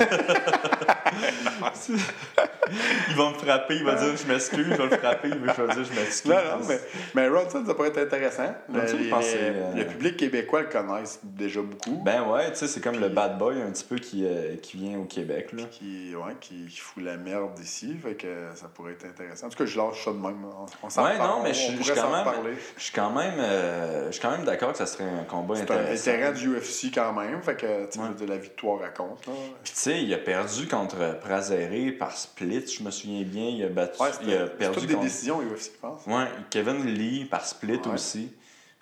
il 3.10 3.14
va 3.16 3.28
me 3.30 3.34
frapper, 3.34 3.76
il 3.76 3.84
va 3.84 3.94
dire 3.96 4.16
je 4.16 4.26
m'excuse, 4.32 4.66
je 4.66 4.74
vais 4.74 4.86
le 4.88 4.96
frapper, 4.96 5.28
il 5.28 5.38
va 5.38 5.52
dire 5.52 5.84
je 5.84 6.00
m'excuse. 6.00 6.30
Non, 6.30 6.36
non, 6.58 6.66
mais, 6.66 6.80
mais 7.14 7.28
Ronson, 7.28 7.62
ça 7.66 7.74
pourrait 7.74 7.88
être 7.88 7.98
intéressant. 7.98 8.54
Le, 8.72 8.80
les- 8.80 9.12
euh, 9.12 9.74
le 9.74 9.84
public 9.86 10.16
québécois 10.16 10.62
le 10.62 10.68
connaissent 10.68 11.20
déjà 11.22 11.60
beaucoup. 11.60 12.00
Ben 12.02 12.22
ouais, 12.22 12.50
tu 12.52 12.56
sais, 12.60 12.66
c'est 12.66 12.80
comme 12.80 12.98
le 12.98 13.10
bad 13.10 13.36
boy 13.36 13.60
un 13.60 13.70
petit 13.70 13.84
peu 13.84 13.96
qui, 13.96 14.24
euh, 14.26 14.56
qui 14.56 14.78
vient 14.78 14.98
au 14.98 15.04
Québec. 15.04 15.50
Là. 15.52 15.64
qui, 15.70 16.14
ouais, 16.16 16.36
qui, 16.40 16.64
qui 16.66 16.78
fout 16.78 17.02
la 17.02 17.18
merde 17.18 17.58
ici, 17.62 17.94
fait 18.02 18.14
que 18.14 18.46
ça 18.54 18.68
pourrait 18.72 18.92
être 18.92 19.04
intéressant. 19.04 19.48
En 19.48 19.50
tout 19.50 19.58
cas, 19.58 19.66
je 19.66 19.76
lâche 19.76 20.02
ça 20.02 20.12
de 20.12 20.16
même. 20.16 20.38
On, 20.44 20.86
on 20.86 20.88
s'en 20.90 21.04
Ouais, 21.04 21.18
non, 21.18 21.42
mais 21.42 21.52
je 21.52 21.60
suis- 21.60 21.76
quand 21.94 22.10
même-. 22.10 22.54
Je 22.78 22.82
suis 22.82 22.92
quand 22.92 23.10
même, 23.10 23.34
euh, 23.38 24.06
je 24.06 24.12
suis 24.12 24.22
quand 24.22 24.30
même 24.30 24.44
d'accord 24.44 24.72
que 24.72 24.78
ça 24.78 24.86
serait 24.86 25.04
un 25.04 25.24
combat 25.24 25.56
C'est 25.56 25.70
un 25.70 25.74
intéressant. 25.74 26.10
vétéran 26.12 26.32
du 26.32 26.48
UFC 26.56 26.90
quand 26.94 27.12
même, 27.12 27.33
fait 27.42 27.56
que 27.56 27.90
tu 27.90 27.98
Ouais. 27.98 28.08
dire, 28.14 28.28
la 28.28 28.36
victoire 28.38 28.80
raconte. 28.80 29.26
Là. 29.26 29.32
Puis 29.62 29.72
tu 29.72 29.78
sais, 29.80 30.02
il 30.02 30.12
a 30.14 30.18
perdu 30.18 30.66
contre 30.68 31.18
Prazéré 31.20 31.92
par 31.92 32.16
split, 32.16 32.66
je 32.66 32.82
me 32.82 32.90
souviens 32.90 33.22
bien. 33.22 33.48
Il 33.48 33.64
a 33.64 33.68
battu, 33.68 34.02
Ouais, 34.02 34.08
il 34.22 34.34
a 34.34 34.46
perdu 34.46 34.78
toutes 34.80 34.86
des 34.88 34.94
contre... 34.94 35.06
décisions 35.06 35.40
UFC, 35.40 35.72
je 35.74 35.80
pense. 35.80 36.06
Ouais, 36.06 36.26
Kevin 36.50 36.84
Lee 36.86 37.24
par 37.24 37.44
split 37.46 37.80
Ouais. 37.86 37.92
aussi. 37.94 38.32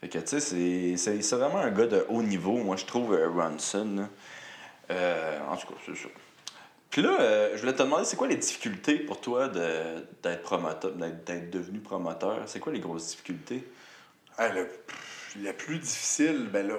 Fait 0.01 0.09
que, 0.09 0.19
tu 0.19 0.41
sais, 0.41 0.97
c'est- 0.97 1.37
vraiment 1.37 1.59
un 1.59 1.71
gars 1.71 1.87
de 1.87 2.05
haut 2.09 2.23
niveau, 2.23 2.57
moi, 2.57 2.77
je 2.77 2.85
trouve, 2.87 3.15
euh, 3.15 3.29
Ronson. 3.29 4.09
Euh, 4.91 5.39
en 5.49 5.57
tout 5.57 5.69
cas, 5.69 5.75
c'est 5.87 5.97
ça. 5.97 6.09
Puis 6.91 7.01
là, 7.03 7.17
euh, 7.21 7.53
je 7.55 7.61
voulais 7.61 7.73
te 7.73 7.83
demander, 7.83 8.05
c'est 8.05 8.17
quoi 8.17 8.29
les 8.29 8.37
difficultés 8.37 8.97
pour 8.97 9.21
toi 9.21 9.49
de- 9.49 10.05
d'être 10.23 10.43
promoteur, 10.43 10.91
d'être 10.93 11.51
devenu 11.51 11.79
promoteur? 11.79 12.41
C'est 12.47 12.61
quoi 12.61 12.73
les 12.73 12.81
grosses 12.81 13.09
difficultés? 13.09 13.65
Hey, 14.39 14.53
le, 14.55 14.69
le 15.43 15.53
plus 15.53 15.79
difficile, 15.79 16.49
ben 16.53 16.67
là, 16.69 16.75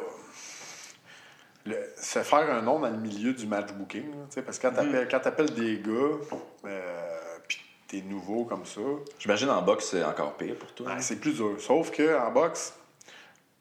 le, 1.65 1.75
se 1.97 2.19
faire 2.23 2.49
un 2.53 2.61
nom 2.61 2.79
dans 2.79 2.89
le 2.89 2.97
milieu 2.97 3.33
du 3.33 3.47
match 3.47 3.71
booking. 3.71 4.09
là, 4.11 4.17
tu 4.29 4.33
sais, 4.35 4.41
parce 4.41 4.59
que 4.59 4.67
quand 4.67 4.83
Mhm. 4.83 5.07
tu 5.07 5.15
appelles, 5.15 5.53
des 5.53 5.79
gars, 5.79 6.37
euh, 6.65 7.37
puis 7.47 7.59
t'es 7.87 8.01
nouveau 8.01 8.45
comme 8.45 8.65
ça, 8.65 8.81
J'imagine 9.19 9.49
en 9.49 9.61
boxe, 9.61 9.89
c'est 9.91 10.03
encore 10.03 10.35
pire 10.35 10.55
pour 10.57 10.73
toi. 10.73 10.87
ben, 10.87 10.99
c'est 11.01 11.17
plus 11.17 11.33
dur. 11.35 11.55
Sauf 11.59 11.91
que 11.91 12.17
en 12.17 12.31
boxe, 12.31 12.73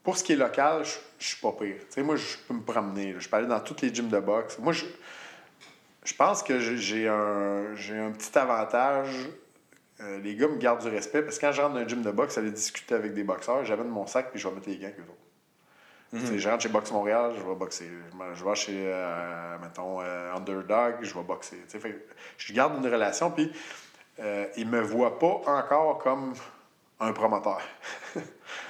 pour 0.02 0.16
ce 0.16 0.24
qui 0.24 0.32
est 0.32 0.36
local, 0.36 0.82
je 1.18 1.26
suis 1.28 1.36
pas 1.40 1.52
pire. 1.52 1.76
Tu 1.92 2.02
moi, 2.02 2.16
je 2.16 2.36
peux 2.48 2.54
me 2.54 2.62
promener. 2.62 3.14
Je 3.18 3.28
peux 3.28 3.36
aller 3.36 3.46
dans 3.46 3.60
tous 3.60 3.76
les 3.82 3.94
gyms 3.94 4.08
de 4.08 4.18
boxe. 4.18 4.58
Moi, 4.58 4.72
je, 4.72 4.84
je 6.04 6.14
pense 6.14 6.42
que 6.42 6.58
j'ai- 6.58 7.06
un, 7.08 7.74
j'ai 7.76 7.96
un 7.96 8.10
petit 8.10 8.36
avantage. 8.36 9.28
Euh, 10.00 10.18
les 10.18 10.34
gars 10.34 10.48
me 10.48 10.56
gardent 10.56 10.82
du 10.82 10.88
respect 10.88 11.22
parce 11.22 11.38
que 11.38 11.46
quand 11.46 11.52
je 11.52 11.62
rentre 11.62 11.74
dans 11.74 11.80
un 11.80 11.86
gym 11.86 12.02
de 12.02 12.10
boxe, 12.10 12.36
aller 12.36 12.50
discuter 12.50 12.96
avec 12.96 13.14
des 13.14 13.22
boxeurs, 13.22 13.64
j'amène 13.64 13.86
mon 13.88 14.06
sac 14.08 14.30
puis 14.32 14.40
je 14.40 14.48
vais 14.48 14.54
mettre 14.56 14.68
les 14.68 14.76
gants 14.78 14.90
qu'eux 14.90 15.02
autres. 15.02 15.12
Sais, 16.14 16.38
Je 16.38 16.48
rentre 16.48 16.62
chez 16.62 16.68
Boxe 16.68 16.90
Montréal, 16.92 17.32
je 17.38 17.42
vais 17.42 17.54
boxer. 17.54 17.88
Je 18.34 18.44
vais 18.44 18.54
chez, 18.54 18.84
euh, 18.86 19.58
mettons, 19.62 20.00
euh, 20.02 20.34
Underdog, 20.34 20.96
je 21.02 21.14
vais 21.14 21.22
boxer. 21.22 21.56
Fait 21.68 22.04
je 22.36 22.52
garde 22.52 22.76
une 22.84 22.90
relation, 22.92 23.30
puis 23.30 23.50
euh, 24.20 24.46
ils 24.58 24.68
me 24.68 24.80
voient 24.80 25.18
pas 25.18 25.40
encore 25.46 25.98
comme 25.98 26.34
un 27.00 27.12
promoteur. 27.12 27.60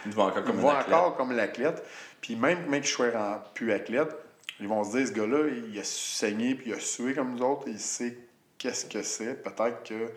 Tu 0.05 0.11
vas 0.11 0.24
encore 0.24 0.38
Ils 0.38 0.45
comme 0.45 0.61
me 0.61 0.68
athlète. 0.68 0.95
encore 0.95 1.16
comme 1.16 1.32
l'athlète. 1.32 1.84
Puis 2.20 2.36
même, 2.36 2.66
même 2.68 2.80
que 2.80 2.86
je 2.86 2.93
sois 2.93 3.11
plus 3.55 3.72
athlète, 3.72 4.14
ils 4.61 4.68
vont 4.68 4.84
se 4.84 4.97
dire, 4.97 5.09
ce 5.09 5.12
gars-là, 5.12 5.49
il 5.49 5.76
a 5.80 5.82
saigné, 5.84 6.55
puis 6.55 6.70
il 6.70 6.74
a 6.74 6.78
sué 6.78 7.14
comme 7.14 7.34
nous 7.34 7.43
autres, 7.45 7.64
il 7.66 7.80
sait 7.80 8.16
qu'est-ce 8.57 8.86
que 8.86 9.03
c'est. 9.03 9.43
Peut-être 9.43 9.82
que 9.82 10.12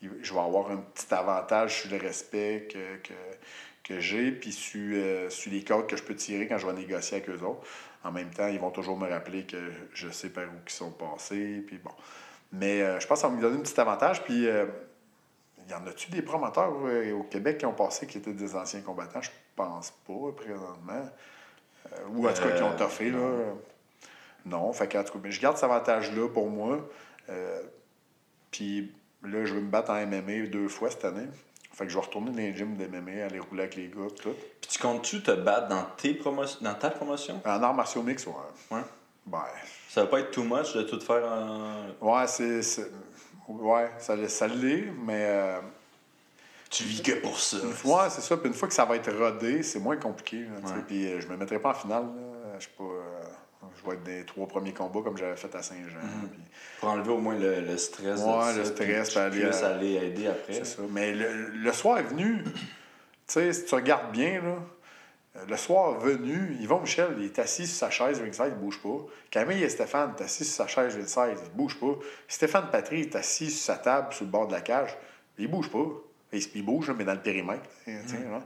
il- 0.00 0.10
je 0.22 0.32
vais 0.32 0.40
avoir 0.40 0.70
un 0.70 0.78
petit 0.78 1.12
avantage 1.12 1.82
sur 1.82 1.90
le 1.90 1.98
respect 1.98 2.66
que, 2.72 2.96
que, 3.06 3.12
que 3.82 4.00
j'ai, 4.00 4.32
puis 4.32 4.52
sur, 4.52 4.80
euh, 4.80 5.28
sur 5.30 5.50
les 5.52 5.64
codes 5.64 5.86
que 5.86 5.96
je 5.96 6.02
peux 6.02 6.14
tirer 6.14 6.46
quand 6.46 6.58
je 6.58 6.66
vais 6.66 6.72
négocier 6.72 7.18
avec 7.18 7.28
eux 7.30 7.44
autres. 7.44 7.66
En 8.04 8.12
même 8.12 8.30
temps, 8.30 8.48
ils 8.48 8.58
vont 8.58 8.70
toujours 8.70 8.96
me 8.96 9.08
rappeler 9.08 9.44
que 9.44 9.72
je 9.92 10.08
sais 10.10 10.28
par 10.30 10.44
où 10.44 10.56
ils 10.66 10.72
sont 10.72 10.92
passés, 10.92 11.62
puis 11.66 11.78
bon. 11.78 11.90
Mais 12.52 12.82
euh, 12.82 13.00
je 13.00 13.06
pense 13.06 13.18
que 13.18 13.22
ça 13.22 13.28
va 13.28 13.34
me 13.34 13.40
donner 13.40 13.58
un 13.58 13.62
petit 13.62 13.80
avantage, 13.80 14.22
puis... 14.24 14.46
euh, 14.46 14.66
y 15.68 15.74
en 15.74 15.86
a-tu 15.86 16.10
des 16.10 16.22
promoteurs 16.22 16.72
au 17.14 17.22
Québec 17.22 17.58
qui 17.58 17.66
ont 17.66 17.72
passé 17.72 18.06
qui 18.08 18.18
étaient 18.18 18.32
des 18.32 18.56
anciens 18.56 18.80
combattants? 18.80 19.22
Je 19.22 19.30
pense 19.54 19.92
pas, 20.04 20.32
présentement. 20.36 21.08
Ou 22.10 22.26
en 22.26 22.32
tout 22.32 22.42
cas, 22.42 22.50
qui 22.50 22.62
ont 22.64 22.76
toffé, 22.76 23.10
là. 23.10 23.54
Non, 24.44 24.72
fait 24.72 24.88
que, 24.88 24.98
en 24.98 25.04
tout 25.04 25.12
cas, 25.12 25.18
mais 25.22 25.30
je 25.30 25.40
garde 25.40 25.56
cet 25.56 25.64
avantage-là 25.64 26.28
pour 26.28 26.50
moi. 26.50 26.80
Puis 28.50 28.92
là, 29.22 29.44
je 29.44 29.54
veux 29.54 29.60
me 29.60 29.70
battre 29.70 29.90
en 29.90 30.04
MMA 30.04 30.46
deux 30.48 30.66
fois 30.66 30.90
cette 30.90 31.04
année. 31.04 31.28
Fait 31.72 31.84
que 31.86 31.90
je 31.90 31.98
vais 31.98 32.04
retourner 32.04 32.30
dans 32.30 32.36
les 32.36 32.54
gyms 32.54 32.76
d'MMA, 32.76 33.24
aller 33.24 33.38
rouler 33.40 33.62
avec 33.62 33.76
les 33.76 33.88
gars, 33.88 34.08
tout. 34.20 34.34
Puis 34.60 34.70
tu 34.70 34.78
comptes-tu 34.78 35.22
te 35.22 35.30
battre 35.30 35.68
dans, 35.68 35.84
tes 35.96 36.12
promo- 36.14 36.62
dans 36.62 36.74
ta 36.74 36.90
promotion? 36.90 37.40
En 37.44 37.62
arts 37.62 37.74
martiaux 37.74 38.02
mix, 38.02 38.26
ouais. 38.26 38.32
Ouais. 38.70 38.82
Ben, 39.26 39.42
Ça 39.88 40.02
va 40.02 40.06
pas 40.10 40.20
être 40.20 40.30
too 40.32 40.42
much 40.44 40.74
de 40.74 40.82
tout 40.82 41.00
faire 41.00 41.24
en. 41.24 41.86
ouais, 42.00 42.26
c'est... 42.26 42.60
Ouais, 43.48 43.90
ça, 43.98 44.14
l'est- 44.16 44.28
ça 44.28 44.46
l'est, 44.48 44.84
mais... 45.04 45.24
euh, 45.26 45.60
Tu 46.70 46.84
vis 46.84 47.02
que 47.02 47.12
pour 47.20 47.38
ça. 47.38 47.56
Ouais, 47.84 48.08
c'est 48.10 48.20
ça. 48.22 48.36
Puis 48.36 48.48
une 48.48 48.54
fois 48.54 48.68
que 48.68 48.74
ça 48.74 48.84
va 48.84 48.96
être 48.96 49.12
rodé, 49.12 49.62
c'est 49.62 49.78
moins 49.78 49.96
compliqué. 49.96 50.46
Puis 50.86 51.06
euh, 51.06 51.20
je 51.20 51.26
me 51.28 51.36
mettrai 51.36 51.58
pas 51.58 51.70
en 51.70 51.74
finale. 51.74 52.02
là. 52.04 52.58
Je 52.58 52.64
sais 52.64 52.70
pas. 52.76 52.84
euh, 52.84 53.11
je 53.84 53.90
vais 53.90 53.96
être 53.96 54.02
des 54.04 54.24
trois 54.24 54.46
premiers 54.46 54.72
combats 54.72 55.00
comme 55.02 55.16
j'avais 55.16 55.36
fait 55.36 55.54
à 55.54 55.62
Saint-Jean. 55.62 55.98
puis 56.32 56.40
Pour 56.80 56.88
enlever 56.90 57.10
au 57.10 57.18
moins 57.18 57.36
le, 57.38 57.60
le 57.60 57.76
stress. 57.76 58.20
Ouais, 58.20 58.24
ça, 58.24 58.52
le 58.56 58.64
stress, 58.64 59.10
puis 59.10 59.18
aller 59.18 59.44
à- 59.64 59.68
aller 59.68 59.94
aider 59.94 60.26
après. 60.28 60.52
C'est 60.54 60.64
ça. 60.64 60.82
Mais 60.90 61.12
le, 61.14 61.46
le 61.48 61.72
soir 61.72 61.98
est 61.98 62.02
venu, 62.04 62.42
tu 62.44 62.52
sais, 63.26 63.52
si 63.52 63.64
tu 63.64 63.74
regardes 63.74 64.12
bien, 64.12 64.40
là, 64.42 64.56
euh, 65.36 65.44
le 65.48 65.56
soir 65.56 65.98
venu, 65.98 66.56
Yvon 66.60 66.80
Michel, 66.80 67.14
il 67.18 67.24
est 67.24 67.38
assis 67.38 67.66
sur 67.66 67.76
sa 67.76 67.90
chaise 67.90 68.20
ringside, 68.20 68.48
il 68.50 68.54
bouge 68.54 68.80
pas. 68.82 68.98
Camille 69.30 69.62
et 69.62 69.68
Stéphane, 69.70 70.12
est 70.18 70.22
assis 70.22 70.44
sur 70.44 70.54
sa 70.54 70.66
chaise 70.66 70.94
ringside, 70.94 71.38
il 71.50 71.56
bouge 71.56 71.78
pas. 71.80 71.94
Stéphane 72.28 72.68
Patry 72.70 73.00
est 73.00 73.16
assis 73.16 73.50
sur 73.50 73.64
sa 73.64 73.76
table, 73.78 74.12
sur 74.12 74.24
le 74.26 74.30
bord 74.30 74.46
de 74.46 74.52
la 74.52 74.60
cage, 74.60 74.96
il 75.38 75.48
bouge 75.48 75.70
pas. 75.70 75.86
Il, 76.34 76.42
il 76.54 76.64
bouge, 76.64 76.90
mais 76.96 77.04
dans 77.04 77.14
le 77.14 77.20
périmètre. 77.20 77.62
là. 77.86 78.40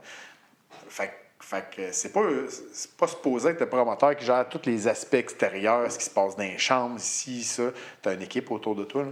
Fait, 0.89 1.09
que- 1.09 1.13
fait 1.41 1.65
que 1.75 1.93
c'est 1.93 2.13
pas, 2.13 2.23
c'est 2.73 2.93
pas 2.97 3.07
supposé 3.07 3.51
être 3.51 3.61
le 3.61 3.69
promoteur 3.69 4.17
qui 4.17 4.25
gère 4.25 4.49
tous 4.49 4.63
les 4.67 4.89
aspects 4.89 5.15
extérieurs, 5.15 5.91
ce 5.91 5.99
qui 5.99 6.05
se 6.05 6.11
passe 6.11 6.35
dans 6.37 6.43
les 6.43 6.59
chambres, 6.59 6.97
ici, 6.97 7.45
ça. 7.45 7.65
Tu 8.03 8.09
as 8.09 8.15
une 8.15 8.23
équipe 8.23 8.51
autour 8.51 8.75
de 8.75 8.85
toi. 8.85 9.05
là. 9.05 9.11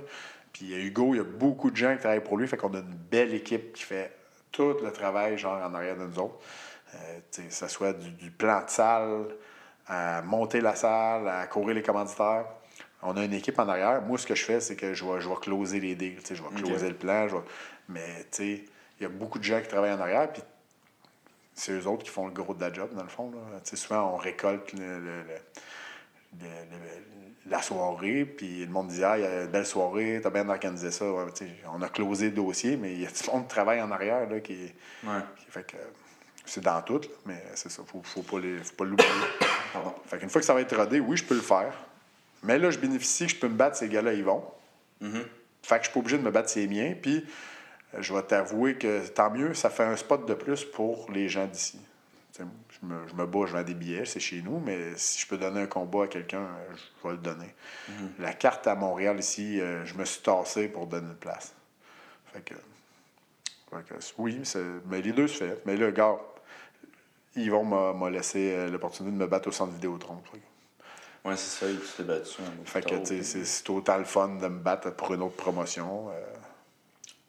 Puis 0.52 0.72
Hugo, 0.74 1.14
il 1.14 1.18
y 1.18 1.20
a 1.20 1.24
beaucoup 1.24 1.70
de 1.70 1.76
gens 1.76 1.92
qui 1.94 2.00
travaillent 2.00 2.22
pour 2.22 2.36
lui, 2.38 2.46
fait 2.48 2.56
qu'on 2.56 2.72
a 2.74 2.78
une 2.78 2.94
belle 3.10 3.34
équipe 3.34 3.72
qui 3.72 3.82
fait 3.82 4.12
tout 4.52 4.76
le 4.82 4.92
travail, 4.92 5.36
genre 5.36 5.60
en 5.62 5.74
arrière 5.74 5.96
de 5.96 6.04
nous 6.04 6.18
autres. 6.18 6.38
Euh, 6.94 7.18
tu 7.32 7.42
sais, 7.42 7.48
que 7.48 7.54
ce 7.54 7.68
soit 7.68 7.92
du, 7.92 8.10
du 8.10 8.30
plan 8.30 8.62
de 8.64 8.70
salle, 8.70 9.26
à 9.86 10.22
monter 10.22 10.60
la 10.60 10.74
salle, 10.76 11.28
à 11.28 11.46
courir 11.48 11.74
les 11.74 11.82
commanditaires. 11.82 12.46
On 13.02 13.16
a 13.16 13.24
une 13.24 13.34
équipe 13.34 13.58
en 13.58 13.68
arrière. 13.68 14.00
Moi, 14.00 14.16
ce 14.16 14.26
que 14.26 14.34
je 14.34 14.44
fais, 14.44 14.60
c'est 14.60 14.76
que 14.76 14.94
je 14.94 15.04
vais, 15.04 15.20
je 15.20 15.28
vais 15.28 15.34
closer 15.42 15.78
les 15.80 15.94
deals. 15.94 16.16
tu 16.20 16.26
sais, 16.28 16.34
Je 16.36 16.42
vais 16.42 16.48
closer 16.62 16.88
le 16.88 16.94
plan. 16.94 17.28
je 17.28 17.34
vais- 17.36 17.42
Mais 17.88 18.06
tu 18.24 18.26
sais, 18.30 18.64
il 18.98 19.02
y 19.02 19.06
a 19.06 19.08
beaucoup 19.10 19.38
de 19.40 19.44
gens 19.44 19.60
qui 19.60 19.68
travaillent 19.68 19.92
en 19.92 20.00
arrière. 20.00 20.32
Puis 20.32 20.40
c'est 21.54 21.72
eux 21.72 21.86
autres 21.86 22.02
qui 22.04 22.10
font 22.10 22.26
le 22.26 22.32
gros 22.32 22.54
de 22.54 22.60
la 22.60 22.72
job, 22.72 22.90
dans 22.94 23.02
le 23.02 23.08
fond. 23.08 23.30
Là. 23.30 23.60
Souvent, 23.64 24.12
on 24.14 24.16
récolte 24.16 24.72
le- 24.72 24.98
le- 25.00 25.22
le- 25.22 26.40
le- 26.40 26.46
le- 26.46 27.50
la 27.50 27.60
soirée, 27.62 28.24
puis 28.24 28.64
le 28.64 28.70
monde 28.72 28.88
dit 28.88 29.04
Ah, 29.04 29.18
il 29.18 29.22
y 29.22 29.26
a 29.26 29.42
une 29.42 29.48
belle 29.50 29.66
soirée, 29.66 30.20
t'as 30.22 30.30
bien 30.30 30.48
organisé 30.48 30.90
ça. 30.90 31.10
Ouais, 31.10 31.24
on 31.72 31.82
a 31.82 31.88
closé 31.88 32.26
le 32.26 32.32
dossier, 32.32 32.76
mais 32.76 32.92
il 32.94 33.00
y 33.02 33.06
a 33.06 33.10
du 33.10 33.14
monde 33.32 33.42
qui 33.42 33.48
travaille 33.48 33.80
en 33.82 33.90
arrière 33.90 34.28
là, 34.28 34.40
qui, 34.40 34.72
Ouais. 35.04 35.20
qui 35.38 35.50
fait 35.50 35.64
que 35.66 35.76
c'est 36.46 36.62
dans 36.62 36.80
tout, 36.82 36.98
là, 37.00 37.08
mais 37.26 37.42
c'est 37.54 37.70
ça, 37.70 37.82
faut, 37.86 38.02
faut 38.02 38.22
pas 38.22 38.38
les- 38.40 38.58
faut 38.58 38.74
pas 38.74 38.84
l'oublier. 38.84 39.08
Fait 40.06 40.18
qu'une 40.18 40.30
fois 40.30 40.40
que 40.40 40.46
ça 40.46 40.54
va 40.54 40.60
être 40.60 40.76
rodé, 40.76 41.00
oui, 41.00 41.16
je 41.16 41.24
peux 41.24 41.34
le 41.34 41.40
faire. 41.40 41.72
Mais 42.44 42.58
là, 42.58 42.70
je 42.70 42.78
bénéficie 42.78 43.26
que 43.26 43.32
je 43.32 43.36
peux 43.36 43.48
me 43.48 43.54
battre, 43.56 43.76
ces 43.76 43.88
gars-là, 43.88 44.12
ils 44.12 44.22
vont. 44.24 44.44
Mhm. 45.00 45.24
Fait 45.62 45.76
que 45.78 45.84
je 45.84 45.88
suis 45.88 45.92
pas 45.94 46.00
obligé 46.00 46.18
de 46.18 46.22
me 46.22 46.30
battre, 46.30 46.48
c'est 46.50 46.66
miens. 46.66 46.94
Puis, 47.00 47.24
je 48.00 48.14
vais 48.14 48.22
t'avouer 48.22 48.76
que 48.76 49.06
tant 49.08 49.30
mieux, 49.30 49.54
ça 49.54 49.70
fait 49.70 49.84
un 49.84 49.96
spot 49.96 50.26
de 50.26 50.34
plus 50.34 50.64
pour 50.64 51.10
les 51.10 51.28
gens 51.28 51.46
d'ici. 51.46 51.78
Je 52.36 52.42
me, 52.86 53.06
je 53.06 53.14
me 53.14 53.26
bats, 53.26 53.46
je 53.46 53.52
vends 53.52 53.62
des 53.62 53.74
billets, 53.74 54.04
c'est 54.04 54.18
chez 54.18 54.42
nous, 54.42 54.58
mais 54.58 54.96
si 54.96 55.20
je 55.20 55.26
peux 55.28 55.38
donner 55.38 55.60
un 55.62 55.66
combat 55.66 56.04
à 56.04 56.06
quelqu'un, 56.08 56.40
euh, 56.42 56.74
je 57.02 57.08
vais 57.08 57.14
le 57.14 57.20
donner. 57.20 57.54
La 58.18 58.32
carte 58.32 58.66
à 58.66 58.74
Montréal 58.74 59.20
ici, 59.20 59.60
euh, 59.60 59.84
je 59.84 59.94
me 59.94 60.04
suis 60.04 60.20
tassé 60.20 60.66
pour 60.68 60.88
donner 60.88 61.06
une 61.06 61.14
place. 61.14 61.52
Fait 62.32 62.40
que, 62.40 62.54
fait 63.70 63.84
que, 63.88 63.94
oui, 64.18 64.40
c'est- 64.42 64.58
mais 64.86 65.00
les 65.00 65.12
deux 65.12 65.28
se 65.28 65.44
fait. 65.44 65.62
Mais 65.64 65.76
là, 65.76 65.92
gars, 65.92 66.16
ils 67.36 67.50
vont 67.52 67.64
m'a 67.64 68.10
laissé 68.10 68.52
euh, 68.52 68.68
l'opportunité 68.68 69.14
de 69.16 69.20
me 69.20 69.26
battre 69.28 69.48
au 69.48 69.52
centre 69.52 69.72
Vidéotron. 69.72 70.20
Ouais, 71.24 71.36
c'est 71.36 71.64
ça, 71.64 71.66
tu 71.72 71.78
t'es 71.96 72.02
battu. 72.02 72.40
en 72.42 72.64
fait 72.66 72.84
que, 72.84 73.04
c'est 73.04 73.22
c'est 73.22 73.62
total 73.62 74.04
fun 74.04 74.28
de 74.40 74.48
me 74.48 74.58
battre 74.58 74.90
pour 74.90 75.14
une 75.14 75.22
autre 75.22 75.36
promotion. 75.36 76.10
euh. 76.10 76.20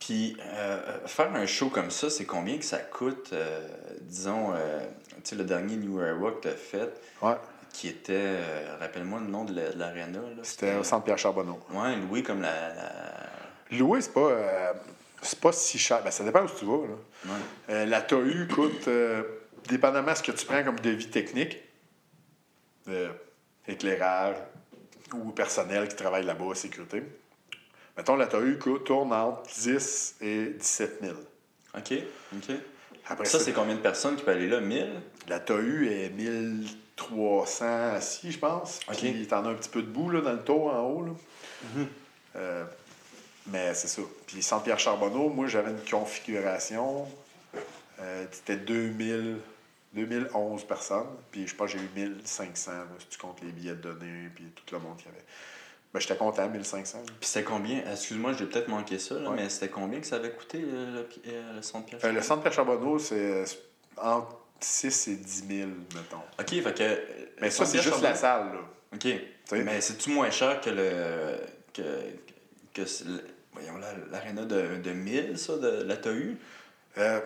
Puis, 0.06 0.38
euh, 0.39 0.99
faire 1.08 1.34
un 1.34 1.47
show 1.47 1.70
comme 1.70 1.89
ça, 1.89 2.12
c'est 2.12 2.26
combien 2.26 2.60
que 2.60 2.64
ça 2.64 2.78
coûte, 2.78 3.32
euh, 3.34 3.68
disons, 4.01 4.53
euh, 4.53 4.80
tu 5.16 5.22
sais, 5.24 5.36
le 5.36 5.43
dernier 5.43 5.78
New 5.78 5.99
Era 5.99 6.30
que 6.34 6.41
tu 6.43 6.47
as 6.47 6.51
fait, 6.51 6.91
Ouais. 7.24 7.34
qui 7.74 7.88
était, 7.88 8.14
euh, 8.16 8.76
rappelle-moi 8.80 9.20
le 9.22 9.26
nom 9.26 9.45
de 9.45 9.56
la- 9.56 9.72
de 9.72 9.80
l'aréna. 9.80 10.20
C'était 10.43 10.76
au 10.76 10.84
centre 10.84 11.06
Pierre 11.06 11.18
Charbonneau. 11.18 11.60
Ouais, 11.72 11.95
loué 11.95 12.22
comme 12.22 12.41
la. 12.43 12.70
la- 12.76 13.30
Louer, 13.80 13.99
c'est 13.99 14.14
pas, 14.14 14.20
euh, 14.30 14.74
c'est 15.24 15.39
pas 15.39 15.51
si 15.51 15.80
cher. 15.80 16.03
Ben, 16.03 16.12
ça 16.12 16.24
dépend 16.24 16.43
où 16.43 16.49
tu 16.56 16.66
vas. 16.66 16.86
Là. 16.86 16.93
Ouais. 17.26 17.39
Euh, 17.70 17.86
la 17.88 18.01
TAU 18.03 18.45
coûte, 18.53 18.88
euh, 18.88 19.24
dépendamment 19.68 20.12
de 20.12 20.18
ce 20.18 20.22
que 20.22 20.34
tu 20.34 20.45
prends 20.45 20.64
comme 20.64 20.80
devis 20.82 21.10
technique, 21.10 21.58
euh, 22.89 23.10
éclairage 23.68 24.36
ou 25.16 25.32
personnel 25.32 25.88
qui 25.88 25.95
travaille 25.95 26.26
là-bas, 26.26 26.53
sécurité. 26.53 27.01
Mettons, 27.98 28.16
la 28.16 28.28
TAU 28.28 28.56
tourne 28.80 29.14
entre 29.14 29.43
10 29.60 30.16
et 30.22 30.46
17 30.60 31.00
000. 31.02 31.16
OK, 31.78 31.93
OK. 32.36 32.56
Après 33.08 33.26
Ça, 33.26 33.39
c'est 33.39 33.54
combien 33.54 33.76
de 33.76 33.82
personnes 33.82 34.16
qui 34.16 34.24
peuvent 34.24 34.36
aller 34.38 34.48
là? 34.50 34.60
1000 34.60 34.89
la 35.28 35.39
TAU 35.39 35.84
est 35.84 36.10
1300 36.10 37.66
assis, 37.96 38.32
je 38.32 38.39
pense. 38.39 38.80
OK. 38.89 38.98
Puis 38.98 39.28
t'en 39.28 39.46
as 39.46 39.50
un 39.50 39.56
petit 39.56 39.70
peu 39.70 39.82
debout 39.82 40.10
là, 40.10 40.22
dans 40.22 40.34
le 40.34 40.43
tour 40.43 40.68
en 40.74 40.82
haut. 40.82 41.06
Là. 41.06 41.12
Euh, 42.36 42.66
mais 43.48 43.74
c'est 43.74 43.88
ça. 43.88 44.02
Puis 44.28 44.41
Centre-Pierre 44.43 44.80
Charbonneau, 44.80 45.30
moi, 45.30 45.48
j'avais 45.48 45.72
une 45.72 45.89
configuration. 45.89 47.08
euh, 48.00 48.26
C'était 48.32 48.58
2000, 48.58 49.38
2011 49.93 50.64
personnes. 50.66 51.08
Puis 51.32 51.48
je 51.48 51.56
pense 51.56 51.72
que 51.72 51.78
j'ai 51.78 51.84
eu 51.84 51.89
1500, 51.96 52.72
là, 52.72 52.86
si 53.00 53.08
tu 53.08 53.18
comptes 53.18 53.41
les 53.41 53.52
billets 53.52 53.76
de 53.76 53.82
données, 53.82 54.30
puis 54.36 54.46
tout 54.66 54.76
le 54.76 54.82
monde 54.82 54.98
qu'il 54.98 55.08
y 55.08 55.10
avait. 55.10 55.24
Ben, 55.96 56.02
j'étais 56.02 56.18
content, 56.18 56.50
1500. 56.50 56.98
là. 56.98 57.04
Puis 57.22 57.30
c'était 57.30 57.46
combien? 57.46 57.82
Excuse-moi, 57.89 58.34
j'ai 58.34 58.46
peut-être 58.48 58.68
manqué 58.68 59.00
ça, 59.00 59.16
là, 59.16 59.30
Ouais. 59.30 59.36
mais 59.38 59.50
c'était 59.50 59.70
combien 59.70 60.02
que 60.02 60.06
ça 60.08 60.18
avait 60.18 60.32
coûté 60.32 60.58
le, 60.60 60.68
le, 60.91 61.10
euh, 61.28 61.54
le 61.56 61.62
centre 61.62 61.86
Pierre 61.86 62.02
Euh, 62.04 62.12
le 62.12 62.22
Centre-Pierre 62.22 62.52
Charbonneau, 62.54 63.00
c'est 63.00 63.46
c'est 63.46 63.60
entre 63.98 64.36
6 64.60 65.08
et 65.08 65.16
10 65.16 65.46
000, 65.48 65.70
mettons. 65.96 66.18
OK, 66.39 66.50
fait 66.50 66.74
que. 66.78 66.84
euh, 66.84 66.96
Mais 67.39 67.50
ça, 67.50 67.66
c'est 67.66 67.82
juste 67.82 68.02
la 68.02 68.14
salle. 68.14 68.48
Là. 68.54 68.60
OK. 68.93 69.08
Mais 69.54 69.80
c'est-tu 69.80 70.10
moins 70.10 70.30
cher 70.32 70.60
que 70.60 70.70
le. 70.70 71.38
que. 71.74 72.84
voyons, 73.54 73.78
l'aréna 74.12 74.43
de, 74.43 74.76
de 74.84 74.91
1000, 74.91 75.38
ça, 75.38 75.56
de 75.58 75.84
la 75.84 75.96
TAU 75.96 76.36
Euh, 76.98 77.22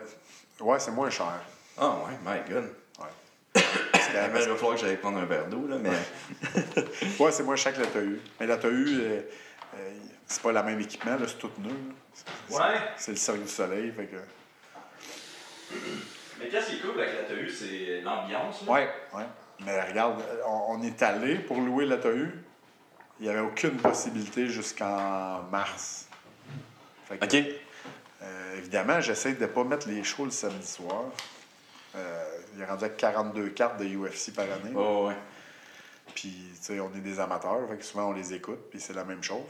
ouais, 0.62 0.80
c'est 0.80 0.92
moins 0.92 1.10
cher. 1.10 1.42
Ah, 1.78 1.98
ouais, 2.06 2.14
my 2.24 2.54
god. 2.54 2.66
Ouais. 3.00 3.62
Il 4.14 4.32
va 4.32 4.56
falloir 4.56 4.76
que 4.76 4.82
j'aille 4.82 4.98
prendre 4.98 5.20
un 5.20 5.26
verre 5.26 5.48
d'eau, 5.48 5.68
là, 5.68 5.78
mais. 5.78 5.90
Ouais, 7.20 7.32
c'est 7.32 7.44
moins 7.44 7.56
cher 7.56 7.74
que 7.74 7.82
la 7.82 7.88
TAU. 7.88 8.18
Mais 8.40 8.48
la 8.48 8.58
TAU, 8.58 8.68
euh, 8.70 9.22
euh, 9.76 9.92
c'est 10.26 10.42
pas 10.42 10.52
le 10.52 10.64
même 10.64 10.80
équipement, 10.80 11.16
là, 11.16 11.26
c'est 11.28 11.38
tout 11.38 11.52
neuf. 11.60 11.74
Ouais. 12.50 12.80
C'est 12.98 13.12
le 13.12 13.18
Cirque 13.18 13.42
du 13.42 13.48
Soleil, 13.48 13.92
fait 13.92 14.06
que... 14.06 14.18
Mais 16.40 16.48
qu'est-ce 16.48 16.70
qui 16.70 16.76
est 16.78 16.80
cool 16.80 17.00
avec 17.00 17.14
la 17.16 17.24
TAU, 17.24 17.50
c'est 17.50 18.02
l'ambiance, 18.02 18.66
là? 18.66 18.72
Ouais, 18.72 18.90
ouais. 19.14 19.26
Mais 19.66 19.82
regarde, 19.82 20.22
on, 20.46 20.76
on 20.78 20.82
est 20.84 21.02
allé 21.04 21.36
pour 21.36 21.58
louer 21.60 21.86
la 21.86 21.98
TAU. 21.98 22.28
Il 23.20 23.24
n'y 23.26 23.30
avait 23.30 23.42
aucune 23.42 23.76
possibilité 23.76 24.48
jusqu'en 24.48 25.44
mars. 25.52 26.08
Fait 27.08 27.18
que, 27.18 27.26
OK. 27.26 27.46
euh, 28.24 28.58
évidemment, 28.58 29.02
j'essaie 29.02 29.34
de 29.34 29.42
ne 29.42 29.48
pas 29.48 29.66
mettre 29.66 29.90
les 29.90 30.04
shows 30.04 30.26
le 30.26 30.32
samedi 30.32 30.66
soir. 30.66 31.04
Euh, 31.96 32.24
il 32.56 32.62
est 32.62 32.66
rendu 32.66 32.86
à 32.86 32.90
42 32.90 33.50
cartes 33.50 33.80
de 33.80 33.86
UFC 33.86 34.34
par 34.34 34.46
année. 34.46 34.74
Oh, 34.76 35.08
ouais. 35.08 35.16
Puis, 36.14 36.34
tu 36.56 36.58
sais, 36.62 36.80
on 36.80 36.90
est 36.96 37.02
des 37.02 37.20
amateurs, 37.20 37.68
fait 37.70 37.78
que 37.78 37.86
souvent 37.86 38.10
on 38.10 38.14
les 38.14 38.34
écoute, 38.34 38.70
puis 38.70 38.80
c'est 38.80 38.94
la 38.94 39.04
même 39.04 39.24
chose. 39.24 39.46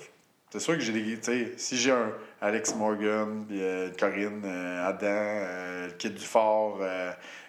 C'est 0.52 0.60
sûr 0.60 0.76
que 0.76 0.82
j'ai 0.82 0.94
des. 0.94 1.20
Tu 1.20 1.24
sais, 1.24 1.54
si 1.58 1.78
j'ai 1.78 1.92
un 1.92 2.12
Alex 2.42 2.76
Morgan, 2.76 3.46
puis 3.48 3.62
euh, 3.62 3.90
Corinne, 3.98 4.42
euh, 4.46 4.88
Adam, 4.88 5.94
Kid 5.98 6.16
Dufort, 6.16 6.80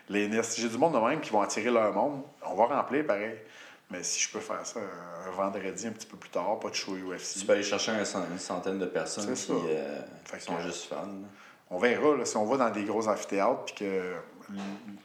Lénis, 0.08 0.44
si 0.44 0.60
j'ai 0.60 0.68
du 0.68 0.76
monde 0.76 0.94
de 0.94 0.98
même 0.98 1.20
qui 1.20 1.30
vont 1.30 1.40
attirer 1.40 1.70
leur 1.70 1.92
monde, 1.92 2.22
on 2.44 2.54
va 2.54 2.66
remplir 2.66 3.06
pareil. 3.06 3.36
Mais 3.90 4.04
si 4.04 4.20
je 4.20 4.30
peux 4.30 4.38
faire 4.38 4.64
ça 4.64 4.78
un, 5.26 5.30
vendredi 5.30 5.86
un 5.86 5.90
petit 5.90 6.06
peu 6.06 6.16
plus 6.16 6.30
tard, 6.30 6.60
pas 6.60 6.70
de 6.70 6.74
show 6.74 6.92
UFC, 6.92 7.40
Tu 7.40 7.46
peux 7.46 7.54
aller 7.54 7.62
chercher 7.62 7.92
une 7.92 8.38
centaine 8.38 8.78
de 8.78 8.86
personnes 8.86 9.34
qui 9.34 9.52
euh, 9.52 10.00
sont 10.38 10.60
juste 10.60 10.84
fans. 10.84 10.96
là. 10.96 11.28
on 11.70 11.78
verra 11.78 12.16
là, 12.16 12.24
si 12.24 12.36
on 12.36 12.44
va 12.44 12.56
dans 12.56 12.70
des 12.70 12.84
gros 12.84 13.08
amphithéâtres, 13.08 13.64
puis 13.64 13.74
que 13.74 14.14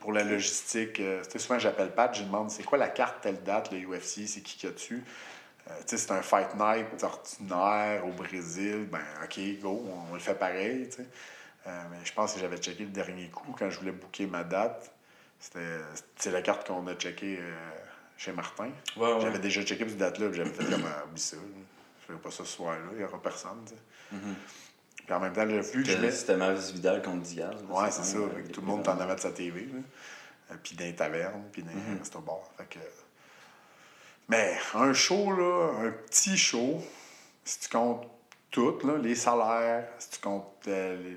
pour 0.00 0.12
la 0.12 0.24
logistique, 0.24 1.00
euh, 1.00 1.22
souvent 1.36 1.58
j'appelle 1.58 1.92
Pat, 1.92 2.12
je 2.14 2.20
lui 2.20 2.26
demande 2.26 2.50
c'est 2.50 2.62
quoi 2.62 2.78
la 2.78 2.88
carte 2.88 3.20
telle 3.22 3.42
date, 3.42 3.70
le 3.72 3.78
UFC, 3.78 4.26
c'est 4.26 4.40
qui 4.42 4.56
qu'il 4.56 4.68
y 4.68 4.72
a 4.72 4.74
dessus? 4.74 5.04
Euh, 5.68 5.74
tu 5.80 5.84
sais, 5.86 5.98
c'est 5.98 6.12
un 6.12 6.22
fight 6.22 6.54
night 6.54 6.86
ordinaire 7.02 8.06
au 8.06 8.12
Brésil, 8.12 8.86
ben 8.90 9.00
ok, 9.24 9.40
go, 9.60 9.84
on, 9.88 10.12
on 10.12 10.14
le 10.14 10.20
fait 10.20 10.34
pareil. 10.34 10.88
Euh, 11.66 11.82
mais 11.90 11.98
je 12.04 12.12
pense 12.12 12.34
que 12.34 12.40
j'avais 12.40 12.58
checké 12.58 12.84
le 12.84 12.90
dernier 12.90 13.28
coup 13.28 13.54
quand 13.58 13.68
je 13.70 13.78
voulais 13.78 13.92
booker 13.92 14.26
ma 14.26 14.44
date. 14.44 14.92
C'était 15.40 15.80
c'est 16.16 16.30
la 16.30 16.40
carte 16.42 16.66
qu'on 16.66 16.86
a 16.86 16.94
checkée 16.94 17.38
euh, 17.40 17.54
chez 18.16 18.32
Martin. 18.32 18.70
Ouais, 18.96 19.12
ouais. 19.12 19.20
J'avais 19.20 19.38
déjà 19.40 19.62
checké 19.62 19.88
cette 19.88 19.98
date-là, 19.98 20.32
j'avais 20.32 20.50
fait 20.50 20.64
comme 20.64 20.84
ah, 20.86 21.04
oublie 21.06 21.20
ça. 21.20 21.36
Je 22.00 22.06
ferai 22.06 22.18
pas 22.18 22.30
ça 22.30 22.44
ce 22.44 22.52
soir-là, 22.52 22.78
il 22.92 22.98
n'y 22.98 23.04
aura 23.04 23.20
personne. 23.20 23.66
sais. 23.66 24.16
Puis 25.06 25.14
en 25.14 25.20
même 25.20 25.32
temps, 25.32 25.44
le 25.44 25.60
vu 25.60 25.82
que 25.84 25.88
je 25.90 25.96
mets. 25.98 26.10
C'était 26.10 26.36
Mavis 26.36 26.72
Vidal 26.72 27.00
contre 27.02 27.22
Diaz. 27.22 27.54
Ouais, 27.70 27.90
c'est 27.90 28.04
ça. 28.04 28.18
avec 28.18 28.50
tout 28.52 28.60
le 28.60 28.66
les 28.66 28.72
monde 28.72 28.82
t'en 28.82 28.98
avait 28.98 29.14
de 29.14 29.20
sa 29.20 29.30
TV. 29.30 29.62
Là. 29.66 29.78
Euh, 30.50 30.54
puis 30.62 30.76
dans 30.76 30.84
les 30.84 30.94
tavernes, 30.96 31.44
puis 31.52 31.62
dans 31.62 31.70
Mhm. 31.70 31.92
les 31.94 31.98
resto-bars. 32.00 32.50
Fait 32.56 32.64
que... 32.68 32.78
Mais 34.28 34.56
un 34.74 34.92
show, 34.92 35.30
là, 35.32 35.70
un 35.86 35.90
petit 35.92 36.36
show, 36.36 36.82
si 37.44 37.60
tu 37.60 37.68
comptes 37.68 38.08
tout, 38.50 38.78
là, 38.84 38.98
les 38.98 39.14
salaires, 39.14 39.88
si 39.98 40.10
tu 40.10 40.18
comptes 40.20 40.66
euh, 40.66 41.00
les, 41.02 41.16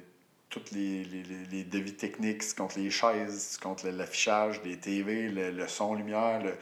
toutes 0.50 0.70
les, 0.72 1.04
les, 1.06 1.24
les, 1.24 1.46
les 1.46 1.64
devis 1.64 1.96
techniques, 1.96 2.44
si 2.44 2.50
tu 2.54 2.62
comptes 2.62 2.76
les 2.76 2.92
chaises, 2.92 3.40
si 3.40 3.58
tu 3.58 3.64
comptes 3.64 3.84
l'affichage, 3.84 4.62
les 4.64 4.78
TV, 4.80 5.30
le, 5.30 5.50
le 5.52 5.68
son, 5.68 5.96
lumière, 5.96 6.42
le- 6.44 6.58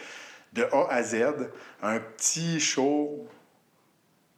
de 0.54 0.64
A 0.74 0.88
à 0.90 1.04
Z, 1.04 1.24
un 1.82 2.00
petit 2.00 2.60
show, 2.62 3.28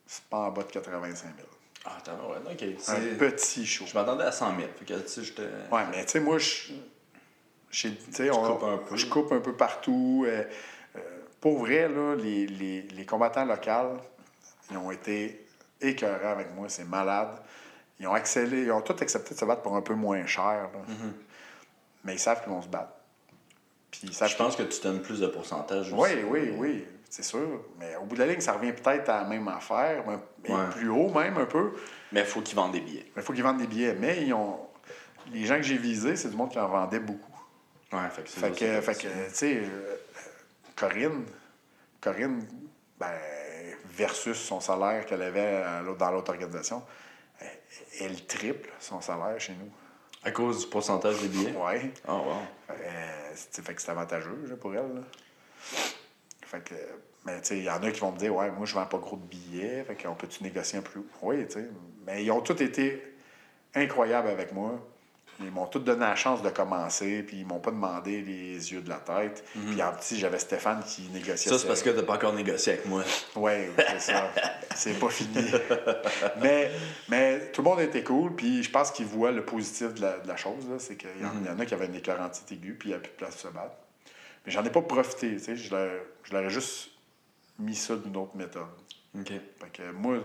c'est 0.07 0.23
pas 0.23 0.37
en 0.39 0.51
bas 0.51 0.63
de 0.63 0.71
85 0.71 1.35
000. 1.35 1.47
Ah, 1.86 1.97
t'as 2.03 2.13
ouais, 2.13 2.38
ok. 2.51 2.63
Un 2.63 2.73
C'est- 2.80 3.17
petit 3.17 3.65
show. 3.65 3.86
Je 3.88 3.93
m'attendais 3.93 4.23
à 4.25 4.32
100 4.32 4.55
000. 4.57 4.67
Fait 4.77 4.86
que, 4.86 4.93
tu 4.99 5.07
sais. 5.07 5.21
Ouais, 5.71 5.82
mais 5.91 6.03
tu 6.05 6.11
sais, 6.11 6.19
moi, 6.19 6.38
je. 6.38 6.45
tu 7.71 7.91
sais, 8.11 8.30
un. 8.30 8.80
Je 8.95 9.05
coupe 9.05 9.32
un 9.32 9.39
peu 9.39 9.53
partout. 9.53 10.25
euh, 10.27 10.43
euh, 10.95 10.99
pour 11.39 11.59
vrai, 11.59 11.88
là, 11.88 12.15
les, 12.15 12.47
les, 12.47 12.82
les 12.82 13.05
combattants 13.05 13.45
locaux, 13.45 13.97
ils 14.71 14.77
ont 14.77 14.91
été 14.91 15.45
écœurants 15.80 16.32
avec 16.32 16.53
moi. 16.53 16.67
C'est 16.69 16.84
malade. 16.84 17.30
Ils 17.99 18.07
ont, 18.07 18.13
accéléré, 18.13 18.63
ils 18.63 18.71
ont 18.71 18.82
tous 18.82 19.01
accepté 19.01 19.34
de 19.34 19.39
se 19.39 19.45
battre 19.45 19.61
pour 19.61 19.75
un 19.75 19.82
peu 19.82 19.93
moins 19.93 20.25
cher. 20.25 20.43
là. 20.73 20.80
Mhm. 20.88 21.13
Mais 22.05 22.13
ils 22.15 22.19
savent 22.19 22.41
qu'ils 22.41 22.51
vont 22.51 22.61
se 22.61 22.67
battre. 22.69 22.91
Puis 23.91 24.01
ils 24.03 24.13
savent 24.13 24.30
Je 24.30 24.38
pense 24.38 24.55
que 24.55 24.63
tu 24.63 24.80
donnes 24.82 25.01
plus 25.01 25.19
de 25.19 25.27
pourcentage. 25.27 25.91
Oui, 25.91 25.99
aussi. 26.13 26.23
oui, 26.30 26.53
oui, 26.57 26.86
c'est 27.10 27.24
sûr. 27.24 27.64
Mais 27.80 27.95
au 27.95 28.05
bout 28.05 28.16
de 28.16 28.20
la 28.22 28.28
ligne, 28.28 28.39
ça 28.41 28.53
revient 28.53 28.72
peut-être 28.74 29.10
à 29.10 29.22
la 29.22 29.28
même 29.28 29.47
affaire, 29.47 30.03
mais 30.07 30.51
Ouais. 30.53 30.70
plus 30.72 30.89
haut 30.89 31.10
même 31.10 31.38
un 31.38 31.45
peu. 31.45 31.74
Mais 32.12 32.22
il 32.22 32.26
faut 32.26 32.41
qu'ils 32.41 32.55
vendent 32.55 32.72
des 32.72 32.82
billets. 32.82 33.05
Mais 33.16 33.22
il 33.22 33.24
faut 33.24 33.34
qu'ils 33.34 33.43
vendent 33.43 33.57
des 33.57 33.68
billets. 33.68 33.93
Mais 33.95 34.24
ils 34.24 34.34
ont... 34.34 34.60
les 35.32 35.45
gens 35.45 35.55
que 35.57 35.64
j'ai 35.64 35.78
visés, 35.78 36.16
c'est 36.16 36.30
du 36.30 36.36
monde 36.38 36.49
qui 36.51 36.60
en 36.60 36.68
vendait 36.68 36.99
beaucoup. 36.99 37.26
Ouais, 37.91 38.07
fait 38.12 38.24
que 38.24 38.30
c'est 38.30 38.39
Fait 38.39 38.51
que, 38.51 38.82
fait 38.82 38.93
que, 38.95 39.07
tu 39.30 39.34
sais, 39.36 39.57
euh, 39.64 39.95
Corinne, 40.76 41.26
Corinne, 41.99 42.47
ben, 42.99 43.07
versus 43.86 44.38
son 44.38 44.60
salaire 44.60 45.05
qu'elle 45.05 45.22
avait 45.24 45.64
dans 45.97 46.12
l'autre 46.12 46.32
organisation, 46.32 46.84
elle, 47.99 48.26
triple 48.28 48.70
son 48.80 49.01
salaire 49.01 49.39
chez 49.39 49.53
nous. 49.53 49.70
À 50.24 50.32
cause 50.32 50.62
du 50.66 50.68
pourcentage 50.68 51.20
des 51.22 51.28
billets? 51.30 51.53
Ouais. 51.55 51.91
Oh, 52.07 52.12
wow. 52.14 52.34
Euh, 52.72 53.32
c'est- 53.36 53.62
fait 53.66 53.74
que 53.74 53.82
c'est 53.82 53.91
avantageux 53.91 54.38
là, 54.47 54.55
pour 54.55 54.74
elle. 54.76 54.93
là. 54.95 55.01
Fait 56.50 56.62
que, 56.64 56.74
mais 57.26 57.39
tu 57.41 57.47
sais, 57.50 57.58
il 57.58 57.64
y 57.64 57.70
en 57.70 57.82
a 57.84 57.91
qui 57.91 58.00
vont 58.00 58.12
me 58.12 58.18
dire, 58.18 58.34
ouais, 58.36 58.50
moi, 58.52 58.66
je 58.66 58.74
vends 58.74 58.86
pas 58.86 58.97
gros 58.97 59.18
de 59.18 59.22
billets, 59.26 59.84
fait 59.84 59.95
qu'on 59.95 60.16
peut-tu 60.16 60.41
négocier 60.43 60.80
un 60.80 60.82
plus? 60.82 61.02
Haut? 61.02 61.06
Oui, 61.22 61.45
tu 61.47 61.54
sais. 61.54 61.66
Mais 62.08 62.24
ils 62.24 62.32
ont 62.32 62.41
tous 62.41 62.60
été 62.62 63.04
incroyables 63.76 64.30
avec 64.30 64.52
moi. 64.52 64.80
Ils 65.41 65.52
m'ont 65.52 65.68
tous 65.68 65.80
donné 65.80 66.02
la 66.02 66.16
chance 66.18 66.41
de 66.41 66.50
commencer, 66.50 67.24
puis 67.24 67.38
ils 67.38 67.45
m'ont 67.45 67.60
pas 67.60 67.72
demandé 67.72 68.22
les 68.22 68.74
yeux 68.74 68.82
de 68.82 68.89
la 68.89 68.97
tête. 68.97 69.41
Puis 69.70 69.82
en 69.82 69.93
petit, 69.93 70.20
j'avais 70.20 70.38
Stéphane 70.39 70.84
qui 70.86 71.04
négociait. 71.14 71.50
Mhm. 71.50 71.58
Ça, 71.58 71.60
c'est 71.62 71.68
parce 71.68 71.82
que 71.82 71.91
t'as 71.91 72.04
pas 72.04 72.16
encore 72.16 72.34
négocié 72.34 72.74
avec 72.74 72.86
moi. 72.88 73.04
Oui, 73.38 73.52
c'est 73.91 74.12
ça. 74.12 74.30
c'est 74.76 75.00
pas 75.00 75.10
fini. 75.10 75.45
mais, 76.41 76.72
mais 77.08 77.52
tout 77.54 77.62
le 77.62 77.70
monde 77.70 77.80
était 77.80 78.04
cool, 78.04 78.36
puis 78.36 78.64
je 78.64 78.70
pense 78.70 78.91
qu'ils 78.91 79.06
voient 79.06 79.32
le 79.32 79.45
positif 79.45 79.93
de 79.93 80.02
la, 80.02 80.18
de 80.20 80.28
la 80.28 80.36
chose. 80.36 80.68
là. 80.70 80.76
C'est 80.80 80.95
qu'il 80.97 81.10
y, 81.22 81.26
en- 81.26 81.32
il 81.41 81.47
y 81.47 81.50
en 81.50 81.58
a 81.60 81.66
qui 81.66 81.74
avaient 81.74 81.86
une 81.86 81.95
éclairantite 81.95 82.52
aiguë, 82.52 82.74
puis 82.74 82.89
il 82.89 82.91
n'y 82.91 82.97
a 82.97 83.00
plus 83.00 83.12
de 83.12 83.16
place 83.16 83.36
pour 83.36 83.50
se 83.50 83.54
battre. 83.56 83.76
Mais 84.45 84.51
j'en 84.51 84.63
ai 84.63 84.69
pas 84.69 84.81
profité. 84.81 85.35
tu 85.37 85.39
sais. 85.43 85.55
Je 85.55 85.75
ai 86.37 86.49
juste 86.49 86.91
mis 87.57 87.75
ça 87.75 87.95
d'une 87.95 88.15
autre 88.17 88.35
méthode. 88.35 88.67
OK. 89.17 89.27
Fait 89.27 89.69
que 89.73 89.91
moi, 89.91 90.17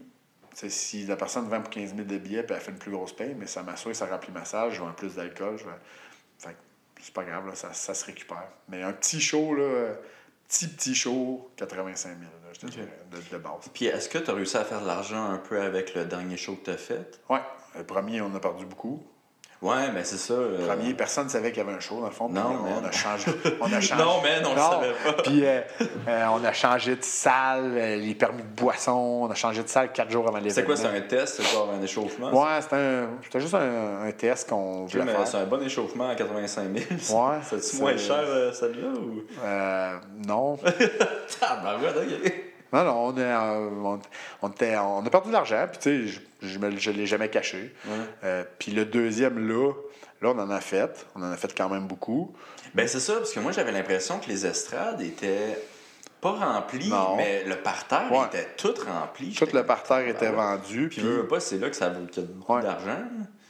tu 0.00 0.06
sais, 0.54 0.68
si 0.70 1.04
la 1.06 1.16
personne 1.16 1.48
vend 1.48 1.60
pour 1.60 1.70
15 1.70 1.94
000 1.94 2.06
de 2.06 2.18
billets 2.18 2.42
puis 2.42 2.54
elle 2.54 2.60
fait 2.60 2.70
une 2.70 2.78
plus 2.78 2.92
grosse 2.92 3.12
paye, 3.14 3.34
mais 3.34 3.46
ça 3.46 3.62
m'assure 3.62 3.94
ça 3.94 4.06
remplit 4.06 4.32
ma 4.32 4.44
salle, 4.44 4.70
je 4.72 4.80
vends 4.80 4.92
plus 4.92 5.14
d'alcool. 5.16 5.56
je 5.58 5.64
vais- 5.64 5.70
Fait 6.38 6.50
que 6.52 7.02
c'est 7.02 7.14
pas 7.14 7.24
grave, 7.24 7.46
là, 7.46 7.54
ça, 7.54 7.72
ça 7.72 7.92
se 7.94 8.04
récupère. 8.04 8.48
Mais 8.68 8.82
un 8.82 8.92
petit 8.92 9.20
show, 9.20 9.54
là, 9.54 9.94
petit, 10.48 10.68
petit 10.68 10.94
show, 10.94 11.50
85 11.56 12.08
000, 12.10 12.20
là, 12.22 12.28
je 12.52 12.60
te 12.60 12.66
dirais, 12.66 12.88
de, 13.10 13.16
de 13.36 13.38
base. 13.42 13.68
Puis 13.72 13.86
est-ce 13.86 14.08
que 14.08 14.18
tu 14.18 14.30
as 14.30 14.34
réussi 14.34 14.56
à 14.56 14.64
faire 14.64 14.80
de 14.80 14.86
l'argent 14.86 15.24
un 15.30 15.38
peu 15.38 15.60
avec 15.60 15.94
le 15.94 16.04
dernier 16.04 16.36
show 16.36 16.54
que 16.56 16.64
tu 16.66 16.70
as 16.70 16.76
fait? 16.76 17.20
Ouais, 17.28 17.40
le 17.76 17.84
premier, 17.84 18.20
on 18.20 18.32
a 18.34 18.40
perdu 18.40 18.64
beaucoup. 18.64 19.02
Ouais, 19.64 19.90
mais 19.94 20.04
c'est 20.04 20.18
ça. 20.18 20.34
euh, 20.34 20.66
premier, 20.66 20.92
personne 20.94 21.24
ne 21.24 21.30
savait 21.30 21.50
qu'il 21.50 21.62
y 21.62 21.66
avait 21.66 21.76
un 21.76 21.80
show, 21.80 21.98
dans 22.00 22.06
le 22.06 22.12
fond. 22.12 22.28
Non, 22.28 22.42
on, 22.60 22.80
man. 22.80 22.84
a 22.84 22.92
changé. 22.92 23.30
On 23.60 23.64
a 23.72 23.80
changé. 23.80 24.02
Non, 24.04 24.20
man, 24.20 24.44
on 24.44 24.54
le 24.54 24.60
savait 24.60 24.92
pas. 25.16 25.22
Puis 25.22 25.46
euh, 25.46 25.60
euh, 26.06 26.24
on 26.32 26.44
a 26.44 26.52
changé 26.52 26.96
de 26.96 27.02
salle, 27.02 27.72
les 27.74 28.14
permis 28.14 28.42
de 28.42 28.48
boisson, 28.48 28.92
on 28.92 29.30
a 29.30 29.34
changé 29.34 29.62
de 29.62 29.68
salle 29.68 29.90
quatre 29.92 30.10
jours 30.10 30.28
avant 30.28 30.36
l'événement. 30.38 30.54
C'est 30.54 30.64
quoi, 30.64 30.76
c'est 30.76 30.86
un 30.96 31.00
test, 31.00 31.36
c'est 31.36 31.50
genre 31.52 31.70
un 31.72 31.82
échauffement? 31.82 32.30
Ouais, 32.30 32.60
c'était 32.60 32.76
un- 32.76 33.08
c'était 33.22 33.40
juste 33.40 33.54
un, 33.54 34.02
un 34.06 34.12
test 34.12 34.48
qu'on 34.50 34.84
voulait 34.84 35.04
mais 35.04 35.12
faire. 35.12 35.26
c'est 35.26 35.38
un 35.38 35.46
bon 35.46 35.62
échauffement 35.62 36.10
à 36.10 36.14
85 36.14 36.64
000. 37.08 37.20
Ouais, 37.22 37.36
C'est-tu 37.48 37.62
c'est- 37.62 37.80
moins 37.80 37.96
cher, 37.96 38.22
celle-là, 38.52 38.88
ou... 38.88 39.22
Euh, 39.44 39.96
non. 40.26 40.56
Tabarouette, 41.40 41.96
ok. 41.96 42.32
Non, 42.72 42.84
non, 42.84 43.06
on, 43.06 43.16
est, 43.18 43.34
on, 43.34 44.00
on 44.42 44.48
était- 44.50 44.76
on 44.76 45.04
a 45.06 45.10
perdu 45.10 45.28
de 45.28 45.32
l'argent, 45.32 45.66
puis 45.70 45.78
tu 45.80 46.08
sais, 46.12 46.20
je- 46.42 46.58
ne 46.58 46.68
l'ai 46.68 47.06
jamais 47.06 47.28
caché. 47.30 47.74
Ouais. 47.86 47.92
Euh, 48.24 48.44
puis 48.58 48.72
le 48.72 48.84
deuxième, 48.84 49.46
là, 49.48 49.72
là, 50.20 50.28
on 50.30 50.38
en 50.38 50.50
a 50.50 50.60
fait. 50.60 51.06
On 51.14 51.22
en 51.22 51.30
a 51.30 51.36
fait 51.36 51.54
quand 51.56 51.68
même 51.68 51.86
beaucoup. 51.86 52.34
Ben 52.74 52.88
c'est 52.88 53.00
ça, 53.00 53.14
parce 53.14 53.32
que 53.32 53.38
moi 53.40 53.52
j'avais 53.52 53.70
l'impression 53.70 54.18
que 54.18 54.26
les 54.28 54.44
estrades 54.46 55.00
étaient 55.00 55.56
pas 56.20 56.32
remplies, 56.32 56.88
Non. 56.88 57.16
mais 57.16 57.44
le 57.44 57.56
parterre 57.56 58.10
Ouais. 58.10 58.26
était 58.26 58.48
tout 58.56 58.74
rempli. 58.86 59.32
Tout 59.34 59.46
le 59.52 59.64
parterre 59.64 60.08
était 60.08 60.26
tabarouette. 60.26 60.62
vendu. 60.62 60.88
Puis 60.88 61.00
Puis, 61.02 61.28
pas, 61.28 61.38
c'est 61.38 61.58
là 61.58 61.70
que 61.70 61.76
ça 61.76 61.90
vaut 61.90 62.00
beaucoup 62.22 62.54
Ouais. 62.54 62.62
d'argent. 62.62 62.98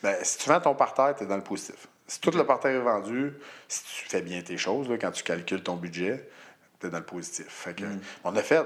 ben, 0.03 0.17
si 0.23 0.37
tu 0.39 0.49
vends 0.51 0.61
ton 0.61 0.75
parterre, 0.75 1.15
tu 1.17 1.25
es 1.25 1.27
dans 1.27 1.37
le 1.37 1.43
positif. 1.43 1.89
Si 2.07 2.21
tout 2.21 2.33
le 2.33 2.45
parterre 2.45 2.73
est 2.73 2.81
vendu, 2.81 3.33
si 3.69 3.83
tu 3.85 4.09
fais 4.11 4.21
bien 4.21 4.43
tes 4.43 4.59
choses, 4.59 4.87
là, 4.91 4.99
quand 4.99 5.11
tu 5.13 5.23
calcules 5.23 5.63
ton 5.63 5.77
budget, 5.77 6.29
tu 6.79 6.89
es 6.89 6.91
dans 6.91 6.99
le 6.99 7.05
positif. 7.05 7.47
Fait 7.49 7.75
que, 7.75 7.85
Mm. 7.85 8.01
On 8.25 8.37
a 8.37 8.43
fait, 8.43 8.63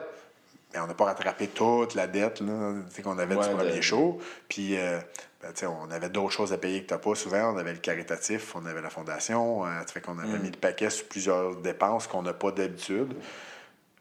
mais 0.74 0.80
on 0.80 0.86
n'a 0.86 0.94
pas 0.94 1.04
rattrapé 1.06 1.46
toute 1.48 1.94
la 1.94 2.06
dette 2.06 2.40
qu'on 2.40 3.18
avait 3.18 3.34
Ouais, 3.34 3.48
du 3.48 3.54
premier 3.54 3.76
de- 3.76 3.80
show. 3.80 4.18
Puis, 4.48 4.76
euh, 4.78 4.98
ben, 5.42 5.48
tu 5.52 5.60
sais, 5.60 5.66
on 5.66 5.90
avait 5.90 6.08
d'autres 6.10 6.32
choses 6.32 6.52
à 6.52 6.58
payer 6.58 6.82
que 6.82 6.88
tu 6.88 6.94
n'as 6.94 6.98
pas 6.98 7.14
souvent. 7.14 7.54
On 7.54 7.56
avait 7.58 7.72
le 7.72 7.78
caritatif, 7.78 8.54
on 8.54 8.66
avait 8.66 8.82
la 8.82 8.90
fondation. 8.90 9.64
euh, 9.64 9.68
fait 9.92 10.00
qu'on 10.00 10.18
avait 10.18 10.38
Mm. 10.38 10.42
mis 10.42 10.50
le 10.50 10.56
paquet 10.58 10.90
sur 10.90 11.06
plusieurs 11.06 11.56
dépenses 11.56 12.06
qu'on 12.06 12.22
n'a 12.22 12.32
pas 12.34 12.50
d'habitude. 12.50 13.14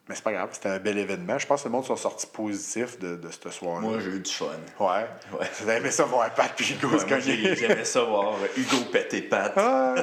Mais 0.10 0.16
c'est 0.16 0.24
pas 0.24 0.32
grave, 0.32 0.50
c'était 0.54 0.70
un 0.70 0.80
bel 0.80 0.98
événement. 0.98 1.38
Je 1.38 1.46
pense 1.46 1.64
que 1.64 1.68
le 1.68 1.74
monde 1.74 1.84
sont 1.84 1.98
sortis 1.98 2.28
positifs 2.28 2.98
de, 2.98 3.18
de 3.18 3.30
ce 3.30 3.50
soir-là. 3.50 3.82
Moi 3.90 4.00
j'ai 4.00 4.12
eu 4.12 4.20
du 4.22 4.32
fun. 4.32 4.46
Ouais. 4.80 5.06
Ouais. 5.38 5.46
Vous 5.60 5.70
aimé 5.70 5.92
ça 5.92 6.06
voir 6.06 6.34
Pat 6.34 6.50
puis 6.56 6.74
Hugo 6.74 6.88
Ouais, 6.96 7.00
se 7.00 7.56
J'aimais 7.56 7.84
ça 7.84 8.04
voir 8.06 8.36
Hugo 8.56 8.78
péter. 8.90 9.28
Ah, 9.34 9.96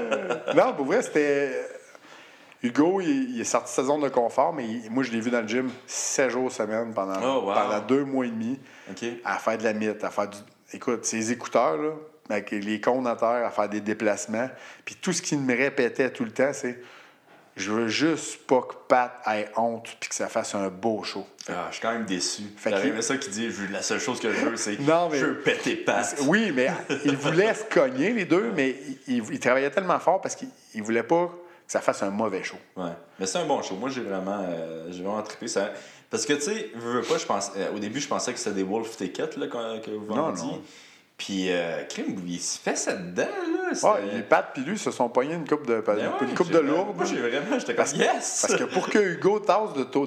non, 0.55 0.75
pour 0.75 0.85
vrai, 0.85 1.01
c'était. 1.03 1.59
Hugo, 2.65 3.01
il, 3.01 3.35
il 3.35 3.41
est 3.41 3.45
sorti 3.45 3.71
de 3.71 3.75
sa 3.77 3.85
zone 3.85 4.01
de 4.03 4.09
confort, 4.09 4.53
mais 4.53 4.65
il- 4.67 4.91
moi, 4.91 5.03
je 5.05 5.13
l'ai 5.13 5.21
vu 5.21 5.31
dans 5.31 5.43
le 5.43 5.47
gym 5.49 5.71
7 5.87 6.31
jours 6.31 6.51
semaine 6.51 6.93
pendant, 6.95 7.21
Oh, 7.23 7.47
wow. 7.47 7.55
pendant 7.55 7.81
deux 7.81 8.05
mois 8.05 8.27
et 8.27 8.31
demi 8.31 8.59
à 9.25 9.39
faire 9.39 9.59
de 9.59 9.65
la 9.65 9.73
mythe, 9.73 10.03
à 10.03 10.11
faire 10.11 10.29
du. 10.29 10.39
Écoute, 10.73 11.05
ses 11.05 11.31
écouteurs, 11.31 11.77
là, 11.77 11.91
avec 12.31 12.51
les 12.51 12.81
cônes 12.81 13.07
à 13.07 13.15
terre, 13.17 13.45
à 13.47 13.51
faire 13.51 13.69
des 13.69 13.81
déplacements. 13.81 14.49
Puis 14.85 14.97
tout 14.97 15.13
ce 15.13 15.21
qu'il 15.23 15.39
me 15.41 15.55
répétait 15.57 16.11
tout 16.11 16.25
le 16.25 16.31
temps, 16.33 16.53
c'est 16.53 16.81
Je 17.57 17.71
veux 17.71 17.87
juste 17.87 18.49
pas 18.49 18.63
que 18.63 18.75
Pat 18.89 19.13
ait 19.29 19.49
honte 19.57 19.87
puis 20.01 20.09
que 20.09 20.15
ça 20.17 20.27
fasse 20.27 20.57
un 20.57 20.69
beau 20.71 21.05
show. 21.05 21.25
Ah, 21.49 21.67
je 21.71 21.75
suis 21.77 21.83
quand 21.83 21.93
même 21.93 22.05
déçu. 22.05 22.43
Aimé 22.67 23.01
ça 23.01 23.17
qu'il 23.17 23.31
dit 23.33 23.49
la 23.71 23.81
seule 23.81 24.01
chose 24.01 24.19
que 24.19 24.33
je 24.33 24.41
veux, 24.45 24.57
c'est 24.57 24.81
Non, 24.81 25.09
mais- 25.09 25.19
je 25.21 25.27
veux 25.27 25.39
péter 25.39 25.77
pattes. 25.77 26.17
Oui, 26.27 26.51
mais 26.53 26.69
il 27.05 27.15
voulait 27.17 27.55
se 27.55 27.63
cogner, 27.65 28.11
les 28.11 28.25
deux, 28.25 28.51
mais 28.57 28.75
il, 29.07 29.19
il- 29.19 29.35
il 29.35 29.39
travaillait 29.39 29.71
tellement 29.71 30.01
fort 30.01 30.21
parce 30.21 30.35
qu'il 30.35 30.49
il 30.75 30.83
voulait 30.83 31.05
pas 31.05 31.31
ça 31.67 31.81
fasse 31.81 32.03
un 32.03 32.11
mauvais 32.11 32.43
show. 32.43 32.57
Ouais. 32.77 32.93
Mais 33.19 33.27
c'est 33.27 33.39
un 33.39 33.47
bon 33.47 33.63
show. 33.63 33.77
Moi, 33.77 33.89
j'ai 33.91 34.03
vraiment, 34.03 34.41
euh, 34.43 34.89
j'ai 34.91 35.03
vraiment 35.03 35.23
trippé. 35.23 35.49
Ça... 35.49 35.71
Parce 36.11 36.27
que, 36.27 36.35
tu 36.35 36.43
sais, 36.43 36.71
pas, 37.09 37.19
je 37.19 37.27
pense, 37.27 37.51
euh, 37.57 37.75
au 37.75 37.79
début, 37.79 38.01
je 38.01 38.09
pensais 38.09 38.33
que 38.33 38.39
c'était 38.39 38.57
des 38.57 38.63
Wolf 38.63 38.97
Tickets 38.97 39.37
là, 39.37 39.47
que 39.49 39.91
vous 39.91 40.15
Non, 40.15 40.31
vendiez. 40.31 40.61
Puis, 41.17 41.47
euh, 41.51 41.85
Crime, 41.85 42.17
il 42.27 42.41
se 42.41 42.59
fait 42.59 42.75
ça 42.77 42.93
dedans, 42.93 43.23
là. 43.23 43.89
Ouais, 43.89 44.01
les 44.15 44.23
Pat 44.23 44.51
puis 44.53 44.63
lui 44.65 44.77
se 44.77 44.91
sont 44.91 45.09
pognés 45.09 45.35
une 45.35 45.47
coupe 45.49 45.65
de, 45.67 45.81
Ben 45.81 45.97
ouais, 45.97 46.05
une 46.23 46.35
coupe 46.35 46.51
de. 46.51 46.61
Moi, 46.61 46.85
j'ai 47.05 47.17
vraiment, 47.21 47.57
j'étais 47.59 47.73
Parce 47.75 47.93
que- 47.93 47.99
yes! 47.99 48.41
Parce 48.49 48.57
que 48.61 48.65
pour 48.65 48.89
que 48.89 48.99
Hugo 48.99 49.39
tasse 49.39 49.73
de, 49.75 49.85
de, 49.85 50.07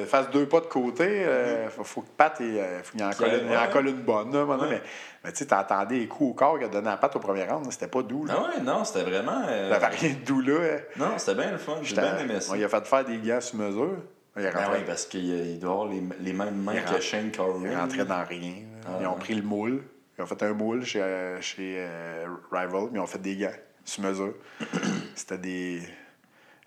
de- 0.00 0.04
fasse 0.04 0.30
deux 0.30 0.46
pas 0.46 0.60
de 0.60 0.66
côté, 0.66 1.24
euh, 1.24 1.68
faut, 1.70 1.82
faut 1.82 2.00
que 2.02 2.10
Pat 2.16 2.36
il, 2.40 2.58
euh, 2.58 2.82
faut 2.82 2.92
qu'il 2.92 3.04
en 3.04 3.10
colle, 3.10 3.42
il 3.50 3.56
en 3.56 3.72
colle 3.72 3.88
une 3.88 4.02
bonne. 4.02 4.32
là. 4.32 4.44
Ouais. 4.44 4.56
Mais, 4.70 4.82
mais 5.24 5.32
tu 5.32 5.38
sais, 5.38 5.46
t'entendais 5.46 5.96
les 5.96 6.06
coups 6.08 6.30
au 6.30 6.34
corps 6.34 6.56
qu'il 6.58 6.66
a 6.66 6.68
donné 6.68 6.90
à 6.90 6.98
Pat 6.98 7.14
au 7.16 7.20
premier 7.20 7.44
round. 7.44 7.66
C'était 7.72 7.88
pas 7.88 8.02
doux. 8.02 8.26
Là. 8.26 8.34
Ah 8.38 8.42
ouais, 8.42 8.62
non, 8.62 8.84
c'était 8.84 9.02
vraiment. 9.10 9.42
euh, 9.48 9.68
Il 9.70 9.74
avait 9.74 9.96
rien 9.96 10.10
de 10.10 10.24
doux 10.26 10.40
là. 10.42 10.78
Non, 10.98 11.14
c'était 11.16 11.34
bien 11.40 11.50
le 11.52 11.58
fun. 11.58 11.76
J'ai 11.82 11.96
bien 11.96 12.18
aimé 12.18 12.40
ça. 12.40 12.52
on 12.52 12.54
lui 12.56 12.64
a 12.64 12.68
fait 12.68 12.86
faire 12.86 13.04
des 13.04 13.16
gants 13.18 13.40
sur 13.40 13.56
mesure. 13.58 13.96
Il 14.36 14.42
Ben 14.42 14.52
oui, 14.72 14.78
parce 14.86 15.06
qu'il 15.06 15.24
il 15.24 15.58
doit 15.58 15.70
avoir 15.72 15.86
les, 15.88 16.02
les 16.20 16.32
mêmes 16.32 16.56
mains 16.62 16.74
Il 16.74 16.84
que 16.84 17.00
Shane 17.00 17.26
il 17.26 17.30
Carwin. 17.32 17.76
rentré 17.78 18.04
dans 18.04 18.24
rien. 18.24 18.52
Ah, 18.86 18.98
ils 19.00 19.06
ont 19.06 19.14
pris 19.14 19.34
le 19.34 19.42
moule. 19.42 19.82
Ils 20.16 20.22
ont 20.22 20.26
fait 20.26 20.42
un 20.42 20.52
moule 20.52 20.84
chez, 20.84 21.02
euh, 21.02 21.40
chez 21.40 21.76
euh, 21.78 22.26
Rival, 22.52 22.88
mais 22.92 22.98
ils 22.98 23.02
ont 23.02 23.06
fait 23.06 23.20
des 23.20 23.36
gants 23.36 23.50
sur 23.84 24.02
mesure. 24.02 24.34
C'était 25.14 25.38
des 25.38 25.82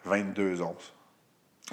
22 0.06 0.62
onces. 0.62 0.94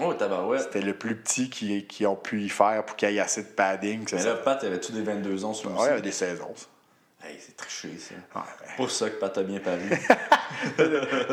Oh, 0.00 0.12
tabarouette. 0.14 0.62
C'était 0.62 0.82
le 0.82 0.94
plus 0.94 1.16
petit 1.16 1.50
qu'ils 1.50 1.86
qui 1.86 2.04
ont 2.06 2.16
pu 2.16 2.42
y 2.42 2.48
faire 2.48 2.84
pour 2.84 2.96
qu'il 2.96 3.10
y 3.10 3.16
ait 3.16 3.20
assez 3.20 3.42
de 3.42 3.48
padding. 3.48 4.06
ça 4.08 4.16
Mais 4.16 4.24
là, 4.24 4.34
Pat, 4.34 4.62
avait-tu 4.64 4.92
des 4.92 5.02
22 5.02 5.44
ans 5.44 5.52
sur 5.52 5.70
le 5.70 5.76
Ouais, 5.76 5.82
il 5.84 5.86
y 5.86 5.90
avait 5.90 6.02
des 6.02 6.12
16 6.12 6.40
onces. 6.42 6.68
Hey, 7.24 7.36
c'est 7.40 7.56
triché, 7.56 7.90
ça. 7.98 8.14
Ouais, 8.38 8.44
Pour 8.76 8.90
ça 8.90 9.08
que 9.08 9.18
Pat 9.18 9.36
a 9.38 9.42
bien 9.42 9.60
paru. 9.60 9.88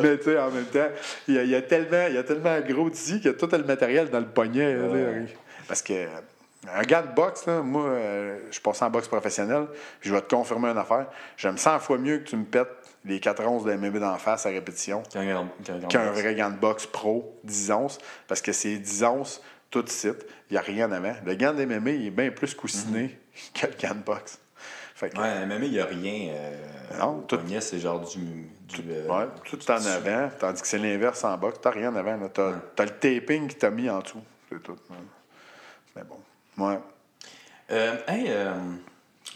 mais 0.02 0.18
tu 0.18 0.24
sais, 0.24 0.40
en 0.40 0.52
même 0.52 0.66
temps, 0.66 0.88
il 1.28 1.36
y 1.36 1.40
a, 1.40 1.44
il 1.44 1.50
y 1.50 1.56
a 1.56 1.62
tellement, 1.62 2.08
il 2.08 2.16
y 2.16 2.18
a 2.18 2.24
tellement 2.24 2.60
gros 2.62 2.90
d'ici 2.90 3.18
qu'il 3.18 3.26
y 3.26 3.30
a 3.30 3.34
tout 3.34 3.50
le 3.52 3.64
matériel 3.64 4.10
dans 4.10 4.20
le 4.20 4.28
poignet. 4.28 4.76
Ouais. 4.78 5.26
Parce 5.68 5.82
que 5.82 6.08
un 6.70 6.82
gars 6.84 7.02
de 7.02 7.14
boxe, 7.14 7.46
là, 7.48 7.62
moi, 7.62 7.84
euh, 7.86 8.40
je 8.48 8.54
suis 8.54 8.62
passé 8.62 8.86
en 8.86 8.90
boxe 8.90 9.08
professionnelle, 9.08 9.68
puis 10.00 10.10
je 10.10 10.16
vais 10.16 10.22
te 10.22 10.34
confirmer 10.34 10.70
une 10.70 10.78
affaire. 10.78 11.08
J'aime 11.38 11.58
100 11.58 11.80
fois 11.80 11.98
mieux 11.98 12.20
que 12.20 12.26
tu 12.30 12.36
me 12.38 12.46
pètes 12.46 12.70
les 13.04 13.20
4 13.20 13.44
onces 13.48 13.64
de 13.64 13.74
MMA 13.74 14.00
d'en 14.00 14.18
face 14.18 14.46
à 14.46 14.50
répétition 14.50 15.02
qu'un 15.90 16.12
vrai 16.12 16.36
gant 16.36 16.52
de 16.52 16.58
boxe 16.58 16.86
pro 16.86 17.40
10 17.44 17.72
onces. 17.72 17.98
Parce 18.28 18.42
que 18.42 18.52
c'est 18.52 18.76
10 18.78 19.04
onces 19.04 19.42
tout 19.72 19.82
de 19.82 19.90
suite. 19.90 20.26
Il 20.50 20.54
n'y 20.54 20.58
a 20.60 20.62
rien 20.62 20.92
avant. 20.92 21.16
Le 21.26 21.34
gant 21.36 21.54
de 21.54 21.66
MMA, 21.66 21.92
il 21.92 22.08
est 22.08 22.12
bien 22.12 22.30
plus 22.30 22.54
coussiné 22.54 23.18
que 23.56 23.66
le 23.66 23.74
gant 23.82 23.96
de 23.96 24.02
boxe. 24.04 24.40
Fait 24.94 25.10
que, 25.10 25.18
Ouais, 25.20 25.48
il 25.64 25.72
n'y 25.72 25.80
a 25.80 25.86
rien. 25.86 26.34
Euh, 26.34 26.98
Non, 27.00 27.22
tout- 27.22 27.40
c'est 27.60 27.80
genre 27.80 28.02
du. 28.02 28.20
du 28.68 28.84
euh, 28.88 29.08
Ouais, 29.08 29.26
tout 29.46 29.72
en 29.72 29.84
avant, 29.84 30.30
tandis 30.38 30.62
que 30.62 30.68
c'est 30.68 30.78
l'inverse 30.78 31.24
en 31.24 31.36
boxe. 31.38 31.58
T'as 31.60 31.72
rien 31.72 31.92
en 31.92 31.96
avant. 31.96 32.20
Tu 32.32 32.40
as, 32.40 32.84
le 32.86 32.90
taping 32.92 33.48
qui 33.48 33.56
t'a 33.56 33.72
mis 33.72 33.90
en 33.90 33.98
dessous. 34.00 34.22
C'est 34.48 34.62
tout. 34.62 34.74
ouais. 34.74 34.98
Mais 35.96 36.04
bon. 36.04 36.18
Ouais. 36.68 36.80
Euh, 37.72 37.96
hey, 38.08 38.26
euh, 38.28 38.54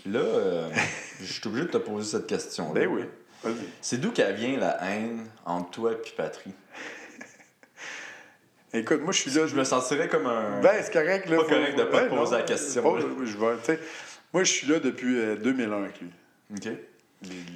là, 0.06 0.20
euh, 0.20 0.70
je 1.20 1.26
suis 1.26 1.42
obligé 1.48 1.66
de 1.66 1.72
te 1.72 1.78
poser 1.78 2.18
cette 2.18 2.28
question. 2.28 2.72
Ben 2.72 2.88
oui. 2.88 3.04
C'est 3.82 4.00
d'où 4.02 4.12
qu'elle 4.12 4.36
vient 4.36 4.58
la 4.58 4.84
haine 4.90 5.26
entre 5.46 5.70
toi 5.72 5.92
et 5.94 6.12
Patrie? 6.18 6.52
Écoute, 8.74 9.02
moi, 9.02 9.12
je 9.14 9.22
suis 9.22 9.32
là. 9.32 9.48
Je 9.48 9.56
me 9.56 9.64
sentirais 9.64 10.10
comme 10.10 10.26
un. 10.26 10.60
Ben, 10.62 10.82
c'est 10.84 10.92
correct. 10.92 11.30
Là, 11.30 11.38
Pas 11.38 11.44
correct 11.44 11.78
de 11.78 11.84
pas 11.84 12.04
te 12.06 12.10
poser 12.10 12.36
la 12.36 12.42
question, 12.44 12.84
pas- 12.84 13.00
là. 13.00 13.06
je 13.24 13.38
vais, 13.38 13.80
moi, 14.34 14.44
je 14.44 14.52
suis 14.52 14.68
là 14.68 14.80
depuis 14.80 15.18
euh, 15.18 15.36
2001 15.38 15.84
avec 15.84 16.02
lui. 16.02 16.10
OK. 16.56 16.68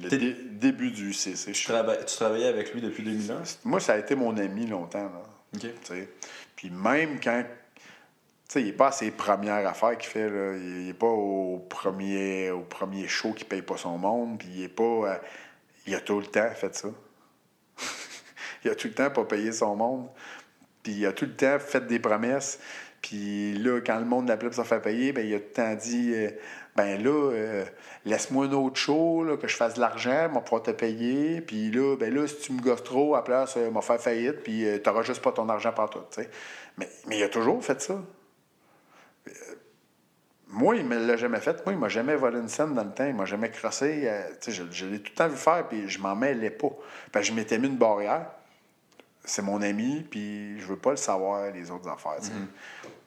Le 0.02 0.08
dé- 0.08 0.36
début 0.52 0.90
du 0.90 1.12
CC. 1.12 1.48
je 1.48 1.52
Tu, 1.52 1.62
suis- 1.64 1.72
trava- 1.72 2.02
tu 2.04 2.16
travaillais 2.16 2.46
avec 2.48 2.72
lui 2.72 2.80
depuis 2.80 3.02
2001? 3.02 3.42
Moi, 3.64 3.80
ça 3.80 3.94
a 3.94 3.98
été 3.98 4.14
mon 4.14 4.36
ami 4.38 4.66
longtemps. 4.66 5.02
Là. 5.04 5.22
OK. 5.54 5.60
Tu 5.60 5.68
sais. 5.84 6.08
Puis 6.56 6.70
même 6.70 7.20
quand. 7.20 7.44
Sais, 8.50 8.62
il 8.62 8.66
n'est 8.66 8.72
pas 8.72 8.88
à 8.88 8.92
ses 8.92 9.12
premières 9.12 9.64
affaires 9.64 9.96
qu'il 9.96 10.10
fait. 10.10 10.28
Là. 10.28 10.56
Il 10.56 10.86
n'est 10.86 10.92
pas 10.92 11.06
au 11.06 11.64
premier, 11.68 12.50
au 12.50 12.62
premier 12.62 13.06
show 13.06 13.32
qui 13.32 13.44
ne 13.44 13.48
paye 13.48 13.62
pas 13.62 13.76
son 13.76 13.96
monde. 13.96 14.38
Puis 14.40 14.48
il 14.52 14.62
est 14.64 14.68
pas. 14.68 14.82
euh, 14.82 15.14
il 15.86 15.94
a 15.94 16.00
tout 16.00 16.18
le 16.18 16.26
temps 16.26 16.50
fait 16.52 16.74
ça. 16.74 16.88
il 18.64 18.70
a 18.72 18.74
tout 18.74 18.88
le 18.88 18.94
temps 18.94 19.08
pas 19.08 19.24
payé 19.24 19.52
son 19.52 19.76
monde. 19.76 20.08
Puis 20.82 20.94
il 20.94 21.06
a 21.06 21.12
tout 21.12 21.26
le 21.26 21.36
temps 21.36 21.60
fait 21.60 21.86
des 21.86 22.00
promesses. 22.00 22.58
Puis 23.00 23.52
là, 23.54 23.80
quand 23.82 24.00
le 24.00 24.04
monde 24.04 24.28
l'appelait 24.28 24.50
pour 24.50 24.56
se 24.56 24.68
faire 24.68 24.82
payer, 24.82 25.12
ben, 25.12 25.24
il 25.24 25.32
a 25.32 25.38
tout 25.38 25.44
le 25.46 25.52
temps 25.52 25.74
dit 25.76 26.12
euh, 26.12 26.30
Ben 26.74 27.00
là, 27.00 27.30
euh, 27.32 27.64
laisse-moi 28.04 28.46
un 28.46 28.52
autre 28.52 28.80
show, 28.80 29.24
que 29.40 29.46
je 29.46 29.54
fasse 29.54 29.74
de 29.74 29.80
l'argent, 29.80 30.28
je 30.28 30.34
vais 30.34 30.40
pouvoir 30.42 30.64
te 30.64 30.72
payer. 30.72 31.40
Puis 31.40 31.70
là, 31.70 31.96
ben 31.96 32.12
là, 32.12 32.26
si 32.26 32.36
tu 32.40 32.52
me 32.52 32.60
gosses 32.60 32.82
trop, 32.82 33.14
à 33.14 33.18
la 33.18 33.22
place, 33.22 33.54
euh, 33.56 33.70
m'a 33.70 33.80
faire 33.80 34.00
faillite, 34.00 34.42
puis 34.42 34.64
tu 34.82 34.90
n'auras 34.90 35.02
juste 35.02 35.22
pas 35.22 35.30
ton 35.30 35.48
argent 35.48 35.70
par 35.70 35.88
tout. 35.88 36.00
tu 36.10 36.22
sais. 36.22 36.30
Mais, 36.76 36.88
mais 37.06 37.18
il 37.18 37.22
a 37.22 37.28
toujours 37.28 37.64
fait 37.64 37.80
ça. 37.80 37.94
Moi, 40.48 40.76
il 40.76 40.88
ne 40.88 40.88
me 40.88 41.06
l'a 41.06 41.16
jamais 41.16 41.38
fait. 41.40 41.64
Moi, 41.64 41.74
il 41.74 41.78
m'a 41.78 41.88
jamais 41.88 42.16
volé 42.16 42.38
une 42.40 42.48
scène 42.48 42.74
dans 42.74 42.82
le 42.82 42.90
temps. 42.90 43.06
Il 43.06 43.14
m'a 43.14 43.24
jamais 43.24 43.50
crossé. 43.50 44.02
Euh, 44.08 44.22
je, 44.48 44.62
je 44.70 44.86
l'ai 44.86 44.98
tout 45.00 45.12
le 45.12 45.16
temps 45.16 45.28
vu 45.28 45.36
faire, 45.36 45.66
puis 45.68 45.88
je 45.88 46.00
m'en 46.00 46.16
mêlais 46.16 46.50
pas. 46.50 46.70
Parce 47.12 47.26
que 47.26 47.32
je 47.32 47.36
m'étais 47.36 47.56
mis 47.58 47.68
une 47.68 47.76
barrière. 47.76 48.26
C'est 49.24 49.42
mon 49.42 49.62
ami, 49.62 50.04
puis 50.10 50.58
je 50.58 50.66
veux 50.66 50.76
pas 50.78 50.90
le 50.90 50.96
savoir, 50.96 51.50
les 51.52 51.70
autres 51.70 51.88
affaires. 51.88 52.16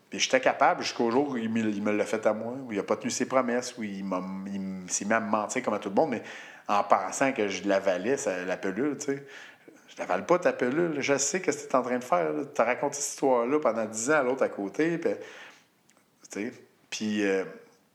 Puis 0.10 0.20
j'étais 0.20 0.40
capable 0.40 0.84
jusqu'au 0.84 1.10
jour 1.12 1.30
où 1.32 1.38
il 1.38 1.50
me, 1.50 1.60
il 1.70 1.82
me 1.84 1.92
l'a 1.92 2.06
fait 2.06 2.26
à 2.28 2.34
moi, 2.34 2.54
où 2.66 2.72
il 2.72 2.78
n'a 2.78 2.84
pas 2.84 2.96
tenu 2.96 3.10
ses 3.10 3.26
promesses, 3.26 3.76
où 3.78 3.84
il, 3.84 4.06
m'a- 4.06 4.22
il 4.46 4.84
s'est 4.88 5.06
mis 5.06 5.14
à 5.14 5.20
me 5.20 5.30
mentir 5.30 5.64
comme 5.64 5.74
à 5.74 5.80
tout 5.80 5.90
le 5.90 5.96
monde, 5.96 6.12
mais 6.12 6.22
en 6.68 6.84
pensant 6.84 7.34
que 7.34 7.48
je 7.50 7.68
l'avalais, 7.68 8.16
la 8.46 8.56
pelule, 8.58 8.96
tu 8.98 9.06
sais. 9.08 9.26
Je 9.90 10.02
n'avale 10.02 10.26
pas 10.26 10.40
ta 10.40 10.54
pilule. 10.54 11.02
Je 11.02 11.18
sais 11.18 11.40
ce 11.40 11.44
que 11.44 11.52
tu 11.52 11.58
es 11.68 11.76
en 11.76 11.82
train 11.84 11.98
de 12.00 12.04
faire. 12.04 12.32
Tu 12.56 12.62
as 12.62 12.64
raconté 12.64 12.96
cette 12.96 13.10
histoire-là 13.14 13.60
pendant 13.60 13.86
10 13.86 14.12
ans 14.12 14.14
à 14.20 14.24
l'autre 14.24 14.44
à 14.44 14.50
côté. 14.50 14.98
Puis, 14.98 15.12
puis, 16.90 17.26
euh, 17.26 17.44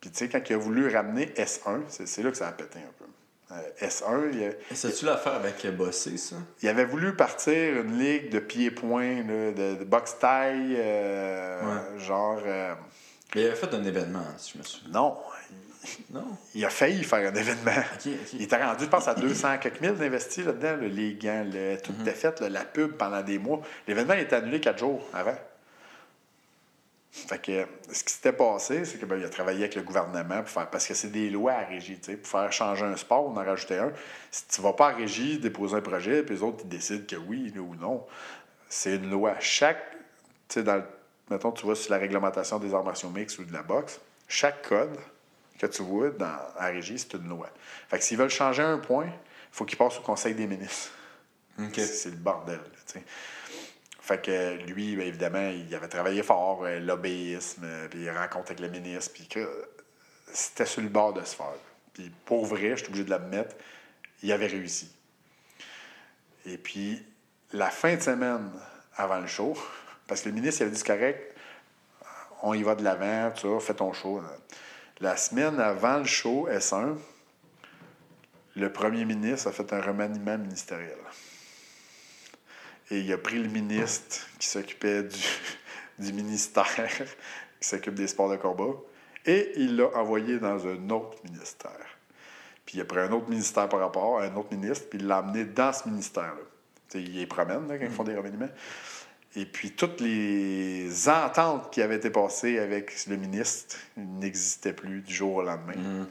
puis, 0.00 0.10
tu 0.10 0.18
sais, 0.18 0.28
quand 0.28 0.40
il 0.48 0.52
a 0.54 0.58
voulu 0.58 0.88
ramener 0.94 1.26
S1, 1.36 1.80
c'est 1.88 2.06
c'est 2.06 2.22
là 2.22 2.30
que 2.30 2.36
ça 2.36 2.48
a 2.48 2.52
pété 2.52 2.78
un 2.78 2.92
peu. 2.98 3.04
Euh, 3.50 3.86
S1, 3.88 4.30
il, 4.34 4.44
a- 4.44 4.74
C'est-tu 4.74 5.06
l'affaire 5.06 5.34
avec 5.34 5.66
Bossé, 5.76 6.16
ça? 6.18 6.36
il 6.62 6.68
avait 6.68 6.84
voulu 6.84 7.14
partir 7.16 7.80
une 7.80 7.98
ligue 7.98 8.30
de 8.30 8.38
pieds-points, 8.40 9.22
de, 9.24 9.76
de 9.78 9.84
boxe 9.84 10.18
taille, 10.18 10.76
euh, 10.78 11.60
Ouais. 11.62 11.98
genre. 12.00 12.40
Il 13.34 13.44
avait 13.46 13.54
fait 13.56 13.72
un 13.74 13.84
événement, 13.84 14.24
si 14.36 14.52
je 14.54 14.58
me 14.58 14.62
souviens. 14.62 14.90
non, 14.92 15.16
Non? 16.10 16.26
il 16.54 16.64
a 16.64 16.70
failli 16.70 17.02
faire 17.04 17.30
un 17.30 17.34
événement. 17.34 17.82
Il 18.34 18.42
était 18.42 18.62
rendu, 18.62 18.84
je 18.84 18.88
pense, 18.90 19.08
à 19.08 19.14
200 19.14 19.58
quelques 19.58 19.80
mille 19.80 19.94
d'investis 19.94 20.44
là-dedans, 20.44 20.76
là, 20.82 20.88
les 20.88 21.14
gants, 21.14 21.44
le- 21.50 21.76
tout 21.82 21.92
était 22.02 22.12
fait, 22.12 22.40
là, 22.40 22.48
la 22.50 22.64
pub 22.64 22.92
pendant 22.92 23.22
des 23.22 23.38
mois. 23.38 23.60
L'événement 23.86 24.14
était 24.14 24.36
annulé 24.36 24.60
quatre 24.60 24.78
jours 24.78 25.02
avant. 25.14 25.36
Fait 27.26 27.38
que 27.40 27.66
ce 27.92 28.04
qui 28.04 28.12
s'était 28.12 28.32
passé, 28.32 28.84
c'est 28.84 28.98
qu'il 28.98 29.12
a 29.24 29.28
travaillé 29.28 29.60
avec 29.60 29.74
le 29.74 29.82
gouvernement 29.82 30.38
pour 30.40 30.48
faire, 30.50 30.68
parce 30.70 30.86
que 30.86 30.94
c'est 30.94 31.08
des 31.10 31.30
lois 31.30 31.52
à 31.52 31.64
régie, 31.64 31.98
tu 31.98 32.12
sais, 32.12 32.16
pour 32.16 32.28
faire 32.30 32.52
changer 32.52 32.84
un 32.84 32.96
sport, 32.96 33.26
on 33.26 33.32
en 33.36 33.44
rajoutait 33.44 33.78
un. 33.78 33.92
Si 34.30 34.46
tu 34.48 34.60
vas 34.60 34.72
pas 34.72 34.88
à 34.88 34.94
régie 34.94 35.38
déposer 35.38 35.76
un 35.76 35.80
projet, 35.80 36.22
puis 36.22 36.36
les 36.36 36.42
autres 36.42 36.60
ils 36.64 36.68
décident 36.68 37.04
que 37.06 37.16
oui 37.16 37.52
ou 37.58 37.74
non, 37.74 38.06
c'est 38.68 38.96
une 38.96 39.10
loi. 39.10 39.34
Chaque, 39.40 39.82
tu 40.48 40.54
sais, 40.54 40.62
dans 40.62 40.76
le- 40.76 40.84
mettons, 41.30 41.52
tu 41.52 41.64
vois 41.64 41.74
sur 41.76 41.90
la 41.92 41.98
réglementation 41.98 42.58
des 42.58 42.72
arts 42.74 42.84
martiaux 42.84 43.10
mixtes 43.10 43.38
ou 43.38 43.44
de 43.44 43.52
la 43.52 43.62
boxe, 43.62 44.00
chaque 44.28 44.66
code 44.68 44.96
que 45.58 45.66
tu 45.66 45.82
vois 45.82 46.10
dans 46.10 46.36
à 46.56 46.66
régie, 46.66 46.98
c'est 46.98 47.14
une 47.14 47.28
loi. 47.28 47.48
Fait 47.88 47.98
que 47.98 48.04
s'ils 48.04 48.16
veulent 48.18 48.28
changer 48.30 48.62
un 48.62 48.78
point, 48.78 49.06
il 49.06 49.12
faut 49.50 49.64
qu'ils 49.64 49.78
passent 49.78 49.98
au 49.98 50.02
Conseil 50.02 50.34
des 50.34 50.46
ministres. 50.46 50.92
C'est- 51.82 52.10
le 52.10 52.16
bordel. 52.16 52.54
là, 52.56 52.62
tu 52.86 52.92
sais. 52.92 53.04
Fait 54.08 54.22
que 54.22 54.56
lui, 54.64 54.96
bien 54.96 55.04
évidemment, 55.04 55.50
il 55.50 55.74
avait 55.74 55.86
travaillé 55.86 56.22
fort, 56.22 56.64
euh, 56.64 56.80
lobbyisme, 56.80 57.64
euh, 57.64 57.88
puis 57.88 58.08
rencontre 58.08 58.52
avec 58.52 58.60
le 58.60 58.70
ministre, 58.70 59.12
puis 59.12 59.28
que 59.28 59.46
c'était 60.32 60.64
sur 60.64 60.80
le 60.80 60.88
bord 60.88 61.12
de 61.12 61.22
se 61.22 61.36
faire. 61.36 61.52
Puis 61.92 62.10
pour 62.24 62.46
vrai, 62.46 62.70
je 62.70 62.76
suis 62.76 62.86
obligé 62.86 63.04
de 63.04 63.10
l'admettre, 63.10 63.54
il 64.22 64.32
avait 64.32 64.46
réussi. 64.46 64.90
Et 66.46 66.56
puis, 66.56 67.04
la 67.52 67.68
fin 67.68 67.96
de 67.96 68.00
semaine 68.00 68.50
avant 68.96 69.20
le 69.20 69.26
show, 69.26 69.54
parce 70.06 70.22
que 70.22 70.30
le 70.30 70.36
ministre 70.36 70.62
il 70.62 70.68
avait 70.68 70.74
dit 70.74 70.82
correct, 70.82 71.34
on 72.42 72.54
y 72.54 72.62
va 72.62 72.76
de 72.76 72.84
l'avant, 72.84 73.30
tout 73.32 73.60
ça, 73.60 73.66
fais 73.66 73.74
ton 73.74 73.92
show. 73.92 74.22
La 75.00 75.18
semaine 75.18 75.60
avant 75.60 75.98
le 75.98 76.04
show 76.04 76.48
S1, 76.50 76.96
le 78.56 78.72
premier 78.72 79.04
ministre 79.04 79.48
a 79.48 79.52
fait 79.52 79.70
un 79.70 79.82
remaniement 79.82 80.38
ministériel. 80.38 80.96
Et 82.90 83.00
il 83.00 83.12
a 83.12 83.18
pris 83.18 83.38
le 83.38 83.48
ministre 83.48 84.26
qui 84.38 84.46
s'occupait 84.46 85.02
du, 85.02 85.18
du 85.98 86.12
ministère, 86.12 86.66
qui 87.60 87.68
s'occupe 87.68 87.94
des 87.94 88.06
sports 88.06 88.30
de 88.30 88.36
combat, 88.36 88.74
et 89.26 89.52
il 89.56 89.76
l'a 89.76 89.88
envoyé 89.96 90.38
dans 90.38 90.66
un 90.66 90.90
autre 90.90 91.18
ministère. 91.24 91.98
Puis 92.64 92.78
il 92.78 92.80
a 92.80 92.84
pris 92.84 93.00
un 93.00 93.12
autre 93.12 93.28
ministère 93.28 93.68
par 93.68 93.80
rapport 93.80 94.20
à 94.20 94.24
un 94.24 94.36
autre 94.36 94.52
ministre, 94.52 94.88
puis 94.88 94.98
il 94.98 95.06
l'a 95.06 95.18
amené 95.18 95.44
dans 95.44 95.72
ce 95.72 95.88
ministère-là. 95.88 96.42
Tu 96.88 96.98
sais, 96.98 97.02
il 97.02 97.14
les 97.14 97.26
promène 97.26 97.68
là, 97.68 97.78
quand 97.78 97.84
ils 97.84 97.90
font 97.90 98.04
des 98.04 98.16
remaniements. 98.16 98.50
Et 99.36 99.44
puis 99.44 99.72
toutes 99.72 100.00
les 100.00 101.08
ententes 101.08 101.70
qui 101.70 101.82
avaient 101.82 101.96
été 101.96 102.10
passées 102.10 102.58
avec 102.58 103.06
le 103.06 103.16
ministre 103.16 103.76
n'existaient 103.96 104.72
plus 104.72 105.02
du 105.02 105.14
jour 105.14 105.36
au 105.36 105.42
lendemain. 105.42 106.06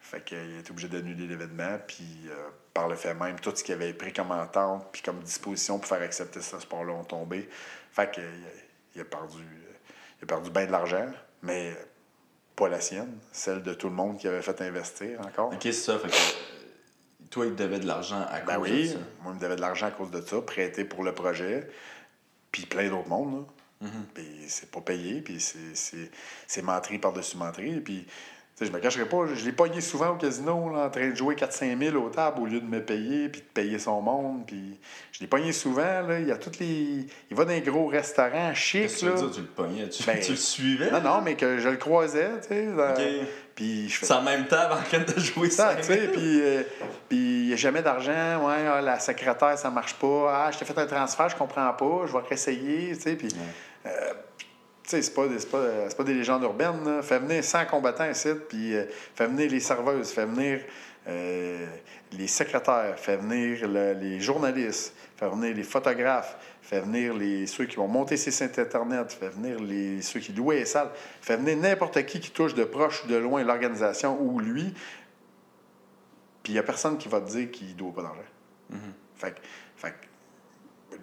Fait 0.00 0.24
qu'il 0.24 0.38
a 0.38 0.58
été 0.58 0.70
obligé 0.70 0.88
d'annuler 0.88 1.26
l'événement, 1.26 1.78
puis 1.86 2.04
euh, 2.28 2.48
par 2.78 2.86
le 2.86 2.94
fait 2.94 3.12
même, 3.14 3.40
tout 3.40 3.52
ce 3.56 3.64
qu'il 3.64 3.74
avait 3.74 3.92
pris 3.92 4.12
comme 4.12 4.30
entente, 4.30 4.86
puis 4.92 5.02
comme 5.02 5.18
disposition 5.18 5.78
pour 5.80 5.88
faire 5.88 6.00
accepter 6.02 6.40
ce 6.40 6.60
sport-là 6.60 6.92
ont 6.92 7.02
tombé. 7.02 7.48
Fait 7.90 8.08
qu'il 8.08 8.22
a, 8.22 8.26
il 8.94 9.00
a 9.00 9.04
perdu, 9.04 9.42
il 10.20 10.24
a 10.24 10.26
perdu 10.28 10.48
bien 10.50 10.66
de 10.66 10.70
l'argent, 10.70 11.06
mais 11.42 11.76
pas 12.54 12.68
la 12.68 12.80
sienne, 12.80 13.18
celle 13.32 13.64
de 13.64 13.74
tout 13.74 13.88
le 13.88 13.96
monde 13.96 14.16
qui 14.18 14.28
avait 14.28 14.42
fait 14.42 14.60
investir 14.60 15.20
encore. 15.22 15.48
Ok, 15.52 15.58
c'est 15.62 15.72
ça. 15.72 15.98
Fait 15.98 16.06
que, 16.08 16.14
euh, 16.14 17.26
toi, 17.30 17.46
il 17.46 17.56
te 17.56 17.62
devait 17.64 17.80
de 17.80 17.86
l'argent 17.88 18.24
à 18.30 18.40
Ben 18.42 18.58
cause 18.58 18.68
de 18.68 18.72
oui, 18.72 18.88
ça. 18.90 18.98
moi, 19.22 19.32
il 19.32 19.34
me 19.34 19.40
devait 19.40 19.56
de 19.56 19.60
l'argent 19.60 19.86
à 19.86 19.90
cause 19.90 20.12
de 20.12 20.20
ça, 20.20 20.40
prêté 20.40 20.84
pour 20.84 21.02
le 21.02 21.12
projet, 21.12 21.66
puis 22.52 22.64
plein 22.64 22.88
d'autres 22.88 23.08
mondes. 23.08 23.44
là. 23.82 23.88
Puis 24.14 24.44
c'est 24.46 24.70
pas 24.70 24.80
payé, 24.82 25.20
puis 25.20 25.40
c'est- 25.40 25.74
c'est 25.74 26.10
c'est 26.46 26.62
menterie 26.62 26.98
par-dessus 27.00 27.36
menterie. 27.36 27.80
Puis, 27.80 28.06
tu 28.58 28.64
sais, 28.64 28.70
je 28.72 28.76
me 28.76 28.80
cacherai 28.82 29.04
pas, 29.04 29.18
je 29.32 29.44
l'ai 29.44 29.52
pogné 29.52 29.80
souvent 29.80 30.10
au 30.10 30.14
casino, 30.16 30.68
là, 30.74 30.86
en 30.86 30.90
train 30.90 31.10
de 31.10 31.14
jouer 31.14 31.36
4-5 31.36 31.78
000 31.92 31.96
aux 31.96 32.08
tables 32.10 32.40
au 32.40 32.46
lieu 32.46 32.60
de 32.60 32.66
me 32.66 32.82
payer, 32.82 33.28
puis 33.28 33.40
de 33.40 33.46
payer 33.46 33.78
son 33.78 34.00
monde. 34.00 34.44
Puis, 34.48 34.78
je 35.12 35.20
l'ai 35.20 35.28
pogné 35.28 35.52
souvent, 35.52 36.02
là, 36.02 36.18
il 36.18 36.26
y 36.26 36.32
a 36.32 36.36
toutes 36.36 36.58
les... 36.58 37.06
Il 37.30 37.36
va 37.36 37.44
dans 37.44 37.50
des 37.52 37.60
gros 37.60 37.86
restaurants 37.86 38.52
chics, 38.54 38.82
Qu'est-ce 38.82 39.04
que 39.04 39.10
tu 39.10 39.12
veux 39.12 39.16
dire, 39.22 39.30
tu 39.32 39.40
le 39.42 39.46
pognais? 39.46 39.88
Tu, 39.88 40.02
Ben, 40.02 40.18
tu 40.22 40.32
le 40.32 40.36
suivais? 40.36 40.90
Non, 40.90 41.00
non, 41.00 41.20
mais 41.22 41.36
que 41.36 41.58
je 41.58 41.68
le 41.68 41.76
croisais, 41.76 42.30
tu 42.42 42.48
sais. 42.48 42.66
dans- 42.66 42.90
Ok. 42.90 43.00
Puis 43.54 43.88
je 43.88 43.96
fais 43.98 44.06
C'est 44.06 44.12
en 44.14 44.22
même 44.22 44.46
temps 44.46 44.70
en 44.70 44.82
train 44.82 45.00
de 45.00 45.20
jouer 45.20 45.50
ça, 45.50 45.70
ça. 45.70 45.76
tu 45.76 45.82
sais, 45.84 46.08
puis 46.08 46.40
euh, 46.42 46.62
il 47.10 47.46
n'y 47.46 47.52
a 47.52 47.56
jamais 47.56 47.82
d'argent, 47.82 48.46
ouais, 48.46 48.66
ah, 48.72 48.80
la 48.80 49.00
secrétaire, 49.00 49.58
ça 49.58 49.68
marche 49.70 49.94
pas, 49.94 50.46
ah, 50.46 50.50
je 50.52 50.58
t'ai 50.58 50.64
fait 50.64 50.78
un 50.78 50.86
transfert, 50.86 51.28
je 51.28 51.34
comprends 51.34 51.72
pas, 51.72 52.06
je 52.06 52.12
vais 52.12 52.20
réessayer, 52.28 52.94
tu 52.96 53.00
sais, 53.02 53.16
puis, 53.16 53.26
euh, 53.86 53.90
sais, 54.90 55.02
c'est 55.02 55.14
pas, 55.14 55.26
pas, 55.26 55.88
c'est 55.88 55.96
pas 55.96 56.04
des 56.04 56.14
légendes 56.14 56.42
urbaines, 56.42 56.84
là. 56.84 57.02
Fais 57.02 57.18
venir 57.18 57.42
100 57.44 57.66
combattants 57.66 58.08
ici, 58.10 58.30
puis 58.48 58.74
euh, 58.74 58.84
fais 59.14 59.26
venir 59.26 59.50
les 59.50 59.60
serveuses, 59.60 60.10
fais 60.10 60.26
venir 60.26 60.60
euh, 61.06 61.66
les 62.12 62.26
secrétaires, 62.26 62.98
fais 62.98 63.16
venir 63.16 63.66
le- 63.68 63.92
les 63.94 64.20
journalistes, 64.20 64.94
fais 65.16 65.28
venir 65.28 65.54
les 65.56 65.62
photographes, 65.62 66.36
fais 66.62 66.80
venir 66.80 67.14
les, 67.14 67.46
ceux 67.46 67.64
qui 67.66 67.76
vont 67.76 67.88
monter 67.88 68.16
ces 68.16 68.30
sites 68.30 68.58
Internet, 68.58 69.12
fais 69.18 69.28
venir 69.30 69.58
les, 69.60 70.02
ceux 70.02 70.20
qui 70.20 70.32
louent 70.32 70.50
les 70.50 70.64
salles, 70.66 70.90
fais 71.22 71.36
venir 71.36 71.56
n'importe 71.56 72.04
qui 72.04 72.20
qui 72.20 72.30
touche 72.30 72.54
de 72.54 72.64
proche 72.64 73.04
ou 73.04 73.08
de 73.08 73.16
loin 73.16 73.42
l'organisation 73.42 74.20
ou 74.20 74.38
lui, 74.38 74.74
puis 76.42 76.52
il 76.52 76.54
n'y 76.54 76.58
a 76.58 76.62
personne 76.62 76.98
qui 76.98 77.08
va 77.08 77.20
te 77.20 77.30
dire 77.30 77.50
qu'il 77.50 77.68
ne 77.68 77.72
doit 77.74 77.92
pas 77.94 78.02
d'argent. 78.02 78.20
Fait, 79.16 79.32
que- 79.32 79.40
fait 79.76 79.90
que 79.90 80.06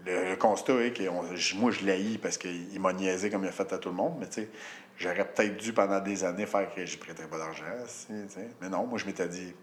le, 0.06 0.36
constat 0.36 0.74
est 0.84 0.92
que 0.92 1.08
on- 1.10 1.24
moi, 1.60 1.72
je 1.72 1.86
l'haïs 1.86 2.18
parce 2.18 2.38
qu'il 2.38 2.80
m'a 2.80 2.94
niaisé 2.94 3.30
comme 3.30 3.44
il 3.44 3.50
a 3.50 3.52
fait 3.52 3.72
à 3.74 3.78
tout 3.78 3.90
le 3.90 3.96
monde, 3.96 4.16
mais 4.20 4.28
tu 4.28 4.42
sais, 4.42 4.50
j'aurais 4.98 5.26
peut-être 5.28 5.58
dû 5.58 5.74
pendant 5.74 6.00
des 6.00 6.24
années 6.24 6.46
faire 6.46 6.74
que 6.74 6.86
je 6.86 6.98
prêterais 6.98 7.28
pas 7.28 7.38
d'argent. 7.38 7.64
Mais 8.62 8.70
non, 8.70 8.86
moi, 8.86 8.98
je 9.00 9.06
m'étais 9.06 9.28
dit, 9.28 9.54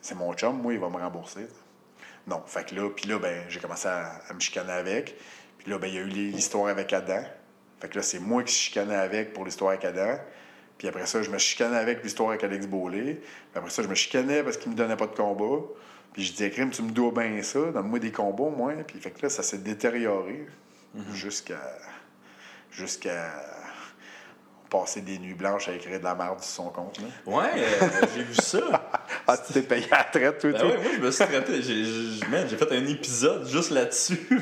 c'est 0.00 0.14
mon 0.14 0.32
chum, 0.34 0.60
moi, 0.60 0.72
il 0.72 0.78
va 0.80 0.88
me 0.88 0.96
rembourser. 0.96 1.46
Non, 2.26 2.42
fait 2.46 2.66
que 2.68 2.74
là, 2.74 2.90
puis 2.90 3.08
là, 3.08 3.18
ben, 3.18 3.44
j'ai 3.48 3.60
commencé 3.60 3.86
à, 3.88 4.20
à 4.28 4.34
me 4.34 4.40
chicaner 4.40 4.72
avec. 4.72 5.16
Puis 5.58 5.70
là, 5.70 5.78
ben, 5.78 5.86
il 5.88 5.94
y 5.94 5.98
a 5.98 6.00
eu 6.00 6.06
l'histoire 6.08 6.66
avec 6.68 6.92
Adam. 6.92 7.22
Fait 7.80 7.88
que 7.88 7.96
là, 7.96 8.02
c'est 8.02 8.18
moi 8.18 8.42
qui 8.42 8.52
chicanais 8.54 8.94
avec 8.96 9.32
pour 9.32 9.44
l'histoire 9.44 9.70
avec 9.70 9.84
Adam. 9.84 10.18
Puis 10.78 10.88
après 10.88 11.06
ça, 11.06 11.22
je 11.22 11.30
me 11.30 11.38
chicanais 11.38 11.76
avec 11.76 12.02
l'histoire 12.02 12.30
avec 12.30 12.42
Alex 12.44 12.66
Beaulé. 12.66 13.14
Puis 13.14 13.22
après 13.54 13.70
ça, 13.70 13.82
je 13.82 13.88
me 13.88 13.94
chicanais 13.94 14.42
parce 14.42 14.56
qu'il 14.56 14.72
me 14.72 14.76
donnait 14.76 14.96
pas 14.96 15.06
de 15.06 15.14
combat. 15.14 15.64
Puis 16.16 16.24
je 16.24 16.32
disais, 16.32 16.50
Crime, 16.50 16.70
tu 16.70 16.80
me 16.82 16.90
dois 16.92 17.12
bien 17.12 17.42
ça, 17.42 17.60
donne-moi 17.60 17.98
des 17.98 18.10
combats, 18.10 18.48
moi. 18.56 18.72
Puis 18.86 18.98
fait 18.98 19.10
que 19.10 19.20
là, 19.22 19.28
ça 19.28 19.42
s'est 19.42 19.58
détérioré 19.58 20.46
jusqu'à. 21.12 21.60
jusqu'à. 22.72 23.30
passer 24.70 25.02
des 25.02 25.18
nuits 25.18 25.34
blanches 25.34 25.68
à 25.68 25.72
écrire 25.74 25.98
de 25.98 26.04
la 26.04 26.14
merde 26.14 26.40
sur 26.40 26.64
son 26.64 26.70
compte. 26.70 26.98
Là. 27.00 27.06
Ouais, 27.26 27.50
euh, 27.54 27.88
j'ai 28.16 28.22
vu 28.22 28.34
ça. 28.34 28.90
Ah, 29.28 29.36
tu 29.36 29.52
t'es 29.52 29.62
payé 29.62 29.86
à 29.92 29.98
la 29.98 30.04
traite, 30.04 30.38
toi, 30.38 30.52
Ben 30.52 30.58
toi? 30.60 30.68
ouais, 30.70 30.76
moi, 30.76 30.90
je 30.96 31.00
me 31.00 31.10
suis 31.10 31.24
traité. 31.24 31.60
J'ai, 31.62 32.56
fait 32.56 32.72
un 32.72 32.86
épisode 32.86 33.48
juste 33.48 33.70
là-dessus. 33.70 34.20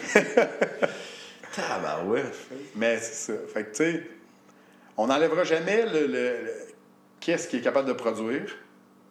Tabarouette. 1.55 2.35
Mais 2.77 2.99
c'est 2.99 3.33
ça. 3.33 3.39
Fait 3.53 3.65
que, 3.65 3.71
tu 3.71 3.77
sais, 3.77 4.07
on 4.97 5.07
n'enlèvera 5.07 5.45
jamais 5.45 5.87
le, 5.87 6.01
le- 6.07 6.07
le- 6.45 6.53
qu'est-ce 7.21 7.49
qui 7.49 7.57
est 7.59 7.61
capable 7.61 7.89
de 7.89 7.93
produire. 7.95 8.55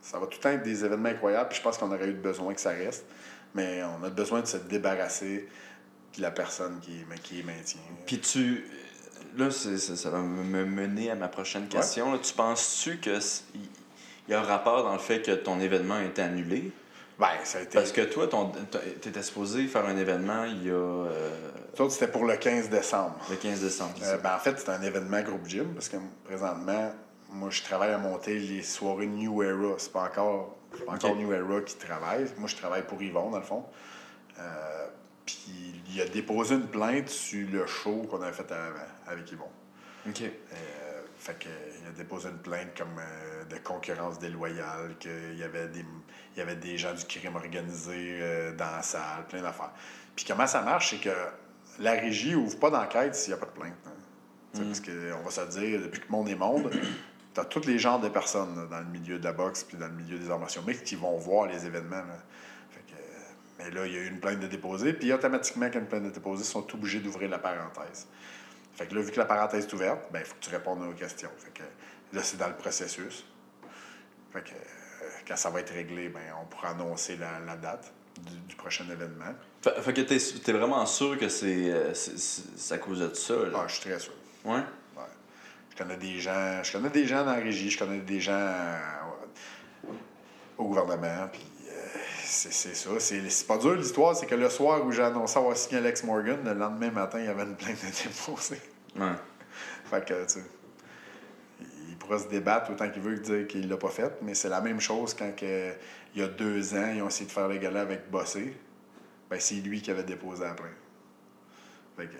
Ça 0.04 0.20
va 0.20 0.26
tout 0.28 0.38
le 0.38 0.44
temps 0.44 0.50
être 0.50 0.64
des 0.64 0.84
événements 0.86 1.10
incroyables, 1.10 1.50
puis 1.50 1.58
je 1.58 1.64
pense 1.64 1.78
qu'on 1.78 1.92
aurait 1.92 2.08
eu 2.10 2.14
besoin 2.14 2.54
que 2.54 2.62
ça 2.62 2.70
reste. 2.72 3.06
Mais 3.56 3.82
on 3.84 4.04
a 4.04 4.10
besoin 4.10 4.42
de 4.42 4.46
se 4.48 4.58
débarrasser 4.58 5.48
de 6.18 6.22
la 6.22 6.30
personne 6.32 6.80
qui, 6.82 7.04
qui 7.24 7.40
est 7.40 7.44
maintient. 7.44 7.80
Puis 8.06 8.20
tu. 8.20 8.66
Là, 9.38 9.50
c'est- 9.50 9.78
c'est- 9.80 9.96
ça 9.96 10.10
va 10.12 10.20
me 10.20 10.44
me 10.44 10.64
mener 10.66 11.10
à 11.10 11.16
ma 11.16 11.28
prochaine 11.28 11.68
question. 11.68 12.12
là. 12.12 12.20
Tu 12.22 12.34
penses-tu 12.34 12.98
que 13.00 13.20
c- 13.20 13.42
il 13.56 13.62
il 14.28 14.32
y 14.32 14.34
a 14.36 14.40
un 14.40 14.44
rapport 14.44 14.84
dans 14.86 14.94
le 14.94 15.00
fait 15.00 15.22
que 15.22 15.32
ton 15.32 15.60
événement 15.60 15.96
a 15.96 16.04
été 16.04 16.22
annulé? 16.22 16.72
Ben, 17.20 17.28
ça 17.44 17.58
a 17.58 17.62
été. 17.62 17.78
Parce 17.78 17.92
que 17.92 18.02
toi, 18.02 18.30
tu 19.02 19.10
étais 19.10 19.22
supposé 19.22 19.68
faire 19.68 19.86
un 19.86 19.98
événement 19.98 20.46
il 20.46 20.68
y 20.68 20.70
a 20.70 20.74
euh, 20.74 21.30
Nous 21.78 21.84
autres, 21.86 21.94
c'était 21.94 22.08
pour 22.12 22.26
le 22.26 22.38
15 22.38 22.70
décembre. 22.70 23.18
le 23.30 23.36
15 23.36 23.60
décembre. 23.60 23.96
Euh, 24.02 24.12
ça? 24.12 24.18
ben, 24.18 24.34
en 24.36 24.40
fait, 24.40 24.58
c'est 24.60 24.70
un 24.70 24.82
événement 24.82 25.22
groupe 25.24 25.46
gym 25.48 25.74
parce 25.74 25.90
que 25.90 25.98
présentement, 26.24 26.94
moi, 27.34 27.50
je 27.50 27.64
travaille 27.64 27.92
à 27.92 27.98
monter 27.98 28.38
les 28.40 28.62
soirées 28.62 29.08
New 29.08 29.42
Era. 29.44 29.76
C'est 29.78 29.92
pas 29.92 30.04
encore, 30.04 30.56
pas 30.86 30.94
encore. 30.94 31.16
New 31.16 31.34
Era 31.34 31.62
qui 31.62 31.76
travaille. 31.76 32.28
Moi, 32.38 32.48
je 32.48 32.56
travaille 32.56 32.86
pour 32.86 33.02
Yvon, 33.02 33.32
dans 33.32 33.40
le 33.40 33.44
fond. 33.44 33.66
Euh, 34.40 34.88
puis 35.26 35.82
il 35.90 36.02
a 36.02 36.06
déposé 36.06 36.56
une 36.56 36.68
plainte 36.68 37.10
sur 37.10 37.48
le 37.50 37.66
show 37.66 38.04
qu'on 38.10 38.22
avait 38.22 38.34
fait 38.34 38.52
avant 38.52 38.80
avec 39.08 39.32
Yvon. 39.32 39.50
OK. 40.08 40.22
Euh, 40.22 41.02
fait 41.18 41.40
que, 41.40 41.50
il 41.82 41.88
a 41.88 41.92
déposé 41.92 42.30
une 42.30 42.38
plainte 42.38 42.78
comme 42.78 43.00
euh, 43.00 43.46
de 43.46 43.58
concurrence 43.58 44.20
déloyale, 44.20 44.96
qu'il 45.00 45.38
y 45.38 45.44
avait 45.44 45.68
des 45.68 45.86
il 46.36 46.40
y 46.40 46.42
avait 46.42 46.56
des 46.56 46.78
gens 46.78 46.94
du 46.94 47.06
crime 47.06 47.36
organisé 47.36 48.20
dans 48.58 48.72
la 48.72 48.82
salle, 48.82 49.28
plein 49.30 49.42
d'affaires. 49.44 49.72
Puis 50.16 50.26
comment 50.26 50.48
ça 50.48 50.62
marche, 50.62 50.90
c'est 50.90 50.98
que 50.98 51.16
la 51.80 51.92
régie 51.92 52.34
ouvre 52.36 52.58
pas 52.60 52.72
d'enquête 52.72 53.16
s'il 53.16 53.34
n'y 53.34 53.40
a 53.40 53.46
pas 53.46 53.46
de 53.46 53.60
plainte. 53.60 53.74
hein. 53.86 53.92
Sais, 54.54 54.64
Parce 54.64 54.80
qu'on 54.82 55.24
va 55.24 55.30
se 55.32 55.60
dire, 55.60 55.82
depuis 55.82 56.00
que 56.02 56.06
le 56.08 56.12
monde 56.12 56.30
est 56.30 56.36
monde, 56.36 56.72
tu 57.34 57.40
as 57.40 57.46
tous 57.46 57.66
les 57.66 57.80
genres 57.80 58.00
de 58.00 58.10
personnes 58.10 58.56
là, 58.56 58.66
dans 58.66 58.80
le 58.80 58.86
milieu 58.92 59.20
de 59.20 59.24
la 59.24 59.34
boxe 59.34 59.64
puis 59.64 59.78
dans 59.78 59.88
le 59.88 59.94
milieu 59.94 60.18
des 60.18 60.30
arts 60.30 60.40
martiaux 60.40 60.62
mixtes 60.66 60.84
qui 60.84 60.96
vont 60.96 61.18
voir 61.18 61.48
les 61.48 61.66
événements. 61.66 61.98
là. 61.98 62.18
Fait 62.72 62.82
que, 62.82 63.00
mais 63.60 63.72
là, 63.72 63.86
il 63.86 63.94
y 63.94 63.98
a 63.98 64.02
eu 64.02 64.08
une 64.08 64.20
plainte 64.20 64.40
de 64.40 64.48
déposer, 64.48 64.94
puis 64.94 65.12
automatiquement, 65.12 65.70
quand 65.72 65.80
une 65.80 65.88
plainte 65.88 66.04
de 66.04 66.10
déposer, 66.10 66.44
ils 66.44 66.48
sont 66.48 66.74
obligés 66.74 67.00
d'ouvrir 67.00 67.30
la 67.30 67.40
parenthèse. 67.40 68.08
Fait 68.76 68.88
que 68.88 68.96
là, 68.96 69.02
vu 69.02 69.12
que 69.12 69.20
la 69.20 69.26
parenthèse 69.26 69.66
est 69.66 69.74
ouverte, 69.74 70.12
ben, 70.12 70.20
il 70.20 70.26
faut 70.26 70.36
que 70.36 70.44
tu 70.44 70.50
répondes 70.50 70.82
aux 70.84 70.94
questions. 70.94 71.30
Fait 71.38 71.52
que 71.52 71.64
là, 72.16 72.24
c'est 72.24 72.38
dans 72.38 72.48
le 72.48 72.56
processus. 72.56 73.26
Fait 74.32 74.42
que 74.42 74.56
quand 75.28 75.36
ça 75.36 75.50
va 75.50 75.60
être 75.60 75.74
réglé, 75.74 76.10
ben, 76.10 76.22
on 76.42 76.46
pourra 76.46 76.70
annoncer 76.70 77.18
la, 77.18 77.40
la 77.46 77.56
date 77.56 77.94
du, 78.20 78.36
du 78.50 78.56
prochain 78.56 78.86
événement. 78.92 79.34
Fait, 79.62 79.82
fait 79.82 79.94
que 79.94 80.02
t'es, 80.02 80.18
t'es 80.18 80.52
vraiment 80.52 80.86
sûr 80.86 81.18
que 81.18 81.30
c'est, 81.30 81.72
euh, 81.72 81.94
c'est 81.94 82.74
à 82.74 82.78
cause 82.80 83.00
de 83.00 83.14
ça, 83.14 83.36
là? 83.36 83.60
Ah, 83.60 83.66
je 83.68 83.74
suis 83.76 83.90
très 83.90 84.00
sûr. 84.00 84.14
Ouais? 84.44 84.62
Je 85.74 85.78
connais 85.82 85.98
des 85.98 86.20
gens, 86.20 86.64
je 86.64 86.72
connais 86.72 86.90
des 86.90 87.08
gens 87.08 87.26
dans 87.26 87.34
la 87.34 87.40
régie, 87.40 87.72
je 87.72 87.80
connais 87.80 88.00
des 88.00 88.20
gens 88.20 88.34
euh, 88.34 89.88
au 90.56 90.66
gouvernement, 90.66 91.28
puis 91.32 91.42
euh, 91.68 91.72
c'est 92.24 92.54
c'est 92.54 92.76
ça. 92.76 92.92
C'est 93.00 93.28
c'est 93.28 93.48
pas 93.48 93.58
dur 93.58 93.74
l'histoire, 93.74 94.16
c'est 94.16 94.28
que 94.28 94.36
le 94.36 94.50
soir 94.52 94.86
où 94.86 94.92
j'ai 94.92 95.02
annoncé 95.02 95.40
avoir 95.40 95.58
signé 95.58 95.78
Alex 95.78 96.04
Morgan, 96.04 96.38
le 96.46 96.54
lendemain 96.54 96.92
matin, 96.92 97.18
il 97.20 97.26
y 97.26 97.28
avait 97.28 97.42
une 97.42 97.56
plainte 97.56 97.80
de 97.82 97.88
déposée. 98.08 98.62
Ouais. 98.96 99.14
Fait 99.86 100.06
que, 100.06 100.32
tu 100.32 100.40
il 101.90 101.98
pourra 101.98 102.20
se 102.20 102.28
débattre 102.28 102.70
autant 102.70 102.90
qu'il 102.90 103.02
veut 103.02 103.18
dire 103.18 103.48
qu'il 103.48 103.68
l'a 103.68 103.78
pas 103.78 103.90
fait, 103.90 104.14
mais 104.22 104.36
c'est 104.36 104.50
la 104.50 104.62
même 104.62 104.80
chose 104.80 105.16
quand 105.16 105.36
que, 105.36 105.72
il 106.14 106.22
y 106.22 106.24
a 106.24 106.28
deux 106.28 106.76
ans, 106.76 106.92
ils 106.94 107.02
ont 107.02 107.08
essayé 107.08 107.26
de 107.26 107.32
faire 107.32 107.48
le 107.48 107.58
gala 107.58 107.82
avec 107.82 108.12
Bossé. 108.12 108.56
Ben, 109.28 109.40
c'est 109.40 109.56
lui 109.56 109.82
qui 109.82 109.90
avait 109.90 110.04
déposé 110.04 110.42
plainte. 110.42 110.70
Fait 111.98 112.06
que, 112.06 112.18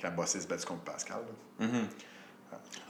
quand 0.00 0.10
Bossé 0.14 0.40
se 0.40 0.46
battu 0.46 0.66
contre 0.66 0.82
Pascal. 0.82 1.18
là. 1.60 1.66
Mhm. 1.66 1.86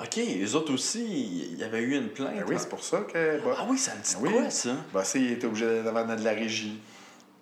OK, 0.01 0.17
les 0.17 0.55
autres 0.55 0.73
aussi, 0.73 1.05
il 1.53 1.59
y 1.59 1.65
avait 1.65 1.81
eu 1.83 1.95
une 1.97 2.09
plainte. 2.09 2.35
Ben 2.35 2.45
oui, 2.49 2.57
c'est 2.59 2.69
pour 2.69 2.83
ça 2.83 3.01
que 3.01 3.41
Ah 3.57 3.67
oui, 3.69 3.77
ça 3.79 3.95
me 3.95 4.03
dit 4.03 4.15
Ben 4.23 4.29
oui. 4.29 4.33
quoi, 4.41 4.51
ça? 4.51 4.71
Bossé 4.93 5.21
il 5.21 5.33
était 5.33 5.47
obligé 5.47 5.83
d'aller 5.83 6.17
de 6.17 6.25
la 6.25 6.31
régie 6.33 6.81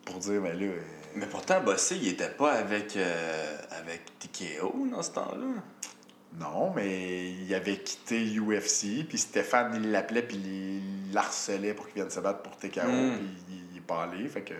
pour 0.04 0.16
dire, 0.18 0.40
ben 0.40 0.58
là, 0.58 0.66
euh, 0.66 0.80
Mais 1.14 1.26
pourtant, 1.26 1.60
Bossé, 1.62 1.96
il 1.96 2.08
était 2.08 2.30
pas 2.30 2.52
avec, 2.52 2.96
euh, 2.96 3.56
avec 3.70 4.02
TKO 4.18 4.88
dans 4.90 5.02
ce 5.02 5.10
temps-là. 5.12 5.46
non, 6.38 6.72
mais 6.74 7.30
il 7.30 7.54
avait 7.54 7.78
quitté 7.78 8.24
UFC, 8.38 9.04
puis 9.08 9.18
Stéphane, 9.18 9.72
il 9.82 9.90
l'appelait, 9.92 10.22
puis 10.22 10.36
il 10.36 11.12
l'harcelait 11.12 11.74
pour 11.74 11.86
qu'il 11.86 11.94
vienne 11.96 12.10
se 12.10 12.20
battre 12.20 12.42
pour 12.42 12.56
TKO, 12.56 12.80
Mm. 12.86 13.16
puis 13.18 13.28
il, 13.50 13.70
il 13.72 13.76
est 13.78 13.80
pas 13.86 14.02
allé, 14.04 14.26
fait 14.28 14.42
que 14.42 14.54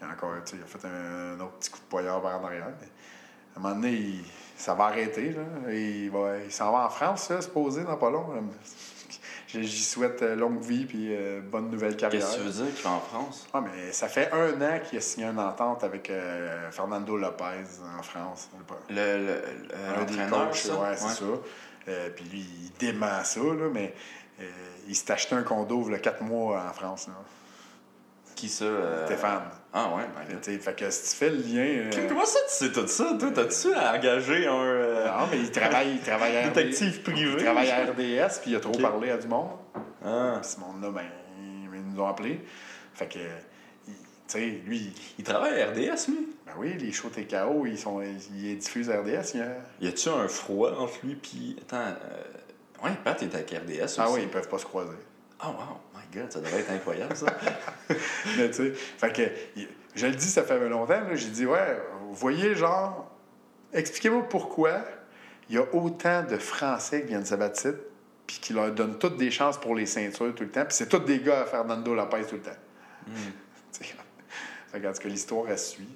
il 0.00 0.04
a 0.06 0.10
encore, 0.10 0.34
il 0.52 0.62
a 0.62 0.66
fait 0.66 0.86
un, 0.86 1.36
un 1.36 1.40
autre 1.40 1.54
petit 1.58 1.70
coup 1.70 1.78
de 1.78 1.84
poignard 1.88 2.20
par 2.20 2.38
en 2.40 2.44
arrière. 2.44 2.68
mais 2.80 2.88
un 3.56 3.60
moment 3.60 3.74
donné, 3.74 3.92
il- 3.92 4.24
ça 4.56 4.74
va 4.74 4.84
arrêter, 4.86 5.30
là, 5.32 5.70
et 5.70 6.04
il, 6.04 6.10
va- 6.10 6.38
il 6.44 6.52
s'en 6.52 6.72
va 6.72 6.86
en 6.86 6.90
France, 6.90 7.28
là, 7.30 7.40
se 7.40 7.48
poser 7.48 7.84
dans 7.84 7.96
pas 7.96 8.10
long. 8.10 8.26
J'y 9.48 9.82
souhaite 9.84 10.20
euh, 10.22 10.34
longue 10.34 10.60
vie, 10.60 10.84
puis 10.84 11.14
euh, 11.14 11.40
bonne 11.40 11.70
nouvelle 11.70 11.96
carrière. 11.96 12.20
Qu'est-ce 12.20 12.36
que 12.36 12.42
tu 12.42 12.48
veux 12.48 12.64
dire 12.64 12.74
qu'il 12.74 12.84
va 12.84 12.90
en 12.90 13.00
France? 13.00 13.46
Ah, 13.54 13.60
mais 13.62 13.92
ça 13.92 14.08
fait 14.08 14.30
un 14.32 14.60
an 14.60 14.80
qu'il 14.84 14.98
a 14.98 15.00
signé 15.00 15.26
une 15.26 15.38
entente 15.38 15.84
avec 15.84 16.10
euh, 16.10 16.70
Fernando 16.70 17.16
Lopez 17.16 17.64
en 17.98 18.02
France. 18.02 18.48
Le, 18.90 18.94
le, 18.94 19.24
le- 19.24 20.00
Un 20.00 20.04
des 20.04 20.16
l'entraîneur, 20.16 20.50
coachs, 20.50 20.56
ça? 20.56 20.74
ouais, 20.78 20.96
c'est 20.96 21.08
ça. 21.08 21.24
Euh, 21.88 22.10
puis 22.14 22.24
lui, 22.24 22.40
il 22.40 22.72
dément 22.78 23.22
ça, 23.24 23.40
là, 23.40 23.68
mais 23.72 23.94
il 24.88 24.94
s'est 24.96 25.12
acheté 25.12 25.34
un 25.36 25.42
condo 25.42 25.84
il 25.86 25.92
y 25.92 25.94
a 25.94 25.98
quatre 26.00 26.22
mois 26.22 26.62
en 26.68 26.72
France. 26.74 27.06
Là. 27.08 27.14
Qui 28.36 28.48
ça? 28.48 28.64
euh? 28.66 29.06
Stéphane. 29.06 29.42
Ah 29.72 29.90
ouais, 29.96 30.04
tu 30.28 30.52
sais, 30.52 30.58
fait 30.58 30.74
que 30.76 30.90
si 30.90 31.10
tu 31.10 31.16
fais 31.16 31.30
le 31.30 31.36
lien. 31.38 31.90
euh, 31.92 32.06
Comment 32.08 32.24
ça, 32.24 32.38
tu 32.48 32.54
sais 32.54 32.70
tout 32.72 32.86
ça? 32.86 33.16
Toi, 33.18 33.30
t'as-tu 33.34 33.74
engagé 33.74 34.46
un 34.46 34.52
euh, 34.54 35.06
Non, 35.06 35.26
mais 35.30 35.38
il 35.40 35.50
travaille, 35.50 35.92
il 35.94 36.00
travaille 36.00 36.36
à 36.36 36.42
RD 36.48 36.52
détective 36.54 37.02
privé? 37.02 37.32
Il 37.38 37.42
travaille 37.44 37.70
à 37.70 37.84
RDS, 37.86 38.40
puis 38.42 38.50
il 38.52 38.56
a 38.56 38.60
trop 38.60 38.72
parlé 38.78 39.10
à 39.10 39.16
du 39.18 39.26
monde. 39.26 39.50
Ah. 40.04 40.40
Ce 40.42 40.60
monde-là, 40.60 40.90
ben, 40.90 41.02
ils 41.74 41.82
nous 41.82 42.00
ont 42.00 42.06
appelés. 42.08 42.40
Fait 42.94 43.06
que, 43.06 43.18
tu 43.18 43.92
sais, 44.28 44.60
lui, 44.66 44.78
il- 44.78 44.92
Il 45.18 45.24
travaille 45.24 45.60
à 45.62 45.66
RDS, 45.68 46.08
lui? 46.08 46.28
ben 46.46 46.52
oui, 46.58 46.74
les 46.78 46.92
shows 46.92 47.08
TKO, 47.10 47.66
ils 47.66 47.78
sont, 47.78 48.00
ils 48.02 48.56
diffusent 48.58 48.90
à 48.90 49.00
RDS. 49.00 49.32
il 49.34 49.40
y 49.40 49.42
a- 49.42 49.56
Y 49.80 49.88
a-tu 49.88 50.08
un 50.10 50.28
froid 50.28 50.72
entre 50.78 50.94
lui 51.04 51.14
puis 51.16 51.56
Attends, 51.62 51.76
euh... 51.76 52.84
ouais, 52.86 52.92
Pat 53.04 53.22
est 53.22 53.34
avec 53.34 53.50
RDS 53.50 53.84
aussi. 53.84 53.96
Ah 54.00 54.08
oui, 54.10 54.20
ils 54.22 54.28
peuvent 54.28 54.48
pas 54.48 54.58
se 54.58 54.64
croiser. 54.64 54.90
Oh 55.42 55.48
wow, 55.48 55.76
my 56.14 56.20
God, 56.20 56.32
ça 56.32 56.40
devrait 56.40 56.60
être 56.60 56.70
incroyable 56.70 57.16
ça. 57.16 57.26
Mais 58.36 58.48
tu 58.50 58.54
sais, 58.56 58.72
fait 58.74 59.12
que, 59.12 59.62
je 59.94 60.06
le 60.06 60.14
dis, 60.14 60.26
ça 60.26 60.42
fait 60.42 60.68
longtemps, 60.68 61.00
j'ai 61.14 61.28
dit, 61.28 61.46
ouais, 61.46 61.78
vous 62.08 62.14
voyez, 62.14 62.54
genre, 62.54 63.10
expliquez-moi 63.72 64.28
pourquoi 64.28 64.80
il 65.48 65.56
y 65.56 65.58
a 65.58 65.64
autant 65.74 66.22
de 66.24 66.36
Français 66.36 67.02
qui 67.02 67.08
viennent 67.08 67.22
ici, 67.22 67.68
puis 68.26 68.38
qui 68.40 68.52
leur 68.52 68.72
donnent 68.72 68.98
toutes 68.98 69.16
des 69.16 69.30
chances 69.30 69.58
pour 69.58 69.74
les 69.74 69.86
ceintures 69.86 70.34
tout 70.34 70.42
le 70.44 70.50
temps, 70.50 70.64
puis 70.64 70.74
c'est 70.74 70.88
tous 70.88 70.98
des 70.98 71.20
gars 71.20 71.42
à 71.42 71.44
Fernando 71.46 71.94
Lopez 71.94 72.24
tout 72.28 72.36
le 72.36 72.42
temps. 72.42 72.50
Tu 73.72 73.84
sais, 73.84 73.94
fait 74.72 74.98
que, 75.02 75.08
l'histoire, 75.08 75.44
elle 75.48 75.58
suit. 75.58 75.88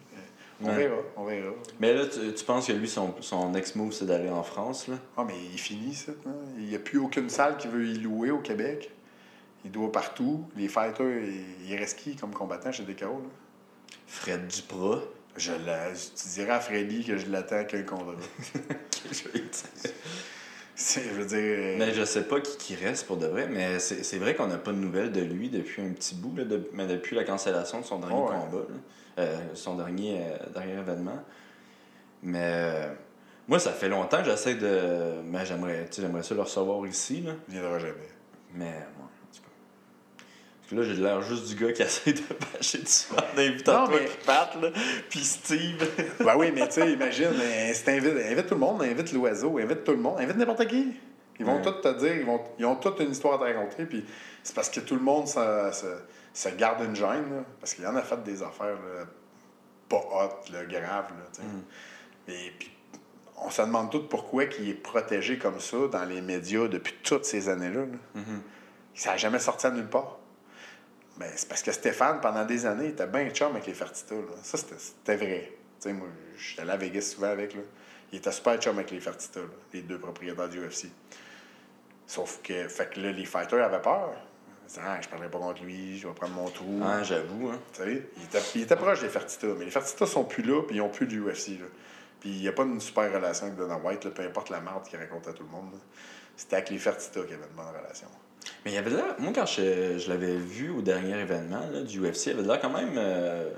On 0.62 0.68
Ouais. 0.68 0.76
verra, 0.76 0.96
on 1.16 1.24
verra. 1.24 1.52
Mais 1.80 1.94
là, 1.94 2.04
tu, 2.06 2.34
tu 2.34 2.44
penses 2.44 2.66
que 2.66 2.72
lui, 2.72 2.86
son, 2.86 3.14
son 3.22 3.50
next 3.50 3.76
move, 3.76 3.92
c'est 3.92 4.04
d'aller 4.04 4.28
en 4.28 4.42
France, 4.42 4.88
là? 4.88 4.96
Ah, 5.16 5.24
mais 5.26 5.32
il 5.52 5.58
finit, 5.58 5.94
ça. 5.94 6.12
hein. 6.26 6.30
Il 6.58 6.66
n'y 6.66 6.76
a 6.76 6.78
plus 6.78 6.98
aucune 6.98 7.30
salle 7.30 7.56
qui 7.56 7.66
veut 7.68 7.86
y 7.86 7.94
louer 7.98 8.30
au 8.30 8.38
Québec. 8.40 8.90
Il 9.64 9.70
doit 9.70 9.92
partout. 9.92 10.48
Les 10.56 10.68
fighters, 10.68 11.22
il 11.66 11.76
reste 11.76 11.98
qui 11.98 12.16
comme 12.16 12.32
combattant 12.32 12.72
chez 12.72 12.82
DKO, 12.84 13.04
là? 13.06 13.28
Fred 14.06 14.46
Duprat. 14.46 15.00
Je, 15.36 15.52
la, 15.64 15.90
tu 15.92 16.28
dirais 16.34 16.50
à 16.50 16.60
Freddy 16.60 17.04
que 17.04 17.16
je 17.16 17.30
l'attends 17.30 17.56
avec 17.56 17.74
un 17.74 17.82
contrat. 17.82 18.14
je 20.76 21.10
veux 21.10 21.24
dire. 21.26 21.38
euh, 21.38 21.76
Mais 21.78 21.92
je 21.92 22.04
sais 22.04 22.24
pas 22.24 22.40
qui, 22.40 22.56
qui 22.56 22.74
reste 22.74 23.06
pour 23.06 23.16
de 23.16 23.26
vrai, 23.26 23.46
mais 23.48 23.78
c'est 23.78 24.18
vrai 24.18 24.34
qu'on 24.34 24.46
n'a 24.48 24.56
pas 24.58 24.72
de 24.72 24.78
nouvelles 24.78 25.12
de 25.12 25.20
lui 25.20 25.48
depuis 25.50 25.82
un 25.82 25.90
petit 25.92 26.14
bout, 26.14 26.34
là, 26.36 26.44
de- 26.44 26.68
mais 26.72 26.86
depuis 26.86 27.14
la 27.16 27.24
cancellation 27.24 27.80
de 27.80 27.84
son 27.84 27.98
dernier 28.00 28.14
Ouais. 28.16 28.28
combat, 28.28 28.64
là. 28.68 28.74
Euh, 29.18 29.36
son 29.54 29.76
dernier, 29.76 30.20
euh, 30.20 30.36
dernier 30.54 30.72
événement. 30.78 31.18
Mais 32.22 32.40
euh, 32.42 32.92
moi, 33.48 33.58
ça 33.58 33.72
fait 33.72 33.88
longtemps 33.88 34.18
que 34.18 34.24
j'essaie 34.30 34.54
de. 34.54 35.20
Mais 35.24 35.44
j'aimerais 35.44 35.86
j'aimerais 35.94 36.22
ça 36.22 36.34
le 36.34 36.42
recevoir 36.42 36.86
ici, 36.86 37.20
là. 37.22 37.32
Il 37.48 37.54
viendra 37.54 37.78
jamais. 37.78 38.08
Mais, 38.54 38.64
ouais, 38.66 38.72
en 38.72 39.34
tout 39.36 39.42
cas. 39.42 40.24
Que 40.70 40.76
là, 40.76 40.82
j'ai 40.84 40.94
l'air 40.94 41.20
juste 41.22 41.48
du 41.48 41.54
gars 41.56 41.72
qui 41.72 41.82
essaie 41.82 42.12
de 42.12 42.20
bâcher 42.54 42.78
du 42.78 42.84
monde 43.14 43.24
d'invitant 43.36 43.80
Non, 43.80 43.86
toi 43.88 43.96
mais- 44.00 44.06
puis 44.06 44.18
Pat, 44.24 44.54
là, 44.62 44.68
puis 45.08 45.20
Steve. 45.24 45.88
ben 46.20 46.36
oui, 46.36 46.52
mais 46.54 46.66
tu 46.68 46.74
sais, 46.74 46.92
imagine, 46.92 47.30
t'invites- 47.84 48.16
invite 48.30 48.46
tout 48.46 48.54
le 48.54 48.60
monde, 48.60 48.82
invite 48.82 49.12
l'oiseau, 49.12 49.58
invite 49.58 49.84
tout 49.84 49.92
le 49.92 49.98
monde, 49.98 50.20
invite 50.20 50.36
n'importe 50.36 50.66
qui. 50.68 50.94
Ils 51.38 51.46
vont 51.46 51.56
Ouais. 51.56 51.62
tous 51.62 51.80
te 51.80 51.98
dire, 51.98 52.14
ils, 52.16 52.24
vont, 52.26 52.40
ils 52.58 52.66
ont 52.66 52.76
toute 52.76 53.00
une 53.00 53.10
histoire 53.10 53.34
à 53.34 53.38
te 53.38 53.52
raconter, 53.56 53.84
puis 53.86 54.04
c'est 54.42 54.54
parce 54.54 54.68
que 54.70 54.80
tout 54.80 54.94
le 54.94 55.00
monde 55.00 55.26
se, 55.26 55.40
se, 55.72 55.86
se 56.34 56.54
garde 56.54 56.84
une 56.84 56.94
gêne, 56.94 57.34
là, 57.34 57.44
parce 57.58 57.74
qu'il 57.74 57.82
y 57.84 57.86
en 57.86 57.96
a 57.96 58.02
fait 58.02 58.22
des 58.22 58.42
affaires 58.42 58.74
là, 58.74 59.06
pas 59.88 59.96
hot, 59.96 60.52
là, 60.52 60.64
graves, 60.66 61.10
là, 61.10 61.26
sais. 61.32 61.42
Mm. 61.42 62.30
Et 62.30 62.52
puis, 62.58 62.70
on 63.42 63.50
se 63.50 63.62
demande 63.62 63.90
tout 63.90 64.06
pourquoi 64.06 64.44
il 64.60 64.68
est 64.68 64.74
protégé 64.74 65.38
comme 65.38 65.58
ça 65.58 65.78
dans 65.90 66.04
les 66.04 66.20
médias 66.20 66.68
depuis 66.68 66.94
toutes 67.02 67.24
ces 67.24 67.48
années-là. 67.48 67.80
là. 67.80 67.98
Mhm. 68.20 68.42
Ça 68.94 69.10
n'a 69.12 69.16
jamais 69.16 69.38
sorti 69.40 69.66
à 69.66 69.70
nulle 69.70 69.88
part. 69.88 70.18
Mais 71.18 71.30
c'est 71.36 71.48
parce 71.48 71.62
que 71.62 71.72
Stéphane, 71.72 72.20
pendant 72.20 72.44
des 72.44 72.64
années, 72.66 72.86
il 72.86 72.90
était 72.90 73.06
bien 73.06 73.28
chum 73.30 73.50
avec 73.52 73.66
les 73.66 73.74
Fertitta. 73.74 74.14
là. 74.14 74.22
Ça, 74.42 74.56
c'était- 74.58 75.16
vrai. 75.16 75.52
Tu 75.80 75.88
sais, 75.88 75.92
moi, 75.92 76.08
j'étais 76.38 76.62
allé 76.62 76.70
à 76.72 76.76
Vegas 76.76 77.02
souvent 77.02 77.28
avec. 77.28 77.54
Là. 77.54 77.60
Il 78.12 78.18
était 78.18 78.32
super 78.32 78.56
chum 78.58 78.76
avec 78.78 78.90
les 78.90 79.00
Fertitta, 79.00 79.40
là, 79.40 79.46
les 79.72 79.82
deux 79.82 79.98
propriétaires 79.98 80.48
du 80.48 80.58
UFC. 80.60 80.88
Sauf 82.06 82.40
que, 82.42 82.66
fait 82.68 82.90
que 82.92 83.00
là, 83.00 83.12
les 83.12 83.24
fighters 83.24 83.64
avaient 83.64 83.80
peur. 83.82 84.12
Ils 84.64 84.68
disaient, 84.68 84.80
ah, 84.84 84.98
je 85.00 85.08
parlerai 85.08 85.30
pas 85.30 85.38
contre 85.38 85.62
lui, 85.62 85.98
je 85.98 86.08
vais 86.08 86.14
prendre 86.14 86.34
mon 86.34 86.48
trou. 86.48 86.80
Ah, 86.82 87.02
j'avoue, 87.02 87.50
hein. 87.50 87.58
Tu 87.72 87.82
sais, 87.82 88.02
il 88.16 88.24
était, 88.24 88.42
il 88.56 88.62
était 88.62 88.76
proche 88.76 89.00
des 89.00 89.08
Fertitta, 89.08 89.46
mais 89.58 89.64
les 89.64 89.70
Fertitta 89.70 90.06
sont 90.06 90.24
plus 90.24 90.42
là, 90.42 90.62
puis 90.62 90.76
ils 90.76 90.78
n'ont 90.78 90.88
plus 90.88 91.06
de 91.06 91.16
UFC. 91.20 91.58
Là. 91.60 91.66
Puis 92.20 92.30
il 92.30 92.40
n'y 92.40 92.48
a 92.48 92.52
pas 92.52 92.62
une 92.64 92.80
super 92.80 93.12
relation 93.12 93.46
avec 93.46 93.58
Dana 93.58 93.76
White, 93.78 94.04
là, 94.04 94.10
peu 94.10 94.22
importe 94.22 94.50
la 94.50 94.60
marde 94.60 94.86
qu'il 94.86 94.98
raconte 94.98 95.26
à 95.28 95.32
tout 95.32 95.42
le 95.44 95.48
monde. 95.48 95.72
C'était 96.36 96.56
avec 96.56 96.70
les 96.70 96.78
Fertitta 96.78 97.20
qu'il 97.22 97.30
y 97.30 97.34
avait 97.34 97.44
une 97.48 97.56
bonne 97.56 97.66
relation. 97.68 98.08
Mais 98.64 98.72
il 98.72 98.74
y 98.74 98.78
avait 98.78 98.90
l'air, 98.90 99.14
moi 99.18 99.32
quand 99.34 99.46
je, 99.46 99.98
je 99.98 100.08
l'avais 100.08 100.36
vu 100.36 100.70
au 100.70 100.82
dernier 100.82 101.18
événement 101.18 101.66
là, 101.72 101.82
du 101.82 102.00
UFC, 102.00 102.26
il 102.26 102.32
avait 102.32 102.42
l'air 102.42 102.60
quand 102.60 102.70
même 102.70 102.94
euh, 102.96 103.50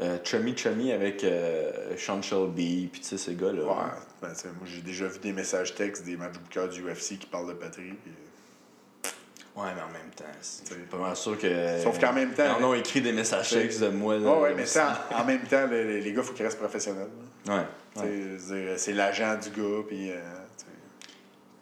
euh, 0.00 0.18
chummy 0.24 0.56
chummy 0.56 0.92
avec 0.92 1.22
euh, 1.24 1.96
Sean 1.96 2.20
Shelby, 2.22 2.88
puis 2.90 3.00
tu 3.00 3.06
sais, 3.08 3.18
ces 3.18 3.34
gars-là. 3.34 3.62
Ouais, 3.62 3.90
ben, 4.22 4.28
moi 4.58 4.66
j'ai 4.66 4.82
déjà 4.82 5.06
vu 5.06 5.18
des 5.20 5.32
messages 5.32 5.74
textes 5.74 6.04
des 6.04 6.16
matchs 6.16 6.34
bookers 6.38 6.68
du 6.68 6.82
UFC 6.82 7.18
qui 7.18 7.26
parlent 7.30 7.48
de 7.48 7.54
patrie. 7.54 7.92
puis, 8.02 8.12
euh, 8.12 9.58
Ouais, 9.58 9.68
mais 9.74 9.80
en 9.80 9.86
même 9.86 10.10
temps, 10.14 10.24
c'est 10.42 10.86
pas 10.86 10.98
mal 10.98 11.16
sûr 11.16 11.38
que. 11.38 11.80
Sauf 11.82 11.98
qu'en 11.98 12.12
même 12.12 12.34
temps- 12.34 12.56
Ils 12.58 12.62
en 12.62 12.68
ont 12.68 12.74
écrit 12.74 13.00
des 13.00 13.12
messages 13.12 13.48
textes 13.48 13.80
de 13.80 13.88
moi. 13.88 14.18
là, 14.18 14.30
Ouais, 14.34 14.40
ouais, 14.42 14.54
mais 14.54 14.66
ça, 14.66 15.08
en, 15.14 15.24
même 15.24 15.40
temps, 15.44 15.66
les, 15.66 16.02
les- 16.02 16.12
gars, 16.12 16.20
il 16.20 16.26
faut 16.26 16.34
qu'ils 16.34 16.44
restent 16.44 16.58
professionnels. 16.58 17.08
là. 17.46 17.64
Ouais. 17.96 18.06
Dire, 18.36 18.74
C'est 18.76 18.92
l'agent 18.92 19.38
du 19.42 19.48
gars, 19.58 19.82
puis. 19.88 20.10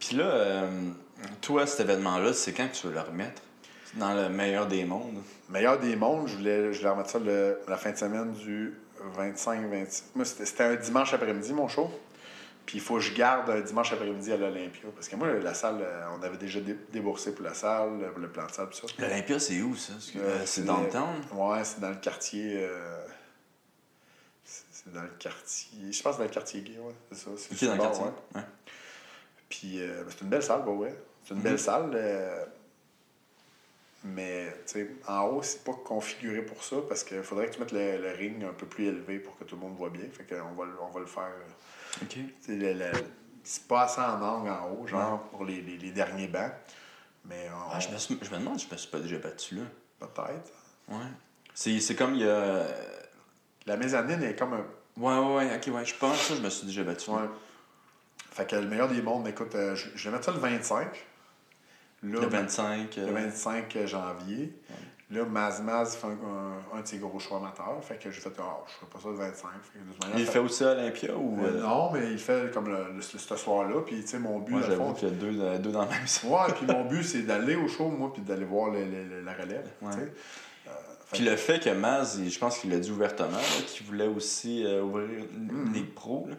Puis 0.00 0.16
là, 0.16 0.64
Toi, 1.40 1.66
cet 1.66 1.80
événement-là, 1.80 2.32
c'est 2.32 2.52
quand 2.52 2.68
que 2.68 2.74
tu 2.74 2.86
veux 2.86 2.92
le 2.94 3.00
remettre? 3.00 3.42
Dans 3.94 4.12
le 4.14 4.28
meilleur 4.28 4.66
des 4.66 4.84
mondes. 4.84 5.22
Meilleur 5.48 5.78
des 5.78 5.94
mondes, 5.96 6.26
je 6.26 6.36
voulais, 6.36 6.72
je 6.72 6.78
voulais 6.78 6.90
remettre 6.90 7.10
ça 7.10 7.18
le- 7.18 7.60
la 7.68 7.76
fin 7.76 7.92
de 7.92 7.96
semaine 7.96 8.32
du 8.32 8.74
25-26. 9.16 10.04
Moi, 10.14 10.24
c'était 10.24 10.64
un 10.64 10.74
dimanche 10.74 11.12
après-midi, 11.14 11.52
mon 11.52 11.68
show. 11.68 11.90
Puis 12.66 12.78
il 12.78 12.80
faut 12.80 12.94
que 12.94 13.00
je 13.00 13.12
garde 13.14 13.50
un 13.50 13.60
dimanche 13.60 13.92
après-midi 13.92 14.32
à 14.32 14.36
l'Olympia. 14.38 14.88
Parce 14.94 15.06
que 15.08 15.16
moi, 15.16 15.28
la 15.34 15.52
salle, 15.54 15.82
euh, 15.82 16.06
on 16.18 16.22
avait 16.22 16.38
déjà 16.38 16.60
dé- 16.60 16.76
déboursé 16.90 17.34
pour 17.34 17.44
la 17.44 17.52
salle, 17.54 18.10
pour 18.10 18.18
le 18.20 18.28
plan 18.30 18.46
de 18.46 18.50
salle, 18.52 18.68
tout 18.70 18.86
ça. 18.88 18.94
L'Olympia, 18.98 19.38
c'est 19.38 19.60
où, 19.60 19.76
ça? 19.76 19.92
Euh, 20.16 20.20
euh, 20.20 20.42
c'est 20.46 20.64
dans 20.64 20.80
le 20.80 20.88
town? 20.88 21.20
Ouais, 21.32 21.62
c'est 21.62 21.78
dans 21.80 21.90
le 21.90 21.96
quartier. 21.96 22.54
euh, 22.64 23.04
c'est 24.44 24.92
dans 24.92 25.02
le 25.02 25.08
quartier. 25.18 25.92
Je 25.92 26.02
pense 26.02 26.16
que 26.16 26.16
c'est 26.16 26.18
dans 26.18 26.24
le 26.24 26.30
quartier 26.34 26.60
gay, 26.62 26.78
ouais. 26.78 26.94
C'est 27.12 27.18
ça. 27.18 27.30
C'est 27.36 27.52
Ok, 27.52 27.58
sur 27.58 27.68
dans 27.68 27.74
le 27.74 27.80
quartier? 27.80 28.04
ouais. 28.04 28.10
Ouais. 28.36 28.42
Puis 29.48 29.80
euh, 29.82 30.02
ben, 30.02 30.10
c'est 30.10 30.20
une 30.22 30.28
belle 30.30 30.42
salle, 30.42 30.62
bah 30.64 30.72
ouais. 30.72 30.94
C'est 31.24 31.34
une 31.34 31.40
belle 31.40 31.58
salle. 31.58 31.90
euh, 31.94 32.44
mais, 34.06 34.54
tu 34.66 34.72
sais, 34.72 34.90
en 35.08 35.22
haut, 35.28 35.42
c'est 35.42 35.64
pas 35.64 35.72
configuré 35.72 36.42
pour 36.42 36.62
ça 36.62 36.76
parce 36.86 37.04
qu'il 37.04 37.22
faudrait 37.22 37.46
que 37.46 37.54
tu 37.54 37.60
mettes 37.60 37.72
le, 37.72 37.96
le 38.02 38.10
ring 38.12 38.44
un 38.44 38.52
peu 38.52 38.66
plus 38.66 38.84
élevé 38.86 39.18
pour 39.18 39.38
que 39.38 39.44
tout 39.44 39.54
le 39.56 39.62
monde 39.62 39.76
voit 39.76 39.88
bien. 39.88 40.04
Fait 40.12 40.24
qu'on 40.24 40.52
va, 40.54 40.64
le- 40.66 40.76
on 40.82 40.90
va 40.90 41.00
le 41.00 41.06
faire. 41.06 41.22
euh, 41.24 42.02
Ok. 42.02 42.08
tu 42.10 42.34
sais, 42.42 42.54
le- 42.56 42.74
le- 42.74 42.92
c'est 43.42 43.66
pas 43.66 43.82
assez 43.84 44.00
en 44.02 44.20
angle 44.20 44.50
en 44.50 44.70
haut, 44.72 44.86
genre, 44.86 45.20
pour 45.30 45.44
les, 45.46 45.62
les, 45.62 45.78
les 45.78 45.90
derniers 45.90 46.28
bancs. 46.28 46.52
Mais 47.24 47.48
on, 47.50 47.70
Ah, 47.72 47.80
je, 47.80 47.88
me 47.88 47.96
suis- 47.96 48.18
je 48.20 48.30
me 48.30 48.38
demande 48.38 48.60
si 48.60 48.66
je 48.68 48.72
me 48.74 48.76
suis 48.78 48.90
pas 48.90 48.98
déjà 49.00 49.16
battu 49.16 49.54
là. 49.56 49.62
peut-être. 50.00 50.52
Ouais. 50.88 51.06
C'est 51.54 51.96
comme 51.96 52.14
il 52.14 52.20
y 52.22 52.28
a. 52.28 52.66
La 53.66 53.78
mezzanine 53.78 54.22
est 54.22 54.36
comme 54.38 54.52
un 54.52 54.66
Ouais, 54.98 55.18
ouais, 55.18 55.34
ouais, 55.36 55.56
ok, 55.56 55.74
ouais. 55.74 55.84
Je 55.86 55.94
pense 55.94 56.28
que 56.28 56.34
je 56.34 56.42
me 56.42 56.50
suis 56.50 56.66
déjà 56.66 56.82
battu. 56.84 57.08
Ouais. 57.10 57.22
Fait 58.32 58.46
que 58.48 58.56
le 58.56 58.66
meilleur 58.66 58.88
des 58.88 59.00
mondes, 59.00 59.26
écoute, 59.26 59.54
euh, 59.54 59.74
je, 59.74 59.88
je 59.94 60.04
vais 60.10 60.14
mettre 60.14 60.26
ça 60.26 60.32
le 60.32 60.38
25. 60.38 61.04
Là, 62.04 62.20
Le 62.20 62.26
25. 62.26 62.98
euh, 62.98 63.06
le 63.06 63.12
25 63.12 63.76
janvier. 63.86 64.52
Là, 65.10 65.24
Maz 65.26 65.60
Maz 65.62 65.94
fait 65.96 66.06
un, 66.06 66.80
de 66.80 66.86
ses 66.86 66.98
gros 66.98 67.18
choix 67.18 67.36
amateurs. 67.38 67.78
Fait 67.82 67.96
que 67.96 68.10
j'ai 68.10 68.20
fait, 68.20 68.32
ah, 68.38 68.58
je 68.66 68.72
ferai 68.74 68.86
pas 68.90 68.98
ça 69.00 69.08
le 69.10 69.14
25. 69.14 69.48
Fait 69.62 69.78
que 69.78 69.84
de 69.84 69.90
toute 69.92 70.02
manière, 70.02 70.18
Il 70.18 70.24
fait- 70.26 70.32
fait 70.32 70.38
aussi 70.38 70.64
à 70.64 70.72
Olympia 70.72 71.14
ou. 71.16 71.38
Euh, 71.44 71.46
euh, 71.56 71.60
non, 71.62 71.90
mais 71.92 72.10
il 72.12 72.18
fait 72.18 72.52
comme 72.52 72.68
le, 72.68 72.94
le- 72.96 73.00
ce 73.02 73.18
soir-là. 73.36 73.80
Puis, 73.86 74.00
tu 74.00 74.06
sais, 74.08 74.18
mon 74.18 74.40
but, 74.40 74.52
Moi, 74.52 74.62
j'avoue 74.66 74.92
qu'il 74.94 75.08
y 75.08 75.10
a 75.12 75.14
deux, 75.14 75.40
euh, 75.40 75.58
deux 75.58 75.70
dans 75.72 75.84
le 75.84 75.90
même 75.90 76.06
salle. 76.06 76.30
Ouais, 76.30 76.52
puis 76.56 76.66
mon 76.66 76.84
but, 76.88 77.02
c'est 77.04 77.22
d'aller 77.22 77.54
au 77.54 77.68
show, 77.68 77.88
moi, 77.88 78.12
puis 78.12 78.22
d'aller 78.22 78.44
voir 78.46 78.70
la 78.72 79.32
relève. 79.34 79.68
Ouais. 79.82 79.90
Euh, 79.92 80.70
fait 81.06 81.16
Puis 81.16 81.24
le 81.24 81.36
fait 81.36 81.62
que 81.62 81.70
Maz, 81.70 82.20
je 82.26 82.38
pense 82.38 82.58
qu'il 82.58 82.70
l'a 82.70 82.78
dit 82.78 82.90
ouvertement, 82.90 83.30
là, 83.36 83.62
qu'il 83.66 83.86
voulait 83.86 84.08
aussi 84.08 84.64
euh, 84.66 84.82
ouvrir 84.82 85.08
une 85.34 85.52
Mhm. 85.52 85.72
ligue 85.74 85.94
pro. 85.94 86.26
Là. 86.28 86.36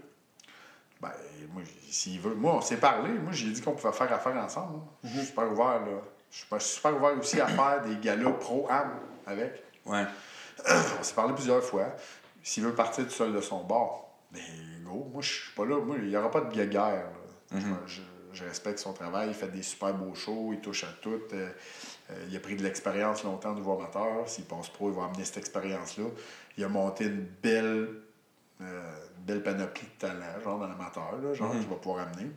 Ben, 1.10 1.48
moi, 1.54 1.64
s'il 1.90 2.20
veut. 2.20 2.36
Moi, 2.36 2.56
on 2.56 2.62
s'est 2.62 2.78
parlé. 2.78 3.10
Moi, 3.14 3.32
j'ai 3.32 3.52
dit 3.52 3.62
qu'on 3.62 3.74
pouvait 3.74 3.94
faire 3.94 4.12
affaire 4.12 4.36
ensemble. 4.38 4.80
Je 5.04 5.10
suis 5.10 5.26
super 5.28 5.52
ouvert, 5.52 5.80
là. 5.82 6.02
Je 6.32 6.38
suis 6.38 6.76
super 6.76 6.96
ouvert 6.98 7.18
aussi 7.18 7.40
à 7.40 7.48
faire 7.48 7.82
des 7.82 7.96
galas 7.98 8.32
pro-am 8.32 9.00
avec. 9.26 9.64
Ouais. 9.86 10.06
On 11.00 11.04
s'est 11.04 11.14
parlé 11.14 11.34
plusieurs 11.34 11.64
fois. 11.64 11.96
S'il 12.44 12.64
veut 12.64 12.74
partir 12.74 13.06
tout 13.06 13.12
seul 13.12 13.34
de 13.34 13.42
son 13.42 13.64
bord, 13.64 14.18
ben, 14.32 14.42
go. 14.84 15.08
Moi, 15.14 15.22
je 15.22 15.32
suis 15.32 15.52
pas 15.54 15.66
là. 15.66 15.80
Moi, 15.80 15.98
il 16.00 16.10
n'y 16.10 16.18
aura 16.18 16.32
pas 16.32 16.42
de 16.42 16.52
guéguerre. 16.54 17.06
là. 17.52 17.60
Mhm. 17.60 17.78
je, 17.86 18.02
je 18.34 18.44
respecte 18.44 18.80
son 18.80 18.94
travail. 18.94 19.30
Il 19.30 19.34
fait 19.34 19.48
des 19.48 19.64
super 19.64 19.94
beaux 19.94 20.14
shows. 20.16 20.52
Il 20.54 20.60
touche 20.60 20.84
à 20.84 20.88
tout. 21.02 21.22
Euh, 21.34 21.50
euh, 22.12 22.26
il 22.30 22.36
a 22.36 22.40
pris 22.40 22.56
de 22.56 22.64
l'expérience 22.64 23.24
longtemps 23.24 23.52
au 23.52 23.56
niveau 23.56 23.74
amateur. 23.74 24.28
S'il 24.28 24.46
passe 24.46 24.70
pro, 24.70 24.90
il 24.90 24.96
va 24.96 25.06
amener 25.06 25.24
cette 25.26 25.38
expérience-là. 25.38 26.06
Il 26.58 26.64
a 26.64 26.70
monté 26.70 27.06
une 27.06 27.26
belle, 27.42 27.90
euh, 28.62 28.96
belle 29.26 29.44
panoplie 29.44 29.88
de 29.88 30.00
talent, 30.00 30.40
genre 30.44 30.60
dans 30.60 30.68
l'amateur, 30.68 31.18
là, 31.22 31.34
genre 31.34 31.54
Mhm. 31.54 31.60
qu'il 31.60 31.70
va 31.70 31.76
pouvoir 31.76 32.08
amener. 32.08 32.32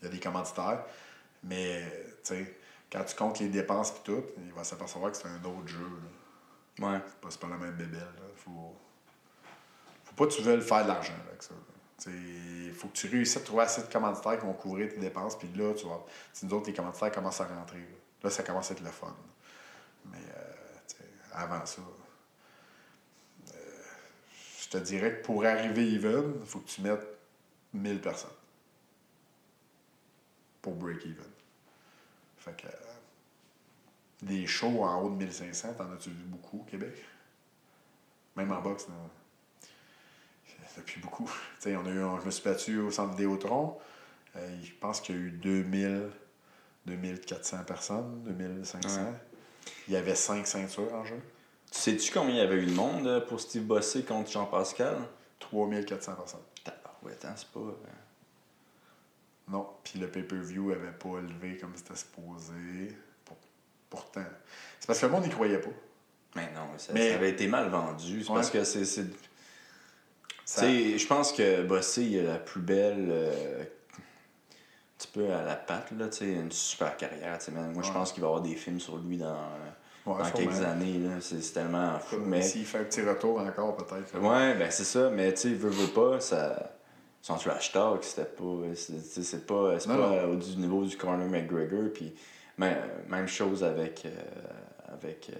Il 0.00 0.04
y 0.04 0.08
a 0.08 0.10
des 0.10 0.20
commanditaires. 0.20 0.84
Mais, 1.42 1.82
tu 2.24 2.34
sais, 2.34 2.56
quand 2.90 3.04
tu 3.04 3.16
comptes 3.16 3.38
les 3.40 3.48
dépenses 3.48 3.90
et 3.90 4.02
tout, 4.04 4.22
il 4.38 4.52
va 4.52 4.64
s'apercevoir 4.64 5.10
que 5.10 5.16
c'est 5.16 5.28
un 5.28 5.44
autre 5.44 5.66
jeu. 5.68 5.78
là. 6.78 6.88
Ouais. 6.92 7.00
C'est 7.30 7.40
pas, 7.40 7.46
pas 7.48 7.54
la 7.54 7.58
même 7.58 7.74
bébelle. 7.76 8.00
Là. 8.00 8.22
Faut... 8.36 8.76
faut 10.04 10.14
pas 10.14 10.26
que 10.26 10.32
tu 10.32 10.42
veuilles 10.42 10.60
faire 10.62 10.82
de 10.84 10.88
l'argent 10.88 11.12
là, 11.14 11.30
avec 11.30 11.42
ça. 11.42 11.54
Il 12.08 12.72
faut 12.74 12.88
que 12.88 12.92
tu 12.92 13.08
réussisses 13.08 13.38
à 13.38 13.40
trouver 13.40 13.62
assez 13.62 13.82
de 13.82 13.90
commanditaires 13.92 14.38
qui 14.38 14.44
vont 14.44 14.52
couvrir 14.52 14.90
tes 14.90 14.98
dépenses. 14.98 15.38
Puis 15.38 15.48
là, 15.56 15.72
tu 15.74 15.86
vois, 15.86 16.04
nous 16.42 16.52
autres, 16.54 16.66
les 16.66 16.74
commanditaires 16.74 17.10
commencent 17.10 17.40
à 17.40 17.46
rentrer. 17.46 17.78
Là, 17.78 17.84
Là, 18.24 18.30
ça 18.30 18.42
commence 18.42 18.70
à 18.70 18.74
être 18.74 18.82
le 18.82 18.90
fun. 18.90 19.14
Mais 20.10 20.18
euh, 20.18 20.52
tu 20.88 20.96
sais, 20.96 21.04
avant 21.32 21.64
ça, 21.64 21.80
je 24.66 24.70
te 24.70 24.78
dirais 24.78 25.16
que 25.18 25.24
pour 25.24 25.44
arriver 25.44 25.92
even, 25.94 26.34
il 26.40 26.46
faut 26.46 26.58
que 26.60 26.68
tu 26.68 26.80
mettes 26.82 27.06
1000 27.72 28.00
personnes 28.00 28.30
pour 30.62 30.74
break 30.74 31.04
even. 31.04 31.24
Fait 32.38 32.56
que 32.56 32.66
euh, 32.66 32.70
des 34.22 34.46
shows 34.46 34.82
en 34.82 35.02
haut 35.02 35.10
de 35.10 35.16
1500, 35.16 35.74
t'en 35.74 35.92
as-tu 35.92 36.10
vu 36.10 36.24
beaucoup 36.24 36.60
au 36.60 36.64
Québec? 36.64 36.94
Même 38.36 38.50
en 38.52 38.60
boxe, 38.60 38.88
non. 38.88 38.94
Depuis 40.76 41.00
beaucoup. 41.00 41.24
Tu 41.60 41.70
sais, 41.70 41.76
on 41.76 41.86
a 41.86 41.90
eu, 41.90 42.02
on- 42.02 42.20
je 42.20 42.26
me 42.26 42.30
suis 42.30 42.44
battu 42.44 42.78
au 42.78 42.90
centre 42.90 43.12
Vidéotron. 43.12 43.78
Euh, 44.36 44.62
je 44.62 44.72
pense 44.78 45.00
qu'il 45.00 45.14
y 45.14 45.18
a 45.18 45.20
eu 45.22 45.30
2000, 45.30 46.10
2400 46.84 47.64
personnes, 47.64 48.22
2500. 48.24 49.04
Ouais. 49.04 49.12
Il 49.88 49.94
y 49.94 49.96
avait 49.96 50.14
5 50.14 50.46
ceintures 50.46 50.92
en 50.92 51.04
jeu. 51.04 51.18
Tu 51.76 51.82
sais-tu 51.82 52.10
combien 52.12 52.34
il 52.34 52.38
y 52.38 52.40
avait 52.40 52.56
eu 52.56 52.66
de 52.66 52.72
monde 52.72 53.06
euh, 53.06 53.20
pour 53.20 53.38
Steve 53.40 53.64
Bossé 53.64 54.02
contre 54.02 54.30
Jean-Pascal? 54.30 54.96
3400 55.40 56.14
personnes. 56.14 56.40
Ouais, 57.02 57.12
attends, 57.12 57.28
c'est 57.36 57.48
pas. 57.50 57.60
euh, 57.60 57.72
Non. 59.48 59.68
Puis 59.84 59.98
le 59.98 60.08
pay-per-view 60.08 60.72
avait 60.72 60.90
pas 60.92 61.18
élevé 61.18 61.56
comme 61.58 61.72
c'était 61.76 61.94
supposé. 61.96 62.96
Pour- 63.24 63.36
Pourtant. 63.90 64.24
C'est 64.80 64.86
parce 64.86 64.98
que 64.98 65.06
le 65.06 65.12
monde 65.12 65.24
n'y 65.24 65.30
croyait 65.30 65.58
pas. 65.60 65.70
Mais 66.34 66.50
non, 66.54 66.66
ça, 66.78 66.92
Mais- 66.94 67.10
ça 67.10 67.14
avait 67.16 67.30
été 67.30 67.46
mal 67.46 67.68
vendu. 67.68 68.22
C'est 68.22 68.30
Ouais. 68.30 68.34
parce 68.36 68.50
que 68.50 68.64
c'est. 68.64 68.84
Ça- 70.44 70.66
je 70.68 71.06
pense 71.06 71.32
que 71.32 71.62
Bossé, 71.62 72.02
il 72.04 72.18
a 72.20 72.22
la 72.32 72.38
plus 72.38 72.60
belle. 72.60 73.06
euh, 73.10 73.62
un 73.62 74.98
petit 74.98 75.08
peu 75.08 75.30
à 75.32 75.42
la 75.42 75.56
patte, 75.56 75.90
là, 75.92 76.06
une 76.22 76.50
super 76.50 76.96
carrière. 76.96 77.38
tu 77.38 77.44
sais, 77.46 77.50
man. 77.52 77.70
Moi, 77.72 77.82
je 77.82 77.92
pense 77.92 78.12
qu'il 78.12 78.22
va 78.22 78.28
y 78.28 78.30
avoir 78.30 78.42
des 78.42 78.54
films 78.54 78.80
sur 78.80 78.96
lui 78.96 79.18
dans, 79.18 79.34
euh, 79.34 79.70
Ouais, 80.06 80.18
dans 80.22 80.30
quelques 80.30 80.60
années. 80.60 80.98
là. 80.98 81.16
C'est 81.20 81.52
tellement 81.52 81.98
fou. 81.98 82.16
Mais... 82.24 82.40
S'il 82.42 82.64
fait 82.64 82.78
un 82.78 82.84
petit 82.84 83.02
retour 83.02 83.40
encore, 83.40 83.76
peut-être. 83.76 84.16
Ouais, 84.18 84.54
ben 84.54 84.70
c'est 84.70 84.84
ça, 84.84 85.10
mais 85.10 85.32
tu 85.34 85.40
sais, 85.40 85.48
veut, 85.54 85.68
veut 85.70 85.88
pas, 85.92 86.20
ça. 86.20 86.72
Son 87.22 87.36
trash 87.36 87.72
talk, 87.72 88.04
c'était 88.04 88.24
pas. 88.24 88.44
C'est 88.74 89.46
pas, 89.46 89.80
c'est 89.80 89.88
Non, 89.88 89.96
pas 89.96 90.08
non. 90.08 90.12
euh, 90.14 90.26
au 90.32 90.36
du 90.36 90.56
niveau 90.58 90.84
du 90.84 90.96
Conor 90.96 91.26
McGregor, 91.28 91.90
puis 91.92 92.14
même, 92.56 92.78
même 93.08 93.26
chose 93.26 93.64
avec. 93.64 94.04
euh, 94.06 94.92
avec, 94.94 95.30
euh, 95.30 95.36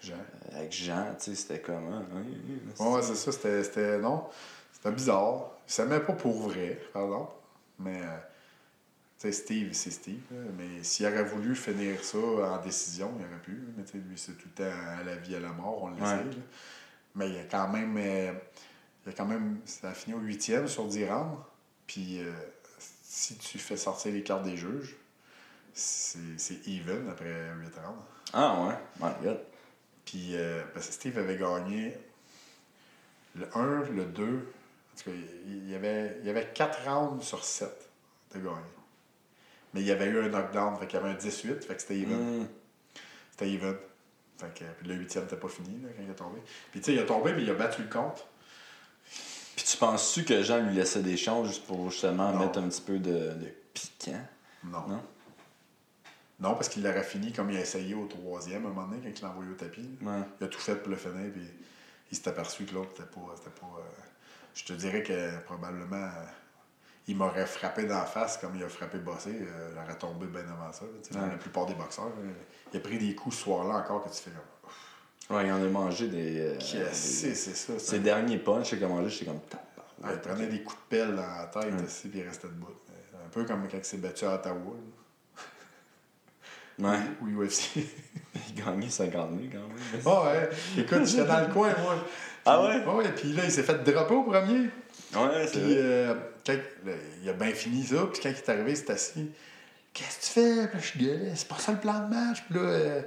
Jean. 0.00 0.14
avec 0.56 0.72
Jean, 0.72 1.06
tu 1.18 1.30
sais, 1.30 1.34
c'était 1.34 1.60
comme. 1.60 1.88
oui, 2.14 2.38
oui, 2.48 2.60
c'est- 2.74 2.82
Ouais, 2.84 3.02
c'est 3.02 3.16
ça. 3.16 3.32
C'était, 3.32 3.64
c'était. 3.64 3.98
Non. 3.98 4.24
C'était 4.72 4.92
bizarre. 4.92 5.50
Il 5.66 5.72
s'aimait 5.72 5.98
pas 6.00 6.12
pour 6.12 6.38
vrai, 6.48 6.78
par 6.92 7.02
exemple. 7.06 7.32
Mais. 7.80 7.96
euh, 8.00 8.16
sais, 9.18 9.32
Steve, 9.32 9.72
c'est 9.72 9.90
Steve. 9.90 10.20
là. 10.30 10.38
Mais 10.58 10.82
s'il 10.82 11.06
aurait 11.06 11.24
voulu 11.24 11.54
finir 11.56 12.02
ça 12.04 12.18
en 12.18 12.62
décision, 12.62 13.12
il 13.18 13.24
aurait 13.24 13.42
pu. 13.42 13.58
Mais 13.76 13.82
lui, 13.94 14.16
c'est 14.18 14.32
tout 14.38 14.48
le 14.56 14.64
temps 14.64 14.78
à 15.00 15.02
la 15.04 15.16
vie, 15.16 15.34
à 15.36 15.40
la 15.40 15.52
mort, 15.52 15.82
on 15.84 15.88
le 15.90 15.94
Ouais. 15.96 16.00
sait. 16.08 16.24
là. 16.24 16.30
Mais 17.14 17.30
il 17.30 17.38
a 17.38 17.44
quand 17.44 17.68
même. 17.68 17.96
euh, 17.98 18.32
il 19.06 19.10
a 19.10 19.12
quand 19.12 19.24
même. 19.26 19.60
Ça 19.64 19.90
a 19.90 19.94
fini 19.94 20.14
au 20.14 20.20
huitième 20.20 20.68
sur 20.68 20.86
10 20.86 21.04
rounds. 21.06 21.38
Puis 21.86 22.18
euh, 22.20 22.32
si 23.02 23.36
tu 23.36 23.58
fais 23.58 23.76
sortir 23.76 24.12
les 24.12 24.22
cartes 24.22 24.42
des 24.44 24.56
juges, 24.56 24.96
c'est, 25.72 26.18
c'est 26.38 26.66
even 26.68 27.08
après 27.08 27.50
8 27.60 27.74
rounds. 27.84 28.02
Ah 28.32 28.66
ouais, 28.66 28.74
my 29.00 29.12
god. 29.24 29.40
Puis, 30.04 30.36
euh, 30.36 30.62
parce 30.74 30.86
que 30.88 30.92
Steve 30.92 31.18
avait 31.18 31.36
gagné 31.36 31.96
le 33.34 33.48
1, 33.56 33.84
le 33.90 34.04
2. 34.04 34.24
En 34.24 34.98
tout 34.98 35.10
cas, 35.10 35.16
il 35.46 35.68
y 35.68 35.74
avait, 35.74 36.16
il 36.20 36.26
y 36.26 36.30
avait 36.30 36.48
4 36.54 36.88
rounds 36.88 37.22
sur 37.24 37.44
7 37.44 37.68
de 38.34 38.38
gagner. 38.40 38.56
Mais 39.76 39.82
il 39.82 39.88
y 39.88 39.92
avait 39.92 40.06
eu 40.06 40.18
un 40.18 40.28
knockdown, 40.30 40.74
fait 40.78 40.86
qu'il 40.86 40.98
y 40.98 41.02
avait 41.02 41.12
un 41.12 41.16
18, 41.16 41.62
fait 41.62 41.74
que 41.74 41.82
c'était 41.82 41.98
even. 41.98 42.40
Mm. 42.40 42.48
C'était 43.30 43.50
even. 43.50 43.76
Fait 44.38 44.54
que, 44.54 44.64
puis 44.78 44.88
le 44.88 44.94
8e 44.94 45.20
n'était 45.20 45.36
pas 45.36 45.48
fini 45.48 45.82
là, 45.82 45.90
quand 45.94 46.02
il 46.02 46.10
est 46.10 46.14
tombé. 46.14 46.40
Puis 46.70 46.80
tu 46.80 46.86
sais, 46.86 46.92
il 46.94 46.98
a 46.98 47.02
tombé, 47.02 47.34
mais 47.34 47.42
il 47.42 47.50
a 47.50 47.54
battu 47.54 47.82
le 47.82 47.88
compte. 47.88 48.26
Puis 49.54 49.66
tu 49.66 49.76
penses-tu 49.76 50.24
que 50.24 50.42
Jean 50.42 50.62
lui 50.66 50.74
laissait 50.74 51.02
des 51.02 51.18
chances 51.18 51.48
juste 51.48 51.66
pour 51.66 51.90
justement 51.90 52.32
Non. 52.32 52.38
mettre 52.38 52.58
un 52.58 52.68
petit 52.70 52.80
peu 52.80 52.98
de, 52.98 53.34
de 53.34 53.54
piquant? 53.74 54.26
Non. 54.64 54.86
Non? 54.88 55.02
Non, 56.40 56.54
parce 56.54 56.70
qu'il 56.70 56.82
l'aurait 56.82 57.02
fini 57.02 57.32
comme 57.32 57.50
il 57.50 57.58
a 57.58 57.60
essayé 57.60 57.94
au 57.94 58.06
troisième 58.06 58.64
à 58.64 58.70
un 58.70 58.72
moment 58.72 58.88
donné, 58.88 59.02
quand 59.02 59.10
il 59.14 59.22
l'a 59.22 59.28
envoyé 59.28 59.50
au 59.50 59.54
tapis. 59.56 59.90
Ouais. 60.00 60.20
Il 60.40 60.44
a 60.44 60.48
tout 60.48 60.58
fait 60.58 60.76
pour 60.76 60.88
le 60.88 60.96
finir, 60.96 61.30
puis 61.32 61.42
il 62.10 62.16
s'est 62.16 62.28
aperçu 62.28 62.64
que 62.64 62.72
l'autre, 62.74 62.92
c'était 62.96 63.10
pas. 63.10 63.34
C'était 63.36 63.60
pas 63.60 63.66
euh, 63.78 64.02
je 64.54 64.64
te 64.64 64.72
dirais 64.72 65.02
que 65.02 65.38
probablement, 65.44 65.96
euh, 65.96 66.24
il 67.08 67.16
m'aurait 67.16 67.46
frappé 67.46 67.84
dans 67.84 67.98
la 67.98 68.04
face 68.04 68.36
comme 68.38 68.56
il 68.56 68.62
a 68.64 68.68
frappé 68.68 68.98
Bossé. 68.98 69.30
euh, 69.40 69.70
J'aurais 69.74 69.96
tombé 69.98 70.26
bien 70.26 70.40
avant 70.42 70.72
ça. 70.72 70.84
là, 70.84 71.20
Ouais. 71.22 71.30
La 71.30 71.36
plupart 71.36 71.66
des 71.66 71.74
boxeurs. 71.74 72.06
là. 72.06 72.30
il 72.72 72.76
a 72.76 72.80
pris 72.80 72.98
des 72.98 73.14
coups 73.14 73.36
ce 73.36 73.42
soir-là 73.44 73.74
encore 73.76 74.02
que 74.04 74.08
tu 74.10 74.22
fais 74.22 74.30
comme. 74.30 75.36
Ouais, 75.36 75.46
il 75.46 75.52
en 75.52 75.56
a 75.56 75.68
mangé 75.68 76.08
des. 76.08 76.38
euh, 76.40 76.56
des- 76.56 76.64
c'est, 76.92 77.34
c'est 77.34 77.54
ça? 77.54 77.72
Ses 77.78 77.78
c'est- 77.78 77.98
derniers 78.00 78.38
punchs, 78.38 78.74
j'ai 78.74 78.86
mangé, 78.86 79.08
j'étais 79.08 79.26
comme. 79.26 79.40
Ouais, 80.04 80.10
il 80.14 80.20
prenait 80.20 80.46
des 80.46 80.62
coups 80.62 80.78
de 80.78 80.96
pelle 80.96 81.14
dans 81.16 81.22
la 81.22 81.46
tête 81.46 81.72
Ouais. 81.72 81.82
aussi, 81.84 82.08
puis 82.08 82.18
il 82.20 82.26
restait 82.28 82.48
debout. 82.48 82.68
Un 83.14 83.28
peu 83.30 83.44
comme 83.44 83.66
quand 83.68 83.76
il 83.78 83.84
s'est 83.84 83.96
battu 83.96 84.24
à 84.24 84.34
Ottawa. 84.34 84.54
là. 86.78 86.90
Ouais. 86.90 86.98
ou 87.22 87.28
UFC. 87.42 87.86
Il 88.48 88.54
gagnait 88.54 88.90
50 88.90 89.30
000 89.30 89.42
quand 89.50 89.58
même. 89.66 90.02
Ah 90.04 90.24
ouais, 90.24 90.50
écoute, 90.76 91.06
j'étais 91.06 91.24
dans 91.24 91.40
le 91.40 91.46
coin, 91.52 91.70
moi. 91.82 91.94
Ah 92.44 92.62
ouais? 92.62 92.84
Ouais, 92.84 93.08
puis 93.12 93.32
là, 93.32 93.44
il 93.44 93.50
s'est 93.50 93.62
fait 93.62 93.82
dropper 93.82 94.14
au 94.14 94.24
premier. 94.24 94.68
Ouais, 95.14 95.46
c'est 95.46 95.60
Puis 95.60 95.74
euh, 95.78 96.14
quand, 96.44 96.52
là, 96.84 96.92
il 97.22 97.28
a 97.28 97.32
bien 97.32 97.50
fini 97.52 97.84
ça, 97.84 97.96
puis 98.12 98.20
quand 98.22 98.28
il 98.30 98.36
est 98.36 98.48
arrivé, 98.48 98.70
il 98.72 98.76
s'est 98.76 98.90
assis. 98.90 99.30
Qu'est-ce 99.92 100.18
que 100.18 100.24
tu 100.24 100.30
fais? 100.32 100.66
Puis 100.68 100.78
là, 100.78 100.84
je 100.94 100.98
gueulais, 101.18 101.32
c'est 101.34 101.48
pas 101.48 101.58
ça 101.58 101.72
le 101.72 101.78
plan 101.78 102.00
de 102.00 102.14
match. 102.14 102.42
Puis 102.48 102.58
là, 102.58 102.60
euh, 102.64 103.02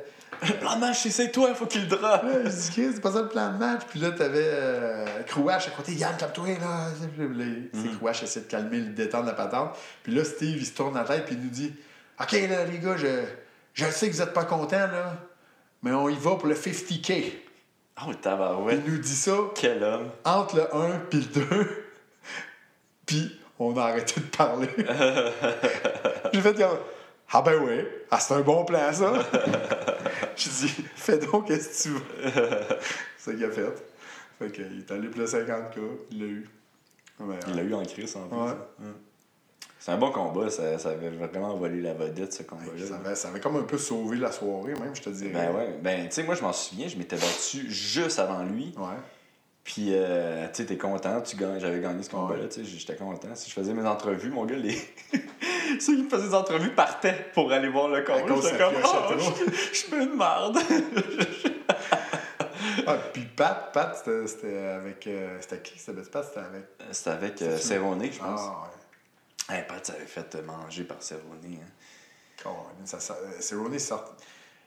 Le 0.47 0.53
plan 0.53 0.76
de 0.76 0.80
match, 0.80 0.99
c'est- 1.01 1.09
c'est 1.09 1.31
toi, 1.31 1.53
faut 1.55 1.65
qu'il 1.65 1.89
là, 1.89 2.21
je 2.45 2.49
dis, 2.49 2.69
Chris, 2.71 2.89
c'est 2.93 3.01
pas 3.01 3.11
ça 3.11 3.21
le 3.23 3.27
plan 3.27 3.51
de 3.51 3.57
match. 3.57 3.81
Puis 3.89 3.99
là, 3.99 4.11
t'avais 4.11 4.39
euh, 4.43 5.05
Crouache 5.27 5.67
à 5.67 5.71
côté, 5.71 5.93
Yann, 5.93 6.15
calme-toi, 6.17 6.47
là. 6.61 6.88
Là, 7.17 7.45
C'est 7.73 7.97
Crouache 7.97 8.23
essaie 8.23 8.41
de 8.41 8.45
calmer, 8.45 8.77
le 8.80 8.85
détendre 8.93 9.26
la 9.26 9.34
patente. 9.34 9.76
Puis 10.03 10.13
là, 10.13 10.23
Steve, 10.23 10.57
il 10.57 10.65
se 10.65 10.73
tourne 10.73 10.93
la 10.95 11.03
tête, 11.03 11.26
puis 11.26 11.35
il 11.35 11.41
nous 11.43 11.49
dit, 11.49 11.73
OK, 12.21 12.31
là, 12.31 12.63
les 12.65 12.77
gars, 12.80 12.95
je, 12.95 13.07
je 13.73 13.85
sais 13.85 14.07
que 14.09 14.13
vous 14.13 14.21
êtes 14.21 14.34
pas 14.34 14.45
contents, 14.45 14.77
là, 14.88 15.17
mais 15.84 15.91
on 15.91 16.07
y 16.09 16.15
va 16.15 16.35
pour 16.35 16.47
le 16.47 16.55
50K. 16.55 17.34
Oh, 18.07 18.13
tabarouette. 18.13 18.81
Il 18.85 18.93
nous 18.93 18.99
dit 18.99 19.15
ça 19.15 19.34
Quel 19.55 19.84
homme. 19.84 20.09
entre 20.23 20.55
le 20.57 20.76
1 20.76 20.99
puis 21.09 21.19
le 21.35 21.41
2. 21.41 21.84
Puis 23.10 23.31
on 23.57 23.76
a 23.76 23.86
arrêté 23.86 24.22
de 24.22 24.26
parler. 24.27 24.69
J'ai 26.31 26.41
fait 26.41 26.53
comme 26.56 26.77
Ah 27.34 27.41
ben 27.41 27.60
oui, 27.64 27.84
ah, 28.11 28.19
c'est 28.19 28.36
un 28.36 28.41
bon 28.41 28.64
plan 28.65 28.94
ça. 28.94 29.14
J'ai 30.36 30.49
dit 30.52 30.86
Fais 30.95 31.18
donc 31.18 31.48
qu'est-ce 31.48 31.90
que 31.90 31.90
tu 31.90 31.90
veux? 31.95 32.02
c'est 33.18 33.31
ce 33.31 33.36
qu'il 33.36 33.45
a 33.45 33.49
fait. 33.49 33.84
Fait 34.38 34.52
qu'il 34.52 34.80
est 34.80 34.91
allé 34.91 35.07
pour 35.07 35.22
le 35.22 35.26
50K, 35.26 35.80
il 36.11 36.19
l'a 36.19 36.26
eu. 36.26 36.49
Ouais, 37.19 37.36
Il 37.48 37.56
l'a 37.56 37.64
eu 37.64 37.73
en 37.73 37.84
crise 37.84 38.15
en 38.15 38.27
plus. 38.27 38.38
Ouais. 38.38 38.44
Ouais. 38.80 38.94
C'est 39.80 39.91
un 39.91 39.98
bon 39.98 40.11
combat, 40.11 40.49
ça, 40.52 40.77
ça 40.77 40.90
avait 40.90 41.10
vraiment 41.10 41.56
volé 41.56 41.81
la 41.81 41.94
vedette 41.94 42.31
ce 42.34 42.44
combat-là. 42.44 42.86
ça, 42.86 42.95
avait, 42.98 43.15
ça 43.15 43.30
avait 43.30 43.40
comme 43.40 43.56
un 43.56 43.64
peu 43.64 43.77
sauvé 43.80 44.18
la 44.18 44.31
soirée, 44.31 44.73
même, 44.76 44.95
je 44.95 45.02
te 45.02 45.10
dirais. 45.10 45.31
Ben 45.34 45.56
ouais, 45.56 45.80
ben 45.81 46.07
tu 46.07 46.15
sais, 46.15 46.23
moi 46.23 46.36
je 46.36 46.41
m'en 46.44 46.53
souviens, 46.53 46.88
je 46.88 46.95
m'étais 46.98 47.15
battu 47.15 47.72
juste 47.72 48.19
avant 48.19 48.44
lui. 48.44 48.72
Ouais. 48.77 48.86
Puis, 49.64 49.88
euh, 49.90 50.48
tu 50.48 50.56
sais, 50.56 50.65
t'es 50.65 50.77
content, 50.77 51.22
tu 51.22 51.36
gagnes, 51.36 51.60
j'avais 51.60 51.80
gagné 51.80 52.02
ce 52.02 52.10
combat-là, 52.10 52.48
tu 52.48 52.64
sais, 52.64 52.65
j'étais 52.65 52.95
content. 52.95 53.36
Si 53.36 53.49
je 53.49 53.53
faisais 53.56 53.73
mes 53.73 53.86
entrevues, 53.88 54.30
mon 54.31 54.45
gars, 54.45 54.56
les. 54.56 54.76
Ceux 55.80 55.95
qui 55.95 56.03
me 56.03 56.10
faisaient 56.10 56.30
des 56.30 56.34
entrevues 56.34 56.72
partaient 56.72 57.27
pour 57.34 57.52
aller 57.52 57.69
voir 57.69 57.88
le 57.90 58.02
combat. 58.03 58.36
J'étais 58.41 58.57
comme, 58.57 58.73
oh, 58.84 59.14
je 59.52 59.77
suis 59.77 59.94
une 59.95 60.15
merde. 60.15 60.57
Ah, 62.88 62.98
puis 63.14 63.23
Pat, 63.23 63.72
Pat 63.72 63.95
c'était- 64.26 64.57
avec. 64.57 65.06
euh, 65.07 65.38
c'était 65.41 65.61
qui 65.61 65.77
C'était 65.77 66.02
Pat 66.02 66.26
C'était 66.26 66.40
avec? 66.40 66.65
C'était 66.91 67.10
avec 67.11 67.41
euh, 67.41 67.57
Cerrone, 67.57 68.03
je 68.03 68.18
pense. 68.19 68.41
Ah, 68.44 68.64
ouais. 69.49 69.56
Hey, 69.57 69.64
Pat 69.68 69.86
s'avait 69.86 70.06
fait 70.06 70.41
manger 70.44 70.84
par 70.86 71.02
Cerrone. 71.02 71.40
Hein. 71.45 71.68
Colin, 72.41 72.86
ça, 72.86 72.99
ça, 72.99 73.14
euh, 73.15 73.40
Cerrone 73.40 73.77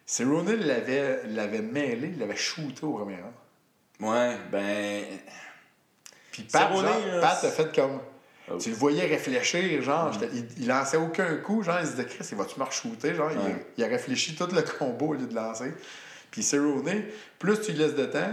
Cerrone 0.06 0.54
l'avait 0.54 1.62
mêlé, 1.62 2.08
il 2.14 2.18
l'avait 2.18 2.36
shooté 2.36 2.84
au 2.84 2.92
premier 2.92 3.16
rang. 3.16 3.32
Ouais, 4.02 4.36
ben. 4.50 5.04
Puis 6.30 6.42
Pat, 6.44 6.72
genre, 6.72 6.84
Pat 7.20 7.44
a 7.44 7.50
fait 7.50 7.74
comme. 7.74 8.00
Oh. 8.50 8.56
Tu 8.58 8.70
le 8.70 8.74
voyais 8.74 9.06
réfléchir, 9.06 9.80
genre, 9.82 10.12
j'étais- 10.12 10.28
il, 10.34 10.46
il 10.62 10.66
lançait 10.66 10.96
aucun 10.96 11.36
coup, 11.36 11.62
genre, 11.62 11.78
il 11.80 11.86
se 11.86 11.92
disait, 11.92 12.06
Chris, 12.06 12.26
il 12.32 12.36
va-tu 12.36 12.58
me 12.58 12.64
shooter? 12.70 13.14
Genre, 13.14 13.30
il- 13.30 13.56
il, 13.78 13.84
a 13.84 13.86
réfléchi 13.86 14.34
tout 14.34 14.48
le 14.52 14.62
combo 14.62 15.08
au 15.08 15.14
lieu 15.14 15.26
de 15.26 15.34
lancer. 15.34 15.72
Puis 16.30 16.42
Cerrone, 16.42 17.04
plus 17.38 17.60
tu 17.60 17.72
lui 17.72 17.78
laisses 17.78 17.94
de 17.94 18.06
temps, 18.06 18.32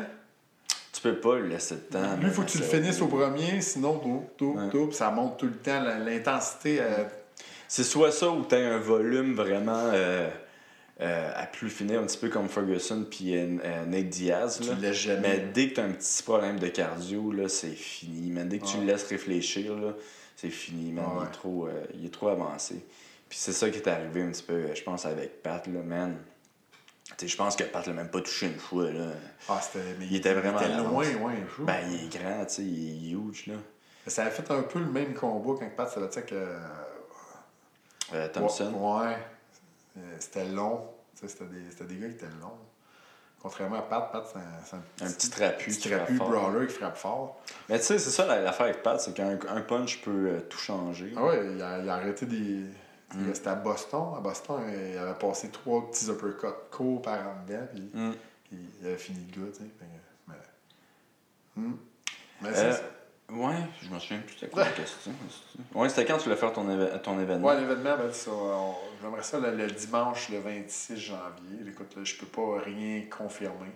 Tu 0.91 1.01
peux 1.01 1.15
pas 1.19 1.37
lui 1.37 1.49
laisser 1.49 1.75
de 1.75 1.79
temps. 1.81 2.15
lui, 2.17 2.27
il 2.27 2.31
faut 2.31 2.41
que 2.41 2.49
tu 2.49 2.57
le 2.57 2.63
finisses 2.63 2.99
au 3.01 3.07
premier, 3.07 3.61
sinon, 3.61 3.99
tout, 3.99 4.23
tout, 4.71 4.87
puis 4.87 4.95
ça 4.95 5.11
monte 5.11 5.37
tout 5.37 5.45
le 5.45 5.57
temps, 5.57 5.81
l'intensité. 5.83 6.79
euh, 6.81 7.03
C'est 7.67 7.83
soit 7.83 8.11
ça 8.11 8.29
ou 8.31 8.43
t'as 8.43 8.57
un 8.57 8.79
volume 8.79 9.35
vraiment 9.35 9.91
euh, 9.93 10.27
euh, 11.01 11.31
à 11.35 11.45
plus 11.45 11.69
finir, 11.69 12.01
un 12.01 12.05
petit 12.05 12.17
peu 12.17 12.27
comme 12.29 12.49
Ferguson 12.49 13.05
puis 13.09 13.35
euh, 13.37 13.57
euh, 13.63 13.85
Nate 13.85 14.09
Diaz. 14.09 14.59
tu 14.61 14.67
là. 14.69 14.75
laisses 14.75 14.97
jamais. 14.97 15.37
Mais 15.37 15.39
dès 15.53 15.69
que 15.69 15.75
t'as 15.75 15.83
un 15.85 15.91
petit 15.91 16.23
problème 16.23 16.59
de 16.59 16.67
cardio, 16.67 17.31
là, 17.31 17.47
c'est 17.47 17.69
fini. 17.69 18.31
Mais 18.31 18.43
dès 18.43 18.59
que 18.59 18.65
tu 18.65 18.77
Ouais. 18.77 18.85
le 18.85 18.91
laisses 18.91 19.03
réfléchir, 19.07 19.75
là, 19.77 19.93
c'est 20.35 20.49
fini. 20.49 20.91
man. 20.91 21.05
Il, 21.13 21.19
Ouais. 21.19 21.25
est 21.25 21.31
trop, 21.31 21.67
euh, 21.67 21.83
il 21.93 22.05
est 22.05 22.13
trop 22.13 22.27
avancé. 22.29 22.83
Puis 23.29 23.37
c'est 23.39 23.53
ça 23.53 23.69
qui 23.69 23.77
est 23.77 23.87
arrivé 23.87 24.23
un 24.23 24.31
petit 24.31 24.43
peu, 24.43 24.73
je 24.75 24.83
pense, 24.83 25.05
avec 25.05 25.41
Pat, 25.43 25.65
là, 25.67 25.81
man. 25.81 26.17
Tu 27.17 27.27
je 27.27 27.37
pense 27.37 27.55
que 27.55 27.63
Pat 27.63 27.85
l'a 27.87 27.93
même 27.93 28.09
pas 28.09 28.21
touché 28.21 28.47
une 28.47 28.59
fois, 28.59 28.91
là. 28.91 29.11
Ah, 29.47 29.59
c'était, 29.61 29.83
mais 29.99 30.05
Il 30.05 30.15
était 30.17 30.33
vraiment 30.33 30.59
Il 30.59 30.65
était 30.67 30.77
loin, 30.77 31.11
loin. 31.13 31.33
fou. 31.47 31.63
Ben, 31.63 31.77
il 31.89 32.05
est 32.05 32.17
grand, 32.19 32.45
tu 32.45 32.53
sais, 32.55 32.63
il 32.63 33.09
est 33.09 33.15
huge, 33.15 33.47
là. 33.47 33.55
Ça 34.07 34.25
a 34.25 34.29
fait 34.29 34.49
un 34.51 34.63
peu 34.63 34.79
le 34.79 34.85
même 34.91 35.13
combat 35.13 35.53
quand 35.59 35.75
Pat 35.75 35.89
s'est 35.89 35.99
battu 35.99 36.19
avec. 36.19 36.33
Thompson. 38.33 38.73
Ouais. 38.73 39.15
Euh, 39.97 40.01
C'était 40.19 40.45
long. 40.45 40.87
C'était 41.15 41.45
des, 41.45 41.85
des 41.85 41.95
gars 41.99 42.07
qui 42.07 42.13
étaient 42.15 42.25
longs. 42.41 42.57
Contrairement 43.41 43.77
à 43.79 43.81
Pat, 43.83 44.11
Pat, 44.11 44.25
c'est 44.27 44.75
un, 44.75 45.07
Un 45.07 45.11
petit 45.11 45.29
trapu. 45.29 45.71
petit 45.71 45.89
trapu 45.89 46.13
brawler 46.17 46.67
qui 46.67 46.73
frappe 46.73 46.97
fort. 46.97 47.41
Mais 47.69 47.79
tu 47.79 47.85
sais, 47.85 47.97
c'est 47.99 48.09
ça 48.09 48.25
la- 48.25 48.41
l'affaire 48.41 48.65
avec 48.67 48.83
Pat, 48.83 48.99
c'est 48.99 49.13
qu'un 49.13 49.39
un 49.47 49.61
punch 49.61 50.01
peut 50.01 50.27
euh, 50.27 50.39
tout 50.41 50.57
changer. 50.57 51.13
Ah 51.15 51.23
ouais, 51.25 51.53
il 51.55 51.61
a, 51.61 51.79
il 51.79 51.89
a 51.89 51.95
arrêté 51.95 52.25
des. 52.25 52.65
Mm. 53.15 53.33
C'était 53.33 53.47
à 53.49 53.55
Boston. 53.55 54.13
À 54.17 54.19
Boston, 54.19 54.61
il 54.69 54.97
avait 54.97 55.17
passé 55.17 55.49
trois 55.49 55.89
petits 55.89 56.09
uppercuts 56.09 56.47
courts 56.69 57.01
par 57.01 57.19
en 57.27 57.43
dedans, 57.47 57.65
puis 57.73 57.89
Mm. 57.93 58.11
il 58.81 58.87
avait 58.87 58.97
fini 58.97 59.25
le 59.35 59.41
gars, 59.45 59.51
tu 59.53 59.63
sais. 59.63 59.69
Mais, 60.27 60.35
Hmm. 61.55 61.73
Euh, 62.45 62.51
c'est- 62.53 62.83
ouais, 63.31 63.55
je 63.81 63.89
me 63.89 63.99
souviens 63.99 64.19
plus 64.19 64.35
c'était 64.35 64.47
quoi 64.51 64.63
la 64.63 64.71
question. 64.71 65.11
Ouais, 65.75 65.89
c'était 65.89 66.05
quand 66.05 66.17
tu 66.17 66.25
voulais 66.25 66.35
faire 66.35 66.53
ton, 66.53 66.65
ton 67.03 67.19
événement? 67.19 67.47
Ouais, 67.47 67.59
l'événement, 67.59 67.97
ben, 67.97 68.11
ça, 68.11 68.31
on- 68.31 68.75
j'aimerais 69.01 69.23
ça 69.23 69.39
le, 69.39 69.55
le 69.55 69.67
dimanche, 69.67 70.29
le 70.29 70.39
26 70.39 70.97
janvier. 70.97 71.67
Écoute, 71.67 71.95
là, 71.95 72.03
je 72.03 72.15
peux 72.15 72.25
pas 72.25 72.59
rien 72.65 73.03
confirmer. 73.09 73.71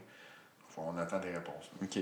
On 0.75 0.97
attend 0.97 1.19
des 1.19 1.29
réponses. 1.29 1.69
OK. 1.83 1.99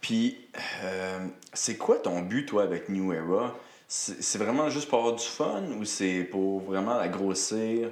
Puis, 0.00 0.38
euh, 0.82 1.26
c'est 1.52 1.76
quoi 1.76 1.98
ton 1.98 2.20
but, 2.22 2.46
toi, 2.46 2.62
avec 2.62 2.88
New 2.88 3.12
Era? 3.12 3.54
C'est 3.86 4.22
c'est 4.22 4.38
vraiment 4.38 4.70
juste 4.70 4.88
pour 4.88 4.98
avoir 5.00 5.14
du 5.14 5.24
fun 5.24 5.62
ou 5.78 5.84
c'est 5.84 6.24
pour 6.24 6.60
vraiment 6.62 6.96
la 6.96 7.08
grossir, 7.08 7.90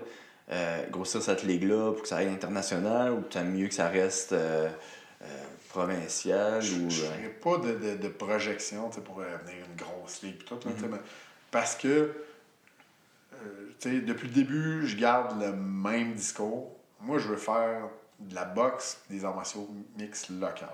euh, 0.51 0.87
grossir 0.91 1.21
cette 1.23 1.43
ligue-là 1.43 1.93
pour 1.93 2.01
que 2.03 2.09
ça 2.09 2.17
aille 2.17 2.29
international 2.29 3.13
ou 3.13 3.21
t'aimes 3.21 3.53
mieux 3.53 3.69
que 3.69 3.75
ça 3.75 3.89
reste 3.89 4.33
euh, 4.33 4.71
euh, 5.77 5.85
provincial 5.87 6.61
Je 6.63 6.75
ou... 6.75 6.87
ne 6.87 7.27
euh, 7.27 7.29
pas 7.43 7.59
de, 7.59 7.73
de, 7.73 7.97
de 7.97 8.09
projection 8.09 8.91
pour 8.91 9.21
euh, 9.21 9.37
venir 9.45 9.65
une 9.69 9.77
grosse 9.77 10.23
ligue. 10.23 10.45
tout, 10.45 10.55
là, 10.65 10.89
mais- 10.91 10.99
parce 11.51 11.77
que 11.77 11.89
euh, 11.89 13.71
tu 13.81 13.91
sais, 13.91 14.01
depuis 14.01 14.29
le 14.29 14.35
début, 14.35 14.87
je 14.87 14.97
garde 14.97 15.41
le 15.41 15.53
même 15.53 16.15
discours. 16.15 16.77
Moi, 17.01 17.19
je 17.19 17.29
veux 17.29 17.37
faire 17.37 17.89
de 18.21 18.35
la 18.35 18.45
boxe, 18.45 19.01
des 19.11 19.25
arts 19.25 19.35
martiaux 19.35 19.69
mix 19.99 20.29
locales. 20.31 20.69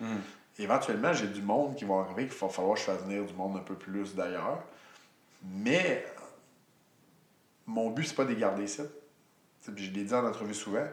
Mm. 0.00 0.16
Éventuellement, 0.58 1.12
j'ai 1.12 1.26
du 1.26 1.42
monde 1.42 1.76
qui 1.76 1.84
va 1.84 1.96
arriver, 1.96 2.26
qu'il 2.28 2.38
va 2.38 2.48
falloir 2.48 2.74
que 2.74 2.80
je 2.80 2.86
fasse 2.86 3.02
venir 3.02 3.24
du 3.24 3.34
monde 3.34 3.56
un 3.56 3.62
peu 3.62 3.74
plus 3.74 4.14
d'ailleurs. 4.14 4.62
Mais 5.44 6.06
mon 7.66 7.90
but, 7.90 8.04
c'est 8.04 8.14
pas 8.14 8.24
de 8.24 8.30
les 8.30 8.40
garder 8.40 8.64
puis 9.74 9.84
Je 9.84 9.90
l'ai 9.90 10.04
dit 10.04 10.14
en 10.14 10.24
entrevue 10.24 10.54
souvent. 10.54 10.86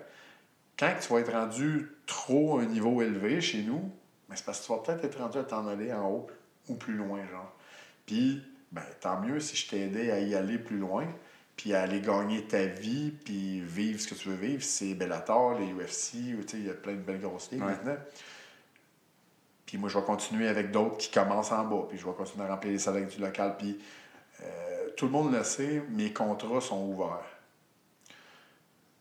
Quand 0.78 0.94
tu 1.00 1.14
vas 1.14 1.20
être 1.20 1.32
rendu 1.32 1.93
trop 2.06 2.60
un 2.60 2.66
niveau 2.66 3.02
élevé 3.02 3.42
chez 3.42 3.62
nous, 3.64 3.90
mais 4.30 4.36
c'est 4.36 4.46
parce 4.46 4.62
que 4.62 4.66
tu 4.66 4.72
vas 4.74 4.80
peut-être 4.80 5.06
être 5.06 5.20
rendu 5.20 5.38
à 5.38 5.44
t'en 5.44 5.68
aller 5.68 5.92
en 5.94 6.10
haut 6.10 6.28
ou 6.70 6.76
plus 6.76 6.96
loin, 6.96 7.20
genre. 7.30 7.52
Puis, 8.06 8.42
ben, 8.72 8.84
tant 9.00 9.20
mieux 9.22 9.40
si 9.40 9.56
je 9.56 9.70
t'aidais 9.70 10.12
à 10.12 10.20
y 10.20 10.36
aller 10.36 10.58
plus 10.58 10.78
loin, 10.78 11.06
puis 11.56 11.74
à 11.74 11.82
aller 11.84 12.02
gagner 12.02 12.44
ta 12.46 12.66
vie, 12.66 13.12
puis 13.12 13.62
vivre 13.62 14.00
ce 14.00 14.08
que 14.08 14.16
tu 14.16 14.30
veux 14.30 14.36
vivre. 14.36 14.64
C'est 14.64 14.94
Bellator, 14.96 15.60
les 15.60 15.72
UFC, 15.72 16.16
il 16.54 16.66
y 16.66 16.70
a 16.70 16.74
plein 16.74 16.94
de 16.94 16.98
belles 17.02 17.22
grosses 17.22 17.52
ligues 17.52 17.62
Ouais. 17.62 17.68
maintenant. 17.70 17.98
Puis 19.66 19.78
moi, 19.78 19.90
je 19.90 19.98
vais 19.98 20.06
continuer 20.06 20.48
avec 20.48 20.72
d'autres 20.72 20.98
qui 20.98 21.10
commencent 21.12 21.52
en 21.52 21.64
bas, 21.66 21.86
puis 21.90 21.98
je 21.98 22.06
vais 22.06 22.14
continuer 22.14 22.46
à 22.46 22.50
remplir 22.50 22.72
les 22.74 22.90
avec 22.90 23.08
du 23.08 23.22
local. 23.22 23.56
Puis 23.58 23.80
euh, 24.42 24.90
tout 24.98 25.06
le 25.06 25.12
monde 25.12 25.34
le 25.34 25.44
sait, 25.44 25.84
mes 25.90 26.12
contrats 26.12 26.62
sont 26.62 26.86
ouverts. 26.86 27.26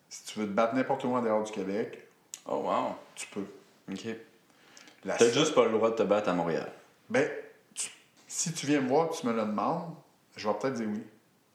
Si 0.09 0.25
tu 0.25 0.39
veux 0.41 0.47
te 0.47 0.53
battre 0.53 0.75
n'importe 0.75 1.05
où 1.05 1.15
en 1.15 1.23
dehors 1.23 1.43
du 1.43 1.53
Québec, 1.53 2.07
Oh, 2.47 2.57
wow. 2.57 2.95
tu 3.15 3.27
peux. 3.29 3.45
OK. 3.91 4.07
T'as 5.07 5.19
seule- 5.19 5.33
juste 5.35 5.55
pas 5.55 5.65
le 5.67 5.73
droit 5.73 5.91
de 5.91 5.97
te 5.97 6.03
battre 6.03 6.29
à 6.29 6.35
Montréal. 6.35 6.71
Ben, 7.11 7.29
tu- 7.75 7.91
si 8.29 8.53
tu 8.53 8.67
viens 8.67 8.81
me 8.81 8.89
voir 8.89 9.09
et 9.13 9.17
tu 9.17 9.27
me 9.27 9.33
le 9.33 9.41
demandes, 9.43 9.95
je 10.37 10.49
vais 10.49 10.55
peut-être 10.55 10.75
dire 10.75 10.89
oui 10.89 11.03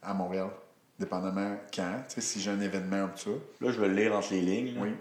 à 0.02 0.14
Montréal. 0.14 0.50
Dépendamment 1.00 1.58
quand. 1.74 2.04
Tu 2.10 2.16
sais, 2.16 2.22
si 2.22 2.42
j'ai 2.42 2.52
un 2.52 2.60
événement 2.60 3.08
comme 3.08 3.18
ça. 3.18 3.30
Là, 3.62 3.72
je 3.72 3.80
vais 3.80 3.88
le 3.88 3.94
lire 3.94 4.16
entre 4.16 4.32
les 4.34 4.42
lignes. 4.42 4.76
là. 4.76 4.82
Oui. 4.82 4.96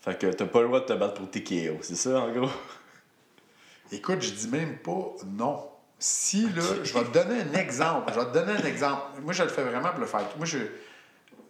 Fait 0.00 0.18
que 0.18 0.26
t'as 0.26 0.46
pas 0.46 0.60
le 0.62 0.66
droit 0.68 0.80
de 0.80 0.86
te 0.86 0.92
battre 0.94 1.14
pour 1.14 1.30
TKO, 1.30 1.78
c'est 1.82 1.96
ça, 1.96 2.20
en 2.20 2.32
gros? 2.32 2.48
Écoute, 3.92 4.20
je 4.20 4.30
dis 4.32 4.48
même 4.48 4.78
pas 4.78 5.14
non. 5.26 5.68
Si, 5.98 6.48
là, 6.50 6.62
je 6.84 6.92
vais 6.94 7.04
te 7.04 7.10
donner 7.12 7.40
un 7.40 7.52
exemple. 7.54 8.12
Je 8.14 8.20
vais 8.20 8.26
te 8.26 8.32
donner 8.32 8.52
un 8.52 8.64
exemple. 8.64 9.20
Moi, 9.22 9.32
je 9.32 9.42
le 9.42 9.48
fais 9.48 9.64
vraiment 9.64 9.90
pour 9.90 10.00
le 10.00 10.06
faire. 10.06 10.24
Moi, 10.36 10.46
je, 10.46 10.58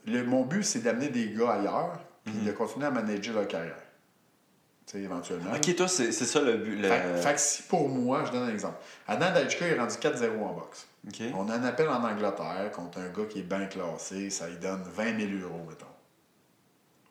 le, 0.07 0.25
mon 0.25 0.43
but, 0.45 0.63
c'est 0.63 0.79
d'amener 0.81 1.09
des 1.09 1.31
gars 1.31 1.51
ailleurs 1.53 1.99
puis 2.31 2.47
de 2.47 2.53
continuer 2.53 2.87
à 2.87 2.91
manager 2.91 3.35
leur 3.35 3.49
carrière. 3.49 3.77
Tu 4.87 4.93
sais, 4.93 5.03
éventuellement. 5.03 5.53
Ok, 5.55 5.75
toi, 5.77 5.87
c'est 5.89 6.13
c'est 6.13 6.25
ça 6.25 6.41
le 6.41 6.55
but. 6.57 6.77
Le... 6.77 6.89
Fait, 6.89 7.23
fait 7.23 7.35
que 7.35 7.41
si 7.41 7.63
pour 7.65 7.89
moi, 7.89 8.25
je 8.27 8.33
donne 8.33 8.49
un 8.49 8.53
exemple. 8.53 8.77
Adam 9.07 9.33
Dajka 9.33 9.67
est 9.67 9.79
rendu 9.79 9.95
4-0 9.95 10.41
en 10.43 10.55
boxe. 10.55 10.87
On 11.35 11.49
a 11.49 11.55
un 11.55 11.65
appel 11.65 11.89
en 11.89 12.03
Angleterre 12.05 12.71
contre 12.73 12.99
un 12.99 13.09
gars 13.09 13.25
qui 13.29 13.41
est 13.41 13.43
bien 13.43 13.67
classé, 13.67 14.31
ça 14.31 14.49
lui 14.49 14.57
donne 14.57 14.83
20 14.95 15.19
000 15.19 15.31
euros, 15.43 15.65
mettons. 15.69 15.87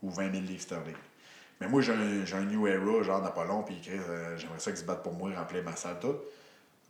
ou 0.04 0.10
20 0.12 0.32
000 0.32 0.44
livres 0.44 0.62
sterling. 0.62 0.96
Mais 1.60 1.68
moi, 1.68 1.82
j'ai 1.82 1.94
un, 1.94 2.24
j'ai 2.26 2.36
un 2.36 2.44
New 2.46 2.68
Era, 2.68 3.02
genre 3.02 3.22
Napoléon, 3.24 3.64
puis 3.64 3.76
écrit 3.78 3.98
euh, 3.98 4.38
J'aimerais 4.38 4.60
ça 4.60 4.72
qu'il 4.72 4.80
se 4.80 4.86
batte 4.86 5.02
pour 5.02 5.14
moi, 5.14 5.32
remplir 5.36 5.64
ma 5.64 5.76
salle, 5.76 5.98
tout. 6.00 6.16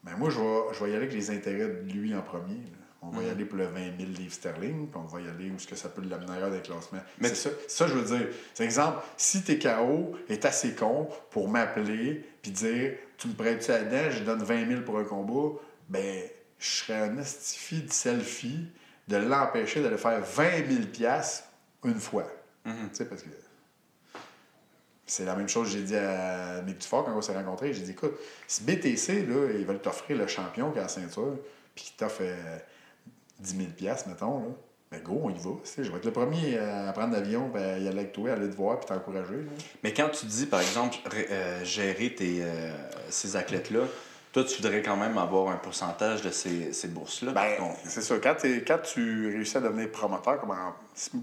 Mais 0.03 0.15
moi, 0.17 0.29
je 0.29 0.39
vais, 0.39 0.73
je 0.73 0.83
vais 0.83 0.91
y 0.91 0.95
aller 0.95 1.03
avec 1.05 1.13
les 1.13 1.31
intérêts 1.31 1.67
de 1.69 1.91
lui 1.91 2.13
en 2.15 2.21
premier. 2.21 2.55
là. 2.55 2.76
On 3.01 3.09
va 3.09 3.23
y 3.23 3.29
aller 3.29 3.45
pour 3.45 3.57
le 3.57 3.65
20 3.65 3.97
000 3.99 4.09
livres 4.17 4.33
sterling, 4.33 4.87
puis 4.87 4.99
on 4.99 5.05
va 5.05 5.21
y 5.21 5.29
aller 5.29 5.51
où 5.51 5.55
est-ce 5.55 5.67
que 5.67 5.75
ça 5.75 5.87
peut 5.87 6.01
l'amener 6.01 6.31
ailleurs 6.33 6.51
des 6.51 6.61
classements. 6.61 6.99
Mais 7.19 7.33
ça, 7.33 7.51
ça, 7.67 7.87
je 7.87 7.93
veux 7.93 8.17
dire. 8.17 8.27
C'est 8.53 8.63
exemple, 8.63 9.03
si 9.17 9.43
TKO 9.43 10.15
est 10.29 10.45
assez 10.45 10.73
con 10.73 11.07
pour 11.29 11.47
m'appeler 11.47 12.25
puis 12.41 12.51
dire 12.51 12.93
Tu 13.17 13.27
me 13.27 13.33
prêtes-tu 13.33 13.71
là-dedans, 13.71 14.11
je 14.11 14.23
donne 14.23 14.43
20 14.43 14.67
000 14.67 14.81
pour 14.81 14.97
un 14.97 15.03
combat, 15.03 15.59
ben, 15.89 16.23
je 16.59 16.67
serais 16.67 17.01
un 17.01 17.17
estifi 17.19 17.81
de 17.81 17.91
selfie 17.91 18.67
de 19.07 19.17
l'empêcher 19.17 19.81
d'aller 19.81 19.97
faire 19.97 20.21
20 20.21 20.67
000 20.67 20.85
piastres 20.91 21.47
une 21.83 21.99
fois. 21.99 22.27
Tu 22.65 22.71
sais, 22.93 23.05
parce 23.05 23.23
que 23.23 23.29
c'est 25.05 25.23
la 25.23 25.35
même 25.35 25.47
chose 25.47 25.67
que 25.67 25.77
j'ai 25.77 25.83
dit 25.83 25.95
à 25.95 26.61
mes 26.63 26.73
petits 26.73 26.87
forts 26.87 27.05
quand 27.05 27.15
on 27.15 27.21
s'est 27.21 27.33
rencontrés. 27.33 27.73
J'ai 27.73 27.83
dit, 27.83 27.91
écoute, 27.91 28.13
si 28.45 28.63
BTC, 28.63 29.25
là, 29.25 29.51
ils 29.57 29.65
veulent 29.65 29.81
t'offrir 29.81 30.17
le 30.17 30.27
champion 30.27 30.71
qui 30.71 30.79
a 30.79 30.81
la 30.83 30.87
ceinture, 30.89 31.37
puis 31.73 31.85
qu'ils 31.85 31.95
t'offrent 31.95 32.21
euh, 32.21 32.57
10 33.39 33.57
000 33.57 33.69
piastres, 33.75 34.09
mettons, 34.09 34.39
là, 34.39 34.45
ben 34.91 35.01
go, 35.03 35.19
on 35.23 35.29
y 35.29 35.37
va. 35.37 35.49
Je 35.77 35.81
vais 35.91 35.97
être 35.97 36.05
le 36.05 36.11
premier 36.13 36.57
à 36.57 36.91
prendre 36.93 37.13
l'avion, 37.13 37.49
ben, 37.49 37.77
y 37.81 37.87
aller 37.87 37.99
avec 37.99 38.13
toi, 38.13 38.31
aller 38.31 38.49
te 38.49 38.55
voir, 38.55 38.79
puis 38.79 38.87
t'encourager. 38.87 39.45
Mais 39.83 39.93
quand 39.93 40.09
tu 40.09 40.25
dis, 40.25 40.45
par 40.45 40.61
exemple, 40.61 40.95
euh, 41.13 41.63
gérer 41.65 42.15
tes, 42.15 42.39
euh, 42.41 42.71
ces 43.09 43.35
athlètes-là, 43.35 43.81
toi, 44.31 44.43
tu 44.43 44.61
voudrais 44.61 44.81
quand 44.81 44.95
même 44.97 45.17
avoir 45.17 45.49
un 45.49 45.57
pourcentage 45.57 46.21
de 46.21 46.29
ces, 46.31 46.71
ces 46.71 46.87
bourses-là. 46.89 47.31
Ben, 47.33 47.57
Donc, 47.59 47.75
c'est 47.85 48.01
ça. 48.01 48.15
Quand, 48.21 48.35
quand 48.65 48.77
tu 48.83 49.27
réussis 49.27 49.57
à 49.57 49.61
devenir 49.61 49.91
promoteur, 49.91 50.39
comme 50.39 50.51
en- 50.51 50.73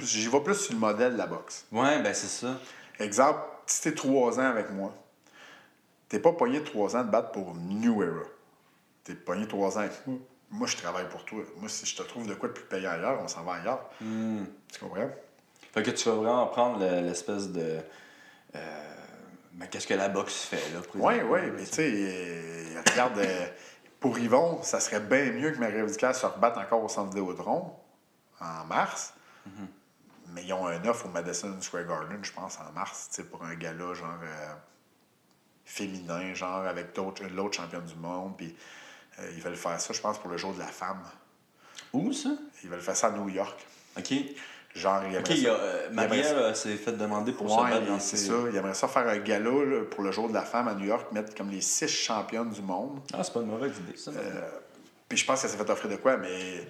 j'y 0.02 0.28
vais 0.28 0.40
plus 0.40 0.54
sur 0.56 0.74
le 0.74 0.80
modèle 0.80 1.12
de 1.14 1.18
la 1.18 1.26
boxe. 1.26 1.64
ouais, 1.72 2.02
ben 2.02 2.12
c'est 2.12 2.26
ça. 2.26 2.58
Exemple, 2.98 3.38
si 3.66 3.82
t'es 3.82 3.92
trois 3.94 4.38
ans 4.38 4.44
avec 4.50 4.70
moi, 4.70 4.92
t'es 6.08 6.18
pas 6.18 6.32
pogné 6.32 6.62
trois 6.62 6.96
ans 6.96 7.04
de 7.04 7.10
battre 7.10 7.30
pour 7.32 7.54
New 7.54 8.02
Era. 8.02 8.22
T'es 9.04 9.14
pogné 9.14 9.46
trois 9.46 9.76
ans 9.76 9.80
avec 9.82 9.92
moi. 10.06 10.18
Moi, 10.50 10.66
je 10.68 10.76
travaille 10.76 11.08
pour 11.08 11.24
toi. 11.24 11.42
Moi, 11.56 11.68
si 11.68 11.84
je 11.86 11.96
te 11.96 12.02
trouve 12.02 12.26
de 12.26 12.34
quoi 12.34 12.48
de 12.48 12.54
plus 12.54 12.64
payant 12.64 12.90
ailleurs, 12.92 13.20
on 13.22 13.28
s'en 13.28 13.42
va 13.42 13.54
ailleurs. 13.54 13.90
Tu 14.00 14.78
comprends? 14.80 15.10
Fait 15.72 15.82
que 15.82 15.90
tu 15.90 16.08
vas 16.08 16.14
vraiment 16.14 16.46
prendre 16.46 16.78
le- 16.78 17.00
l'espèce 17.00 17.48
de. 17.50 17.80
euh, 18.54 18.94
ben, 19.52 19.66
qu'est-ce 19.68 19.86
que 19.86 19.94
la 19.94 20.08
boxe 20.08 20.44
fait, 20.44 20.70
là, 20.72 20.80
Oui, 20.94 21.14
oui, 21.24 21.40
mais 21.56 21.64
tu 21.64 21.72
sais, 21.74 21.90
euh, 21.92 22.80
regarde, 22.90 23.18
euh, 23.18 23.46
pour 24.00 24.18
Yvon, 24.18 24.62
ça 24.62 24.78
serait 24.80 25.00
bien 25.00 25.32
mieux 25.32 25.50
que 25.52 25.58
Marie 25.58 25.80
Radical 25.80 26.14
se 26.14 26.26
rebatte 26.26 26.56
encore 26.58 26.82
au 26.84 26.88
centre 26.88 27.08
Vidéotron 27.14 27.72
en 28.40 28.64
mars. 28.66 29.14
Mais 30.28 30.42
ils 30.44 30.52
ont 30.52 30.66
un 30.66 30.84
offre 30.86 31.06
au 31.06 31.08
Madison 31.10 31.54
Square 31.60 31.84
Garden, 31.84 32.18
je 32.22 32.32
pense, 32.32 32.58
en 32.58 32.72
mars, 32.72 33.08
tu 33.10 33.16
sais, 33.22 33.28
pour 33.28 33.44
un 33.44 33.54
gala 33.54 33.94
genre 33.94 34.18
euh, 34.22 34.54
féminin, 35.64 36.34
genre 36.34 36.64
avec 36.66 36.94
d'autres- 36.94 37.24
l'autre 37.24 37.56
championne 37.56 37.84
du 37.84 37.94
monde. 37.96 38.36
Puis 38.36 38.54
euh, 39.20 39.30
ils 39.36 39.42
veulent 39.42 39.56
faire 39.56 39.80
ça, 39.80 39.92
je 39.92 40.00
pense, 40.00 40.18
pour 40.18 40.30
le 40.30 40.36
jour 40.36 40.52
de 40.54 40.58
la 40.58 40.66
femme. 40.66 41.02
Où 41.92 42.12
ça? 42.12 42.30
Ils 42.62 42.68
veulent 42.70 42.80
faire 42.80 42.96
ça 42.96 43.08
à 43.08 43.10
New 43.12 43.28
York. 43.28 43.58
Ok. 43.98 44.12
Genre, 44.74 45.02
Ok, 45.20 45.26
il 45.30 45.38
y 45.38 45.42
ça- 45.44 45.52
a, 45.52 45.56
euh, 45.56 45.88
Maria 45.92 46.26
euh, 46.26 46.52
s'est 46.54 46.74
fait 46.76 46.90
demander 46.92 47.30
pour 47.32 47.48
se 47.48 47.54
Ouais, 47.62 47.70
battre 47.70 47.86
dans 47.86 48.00
c'est 48.00 48.16
ces- 48.16 48.26
ça. 48.26 48.34
Ils 48.50 48.56
aimeraient 48.56 48.74
ça 48.74 48.88
faire 48.88 49.06
un 49.06 49.18
gala 49.18 49.50
là, 49.50 49.84
pour 49.88 50.02
le 50.02 50.10
jour 50.10 50.28
de 50.28 50.34
la 50.34 50.42
femme 50.42 50.66
à 50.66 50.74
New 50.74 50.86
York, 50.86 51.12
mettre 51.12 51.32
comme 51.36 51.50
les 51.50 51.60
six 51.60 51.86
championnes 51.86 52.50
du 52.50 52.60
monde. 52.60 52.98
Ah, 53.12 53.22
c'est 53.22 53.32
pas 53.32 53.40
une 53.40 53.46
mauvaise 53.46 53.72
idée, 53.78 53.96
ça. 53.96 54.10
Puis 55.08 55.18
je 55.18 55.24
pense 55.24 55.42
que 55.42 55.46
ça 55.48 55.56
s'est 55.56 55.62
fait 55.62 55.70
offrir 55.70 55.90
de 55.90 55.96
quoi, 55.96 56.16
mais 56.16 56.66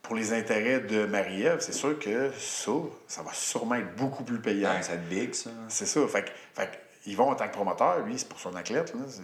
pour 0.00 0.14
les 0.14 0.32
intérêts 0.32 0.78
de 0.80 1.06
Marie-Ève, 1.06 1.58
c'est 1.60 1.72
sûr 1.72 1.98
que 1.98 2.30
ça, 2.38 2.70
ça 3.08 3.22
va 3.22 3.32
sûrement 3.32 3.74
être 3.74 3.96
beaucoup 3.96 4.22
plus 4.22 4.38
payant. 4.40 4.80
Ça 4.82 4.90
va 4.90 4.94
être 4.94 5.08
big, 5.08 5.34
ça. 5.34 5.50
C'est 5.68 5.86
ça. 5.86 6.06
Fait, 6.06 6.22
que- 6.26 6.30
fait 6.54 6.70
ils 7.06 7.16
vont 7.16 7.30
en 7.30 7.34
tant 7.34 7.48
que 7.48 7.52
promoteur, 7.52 7.98
lui, 8.06 8.16
c'est 8.16 8.28
pour 8.28 8.38
son 8.38 8.54
athlète. 8.54 8.94
Là, 8.94 9.00
c'est- 9.08 9.22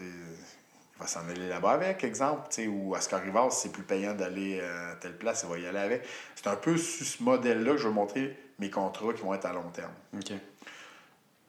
il 0.96 1.00
va 1.00 1.06
s'en 1.06 1.28
aller 1.28 1.48
là-bas 1.48 1.72
avec, 1.72 2.04
exemple. 2.04 2.48
Ou 2.68 2.94
Oscar 2.94 3.22
Rivas, 3.22 3.50
c'est 3.50 3.70
plus 3.70 3.82
payant 3.82 4.14
d'aller 4.14 4.60
euh, 4.62 4.92
à 4.92 4.96
telle 4.96 5.16
place, 5.16 5.44
il 5.44 5.50
va 5.50 5.58
y 5.58 5.66
aller 5.66 5.78
avec. 5.78 6.06
C'est 6.34 6.46
un 6.46 6.56
peu 6.56 6.76
sur 6.76 7.06
ce 7.06 7.22
modèle-là 7.22 7.72
que 7.72 7.78
je 7.78 7.88
veux 7.88 7.94
montrer 7.94 8.36
mes 8.58 8.70
contrats 8.70 9.12
qui 9.12 9.22
vont 9.22 9.34
être 9.34 9.44
à 9.46 9.52
long 9.52 9.70
terme. 9.70 9.92
Ok. 10.14 10.32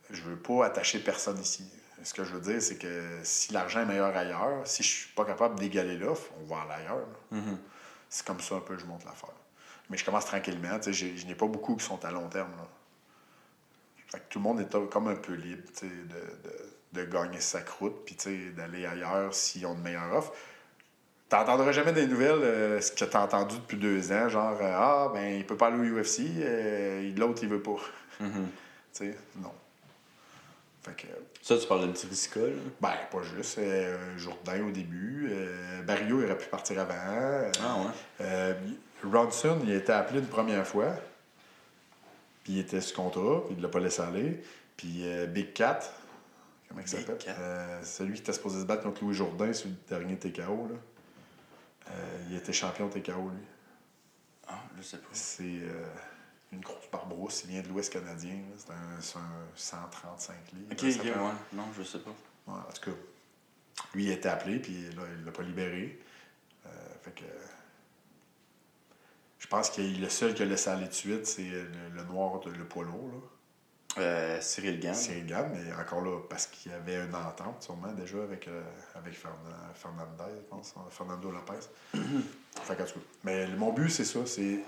Je 0.09 0.21
veux 0.21 0.37
pas 0.37 0.65
attacher 0.65 0.99
personne 0.99 1.39
ici. 1.39 1.65
Ce 2.03 2.13
que 2.13 2.23
je 2.23 2.33
veux 2.33 2.41
dire, 2.41 2.61
c'est 2.61 2.77
que 2.77 3.19
si 3.23 3.53
l'argent 3.53 3.81
est 3.81 3.85
meilleur 3.85 4.15
ailleurs, 4.15 4.65
si 4.65 4.83
je 4.83 4.87
suis 4.87 5.13
pas 5.13 5.25
capable 5.25 5.59
d'égaler 5.59 5.97
l'offre, 5.97 6.31
on 6.41 6.45
va 6.45 6.61
aller 6.61 6.83
ailleurs. 6.83 6.99
là. 7.31 7.39
C'est 8.09 8.25
comme 8.25 8.39
ça 8.39 8.55
un 8.55 8.59
peu 8.61 8.75
que 8.75 8.81
je 8.81 8.85
monte 8.85 9.03
l'affaire. 9.05 9.33
Mais 9.89 9.97
je 9.97 10.05
commence 10.05 10.25
tranquillement. 10.25 10.79
Je 10.81 11.25
n'ai 11.25 11.35
pas 11.35 11.47
beaucoup 11.47 11.75
qui 11.75 11.85
sont 11.85 12.03
à 12.05 12.11
long 12.11 12.27
terme. 12.29 12.51
Là. 12.57 12.67
Fait 14.07 14.19
que 14.19 14.25
tout 14.29 14.39
le 14.39 14.43
monde 14.43 14.61
est 14.61 14.89
comme 14.89 15.07
un 15.07 15.15
peu 15.15 15.33
libre 15.33 15.63
de, 15.81 15.87
de, 15.87 16.76
de 16.93 17.03
gagner 17.03 17.39
sa 17.41 17.61
croûte 17.61 18.05
puis 18.05 18.15
d'aller 18.55 18.85
ailleurs 18.85 19.33
s'ils 19.33 19.65
ont 19.65 19.73
une 19.73 19.81
meilleure 19.81 20.13
offre. 20.15 20.33
T'entendras 21.29 21.73
jamais 21.73 21.91
des 21.91 22.07
nouvelles, 22.07 22.41
euh, 22.41 22.79
ce 22.79 22.91
que 22.93 23.03
tu 23.03 23.17
as 23.17 23.21
entendu 23.21 23.57
depuis 23.57 23.75
deux 23.77 24.11
ans, 24.13 24.29
genre 24.29 24.57
euh, 24.61 24.71
Ah, 24.73 25.11
ben, 25.13 25.35
il 25.35 25.45
peut 25.45 25.57
pas 25.57 25.67
aller 25.67 25.77
au 25.91 25.99
UFC, 25.99 26.21
euh, 26.39 27.11
l'autre, 27.17 27.39
il 27.43 27.49
veut 27.49 27.61
pas. 27.61 27.75
Tu 28.19 28.25
sais, 29.11 29.17
non. 29.35 29.51
Fait 30.81 30.93
que, 30.95 31.07
Ça, 31.43 31.57
tu 31.57 31.67
parles 31.67 31.87
de 31.87 31.91
Trisca, 31.93 32.39
là. 32.39 32.47
ben, 32.81 32.93
pas 33.11 33.21
juste. 33.35 33.57
euh, 33.59 34.17
Jourdain 34.17 34.65
au 34.65 34.71
début. 34.71 35.29
Barrio 35.85 36.23
aurait 36.23 36.37
pu 36.37 36.47
partir 36.47 36.79
avant. 36.79 36.95
Ah, 37.61 37.77
ouais. 38.21 38.55
Ronson, 39.03 39.59
il 39.63 39.71
a 39.71 39.75
été 39.75 39.91
appelé 39.91 40.19
une 40.19 40.25
première 40.27 40.65
fois. 40.65 40.95
Puis 42.43 42.53
il 42.53 42.59
était 42.59 42.79
sous 42.81 42.95
contrat, 42.95 43.43
puis 43.45 43.53
il 43.53 43.57
ne 43.57 43.63
l'a 43.63 43.69
pas 43.69 43.79
laissé 43.79 44.01
aller. 44.01 44.41
Puis 44.77 45.03
Big 45.27 45.53
Cat, 45.53 45.81
comment 46.67 46.81
il 46.81 46.87
s'appelle. 46.87 47.17
Euh, 47.27 47.83
Celui 47.83 48.13
qui 48.15 48.21
était 48.21 48.33
supposé 48.33 48.61
se 48.61 48.65
battre 48.65 48.83
contre 48.83 49.03
Louis 49.03 49.13
Jourdain 49.13 49.53
sur 49.53 49.69
le 49.69 49.75
dernier 49.87 50.17
TKO. 50.17 50.67
Là. 50.67 50.75
Euh, 51.89 52.17
il 52.29 52.35
était 52.35 52.53
champion 52.53 52.89
TKO, 52.89 53.29
lui. 53.29 53.43
Ah, 54.47 54.61
je 54.77 54.81
sais 54.81 54.97
pas. 54.97 55.07
C'est 55.11 55.43
euh, 55.43 55.85
une 56.51 56.61
grosse 56.61 56.89
barbrousse. 56.91 57.43
Il 57.45 57.51
vient 57.51 57.61
de 57.61 57.67
l'Ouest 57.69 57.91
canadien. 57.91 58.37
C'est 58.57 58.71
un, 59.17 59.21
un 59.21 59.47
135 59.55 60.35
livres. 60.53 60.67
Ok, 60.71 60.83
ok, 60.83 61.03
ouais. 61.05 61.31
Non, 61.53 61.65
je 61.77 61.83
sais 61.83 61.99
pas. 61.99 62.13
Ouais, 62.47 62.59
en 62.59 62.71
tout 62.71 62.91
cas, 62.91 62.97
lui, 63.93 64.05
il 64.05 64.11
a 64.11 64.13
été 64.13 64.29
appelé, 64.29 64.59
puis 64.59 64.89
là, 64.95 65.03
il 65.17 65.25
l'a 65.25 65.31
pas 65.31 65.43
libéré. 65.43 65.99
Euh, 66.65 66.69
fait 67.01 67.11
que. 67.11 67.25
Je 69.39 69.47
pense 69.47 69.69
que 69.69 69.81
le 69.81 70.09
seul 70.09 70.33
qui 70.33 70.41
a 70.41 70.45
laissé 70.45 70.69
aller 70.69 70.87
de 70.87 70.93
suite, 70.93 71.25
c'est 71.25 71.43
le, 71.47 71.67
le 71.93 72.03
noir, 72.03 72.39
de, 72.41 72.49
le 72.49 72.65
poids 72.65 72.83
lourd, 72.83 73.07
là. 73.07 73.19
Euh, 73.99 74.41
Cyril 74.41 74.79
Gann. 74.79 74.93
C'est 74.93 75.25
Gann, 75.25 75.49
mais 75.53 75.73
encore 75.73 76.01
là, 76.01 76.19
parce 76.29 76.47
qu'il 76.47 76.71
y 76.71 76.75
avait 76.75 76.95
une 77.05 77.15
entente, 77.15 77.63
sûrement, 77.63 77.91
déjà, 77.93 78.17
avec, 78.23 78.47
euh, 78.47 78.61
avec 78.95 79.15
Fernandez, 79.15 80.35
je 80.37 80.49
pense, 80.49 80.73
hein, 80.77 80.81
Fernando 80.89 81.31
Lopez. 81.31 81.53
en 81.95 82.75
cas, 82.75 82.85
mais 83.23 83.47
mon 83.47 83.71
but, 83.73 83.89
c'est 83.89 84.05
ça, 84.05 84.19
c'est 84.25 84.63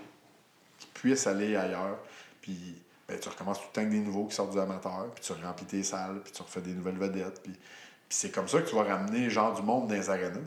qu'il 0.77 0.89
puisse 0.93 1.27
aller 1.27 1.55
ailleurs, 1.55 1.97
puis 2.41 2.81
ben, 3.07 3.19
tu 3.19 3.29
recommences 3.29 3.59
tout 3.59 3.67
le 3.69 3.73
temps 3.73 3.81
avec 3.81 3.91
des 3.93 3.99
nouveaux 3.99 4.25
qui 4.25 4.35
sortent 4.35 4.51
du 4.51 4.59
amateur, 4.59 5.11
puis 5.13 5.23
tu 5.23 5.33
remplis 5.33 5.65
tes 5.65 5.83
salles, 5.83 6.21
puis 6.23 6.31
tu 6.31 6.41
refais 6.41 6.61
des 6.61 6.73
nouvelles 6.73 6.97
vedettes, 6.97 7.41
puis, 7.41 7.53
puis 7.53 8.17
c'est 8.17 8.31
comme 8.31 8.47
ça 8.47 8.61
que 8.61 8.69
tu 8.69 8.75
vas 8.75 8.83
ramener 8.83 9.29
genre 9.29 9.53
du 9.53 9.61
monde 9.61 9.87
dans 9.87 9.95
les 9.95 10.09
arénas. 10.09 10.39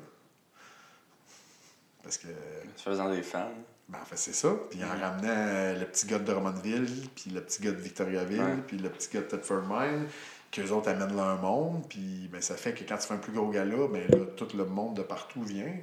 Parce 2.02 2.18
que 2.18 2.28
Se 2.76 2.82
faisant 2.82 3.10
des 3.10 3.22
fans. 3.22 3.52
Ben, 3.88 3.98
en 4.00 4.04
fait, 4.04 4.16
c'est 4.16 4.32
ça. 4.34 4.52
Puis 4.70 4.82
en 4.84 4.88
ramenant 4.88 5.28
euh, 5.28 5.78
le 5.80 5.86
petit 5.86 6.06
gars 6.06 6.18
de 6.18 6.24
Drummondville, 6.24 7.08
puis 7.14 7.30
le 7.30 7.42
petit 7.42 7.62
gars 7.62 7.72
de 7.72 7.76
Victoriaville, 7.76 8.40
Ouais. 8.42 8.56
puis 8.66 8.78
le 8.78 8.88
petit 8.88 9.08
gars 9.12 9.20
de 9.20 9.26
Thetford 9.26 9.62
Mine, 9.68 10.06
qu'eux 10.50 10.70
autres 10.70 10.88
amènent 10.90 11.14
leur 11.16 11.40
monde. 11.40 11.84
Puis 11.88 12.28
ben, 12.32 12.40
ça 12.40 12.56
fait 12.56 12.72
que 12.72 12.84
quand 12.84 12.96
tu 12.96 13.06
fais 13.06 13.14
un 13.14 13.18
plus 13.18 13.32
gros 13.32 13.50
gala, 13.50 13.88
ben, 13.88 14.06
là, 14.08 14.24
tout 14.36 14.48
le 14.56 14.64
monde 14.64 14.96
de 14.96 15.02
partout 15.02 15.42
vient. 15.42 15.74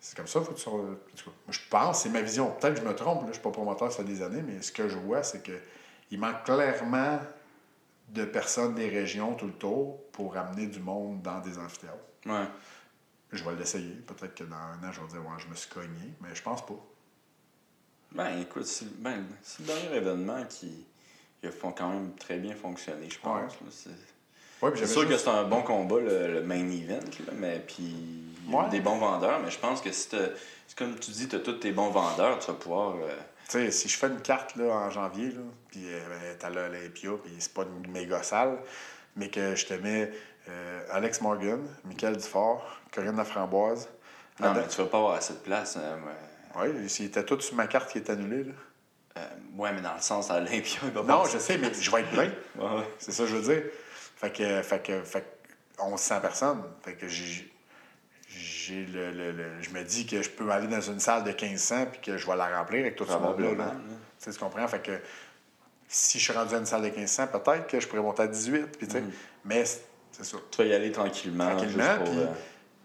C'est 0.00 0.16
comme 0.16 0.26
ça, 0.28 0.40
faut 0.40 0.52
que 0.52 0.60
tu 0.60 0.68
Moi, 0.70 0.96
je 1.50 1.58
pense, 1.70 2.02
c'est 2.02 2.08
ma 2.10 2.20
vision. 2.20 2.52
Peut-être 2.52 2.74
que 2.74 2.80
je 2.80 2.86
me 2.86 2.94
trompe, 2.94 3.22
là, 3.22 3.28
je 3.28 3.32
suis 3.34 3.42
pas 3.42 3.50
promoteur, 3.50 3.90
ça 3.90 3.98
fait 3.98 4.04
des 4.04 4.22
années, 4.22 4.42
mais 4.42 4.62
ce 4.62 4.70
que 4.70 4.88
je 4.88 4.96
vois, 4.96 5.22
c'est 5.24 5.42
que 5.42 5.58
il 6.10 6.20
manque 6.20 6.44
clairement 6.44 7.18
de 8.10 8.24
personnes 8.24 8.74
des 8.74 8.88
régions 8.88 9.34
tout 9.34 9.46
le 9.46 9.52
tour 9.52 10.00
pour 10.12 10.36
amener 10.36 10.66
du 10.66 10.80
monde 10.80 11.20
dans 11.22 11.40
des 11.40 11.58
amphithéâtres. 11.58 11.96
Ouais. 12.26 12.46
Je 13.32 13.44
vais 13.44 13.54
l'essayer. 13.56 13.92
Peut-être 14.06 14.34
que 14.34 14.44
dans 14.44 14.56
un 14.56 14.88
an, 14.88 14.92
je 14.92 15.00
vais 15.00 15.08
dire, 15.08 15.20
ouais, 15.20 15.36
je 15.38 15.48
me 15.48 15.54
suis 15.54 15.68
cogné, 15.68 16.14
mais 16.22 16.34
je 16.34 16.42
pense 16.42 16.64
pas. 16.64 16.78
Ben, 18.12 18.40
écoute, 18.40 18.66
c'est 18.66 18.90
ben, 19.00 19.24
le 19.60 19.64
dernier 19.66 19.96
événement 19.96 20.44
qui, 20.48 20.86
qui 21.40 21.46
a 21.46 21.50
fon- 21.50 21.72
quand 21.72 21.88
même 21.90 22.14
très 22.16 22.38
bien 22.38 22.54
fonctionné, 22.54 23.08
je 23.10 23.18
pense. 23.18 23.52
Ouais. 23.52 23.68
C'est 23.72 23.90
Ouais, 24.60 24.86
sûr 24.86 25.06
que 25.08 25.16
c'est 25.16 25.28
un 25.28 25.44
bon 25.44 25.62
combat, 25.62 26.00
le, 26.00 26.32
le 26.34 26.42
main 26.42 26.68
event, 26.68 26.98
là, 27.26 27.32
mais 27.36 27.60
puis 27.64 27.94
Ouais. 28.50 28.68
des 28.70 28.80
bons 28.80 28.98
vendeurs, 28.98 29.38
mais 29.40 29.50
je 29.50 29.58
pense 29.58 29.80
que 29.80 29.92
si 29.92 30.08
comme 30.76 30.98
tu 30.98 31.10
dis, 31.12 31.28
tu 31.28 31.36
as 31.36 31.40
tous 31.40 31.52
tes 31.54 31.70
bons 31.70 31.90
vendeurs, 31.90 32.38
tu 32.40 32.48
vas 32.48 32.54
pouvoir. 32.54 32.96
euh, 32.96 33.14
Tu 33.48 33.52
sais, 33.52 33.70
si 33.70 33.88
je 33.88 33.96
fais 33.96 34.08
une 34.08 34.20
carte 34.20 34.56
là, 34.56 34.64
en 34.64 34.90
janvier, 34.90 35.28
là, 35.30 35.40
puis 35.68 35.82
euh, 35.86 36.00
ben, 36.08 36.36
t'as 36.40 36.50
l'Olympia, 36.50 37.10
puis 37.22 37.32
c'est 37.38 37.52
pas 37.54 37.62
une 37.64 37.90
méga 37.92 38.22
salle, 38.24 38.58
mais 39.16 39.28
que 39.28 39.54
je 39.54 39.66
te 39.66 39.74
mets 39.74 40.10
euh, 40.48 40.80
Alex 40.90 41.20
Morgan, 41.20 41.60
Michael 41.84 42.16
Dufort, 42.16 42.64
Corinne 42.90 43.16
Laframboise. 43.16 43.88
Non, 44.40 44.48
Adam- 44.48 44.60
mais 44.62 44.68
tu 44.68 44.76
vas 44.78 44.86
pas 44.88 44.98
avoir 44.98 45.14
assez 45.14 45.34
de 45.34 45.38
place. 45.40 45.76
hein. 45.76 45.98
Oui, 46.56 46.88
s'il 46.88 47.06
était 47.06 47.24
tout 47.24 47.40
sur 47.40 47.54
ma 47.54 47.66
carte 47.66 47.90
qui 47.90 47.98
est 47.98 48.10
annulée. 48.10 48.44
Là. 48.44 48.52
Euh, 49.18 49.26
ouais, 49.56 49.72
mais 49.72 49.80
dans 49.80 49.94
le 49.94 50.00
sens 50.00 50.30
il 50.30 50.90
va 50.90 51.02
Non, 51.02 51.24
je 51.24 51.38
sais, 51.38 51.58
mais 51.58 51.72
je 51.74 51.90
vais 51.90 52.00
être 52.00 52.10
plein. 52.10 52.30
Ouais. 52.58 52.84
C'est 52.98 53.12
ça 53.12 53.24
que 53.24 53.28
je 53.30 53.36
veux 53.36 53.54
dire. 53.54 53.62
Fait 54.16 54.30
que, 54.32 54.62
fait 54.62 54.82
que, 54.82 55.02
fait 55.02 55.20
que 55.78 55.82
1100 55.84 56.20
personnes. 56.20 56.62
Fait 56.82 56.94
que 56.94 57.06
j'ai. 57.08 57.50
J'ai 58.30 58.84
le, 58.84 59.10
le- 59.10 59.32
le- 59.32 59.62
je 59.62 59.70
me 59.70 59.82
dis 59.82 60.06
que 60.06 60.20
je 60.22 60.28
peux 60.28 60.50
aller 60.50 60.66
dans 60.66 60.82
une 60.82 61.00
salle 61.00 61.24
de 61.24 61.30
1500 61.30 61.86
puis 61.92 62.00
que 62.02 62.18
je 62.18 62.26
vais 62.26 62.36
la 62.36 62.58
remplir 62.58 62.80
avec 62.80 62.94
tout 62.96 63.06
ce 63.06 63.12
monde-là. 63.16 63.54
Là. 63.54 63.74
Tu 64.22 64.30
comprends? 64.38 64.68
Fait 64.68 64.82
que 64.82 64.92
si 65.88 66.18
je 66.18 66.24
suis 66.24 66.32
rendu 66.34 66.54
à 66.54 66.58
une 66.58 66.66
salle 66.66 66.82
de 66.82 66.88
1500, 66.90 67.28
peut-être 67.28 67.66
que 67.66 67.80
je 67.80 67.88
pourrais 67.88 68.02
monter 68.02 68.22
à 68.24 68.26
18. 68.26 68.76
Puis, 68.76 68.86
tu 68.86 68.92
sais, 68.92 69.02
Mais 69.46 69.64
c'est 69.64 70.24
ça. 70.24 70.36
Tu 70.50 70.58
vas 70.58 70.64
y 70.68 70.74
aller 70.74 70.92
tranquillement. 70.92 71.56
Tranquillement. 71.56 71.96
pour, 71.96 72.10
Puis, 72.10 72.18
euh, 72.18 72.26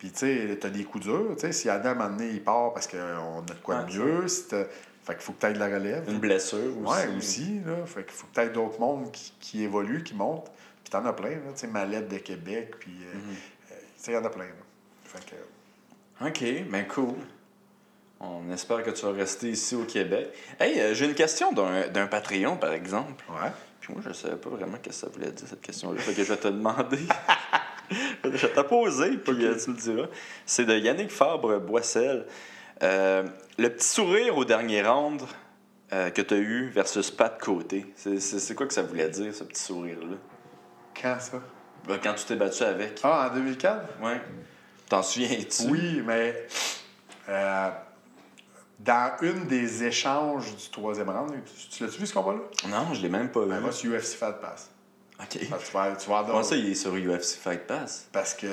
puis 0.04 0.12
tu 0.12 0.18
sais, 0.20 0.58
t'as 0.60 0.70
des 0.70 0.84
coups 0.84 1.06
durs. 1.06 1.30
Tu 1.36 1.40
sais, 1.42 1.54
si 1.54 1.70
Adam, 1.70 1.90
à 1.90 1.92
un 1.92 1.96
moment 1.96 2.10
donné, 2.10 2.30
il 2.32 2.44
part 2.44 2.74
parce 2.74 2.88
qu'on 2.88 2.98
a 2.98 3.42
de 3.42 3.54
quoi 3.64 3.84
de 3.84 3.92
Ouais, 3.98 3.98
mieux, 4.22 4.28
si 4.28 4.44
fait 4.50 5.14
qu'il 5.16 5.22
faut 5.22 5.32
que 5.32 5.40
tu 5.40 5.46
aies 5.46 5.54
de 5.54 5.60
la 5.60 5.68
relève. 5.68 6.04
une 6.10 6.20
blessure 6.20 6.60
aussi. 6.84 6.94
Ouais, 6.94 7.18
aussi, 7.18 7.60
là. 7.66 7.86
Fait 7.86 8.04
qu'il 8.04 8.12
faut 8.12 8.28
que 8.34 8.42
tu 8.46 8.50
d'autres 8.54 8.80
mondes 8.82 9.12
qui, 9.14 9.34
qui 9.40 9.64
évoluent, 9.64 10.04
qui 10.04 10.14
montent. 10.14 10.52
Puis 10.84 10.92
t'en 10.92 11.06
as 11.06 11.14
plein, 11.14 11.30
là. 11.30 11.36
Tu 11.54 11.60
sais, 11.62 11.68
Mallette 11.68 12.10
de 12.10 12.18
Québec, 12.18 12.74
puis... 12.80 12.92
euh, 13.02 13.14
Mhm. 13.16 13.22
euh, 13.72 13.76
tu 13.80 14.04
sais, 14.04 14.12
il 14.12 14.16
y 14.16 14.18
en 14.18 14.26
a 14.26 14.30
plein, 14.30 14.44
là. 14.44 14.52
Fait 15.06 15.24
que... 15.26 16.28
OK, 16.28 16.70
ben 16.70 16.86
cool. 16.88 17.16
On 18.20 18.50
espère 18.52 18.84
que 18.84 18.92
tu 18.92 19.06
vas 19.06 19.12
rester 19.14 19.50
ici 19.52 19.74
au 19.76 19.84
Québec. 19.86 20.34
Hey, 20.60 20.80
euh, 20.82 20.94
j'ai 20.94 21.06
une 21.06 21.16
question 21.16 21.52
d'un 21.54 21.88
d'un 21.88 22.08
Patreon, 22.08 22.58
par 22.58 22.72
exemple. 22.74 23.24
Ouais. 23.30 23.52
Puis 23.82 23.92
moi, 23.94 24.02
je 24.04 24.10
ne 24.10 24.14
savais 24.14 24.36
pas 24.38 24.50
vraiment 24.50 24.78
ce 24.82 24.88
que 24.90 24.94
ça 24.96 25.08
voulait 25.08 25.32
dire, 25.32 25.46
cette 25.48 25.62
question-là. 25.62 26.00
Fait 26.00 26.14
que 26.14 26.24
je 26.24 26.32
vais 26.32 26.40
te 26.40 26.48
demander. 26.48 27.00
je 28.38 28.48
te 28.48 28.60
poser, 28.62 29.18
puis 29.18 29.46
euh, 29.46 29.56
tu 29.62 29.70
me 29.72 29.76
diras. 29.76 30.08
C'est 30.46 30.66
de 30.66 30.78
Yannick 30.78 31.12
Fabre-Boissel. 31.12 32.26
Euh, 32.82 33.24
le 33.58 33.70
petit 33.70 33.88
sourire 33.88 34.38
au 34.38 34.46
dernier 34.46 34.82
round 34.84 35.22
euh, 35.94 36.10
que 36.10 36.22
tu 36.22 36.34
as 36.34 36.38
eu 36.38 36.70
versus 36.70 37.12
Pat 37.12 37.40
Côté, 37.40 37.86
c'est- 37.96 38.20
c'est 38.20 38.40
c'est 38.40 38.56
quoi 38.56 38.66
que 38.68 38.74
ça 38.74 38.82
voulait 38.82 39.10
dire, 39.10 39.34
ce 39.34 39.44
petit 39.44 39.62
sourire-là? 39.62 40.18
Quand 41.00 41.18
ça? 41.20 41.40
Ben, 41.88 42.00
quand 42.02 42.14
tu 42.16 42.26
t'es 42.26 42.36
battu 42.36 42.64
avec. 42.64 43.00
Ah, 43.04 43.30
en 43.32 43.36
2004? 43.36 44.02
Ouais. 44.02 44.22
T'en 44.90 45.04
souviens-tu? 45.04 45.64
Oui, 45.70 46.02
mais... 46.06 46.48
euh, 47.30 47.70
dans 48.80 49.12
une 49.22 49.46
des 49.48 49.84
échanges 49.86 50.56
du 50.56 50.70
troisième 50.70 51.10
round, 51.10 51.32
tu, 51.46 51.70
tu 51.78 51.84
l'as-tu 51.84 52.00
vu, 52.00 52.08
ce 52.08 52.14
combat-là? 52.14 52.40
Non, 52.70 52.94
je 52.94 53.02
l'ai 53.02 53.10
même 53.10 53.30
pas 53.30 53.42
vu. 53.42 53.50
Ben, 53.50 53.60
va 53.60 53.72
sur 53.72 53.92
UFC 53.94 54.16
Fight 54.18 54.40
Pass. 54.42 54.72
OK. 55.24 55.50
Parce 55.50 55.64
que 55.64 55.68
tu 55.68 55.74
vas, 55.74 55.96
tu 55.96 56.10
vas. 56.10 56.24
Comment 56.26 56.44
ça, 56.44 56.56
il 56.56 56.72
est 56.72 56.76
sur 56.76 56.94
UFC 56.94 57.38
Fight 57.42 57.66
Pass? 57.68 58.08
Parce 58.12 58.34
que 58.34 58.48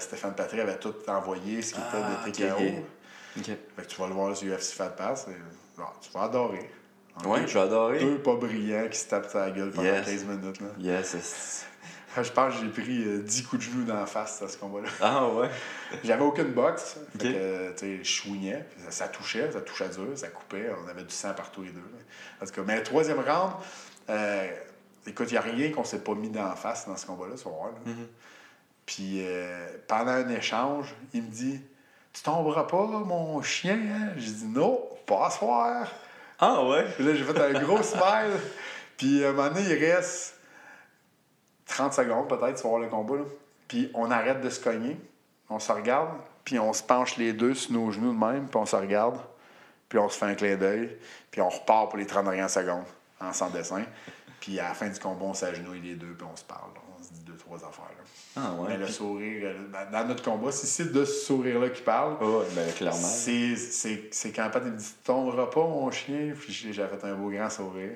Stéphane 0.00 0.34
Patry 0.34 0.60
avait 0.60 0.78
tout 0.78 0.94
envoyé, 1.08 1.60
ce 1.62 1.74
qui 1.74 1.80
Ah, 1.92 2.28
était 2.28 2.42
de 2.42 2.50
ok, 2.50 2.56
TKO. 2.56 3.44
Fait 3.76 3.82
que 3.82 3.88
tu 3.88 4.00
vas 4.00 4.06
le 4.06 4.14
voir 4.14 4.36
sur 4.36 4.48
UFC 4.52 4.74
Fight 4.74 4.94
Pass. 4.96 5.26
et, 5.28 5.32
tu 6.00 6.10
vas 6.12 6.22
adorer. 6.24 6.70
En 7.16 7.28
Ouais, 7.30 7.40
deux- 7.40 7.46
je 7.46 7.54
vais 7.54 7.60
adorer. 7.60 8.00
Deux 8.00 8.18
pas 8.18 8.34
brillants 8.36 8.88
qui 8.88 8.98
se 8.98 9.08
tapent 9.08 9.30
sa 9.30 9.50
gueule 9.50 9.70
pendant 9.70 9.86
Yes. 9.88 10.06
15 10.06 10.24
minutes. 10.24 10.60
Là. 10.60 10.66
Yes. 10.78 11.16
c'est- 11.20 11.66
Je 12.22 12.30
pense 12.30 12.54
que 12.54 12.60
j'ai 12.60 12.68
pris 12.68 13.02
euh, 13.04 13.18
10 13.22 13.42
coups 13.42 13.66
de 13.66 13.72
genoux 13.72 13.84
dans 13.84 13.96
la 13.96 14.06
face 14.06 14.40
à 14.40 14.46
ce 14.48 14.56
combat-là. 14.56 14.88
Ah 15.00 15.26
ouais? 15.28 15.48
J'avais 16.04 16.22
aucune 16.22 16.52
boxe. 16.52 16.96
Fait 17.18 17.26
Ok. 17.28 17.32
que, 17.34 17.70
tu 17.72 17.78
sais, 17.78 17.98
je 17.98 18.08
chouignais. 18.08 18.64
Ça, 18.84 18.90
ça 18.92 19.08
touchait, 19.08 19.50
ça 19.50 19.60
touchait 19.60 19.88
dur, 19.88 20.06
ça 20.16 20.28
coupait. 20.28 20.70
On 20.84 20.88
avait 20.88 21.02
du 21.02 21.12
sang 21.14 21.34
partout 21.34 21.62
les 21.62 21.70
deux. 21.70 21.80
En 22.40 22.46
tout 22.46 22.52
cas, 22.52 22.62
mais 22.64 22.76
le 22.76 22.82
troisième 22.84 23.18
round, 23.18 23.54
euh, 24.10 24.48
écoute, 25.06 25.30
il 25.30 25.32
n'y 25.34 25.38
a 25.38 25.42
rien 25.42 25.70
qu'on 25.72 25.84
s'est 25.84 26.02
pas 26.02 26.14
mis 26.14 26.30
dans 26.30 26.48
la 26.48 26.56
face 26.56 26.86
dans 26.86 26.96
ce 26.96 27.06
combat-là, 27.06 27.34
vas 27.36 27.50
voir. 27.50 27.70
là. 27.72 27.92
Puis 28.86 29.24
euh, 29.24 29.66
pendant 29.88 30.12
un 30.12 30.28
échange, 30.28 30.94
il 31.12 31.22
me 31.22 31.28
dit 31.28 31.60
Tu 32.12 32.22
tomberas 32.22 32.64
pas, 32.64 32.86
mon 32.86 33.40
chien 33.42 33.78
hein? 33.78 34.08
J'ai 34.16 34.32
dit 34.32 34.46
Non, 34.46 34.80
pas 35.06 35.26
à 35.26 35.30
soir. 35.30 35.90
Ah 36.38 36.64
ouais? 36.64 36.84
Puis 36.94 37.04
là, 37.04 37.14
j'ai 37.14 37.24
fait 37.24 37.38
un 37.38 37.62
gros 37.62 37.82
smile. 37.82 38.40
Puis 38.96 39.24
à 39.24 39.30
un 39.30 39.32
moment 39.32 39.48
donné, 39.48 39.62
il 39.62 39.84
reste 39.84 40.36
30 41.66 41.94
secondes 41.94 42.28
peut-être, 42.28 42.62
voir 42.62 42.80
le 42.80 42.88
combat. 42.88 43.16
là. 43.16 43.24
Puis 43.68 43.90
on 43.94 44.10
arrête 44.10 44.40
de 44.40 44.50
se 44.50 44.60
cogner, 44.60 44.96
on 45.48 45.58
se 45.58 45.72
regarde, 45.72 46.10
puis 46.44 46.58
on 46.58 46.72
se 46.72 46.82
penche 46.82 47.16
les 47.16 47.32
deux 47.32 47.54
sur 47.54 47.72
nos 47.72 47.90
genoux 47.90 48.12
de 48.12 48.18
même, 48.18 48.46
puis 48.46 48.56
on 48.58 48.66
se 48.66 48.76
regarde, 48.76 49.18
puis 49.88 49.98
on 49.98 50.08
se 50.08 50.18
fait 50.18 50.26
un 50.26 50.34
clin 50.34 50.56
d'œil, 50.56 50.96
puis 51.30 51.40
on 51.40 51.48
repart 51.48 51.88
pour 51.88 51.98
les 51.98 52.06
30 52.06 52.24
dernières 52.24 52.50
secondes 52.50 52.84
en 53.20 53.32
sans 53.32 53.48
dessin. 53.48 53.82
Puis 54.44 54.60
à 54.60 54.68
la 54.68 54.74
fin 54.74 54.88
du 54.88 55.00
combat, 55.00 55.24
on 55.24 55.32
s'agenouille 55.34 55.80
les 55.80 55.94
deux, 55.94 56.12
puis 56.18 56.26
on 56.30 56.36
se 56.36 56.44
parle. 56.44 56.68
là. 56.74 56.80
On 56.98 57.02
se 57.02 57.12
dit 57.14 57.20
deux, 57.20 57.36
trois 57.36 57.56
affaires. 57.56 57.84
là. 57.96 58.04
Ah 58.36 58.52
ouais? 58.60 58.68
Mais 58.68 58.76
le 58.76 58.88
sourire, 58.88 59.42
euh, 59.46 59.88
dans- 59.90 60.06
notre 60.06 60.22
combat, 60.22 60.52
si 60.52 60.66
c'est 60.66 60.92
de 60.92 61.04
ce 61.06 61.24
sourire-là 61.26 61.70
qui 61.70 61.80
parle, 61.80 62.18
ben 62.54 62.70
clairement. 62.76 62.98
c'est, 62.98 63.56
c'est, 63.56 64.08
c'est 64.10 64.32
quand 64.32 64.50
Pat 64.50 64.62
me 64.62 64.70
dit 64.72 64.84
Tu 64.84 65.04
tomberas 65.04 65.46
pas, 65.46 65.60
mon 65.66 65.90
chien. 65.90 66.34
Puis 66.38 66.52
j'ai 66.52 66.72
j'ai 66.74 66.86
fait 66.86 67.06
un 67.06 67.14
beau 67.14 67.30
grand 67.30 67.48
sourire. 67.48 67.92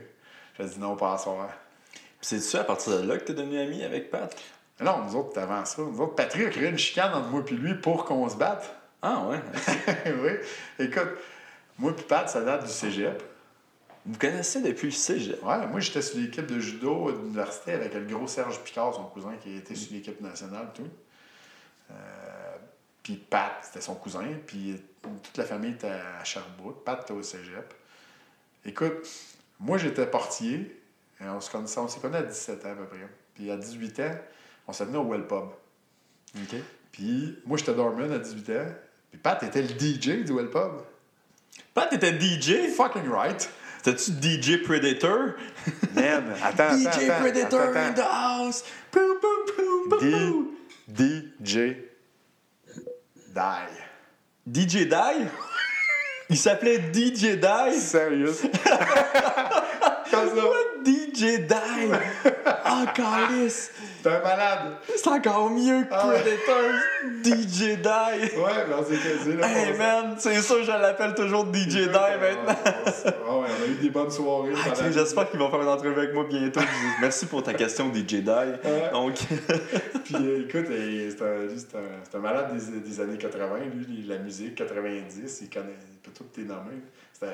J'ai 0.58 0.64
dit 0.64 0.78
non, 0.78 0.96
pas 0.96 1.14
à 1.14 1.18
soir. 1.18 1.48
Puis 1.92 2.00
c'est-tu 2.40 2.56
à 2.56 2.64
partir 2.64 2.98
de 3.00 3.06
là 3.06 3.18
que 3.18 3.24
t'es 3.24 3.34
devenu 3.34 3.58
ami 3.60 3.84
avec 3.84 4.10
Pat? 4.10 4.34
Non, 4.80 5.04
nous 5.04 5.16
autres, 5.16 5.38
avant 5.38 5.64
ça. 5.66 5.82
Nous 5.82 6.00
autres, 6.00 6.14
Patrick 6.14 6.46
a 6.46 6.50
créé 6.50 6.68
une 6.68 6.78
chicane 6.78 7.12
entre 7.12 7.28
moi 7.28 7.42
et 7.46 7.52
lui 7.52 7.74
pour 7.74 8.04
qu'on 8.06 8.26
se 8.28 8.36
batte. 8.36 8.74
Ah 9.02 9.22
ouais? 9.28 9.40
oui. 10.06 10.84
Écoute, 10.86 11.08
moi 11.78 11.92
et 11.96 12.02
Pat, 12.02 12.28
ça 12.28 12.40
date 12.40 12.64
du 12.64 12.70
cégep. 12.72 13.22
Vous 14.08 14.16
connaissez 14.16 14.62
depuis 14.62 14.86
le 14.86 14.92
cégep? 14.92 15.44
Ouais, 15.44 15.66
moi, 15.66 15.80
j'étais 15.80 16.00
sur 16.00 16.18
l'équipe 16.18 16.46
de 16.46 16.58
judo 16.58 17.12
de 17.12 17.18
l'université 17.18 17.72
avec 17.72 17.92
le 17.92 18.00
gros 18.06 18.26
Serge 18.26 18.58
Picard, 18.64 18.94
son 18.94 19.04
cousin, 19.04 19.34
qui 19.42 19.54
était 19.54 19.74
sur 19.74 19.92
l'équipe 19.92 20.18
nationale 20.22 20.68
et 20.72 20.76
tout. 20.78 20.88
Euh, 21.90 22.56
puis 23.02 23.16
Pat, 23.16 23.58
c'était 23.62 23.82
son 23.82 23.94
cousin. 23.96 24.24
Puis 24.46 24.80
toute 25.02 25.36
la 25.36 25.44
famille 25.44 25.72
était 25.72 25.88
à 25.88 26.24
Sherbrooke. 26.24 26.84
Pat 26.84 27.02
était 27.02 27.12
au 27.12 27.22
cégep. 27.22 27.74
Écoute, 28.64 29.06
moi, 29.60 29.76
j'étais 29.76 30.06
portier. 30.06 30.80
Et 31.20 31.24
on 31.28 31.40
se 31.42 31.50
connaissait, 31.50 31.80
on 31.80 31.88
s'est 31.88 32.00
connus 32.00 32.16
à 32.16 32.22
17 32.22 32.64
ans 32.64 32.70
à 32.70 32.74
peu 32.76 32.86
près. 32.86 33.06
Puis 33.34 33.50
à 33.50 33.58
18 33.58 34.00
ans, 34.00 34.14
on 34.66 34.72
s'est 34.72 34.86
venu 34.86 34.96
au 34.96 35.04
Well 35.04 35.26
Pub. 35.26 35.50
OK. 36.34 36.60
Puis 36.92 37.38
moi, 37.44 37.58
j'étais 37.58 37.74
doorman 37.74 38.10
à 38.10 38.18
18 38.18 38.50
ans. 38.50 38.72
Puis 39.10 39.20
Pat 39.20 39.42
était 39.42 39.60
le 39.60 39.68
DJ 39.68 40.24
du 40.24 40.32
Well 40.32 40.48
Pub. 40.48 40.80
Pat, 41.74 41.90
t'étais 41.90 42.18
DJ? 42.18 42.74
Fucking 42.74 43.10
right. 43.10 43.50
T'étais-tu 43.82 44.10
DJ 44.42 44.62
Predator? 44.62 45.34
Man, 45.94 46.34
attends, 46.42 46.64
attends, 46.64 46.76
DJ 46.76 46.86
attends, 47.10 47.20
Predator 47.20 47.60
attends, 47.60 47.70
in 47.78 47.92
the 47.94 48.00
attends. 48.00 48.12
house! 48.12 48.64
Poum, 48.90 49.18
poum, 49.20 49.88
poum, 49.88 49.98
poum. 49.98 50.46
D- 50.88 51.28
DJ 51.40 51.76
Die. 53.34 53.68
DJ 54.46 54.88
Die? 54.88 55.26
Il 56.30 56.36
s'appelait 56.36 56.78
DJ 56.92 57.36
Die? 57.38 57.78
Sérieux? 57.78 58.34
Comme 60.10 60.28
ça. 60.28 60.42
DJ 60.84 61.46
Die! 61.46 61.54
Ah, 62.46 62.84
calice! 62.94 63.70
T'es 64.02 64.10
un 64.10 64.20
malade. 64.20 64.76
C'est 64.96 65.08
encore 65.08 65.50
mieux 65.50 65.82
que 65.82 65.88
Ah 65.90 66.08
ouais. 66.08 66.20
Predator! 66.20 66.64
DJ 67.24 67.76
Die! 67.80 68.38
Ouais, 68.38 68.64
mais 68.68 68.74
on 68.78 68.84
s'est 68.84 68.96
cassé 68.96 69.36
là. 69.36 69.48
Hey 69.48 69.76
man, 69.76 70.16
c'est 70.18 70.40
sûr, 70.40 70.62
je 70.62 70.70
l'appelle 70.70 71.14
toujours 71.14 71.46
DJ 71.52 71.74
Die 71.74 71.88
maintenant. 71.88 72.54
Ouais, 72.64 73.12
on 73.28 73.42
a 73.42 73.66
eu 73.66 73.74
des 73.82 73.90
bonnes 73.90 74.10
soirées. 74.10 74.52
Ah, 74.56 74.90
J'espère 74.90 75.30
qu'il 75.30 75.40
va 75.40 75.50
faire 75.50 75.62
une 75.62 75.68
entrevue 75.68 75.98
avec 75.98 76.14
moi 76.14 76.26
bientôt. 76.28 76.60
Merci 77.00 77.26
pour 77.26 77.42
ta 77.42 77.54
question, 77.54 77.92
DJ 77.92 78.16
Die. 78.16 78.92
Donc, 78.92 79.14
Puis 80.04 80.16
euh, 80.16 80.44
écoute, 80.48 80.66
euh, 80.70 81.10
c'est 81.10 82.16
un, 82.16 82.20
malade 82.20 82.56
des, 82.56 82.80
des 82.80 83.00
années 83.00 83.18
80, 83.18 83.56
lui, 83.74 84.04
la 84.06 84.18
musique, 84.18 84.54
90, 84.54 85.40
il 85.42 85.50
connaît 85.50 85.74
il 85.90 85.98
peut 85.98 86.10
tout 86.16 86.24
tes. 86.24 86.46
C'était 87.12 87.26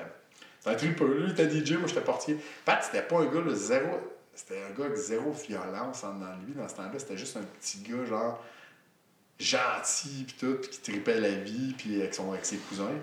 c'est 0.64 0.70
un 0.70 0.74
tripeux. 0.76 1.18
Lui, 1.18 1.30
était 1.30 1.50
DJ, 1.50 1.72
moi, 1.72 1.86
j'étais 1.86 2.00
portier. 2.00 2.38
Pat, 2.64 2.82
c'était 2.82 3.02
pas 3.02 3.20
un 3.20 3.26
gars, 3.26 3.42
là, 3.42 3.54
zéro. 3.54 4.00
C'était 4.34 4.62
un 4.62 4.70
gars 4.70 4.86
avec 4.86 4.96
zéro 4.96 5.30
violence 5.30 6.02
en 6.04 6.14
dans 6.14 6.34
lui. 6.38 6.54
Dans 6.54 6.66
ce 6.66 6.76
temps-là, 6.76 6.98
c'était 6.98 7.18
juste 7.18 7.36
un 7.36 7.42
petit 7.42 7.80
gars, 7.82 8.04
genre, 8.06 8.42
gentil, 9.38 10.24
puis 10.26 10.36
tout, 10.40 10.54
puis 10.54 10.70
qui 10.70 10.80
tripait 10.80 11.20
la 11.20 11.34
vie, 11.34 11.74
puis 11.76 12.00
avec, 12.00 12.14
son, 12.14 12.32
avec 12.32 12.46
ses 12.46 12.56
cousins. 12.56 12.98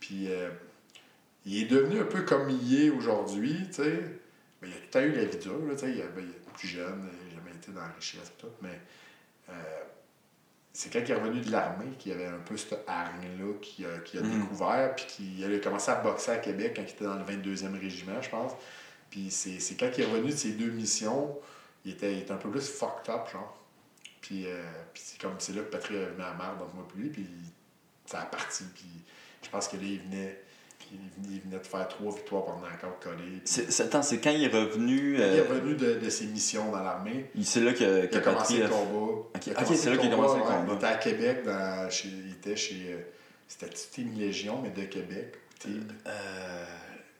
Puis 0.00 0.32
euh, 0.32 0.48
il 1.44 1.62
est 1.62 1.66
devenu 1.66 2.00
un 2.00 2.06
peu 2.06 2.22
comme 2.22 2.48
il 2.48 2.86
est 2.86 2.90
aujourd'hui, 2.90 3.66
tu 3.66 3.74
sais. 3.74 4.00
Mais 4.62 4.68
il 4.68 4.72
a 4.72 4.76
tout 4.76 4.82
le 4.84 4.90
temps 4.90 5.00
eu 5.00 5.12
la 5.12 5.24
vie 5.26 5.36
dure, 5.36 5.60
tu 5.72 5.78
sais. 5.78 5.90
Il, 5.90 5.96
ben, 5.98 6.24
il 6.24 6.30
est 6.30 6.52
plus 6.54 6.68
jeune, 6.68 7.10
il 7.22 7.28
n'a 7.28 7.34
jamais 7.34 7.54
été 7.54 7.70
dans 7.70 7.82
la 7.82 7.88
richesse, 7.88 8.32
tout. 8.38 8.48
Mais 8.62 8.80
euh, 9.50 9.52
c'est 10.76 10.92
quand 10.92 10.98
il 10.98 11.10
est 11.10 11.14
revenu 11.14 11.40
de 11.40 11.50
l'armée 11.52 11.92
qu'il 11.98 12.10
avait 12.12 12.26
un 12.26 12.38
peu 12.44 12.56
cette 12.56 12.84
hargne-là 12.86 13.54
qu'il 13.62 13.86
a, 13.86 14.20
Mhm. 14.22 14.40
découvert, 14.42 14.94
puis 14.96 15.06
qu'il 15.06 15.44
a 15.54 15.58
commencé 15.60 15.90
à 15.90 15.94
boxer 15.94 16.32
à 16.32 16.36
Québec 16.38 16.72
quand 16.76 16.82
il 16.82 16.90
était 16.90 17.04
dans 17.04 17.14
le 17.14 17.24
22e 17.24 17.74
régiment, 17.78 18.20
je 18.20 18.28
pense. 18.28 18.52
Puis 19.08 19.30
c'est 19.30 19.60
c'est 19.60 19.76
quand 19.76 19.88
il 19.96 20.02
est 20.02 20.06
revenu 20.06 20.30
de 20.32 20.36
ses 20.36 20.52
deux 20.52 20.70
missions, 20.70 21.38
il 21.84 21.92
était, 21.92 22.12
il 22.12 22.18
était 22.20 22.32
un 22.32 22.36
peu 22.38 22.50
plus 22.50 22.68
fucked 22.68 23.08
up, 23.08 23.30
genre. 23.32 23.56
Puis, 24.20 24.46
euh, 24.46 24.62
puis 24.92 25.02
c'est 25.06 25.20
comme 25.20 25.34
c'est 25.38 25.52
là 25.52 25.62
que 25.62 25.70
Patrick 25.70 25.96
a 25.96 26.10
mis 26.10 26.22
à 26.22 26.30
la 26.30 26.34
merde 26.34 26.60
entre 26.62 26.74
moi 26.74 26.86
et 26.94 26.98
lui, 26.98 27.08
puis 27.10 27.26
ça 28.06 28.20
a 28.22 28.24
parti. 28.26 28.64
Puis 28.74 28.86
je 29.42 29.48
pense 29.50 29.68
que 29.68 29.76
là, 29.76 29.82
il 29.84 30.00
venait, 30.00 30.42
il 31.22 31.40
venait, 31.40 31.58
de 31.58 31.64
faire 31.64 31.86
trois 31.88 32.12
victoires 32.14 32.44
pendant 32.44 32.58
encore 32.66 32.98
collé. 33.00 33.40
Attends, 33.80 34.02
c'est 34.02 34.18
quand 34.18 34.30
il 34.30 34.44
est 34.44 34.48
revenu. 34.48 35.16
quand 35.18 35.24
il 35.24 35.36
est 35.36 35.40
euh, 35.40 35.44
revenu 35.48 35.74
de, 35.74 35.94
de 35.94 36.10
ses 36.10 36.26
missions 36.26 36.70
dans 36.72 36.82
l'armée. 36.82 37.30
il- 37.34 37.44
c'est 37.44 37.60
là 37.60 37.72
que, 37.72 38.08
Il 38.10 38.16
a 38.16 38.20
commencé 38.20 38.58
le 38.58 38.68
combat. 38.68 39.12
Ok, 39.34 39.76
c'est 39.76 39.90
là 39.90 39.96
qu'il 39.96 40.12
a 40.12 40.14
commencé 40.16 40.36
le 40.38 40.42
combat. 40.42 40.64
Il 40.70 40.74
était 40.76 40.86
à 40.86 40.94
Québec, 40.96 41.42
dans, 41.44 41.90
chez, 41.90 42.08
il 42.08 42.32
était 42.32 42.56
chez. 42.56 42.86
euh, 42.90 42.98
C'était 43.46 43.68
Team 43.68 44.12
Légion, 44.16 44.60
mais 44.62 44.70
de 44.70 44.86
Québec. 44.88 45.34
Team. 45.60 45.86
Euh, 46.06 46.10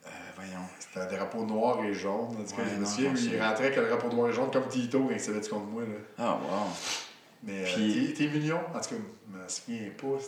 euh, 0.07 0.09
voyons. 0.37 0.67
C'était 0.81 1.01
un 1.01 1.07
drapeau 1.17 1.45
noir 1.45 1.85
et 1.85 1.93
jaune. 1.95 2.37
En 2.39 2.45
tout 2.45 2.57
cas, 2.57 2.63
Ouais, 2.63 2.79
non, 2.79 3.15
il 3.17 3.41
rentrait 3.43 3.67
avec 3.67 3.77
le 3.77 3.87
drapeau 3.89 4.09
noir 4.09 4.31
et 4.31 4.33
jaune 4.33 4.51
comme 4.51 4.69
Tito 4.69 5.01
quand 5.05 5.11
il 5.15 5.21
s'est 5.21 5.33
battu 5.33 5.51
contre 5.51 5.67
moi. 5.67 5.83
Là. 5.83 5.89
Ah, 6.19 6.39
wow. 6.43 6.71
Mais 7.47 7.61
euh, 7.61 7.65
Puis- 7.75 8.15
t'es- 8.17 8.25
t'es 8.25 8.31
mignon. 8.33 8.59
En 8.75 8.81
tout 8.81 8.89
cas, 8.89 8.95
je 8.97 9.39
me 9.39 9.49
souviens 9.49 9.91
pas. 10.01 10.25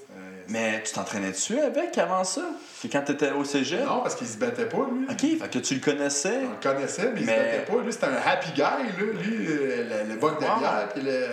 Mais 0.49 0.83
tu 0.83 0.93
t'entraînais 0.93 1.31
dessus 1.31 1.59
avec 1.59 1.97
avant 1.97 2.25
ça? 2.25 2.43
C'est 2.79 2.89
quand 2.91 3.01
t'étais 3.03 3.31
au 3.33 3.43
cégep? 3.43 3.85
Non, 3.87 4.01
parce 4.03 4.15
qu'il 4.17 4.27
se 4.27 4.37
battait 4.37 4.67
pas, 4.67 4.87
lui. 4.93 5.07
Ok, 5.11 5.41
fait 5.41 5.51
que 5.51 5.59
tu 5.61 5.75
le 5.77 5.81
connaissais. 5.81 6.41
On 6.45 6.51
le 6.51 6.73
connaissait, 6.75 7.11
mais, 7.15 7.21
il 7.21 7.27
se 7.27 7.31
battait 7.33 7.65
pas. 7.73 7.83
Lui, 7.83 7.93
c'était 7.93 8.07
un 8.07 8.17
happy 8.17 8.51
guy, 8.53 8.61
là. 8.61 8.79
Lui, 8.99 9.47
euh, 9.49 10.05
le, 10.05 10.15
le 10.15 10.21
bug 10.21 10.39
de 10.39 10.45
Wow. 10.45 10.59
bière, 10.59 10.89
puis 10.93 11.03
le. 11.03 11.25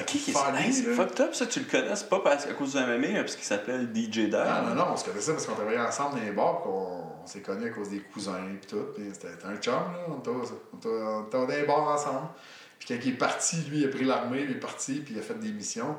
Ok, 0.00 0.10
c'est 0.10 0.30
hey, 0.62 0.94
fucked 0.94 1.20
up 1.20 1.34
ça, 1.34 1.46
tu 1.46 1.60
le 1.60 1.66
connais, 1.66 1.96
c'est 1.96 2.08
pas 2.08 2.20
parce, 2.20 2.46
à 2.46 2.52
cause 2.52 2.72
du 2.72 2.78
MMA, 2.78 2.98
mais 2.98 3.20
parce 3.20 3.36
qu'il 3.36 3.44
s'appelle 3.44 3.88
DJ 3.94 4.28
Dad. 4.30 4.46
Ah, 4.46 4.62
non, 4.68 4.74
non, 4.74 4.84
on 4.92 4.96
se 4.96 5.04
connaissait 5.04 5.32
parce 5.32 5.46
qu'on 5.46 5.54
travaillait 5.54 5.80
ensemble 5.80 6.18
dans 6.18 6.24
les 6.24 6.32
bars, 6.32 6.60
puis 6.62 6.70
on, 6.72 7.26
s'est 7.26 7.40
connus 7.40 7.66
à 7.66 7.70
cause 7.70 7.90
des 7.90 8.00
cousins 8.00 8.38
et 8.62 8.66
tout. 8.66 8.86
Puis 8.94 9.04
c'était 9.12 9.28
un 9.46 9.56
chum, 9.56 9.72
là. 9.74 10.06
On 10.08 10.18
était 10.18 11.30
dans 11.32 11.46
les 11.46 11.62
bars 11.64 11.88
ensemble. 11.88 12.28
Puis 12.80 12.88
quand 12.88 13.00
il 13.04 13.12
est 13.12 13.16
parti, 13.16 13.56
lui, 13.68 13.80
il 13.80 13.84
a 13.84 13.88
pris 13.88 14.04
l'armée, 14.04 14.42
il 14.42 14.50
est 14.50 14.60
parti, 14.60 14.94
puis 14.94 15.14
il 15.14 15.20
a 15.20 15.22
fait 15.22 15.38
des 15.38 15.52
missions. 15.52 15.96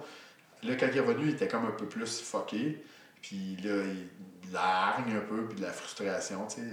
Là, 0.64 0.76
quand 0.76 0.88
il 0.92 0.98
est 0.98 1.02
revenu, 1.02 1.28
il 1.28 1.36
était 1.36 1.48
comme 1.48 1.66
un 1.66 1.72
peu 1.72 1.86
plus 1.86 2.20
fucké. 2.22 2.84
Puis 3.22 3.56
là, 3.64 3.84
il, 3.86 4.50
de 4.50 4.54
la 4.54 4.62
hargne 4.62 5.16
un 5.16 5.22
peu, 5.22 5.46
puis 5.46 5.58
de 5.58 5.62
la 5.62 5.72
frustration, 5.72 6.46
tu 6.48 6.56
sais. 6.56 6.68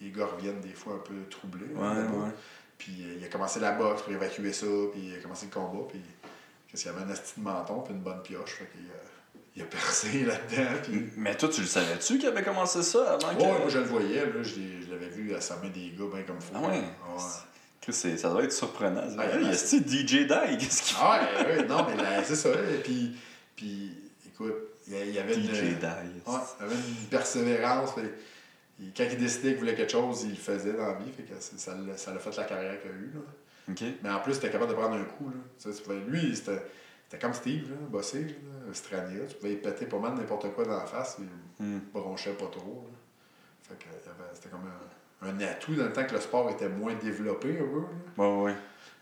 Les 0.00 0.10
gars 0.10 0.26
reviennent 0.26 0.60
des 0.60 0.72
fois 0.72 0.94
un 0.94 0.98
peu 0.98 1.14
troublés. 1.28 1.74
Ouais, 1.74 1.88
ouais. 1.88 2.30
Puis 2.78 3.02
euh, 3.02 3.16
il 3.18 3.24
a 3.24 3.28
commencé 3.28 3.58
la 3.58 3.72
boxe 3.72 4.02
pour 4.02 4.12
évacuer 4.12 4.52
ça, 4.52 4.66
puis 4.92 5.08
il 5.08 5.14
a 5.16 5.18
commencé 5.18 5.46
le 5.46 5.52
combat, 5.52 5.84
puis 5.88 6.00
qu'est-ce 6.68 6.82
qu'il 6.84 6.92
avait 6.92 7.02
un 7.02 7.10
asti 7.10 7.40
de 7.40 7.44
menton, 7.44 7.80
puis 7.80 7.94
une 7.94 8.00
bonne 8.00 8.22
pioche, 8.22 8.50
fait 8.50 8.68
qu'il 8.70 8.86
a, 8.86 9.00
il 9.56 9.62
a 9.62 9.64
percé 9.64 10.24
là-dedans, 10.24 10.80
puis... 10.84 11.10
Mais 11.16 11.36
toi, 11.36 11.48
tu 11.48 11.62
le 11.62 11.66
savais-tu 11.66 12.18
qu'il 12.18 12.28
avait 12.28 12.44
commencé 12.44 12.82
ça 12.82 13.14
avant 13.14 13.34
que. 13.34 13.42
Ouais, 13.42 13.58
moi 13.58 13.68
je 13.68 13.78
le 13.78 13.84
voyais, 13.86 14.24
là, 14.24 14.42
je 14.42 14.88
l'avais 14.88 15.08
vu 15.08 15.34
assommer 15.34 15.70
des 15.70 15.90
gars 15.98 16.06
bien 16.12 16.22
comme 16.22 16.40
faut. 16.40 16.54
Ah 16.54 16.60
ouais? 16.60 16.80
Que 16.80 17.57
Ça 17.92 18.30
doit 18.30 18.44
être 18.44 18.52
surprenant. 18.52 19.02
Ah, 19.18 19.22
Ah, 19.22 19.24
il 19.40 19.46
y 19.46 19.50
a- 19.50 19.52
a-tu 19.52 19.78
DJ 19.80 20.26
Dad? 20.26 20.58
Qu'est-ce 20.58 20.82
qu'il 20.82 20.96
fait? 20.96 21.02
Ah 21.02 21.28
ouais, 21.46 21.66
non, 21.66 21.86
mais 21.88 21.96
là, 22.02 22.22
c'est 22.24 22.36
ça, 22.36 22.50
et 22.50 22.78
puis, 22.82 23.16
puis 23.56 23.92
écoute, 24.26 24.54
il 24.86 24.94
y 24.94 25.10
il 25.10 25.18
avait 25.18 25.34
une... 25.34 25.42
DJ. 25.42 25.62
Ouais, 25.62 26.34
il 26.60 26.64
avait 26.64 26.74
une 26.74 27.06
persévérance, 27.10 27.92
fait- 27.94 28.14
il- 28.80 28.92
quand 28.96 29.04
il 29.10 29.18
décidait 29.18 29.50
qu'il 29.50 29.58
voulait 29.58 29.74
quelque 29.74 29.92
chose, 29.92 30.22
il 30.24 30.30
le 30.30 30.36
faisait 30.36 30.72
dans 30.72 30.86
la 30.86 30.94
vie, 30.94 31.10
fait 31.16 31.22
que 31.24 31.34
c'est- 31.40 31.58
ça 31.58 31.74
l'a 31.74 31.96
ça 31.96 32.12
l'a 32.12 32.18
fait 32.20 32.36
la 32.36 32.44
carrière 32.44 32.80
qu'il 32.80 32.90
a 32.90 32.94
eue. 32.94 33.12
Mais 34.02 34.10
en 34.10 34.20
plus, 34.20 34.38
t'es 34.40 34.50
capable 34.50 34.70
de 34.70 34.76
prendre 34.76 34.94
un 34.96 35.04
coup. 35.04 35.30
Là. 35.30 35.94
Lui, 36.06 36.34
c'était 36.36 36.62
c'était 37.10 37.22
comme 37.24 37.32
Steve, 37.34 37.70
là, 37.70 37.76
bossé, 37.88 38.20
là, 38.22 38.74
Strania. 38.74 39.20
Tu 39.28 39.34
pouvais 39.36 39.52
y 39.52 39.56
péter 39.56 39.86
pas 39.86 39.98
mal 39.98 40.14
n'importe 40.14 40.52
quoi 40.52 40.64
dans 40.66 40.76
la 40.78 40.84
face, 40.86 41.16
il 41.18 41.64
Hmm. 41.64 41.80
bronchait 41.92 42.32
pas 42.34 42.46
trop. 42.52 42.86
Là. 42.86 42.96
Fait 43.62 43.74
que 43.78 43.84
il 43.90 44.06
y 44.06 44.08
avait- 44.10 44.30
c'était 44.34 44.50
comme 44.50 44.60
un, 44.60 44.97
un 45.22 45.40
atout 45.40 45.74
dans 45.74 45.84
le 45.84 45.92
temps 45.92 46.04
que 46.04 46.14
le 46.14 46.20
sport 46.20 46.50
était 46.50 46.68
moins 46.68 46.94
développé 46.94 47.58
un 47.58 47.64
peu. 47.64 47.80
Là. 47.80 47.86
Ouais, 48.28 48.42
ouais. 48.44 48.54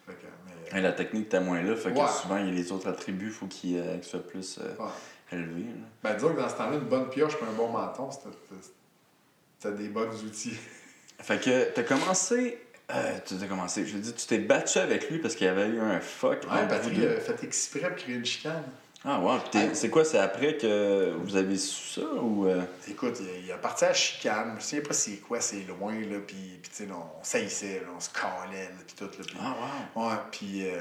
Fait 0.07 0.15
que, 0.15 0.27
mais, 0.73 0.79
Et 0.79 0.83
la 0.83 0.93
technique 0.93 1.27
était 1.27 1.41
moins 1.41 1.63
là, 1.63 1.77
fait 1.77 1.91
que 1.93 1.99
souvent, 2.09 2.39
il 2.39 2.47
y 2.47 2.49
a 2.49 2.53
les 2.53 2.73
autres 2.73 2.89
attributs, 2.89 3.27
il 3.27 3.33
faut 3.33 3.47
qu'ils 3.47 3.79
euh, 3.79 4.01
soient 4.03 4.27
plus 4.27 4.59
euh, 4.59 4.75
ouais. 4.83 4.91
élevés. 5.33 5.63
là. 5.63 5.87
Ben, 6.03 6.15
disons 6.15 6.35
que 6.35 6.41
dans 6.41 6.49
ce 6.49 6.57
temps-là, 6.57 6.77
une 6.77 6.89
bonne 6.89 7.09
pioche 7.11 7.35
et 7.35 7.45
un 7.45 7.53
bon 7.53 7.69
menton, 7.69 8.11
c'était- 8.11 9.71
des 9.73 9.89
bons 9.89 10.23
outils. 10.25 10.57
Fait 11.19 11.43
que 11.43 11.71
t'as 11.73 11.83
commencé. 11.83 12.59
Euh, 12.93 13.19
tu 13.27 13.35
as 13.43 13.47
commencé. 13.49 13.85
Je 13.85 13.95
veux 13.95 14.01
dire, 14.01 14.15
tu 14.15 14.27
t'es 14.27 14.39
battu 14.39 14.79
avec 14.79 15.11
lui 15.11 15.19
parce 15.19 15.35
qu'il 15.35 15.47
y 15.47 15.51
avait 15.51 15.67
eu 15.67 15.81
un 15.81 15.99
fuck. 15.99 16.45
Ouais, 16.45 16.69
Patrick 16.69 16.97
avait 16.99 17.19
fait 17.19 17.43
exprès 17.43 17.81
pour 17.81 17.97
créer 17.97 18.15
une 18.15 18.25
chicane. 18.25 18.63
Ah, 19.07 19.21
Ouais. 19.21 19.71
C'est 19.75 19.89
quoi, 19.89 20.05
c'est 20.05 20.19
après 20.19 20.57
que 20.57 21.15
vous 21.23 21.37
avez 21.37 21.57
su 21.57 22.01
ça 22.01 22.07
ou. 22.07 22.47
euh, 22.49 22.63
Écoute, 22.89 23.19
il, 23.21 23.45
il 23.47 23.53
a 23.53 23.57
parti 23.59 23.85
à 23.85 23.95
chicane. 23.95 24.57
Je 24.59 24.65
souviens 24.65 24.81
pas 24.85 24.95
c'est 24.95 25.17
quoi, 25.19 25.41
c'est 25.41 25.63
loin, 25.63 25.93
là, 26.01 26.19
puis, 26.27 26.61
tu 26.63 26.71
sais, 26.73 26.89
on 26.91 27.23
saillissait, 27.25 27.83
on 27.97 28.01
se 28.01 28.11
calait, 28.11 28.65
là, 28.65 28.71
puis 28.87 28.97
tout, 28.97 29.05
là, 29.05 29.25
puis- 29.27 29.37
Ah, 29.41 29.55
wow. 29.95 30.09
Ouais, 30.09 30.15
puis, 30.33 30.69
euh, 30.69 30.81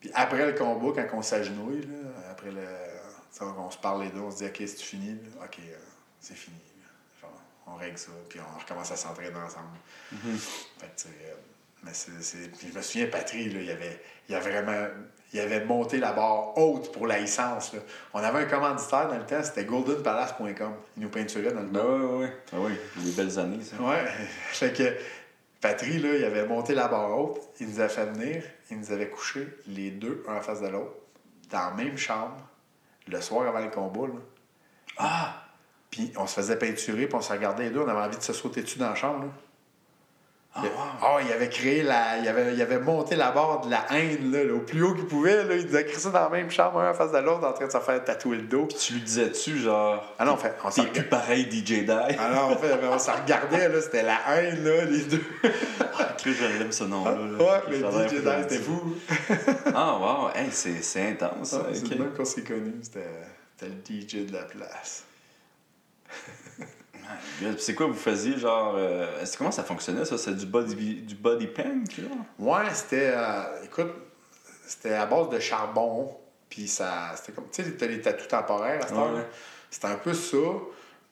puis 0.00 0.10
après 0.14 0.44
le 0.46 0.52
combat, 0.58 1.02
quand 1.08 1.18
on 1.18 1.22
s'agenouille, 1.22 1.82
là, 1.82 2.30
après 2.32 2.50
le. 2.50 2.66
sais, 3.30 3.44
On 3.44 3.70
se 3.70 3.78
parle 3.78 4.02
les 4.04 4.08
deux, 4.10 4.20
on 4.20 4.30
se 4.30 4.38
dit, 4.38 4.46
OK, 4.46 4.56
c'est 4.58 4.80
fini, 4.80 5.10
là? 5.10 5.44
OK, 5.44 5.58
euh, 5.60 5.76
c'est 6.20 6.34
fini. 6.36 6.56
là. 6.82 6.88
Genre, 7.28 7.40
on 7.68 7.76
règle 7.76 7.96
ça, 7.98 8.10
puis 8.28 8.40
on 8.40 8.58
recommence 8.58 8.90
à 8.90 8.96
s'entraîner 8.96 9.36
ensemble. 9.36 9.78
Fait 10.10 10.86
que, 10.88 10.96
tu 10.96 11.02
sais, 11.04 11.08
euh, 11.26 11.34
mais 11.86 11.92
c'est. 11.94 12.50
Puis 12.52 12.68
je 12.72 12.76
me 12.76 12.82
souviens, 12.82 13.06
Patrick, 13.06 13.52
là, 13.52 13.60
il 13.60 13.70
avait, 13.70 14.02
il 14.28 14.34
avait 14.34 14.50
vraiment. 14.50 14.88
Il 15.32 15.40
avait 15.40 15.64
monté 15.64 15.98
la 15.98 16.12
barre 16.12 16.56
haute 16.56 16.92
pour 16.92 17.06
la 17.06 17.18
licence. 17.18 17.72
là. 17.72 17.80
On 18.14 18.20
avait 18.20 18.44
un 18.44 18.44
commanditaire 18.44 19.08
dans 19.08 19.18
le 19.18 19.26
temps, 19.26 19.42
c'était 19.42 19.64
goldenpalace.com. 19.64 20.72
Il 20.96 21.02
nous 21.02 21.08
peinturait 21.08 21.52
dans 21.52 21.62
le 21.62 21.68
ouais, 21.68 22.04
ouais, 22.04 22.24
ouais. 22.24 22.32
Ah, 22.52 22.56
oui, 22.60 22.72
des 23.04 23.10
belles 23.10 23.38
années, 23.38 23.62
ça. 23.62 23.76
Ouais. 23.82 24.04
fait 24.52 24.72
que 24.72 24.96
Patrick, 25.60 26.00
là, 26.00 26.14
il 26.14 26.24
avait 26.24 26.46
monté 26.46 26.74
la 26.74 26.86
barre 26.86 27.18
haute, 27.18 27.40
il 27.60 27.68
nous 27.68 27.80
a 27.80 27.88
fait 27.88 28.06
venir, 28.06 28.42
il 28.70 28.78
nous 28.78 28.92
avait 28.92 29.08
couché 29.08 29.48
les 29.66 29.90
deux, 29.90 30.22
un 30.28 30.36
en 30.36 30.40
face 30.40 30.60
de 30.60 30.68
l'autre, 30.68 30.94
dans 31.50 31.70
la 31.70 31.70
même 31.72 31.98
chambre, 31.98 32.36
le 33.08 33.20
soir 33.20 33.48
avant 33.48 33.60
le 33.60 33.70
combat. 33.70 34.06
Là. 34.06 34.20
Ah! 34.98 35.42
Puis 35.90 36.12
on 36.16 36.26
se 36.26 36.34
faisait 36.34 36.56
peinturer, 36.56 37.06
puis 37.06 37.14
on 37.16 37.20
se 37.20 37.32
regardait 37.32 37.64
les 37.64 37.70
deux, 37.70 37.80
on 37.80 37.88
avait 37.88 38.06
envie 38.06 38.16
de 38.16 38.22
se 38.22 38.32
sauter 38.32 38.62
dessus 38.62 38.78
dans 38.78 38.90
la 38.90 38.94
chambre. 38.94 39.24
Là. 39.24 39.30
Ah, 40.56 40.62
wow. 40.62 40.68
Ah, 41.02 41.18
il 41.26 41.32
avait 41.32 41.48
créé 41.48 41.82
la. 41.82 42.18
Il 42.18 42.28
avait, 42.28 42.54
il 42.54 42.62
avait 42.62 42.78
monté 42.78 43.16
la 43.16 43.30
barre 43.30 43.60
de 43.62 43.70
la 43.70 43.84
haine 43.90 44.30
là, 44.32 44.44
là, 44.44 44.54
au 44.54 44.60
plus 44.60 44.82
haut 44.82 44.94
qu'il 44.94 45.06
pouvait. 45.06 45.44
Là. 45.44 45.54
Il 45.56 45.66
créé 45.68 45.98
ça 45.98 46.10
dans 46.10 46.20
la 46.20 46.28
même 46.30 46.50
chambre, 46.50 46.80
un 46.80 46.90
en 46.90 46.94
face 46.94 47.12
de 47.12 47.18
l'autre, 47.18 47.46
en 47.46 47.52
train 47.52 47.66
de 47.66 47.72
se 47.72 47.78
faire 47.78 48.04
tatouer 48.04 48.36
le 48.36 48.42
dos. 48.42 48.66
Tu 48.66 48.94
lui 48.94 49.00
disais-tu, 49.02 49.58
genre. 49.58 50.14
Ah 50.18 50.24
non, 50.24 50.32
en 50.32 50.36
fait, 50.36 50.54
on 50.64 50.70
T'es 50.70 50.86
plus 50.86 51.04
pareil, 51.04 51.44
DJ 51.50 51.84
Die. 51.84 51.90
Ah 51.90 52.30
non, 52.34 52.52
en 52.52 52.56
fait, 52.56 52.78
on 52.90 52.98
s'en 52.98 53.12
regardait, 53.22 53.68
là, 53.68 53.80
c'était 53.80 54.02
la 54.02 54.18
haine, 54.28 54.64
là, 54.64 54.84
les 54.84 55.02
deux. 55.02 55.22
Chris, 56.18 56.34
je 56.34 56.58
l'aime 56.58 56.72
ce 56.72 56.84
nom-là. 56.84 57.12
là. 57.12 57.38
Ouais, 57.38 57.62
mais 57.68 57.78
DJ 57.78 58.08
plus 58.08 58.18
c'était 58.48 58.58
fou. 58.58 58.96
Ah, 59.74 59.98
wow. 59.98 60.28
Hey, 60.34 60.48
c'est 60.50 60.82
c'est 60.82 61.10
intense. 61.10 61.54
Ah, 61.54 61.66
c'est 61.72 61.88
le 61.90 61.98
même 62.04 62.14
qu'on 62.14 62.24
s'est 62.24 62.42
connu. 62.42 62.74
C'était 62.82 63.06
c'était 63.58 63.72
le 63.72 64.00
DJ 64.00 64.26
de 64.26 64.32
la 64.32 64.42
place. 64.42 65.04
C'est 67.58 67.74
quoi 67.74 67.86
vous 67.86 67.94
faisiez, 67.94 68.38
genre. 68.38 68.74
euh, 68.76 69.24
c'est- 69.24 69.36
comment 69.36 69.50
ça 69.50 69.62
fonctionnait, 69.64 70.04
ça? 70.04 70.16
C'est 70.18 70.34
du 70.34 70.46
body, 70.46 70.74
du 71.02 71.14
body 71.14 71.46
paint, 71.48 71.82
là? 71.98 72.08
Ouais, 72.38 72.70
c'était. 72.74 73.12
euh, 73.14 73.64
écoute, 73.64 73.92
c'était 74.66 74.94
à 74.94 75.06
base 75.06 75.28
de 75.28 75.38
charbon. 75.38 76.16
Puis 76.48 76.68
ça. 76.68 77.12
C'était 77.16 77.32
comme. 77.32 77.48
Tu 77.52 77.62
sais, 77.64 77.72
t'as 77.76 77.86
les 77.86 78.00
tatous 78.00 78.28
temporaires 78.28 78.82
à 78.82 78.86
cette 78.86 78.96
Ouais. 78.96 79.26
C'était 79.70 79.88
un 79.88 79.96
peu 79.96 80.14
ça. 80.14 80.36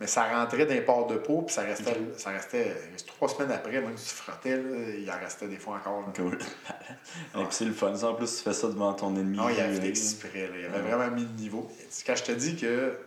Mais 0.00 0.08
ça 0.08 0.24
rentrait 0.24 0.66
d'un 0.66 0.80
port 0.80 1.06
de 1.06 1.16
peau, 1.16 1.42
puis 1.42 1.54
ça 1.54 1.62
restait, 1.62 1.96
ça 2.16 2.30
restait 2.30 2.74
trois 3.06 3.28
semaines 3.28 3.52
après, 3.52 3.80
même 3.80 3.96
si 3.96 4.08
tu 4.08 4.14
frottais, 4.22 4.56
là, 4.56 4.76
il 4.98 5.08
en 5.08 5.18
restait 5.20 5.46
des 5.46 5.56
fois 5.56 5.76
encore. 5.76 6.00
là. 6.00 6.06
Cool. 6.16 6.36
Et 6.36 7.38
puis 7.44 7.46
c'est 7.50 7.64
le 7.64 7.72
fun. 7.72 7.94
En 8.02 8.14
plus, 8.14 8.36
tu 8.38 8.42
fais 8.42 8.52
ça 8.52 8.66
devant 8.66 8.92
ton 8.94 9.14
ennemi. 9.14 9.36
Non, 9.36 9.48
il 9.48 9.60
avait 9.60 9.76
euh, 9.76 9.80
fait 9.80 9.88
exprès. 9.88 10.48
là. 10.48 10.54
Il 10.58 10.64
avait 10.66 10.80
Ouais. 10.82 10.90
vraiment 10.96 11.14
mis 11.14 11.22
le 11.22 11.40
niveau. 11.40 11.70
Quand 12.04 12.16
je 12.16 12.22
te 12.24 12.32
dis 12.32 12.56
que 12.56 12.98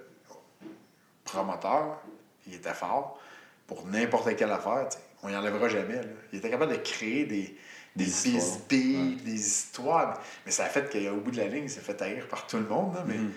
promoteur, 1.25 1.99
il 2.47 2.55
était 2.55 2.73
fort 2.73 3.19
pour 3.67 3.85
n'importe 3.87 4.35
quelle 4.35 4.51
affaire, 4.51 4.87
on 5.23 5.29
n'y 5.29 5.35
enlèvera 5.35 5.67
jamais. 5.67 5.95
là. 5.95 6.01
Il 6.31 6.39
était 6.39 6.49
capable 6.49 6.71
de 6.71 6.77
créer 6.77 7.25
des, 7.25 7.55
des, 7.95 8.05
Des 8.05 8.05
histoires. 8.05 8.33
bisbilles, 8.69 9.15
des 9.25 9.33
histoires. 9.33 10.21
Mais 10.45 10.51
ça 10.51 10.65
a 10.65 10.69
fait 10.69 10.89
qu'au 10.91 11.17
bout 11.17 11.31
de 11.31 11.37
la 11.37 11.47
ligne, 11.47 11.63
il 11.65 11.69
s'est 11.69 11.81
fait 11.81 12.01
haïr 12.01 12.27
par 12.27 12.47
tout 12.47 12.57
le 12.57 12.65
monde. 12.67 12.95
là, 12.95 13.03
mais, 13.07 13.15
Mhm. 13.15 13.31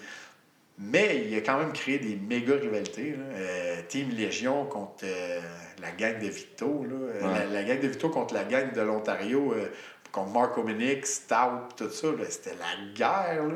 mais 0.79 1.25
il 1.27 1.35
a 1.37 1.41
quand 1.41 1.59
même 1.59 1.73
créé 1.73 1.99
des 1.99 2.15
méga 2.17 2.55
rivalités. 2.55 3.13
là. 3.13 3.25
Euh, 3.35 3.83
Team 3.89 4.11
Légion 4.11 4.67
contre 4.67 5.05
euh, 5.05 5.41
la 5.81 5.91
gang 5.93 6.19
de 6.21 6.29
Vito. 6.29 6.85
là. 6.89 6.95
Euh, 6.95 7.21
Ouais. 7.23 7.39
La, 7.39 7.45
la 7.47 7.63
gang 7.65 7.81
de 7.81 7.89
Vito 7.89 8.09
contre 8.11 8.35
la 8.35 8.45
gang 8.45 8.73
de 8.73 8.81
l'Ontario. 8.83 9.53
euh, 9.55 9.69
contre 10.13 10.31
Mark 10.33 10.59
Omenick, 10.59 11.07
Stout, 11.07 11.69
tout 11.77 11.89
ça. 11.91 12.09
C'était 12.29 12.55
la 12.57 12.93
guerre. 12.95 13.45
Là. 13.47 13.55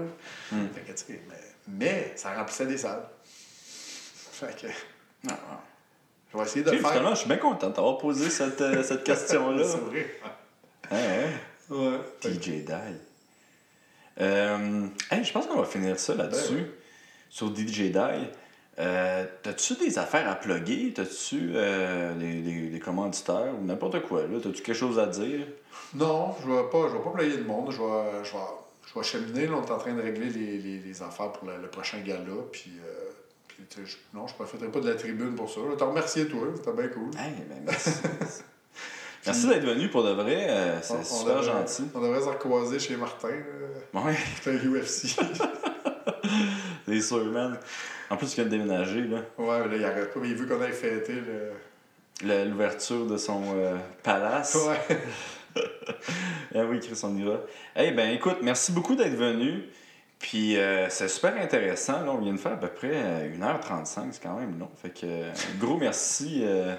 Mhm. 0.53 0.69
Fait 0.75 0.81
que, 0.93 1.13
mais, 1.29 1.35
mais 1.69 2.13
ça 2.17 2.33
remplissait 2.35 2.67
des 2.67 2.79
salles. 2.79 3.07
Fait 4.33 4.57
que 4.61 4.67
Ah, 5.31 5.35
je 6.33 6.39
vais 6.39 6.45
essayer 6.45 6.65
de 6.65 6.71
faire. 6.71 6.89
finalement, 6.89 7.11
je 7.15 7.21
suis 7.21 7.29
bien 7.29 7.37
content 7.39 7.71
d'avoir 7.71 7.99
posé 7.99 8.29
cette, 8.31 8.61
euh, 8.61 8.83
cette 8.83 9.05
question-là. 9.11 9.65
C'est 9.65 9.79
vrai. 9.79 10.07
Hein, 10.91 10.97
hein? 10.99 11.75
Ouais. 11.75 11.99
DJ 12.23 12.65
Die. 12.65 12.73
Euh, 14.21 14.87
hey, 15.11 15.25
je 15.25 15.33
pense 15.33 15.47
qu'on 15.47 15.59
va 15.61 15.65
finir 15.67 15.99
ça 15.99 16.15
là-dessus. 16.15 16.55
Ouais. 16.55 16.71
Sur 17.31 17.49
DJ 17.55 17.91
Die. 17.91 17.99
Euh, 18.79 19.25
T'as-tu 19.43 19.75
des 19.77 19.99
affaires 19.99 20.29
à 20.29 20.35
plugger? 20.35 20.93
T'as-tu 20.95 21.53
des, 22.19 22.43
des, 22.43 22.69
des 22.71 22.81
commanditaires 22.81 23.53
ou 23.61 23.65
n'importe 23.65 24.03
quoi? 24.03 24.23
là? 24.23 24.39
T'as-tu 24.43 24.63
quelque 24.63 24.75
chose 24.77 24.99
à 24.99 25.07
dire? 25.07 25.47
Non, 25.95 26.35
je 26.43 26.49
ne 26.51 26.57
vais 26.57 26.69
pas, 26.71 26.89
je 26.89 26.97
vais 26.97 27.03
pas 27.03 27.11
player 27.11 27.37
le 27.37 27.45
monde. 27.45 27.71
Je 27.71 27.79
vais, 27.81 28.25
je 28.25 28.33
vais, 28.33 28.39
je 28.93 28.99
vais 28.99 29.05
cheminer. 29.05 29.47
Là, 29.47 29.55
on 29.57 29.67
est 29.67 29.71
en 29.71 29.79
train 29.79 29.95
de 29.95 30.03
régler 30.03 30.29
les, 30.29 30.59
les, 30.59 30.79
les 30.79 31.03
affaires 31.03 31.31
pour 31.33 31.49
le, 31.49 31.57
le 31.63 31.69
prochain 31.69 31.99
gala. 32.01 32.21
Puis, 32.53 32.73
puis 33.57 33.83
je- 33.85 33.97
non, 34.17 34.27
je 34.27 34.33
ne 34.33 34.37
profiterai 34.37 34.69
pas 34.71 34.81
de 34.81 34.89
la 34.89 34.95
tribune 34.97 35.35
pour 35.35 35.51
ça. 35.51 35.61
Je 35.71 35.77
te 35.77 35.85
remercier, 35.85 36.27
toi. 36.29 36.41
C'était 36.57 36.73
bien 36.73 36.89
cool. 36.89 37.11
Hey, 37.19 37.33
ben, 37.49 37.63
merci. 37.65 37.91
merci 39.27 39.49
d'être 39.49 39.65
venu 39.65 39.89
pour 39.89 40.05
de 40.05 40.11
vrai. 40.13 40.47
euh, 40.49 40.81
C'est 40.83 41.05
super 41.05 41.37
devrait- 41.37 41.43
gentil. 41.53 41.85
On 41.95 42.01
devrait 42.01 42.21
se 42.21 42.29
recroiser 42.29 42.79
chez 42.79 42.97
Martin. 42.97 43.29
là. 43.31 44.01
Ouais, 44.01 44.15
UFC. 44.47 45.17
c'est 46.87 47.01
sûr, 47.01 47.25
man. 47.27 47.59
En 48.11 48.17
plus, 48.17 48.29
tu 48.29 48.35
viens 48.37 48.45
de 48.45 48.51
déménager, 48.51 49.03
là. 49.03 49.19
ouais, 49.39 49.61
mais 49.63 49.69
là, 49.69 49.77
il 49.77 49.85
arrête 49.85 50.13
pas. 50.13 50.21
Mais 50.21 50.29
il 50.29 50.35
veut 50.37 50.47
qu'on 50.47 50.61
aille 50.63 50.73
fêter 50.73 51.15
le, 52.23 52.45
l'ouverture 52.45 53.07
de 53.07 53.17
son 53.17 53.43
euh, 53.57 53.77
palace. 54.03 54.57
Ouais. 54.57 54.99
Ah 56.55 56.65
oui, 56.69 56.81
Chris, 56.81 57.01
on 57.05 57.17
y 57.17 57.23
va. 57.23 57.41
Eh 57.77 57.91
ben 57.93 58.11
écoute, 58.11 58.39
merci 58.43 58.73
beaucoup 58.73 58.95
d'être 58.95 59.15
venu. 59.17 59.65
Puis 60.19 60.57
euh, 60.57 60.89
c'est 60.89 61.09
super 61.09 61.37
intéressant. 61.37 62.01
Là, 62.03 62.13
on 62.13 62.19
vient 62.19 62.33
de 62.33 62.39
faire 62.39 62.53
à 62.53 62.57
peu 62.57 62.69
près 62.69 62.93
euh, 62.95 63.37
1h35, 63.37 64.13
c'est 64.13 64.23
quand 64.23 64.39
même 64.39 64.59
long. 64.59 64.71
Fait 64.81 64.89
que 64.91 65.01
euh, 65.05 65.31
gros 65.61 65.77
merci 65.77 66.41
euh, 66.45 66.75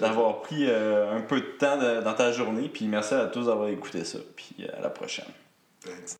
d'avoir 0.00 0.40
pris 0.40 0.66
euh, 0.68 1.16
un 1.16 1.20
peu 1.20 1.40
de 1.40 1.46
temps 1.58 1.76
de- 1.76 2.00
dans 2.02 2.14
ta 2.14 2.32
journée. 2.32 2.68
Puis 2.68 2.86
merci 2.86 3.14
à 3.14 3.26
tous 3.26 3.46
d'avoir 3.46 3.68
écouté 3.68 4.04
ça. 4.04 4.18
Puis 4.36 4.56
euh, 4.60 4.76
à 4.76 4.80
la 4.80 4.90
prochaine. 4.90 5.26
Thanks. 5.84 6.16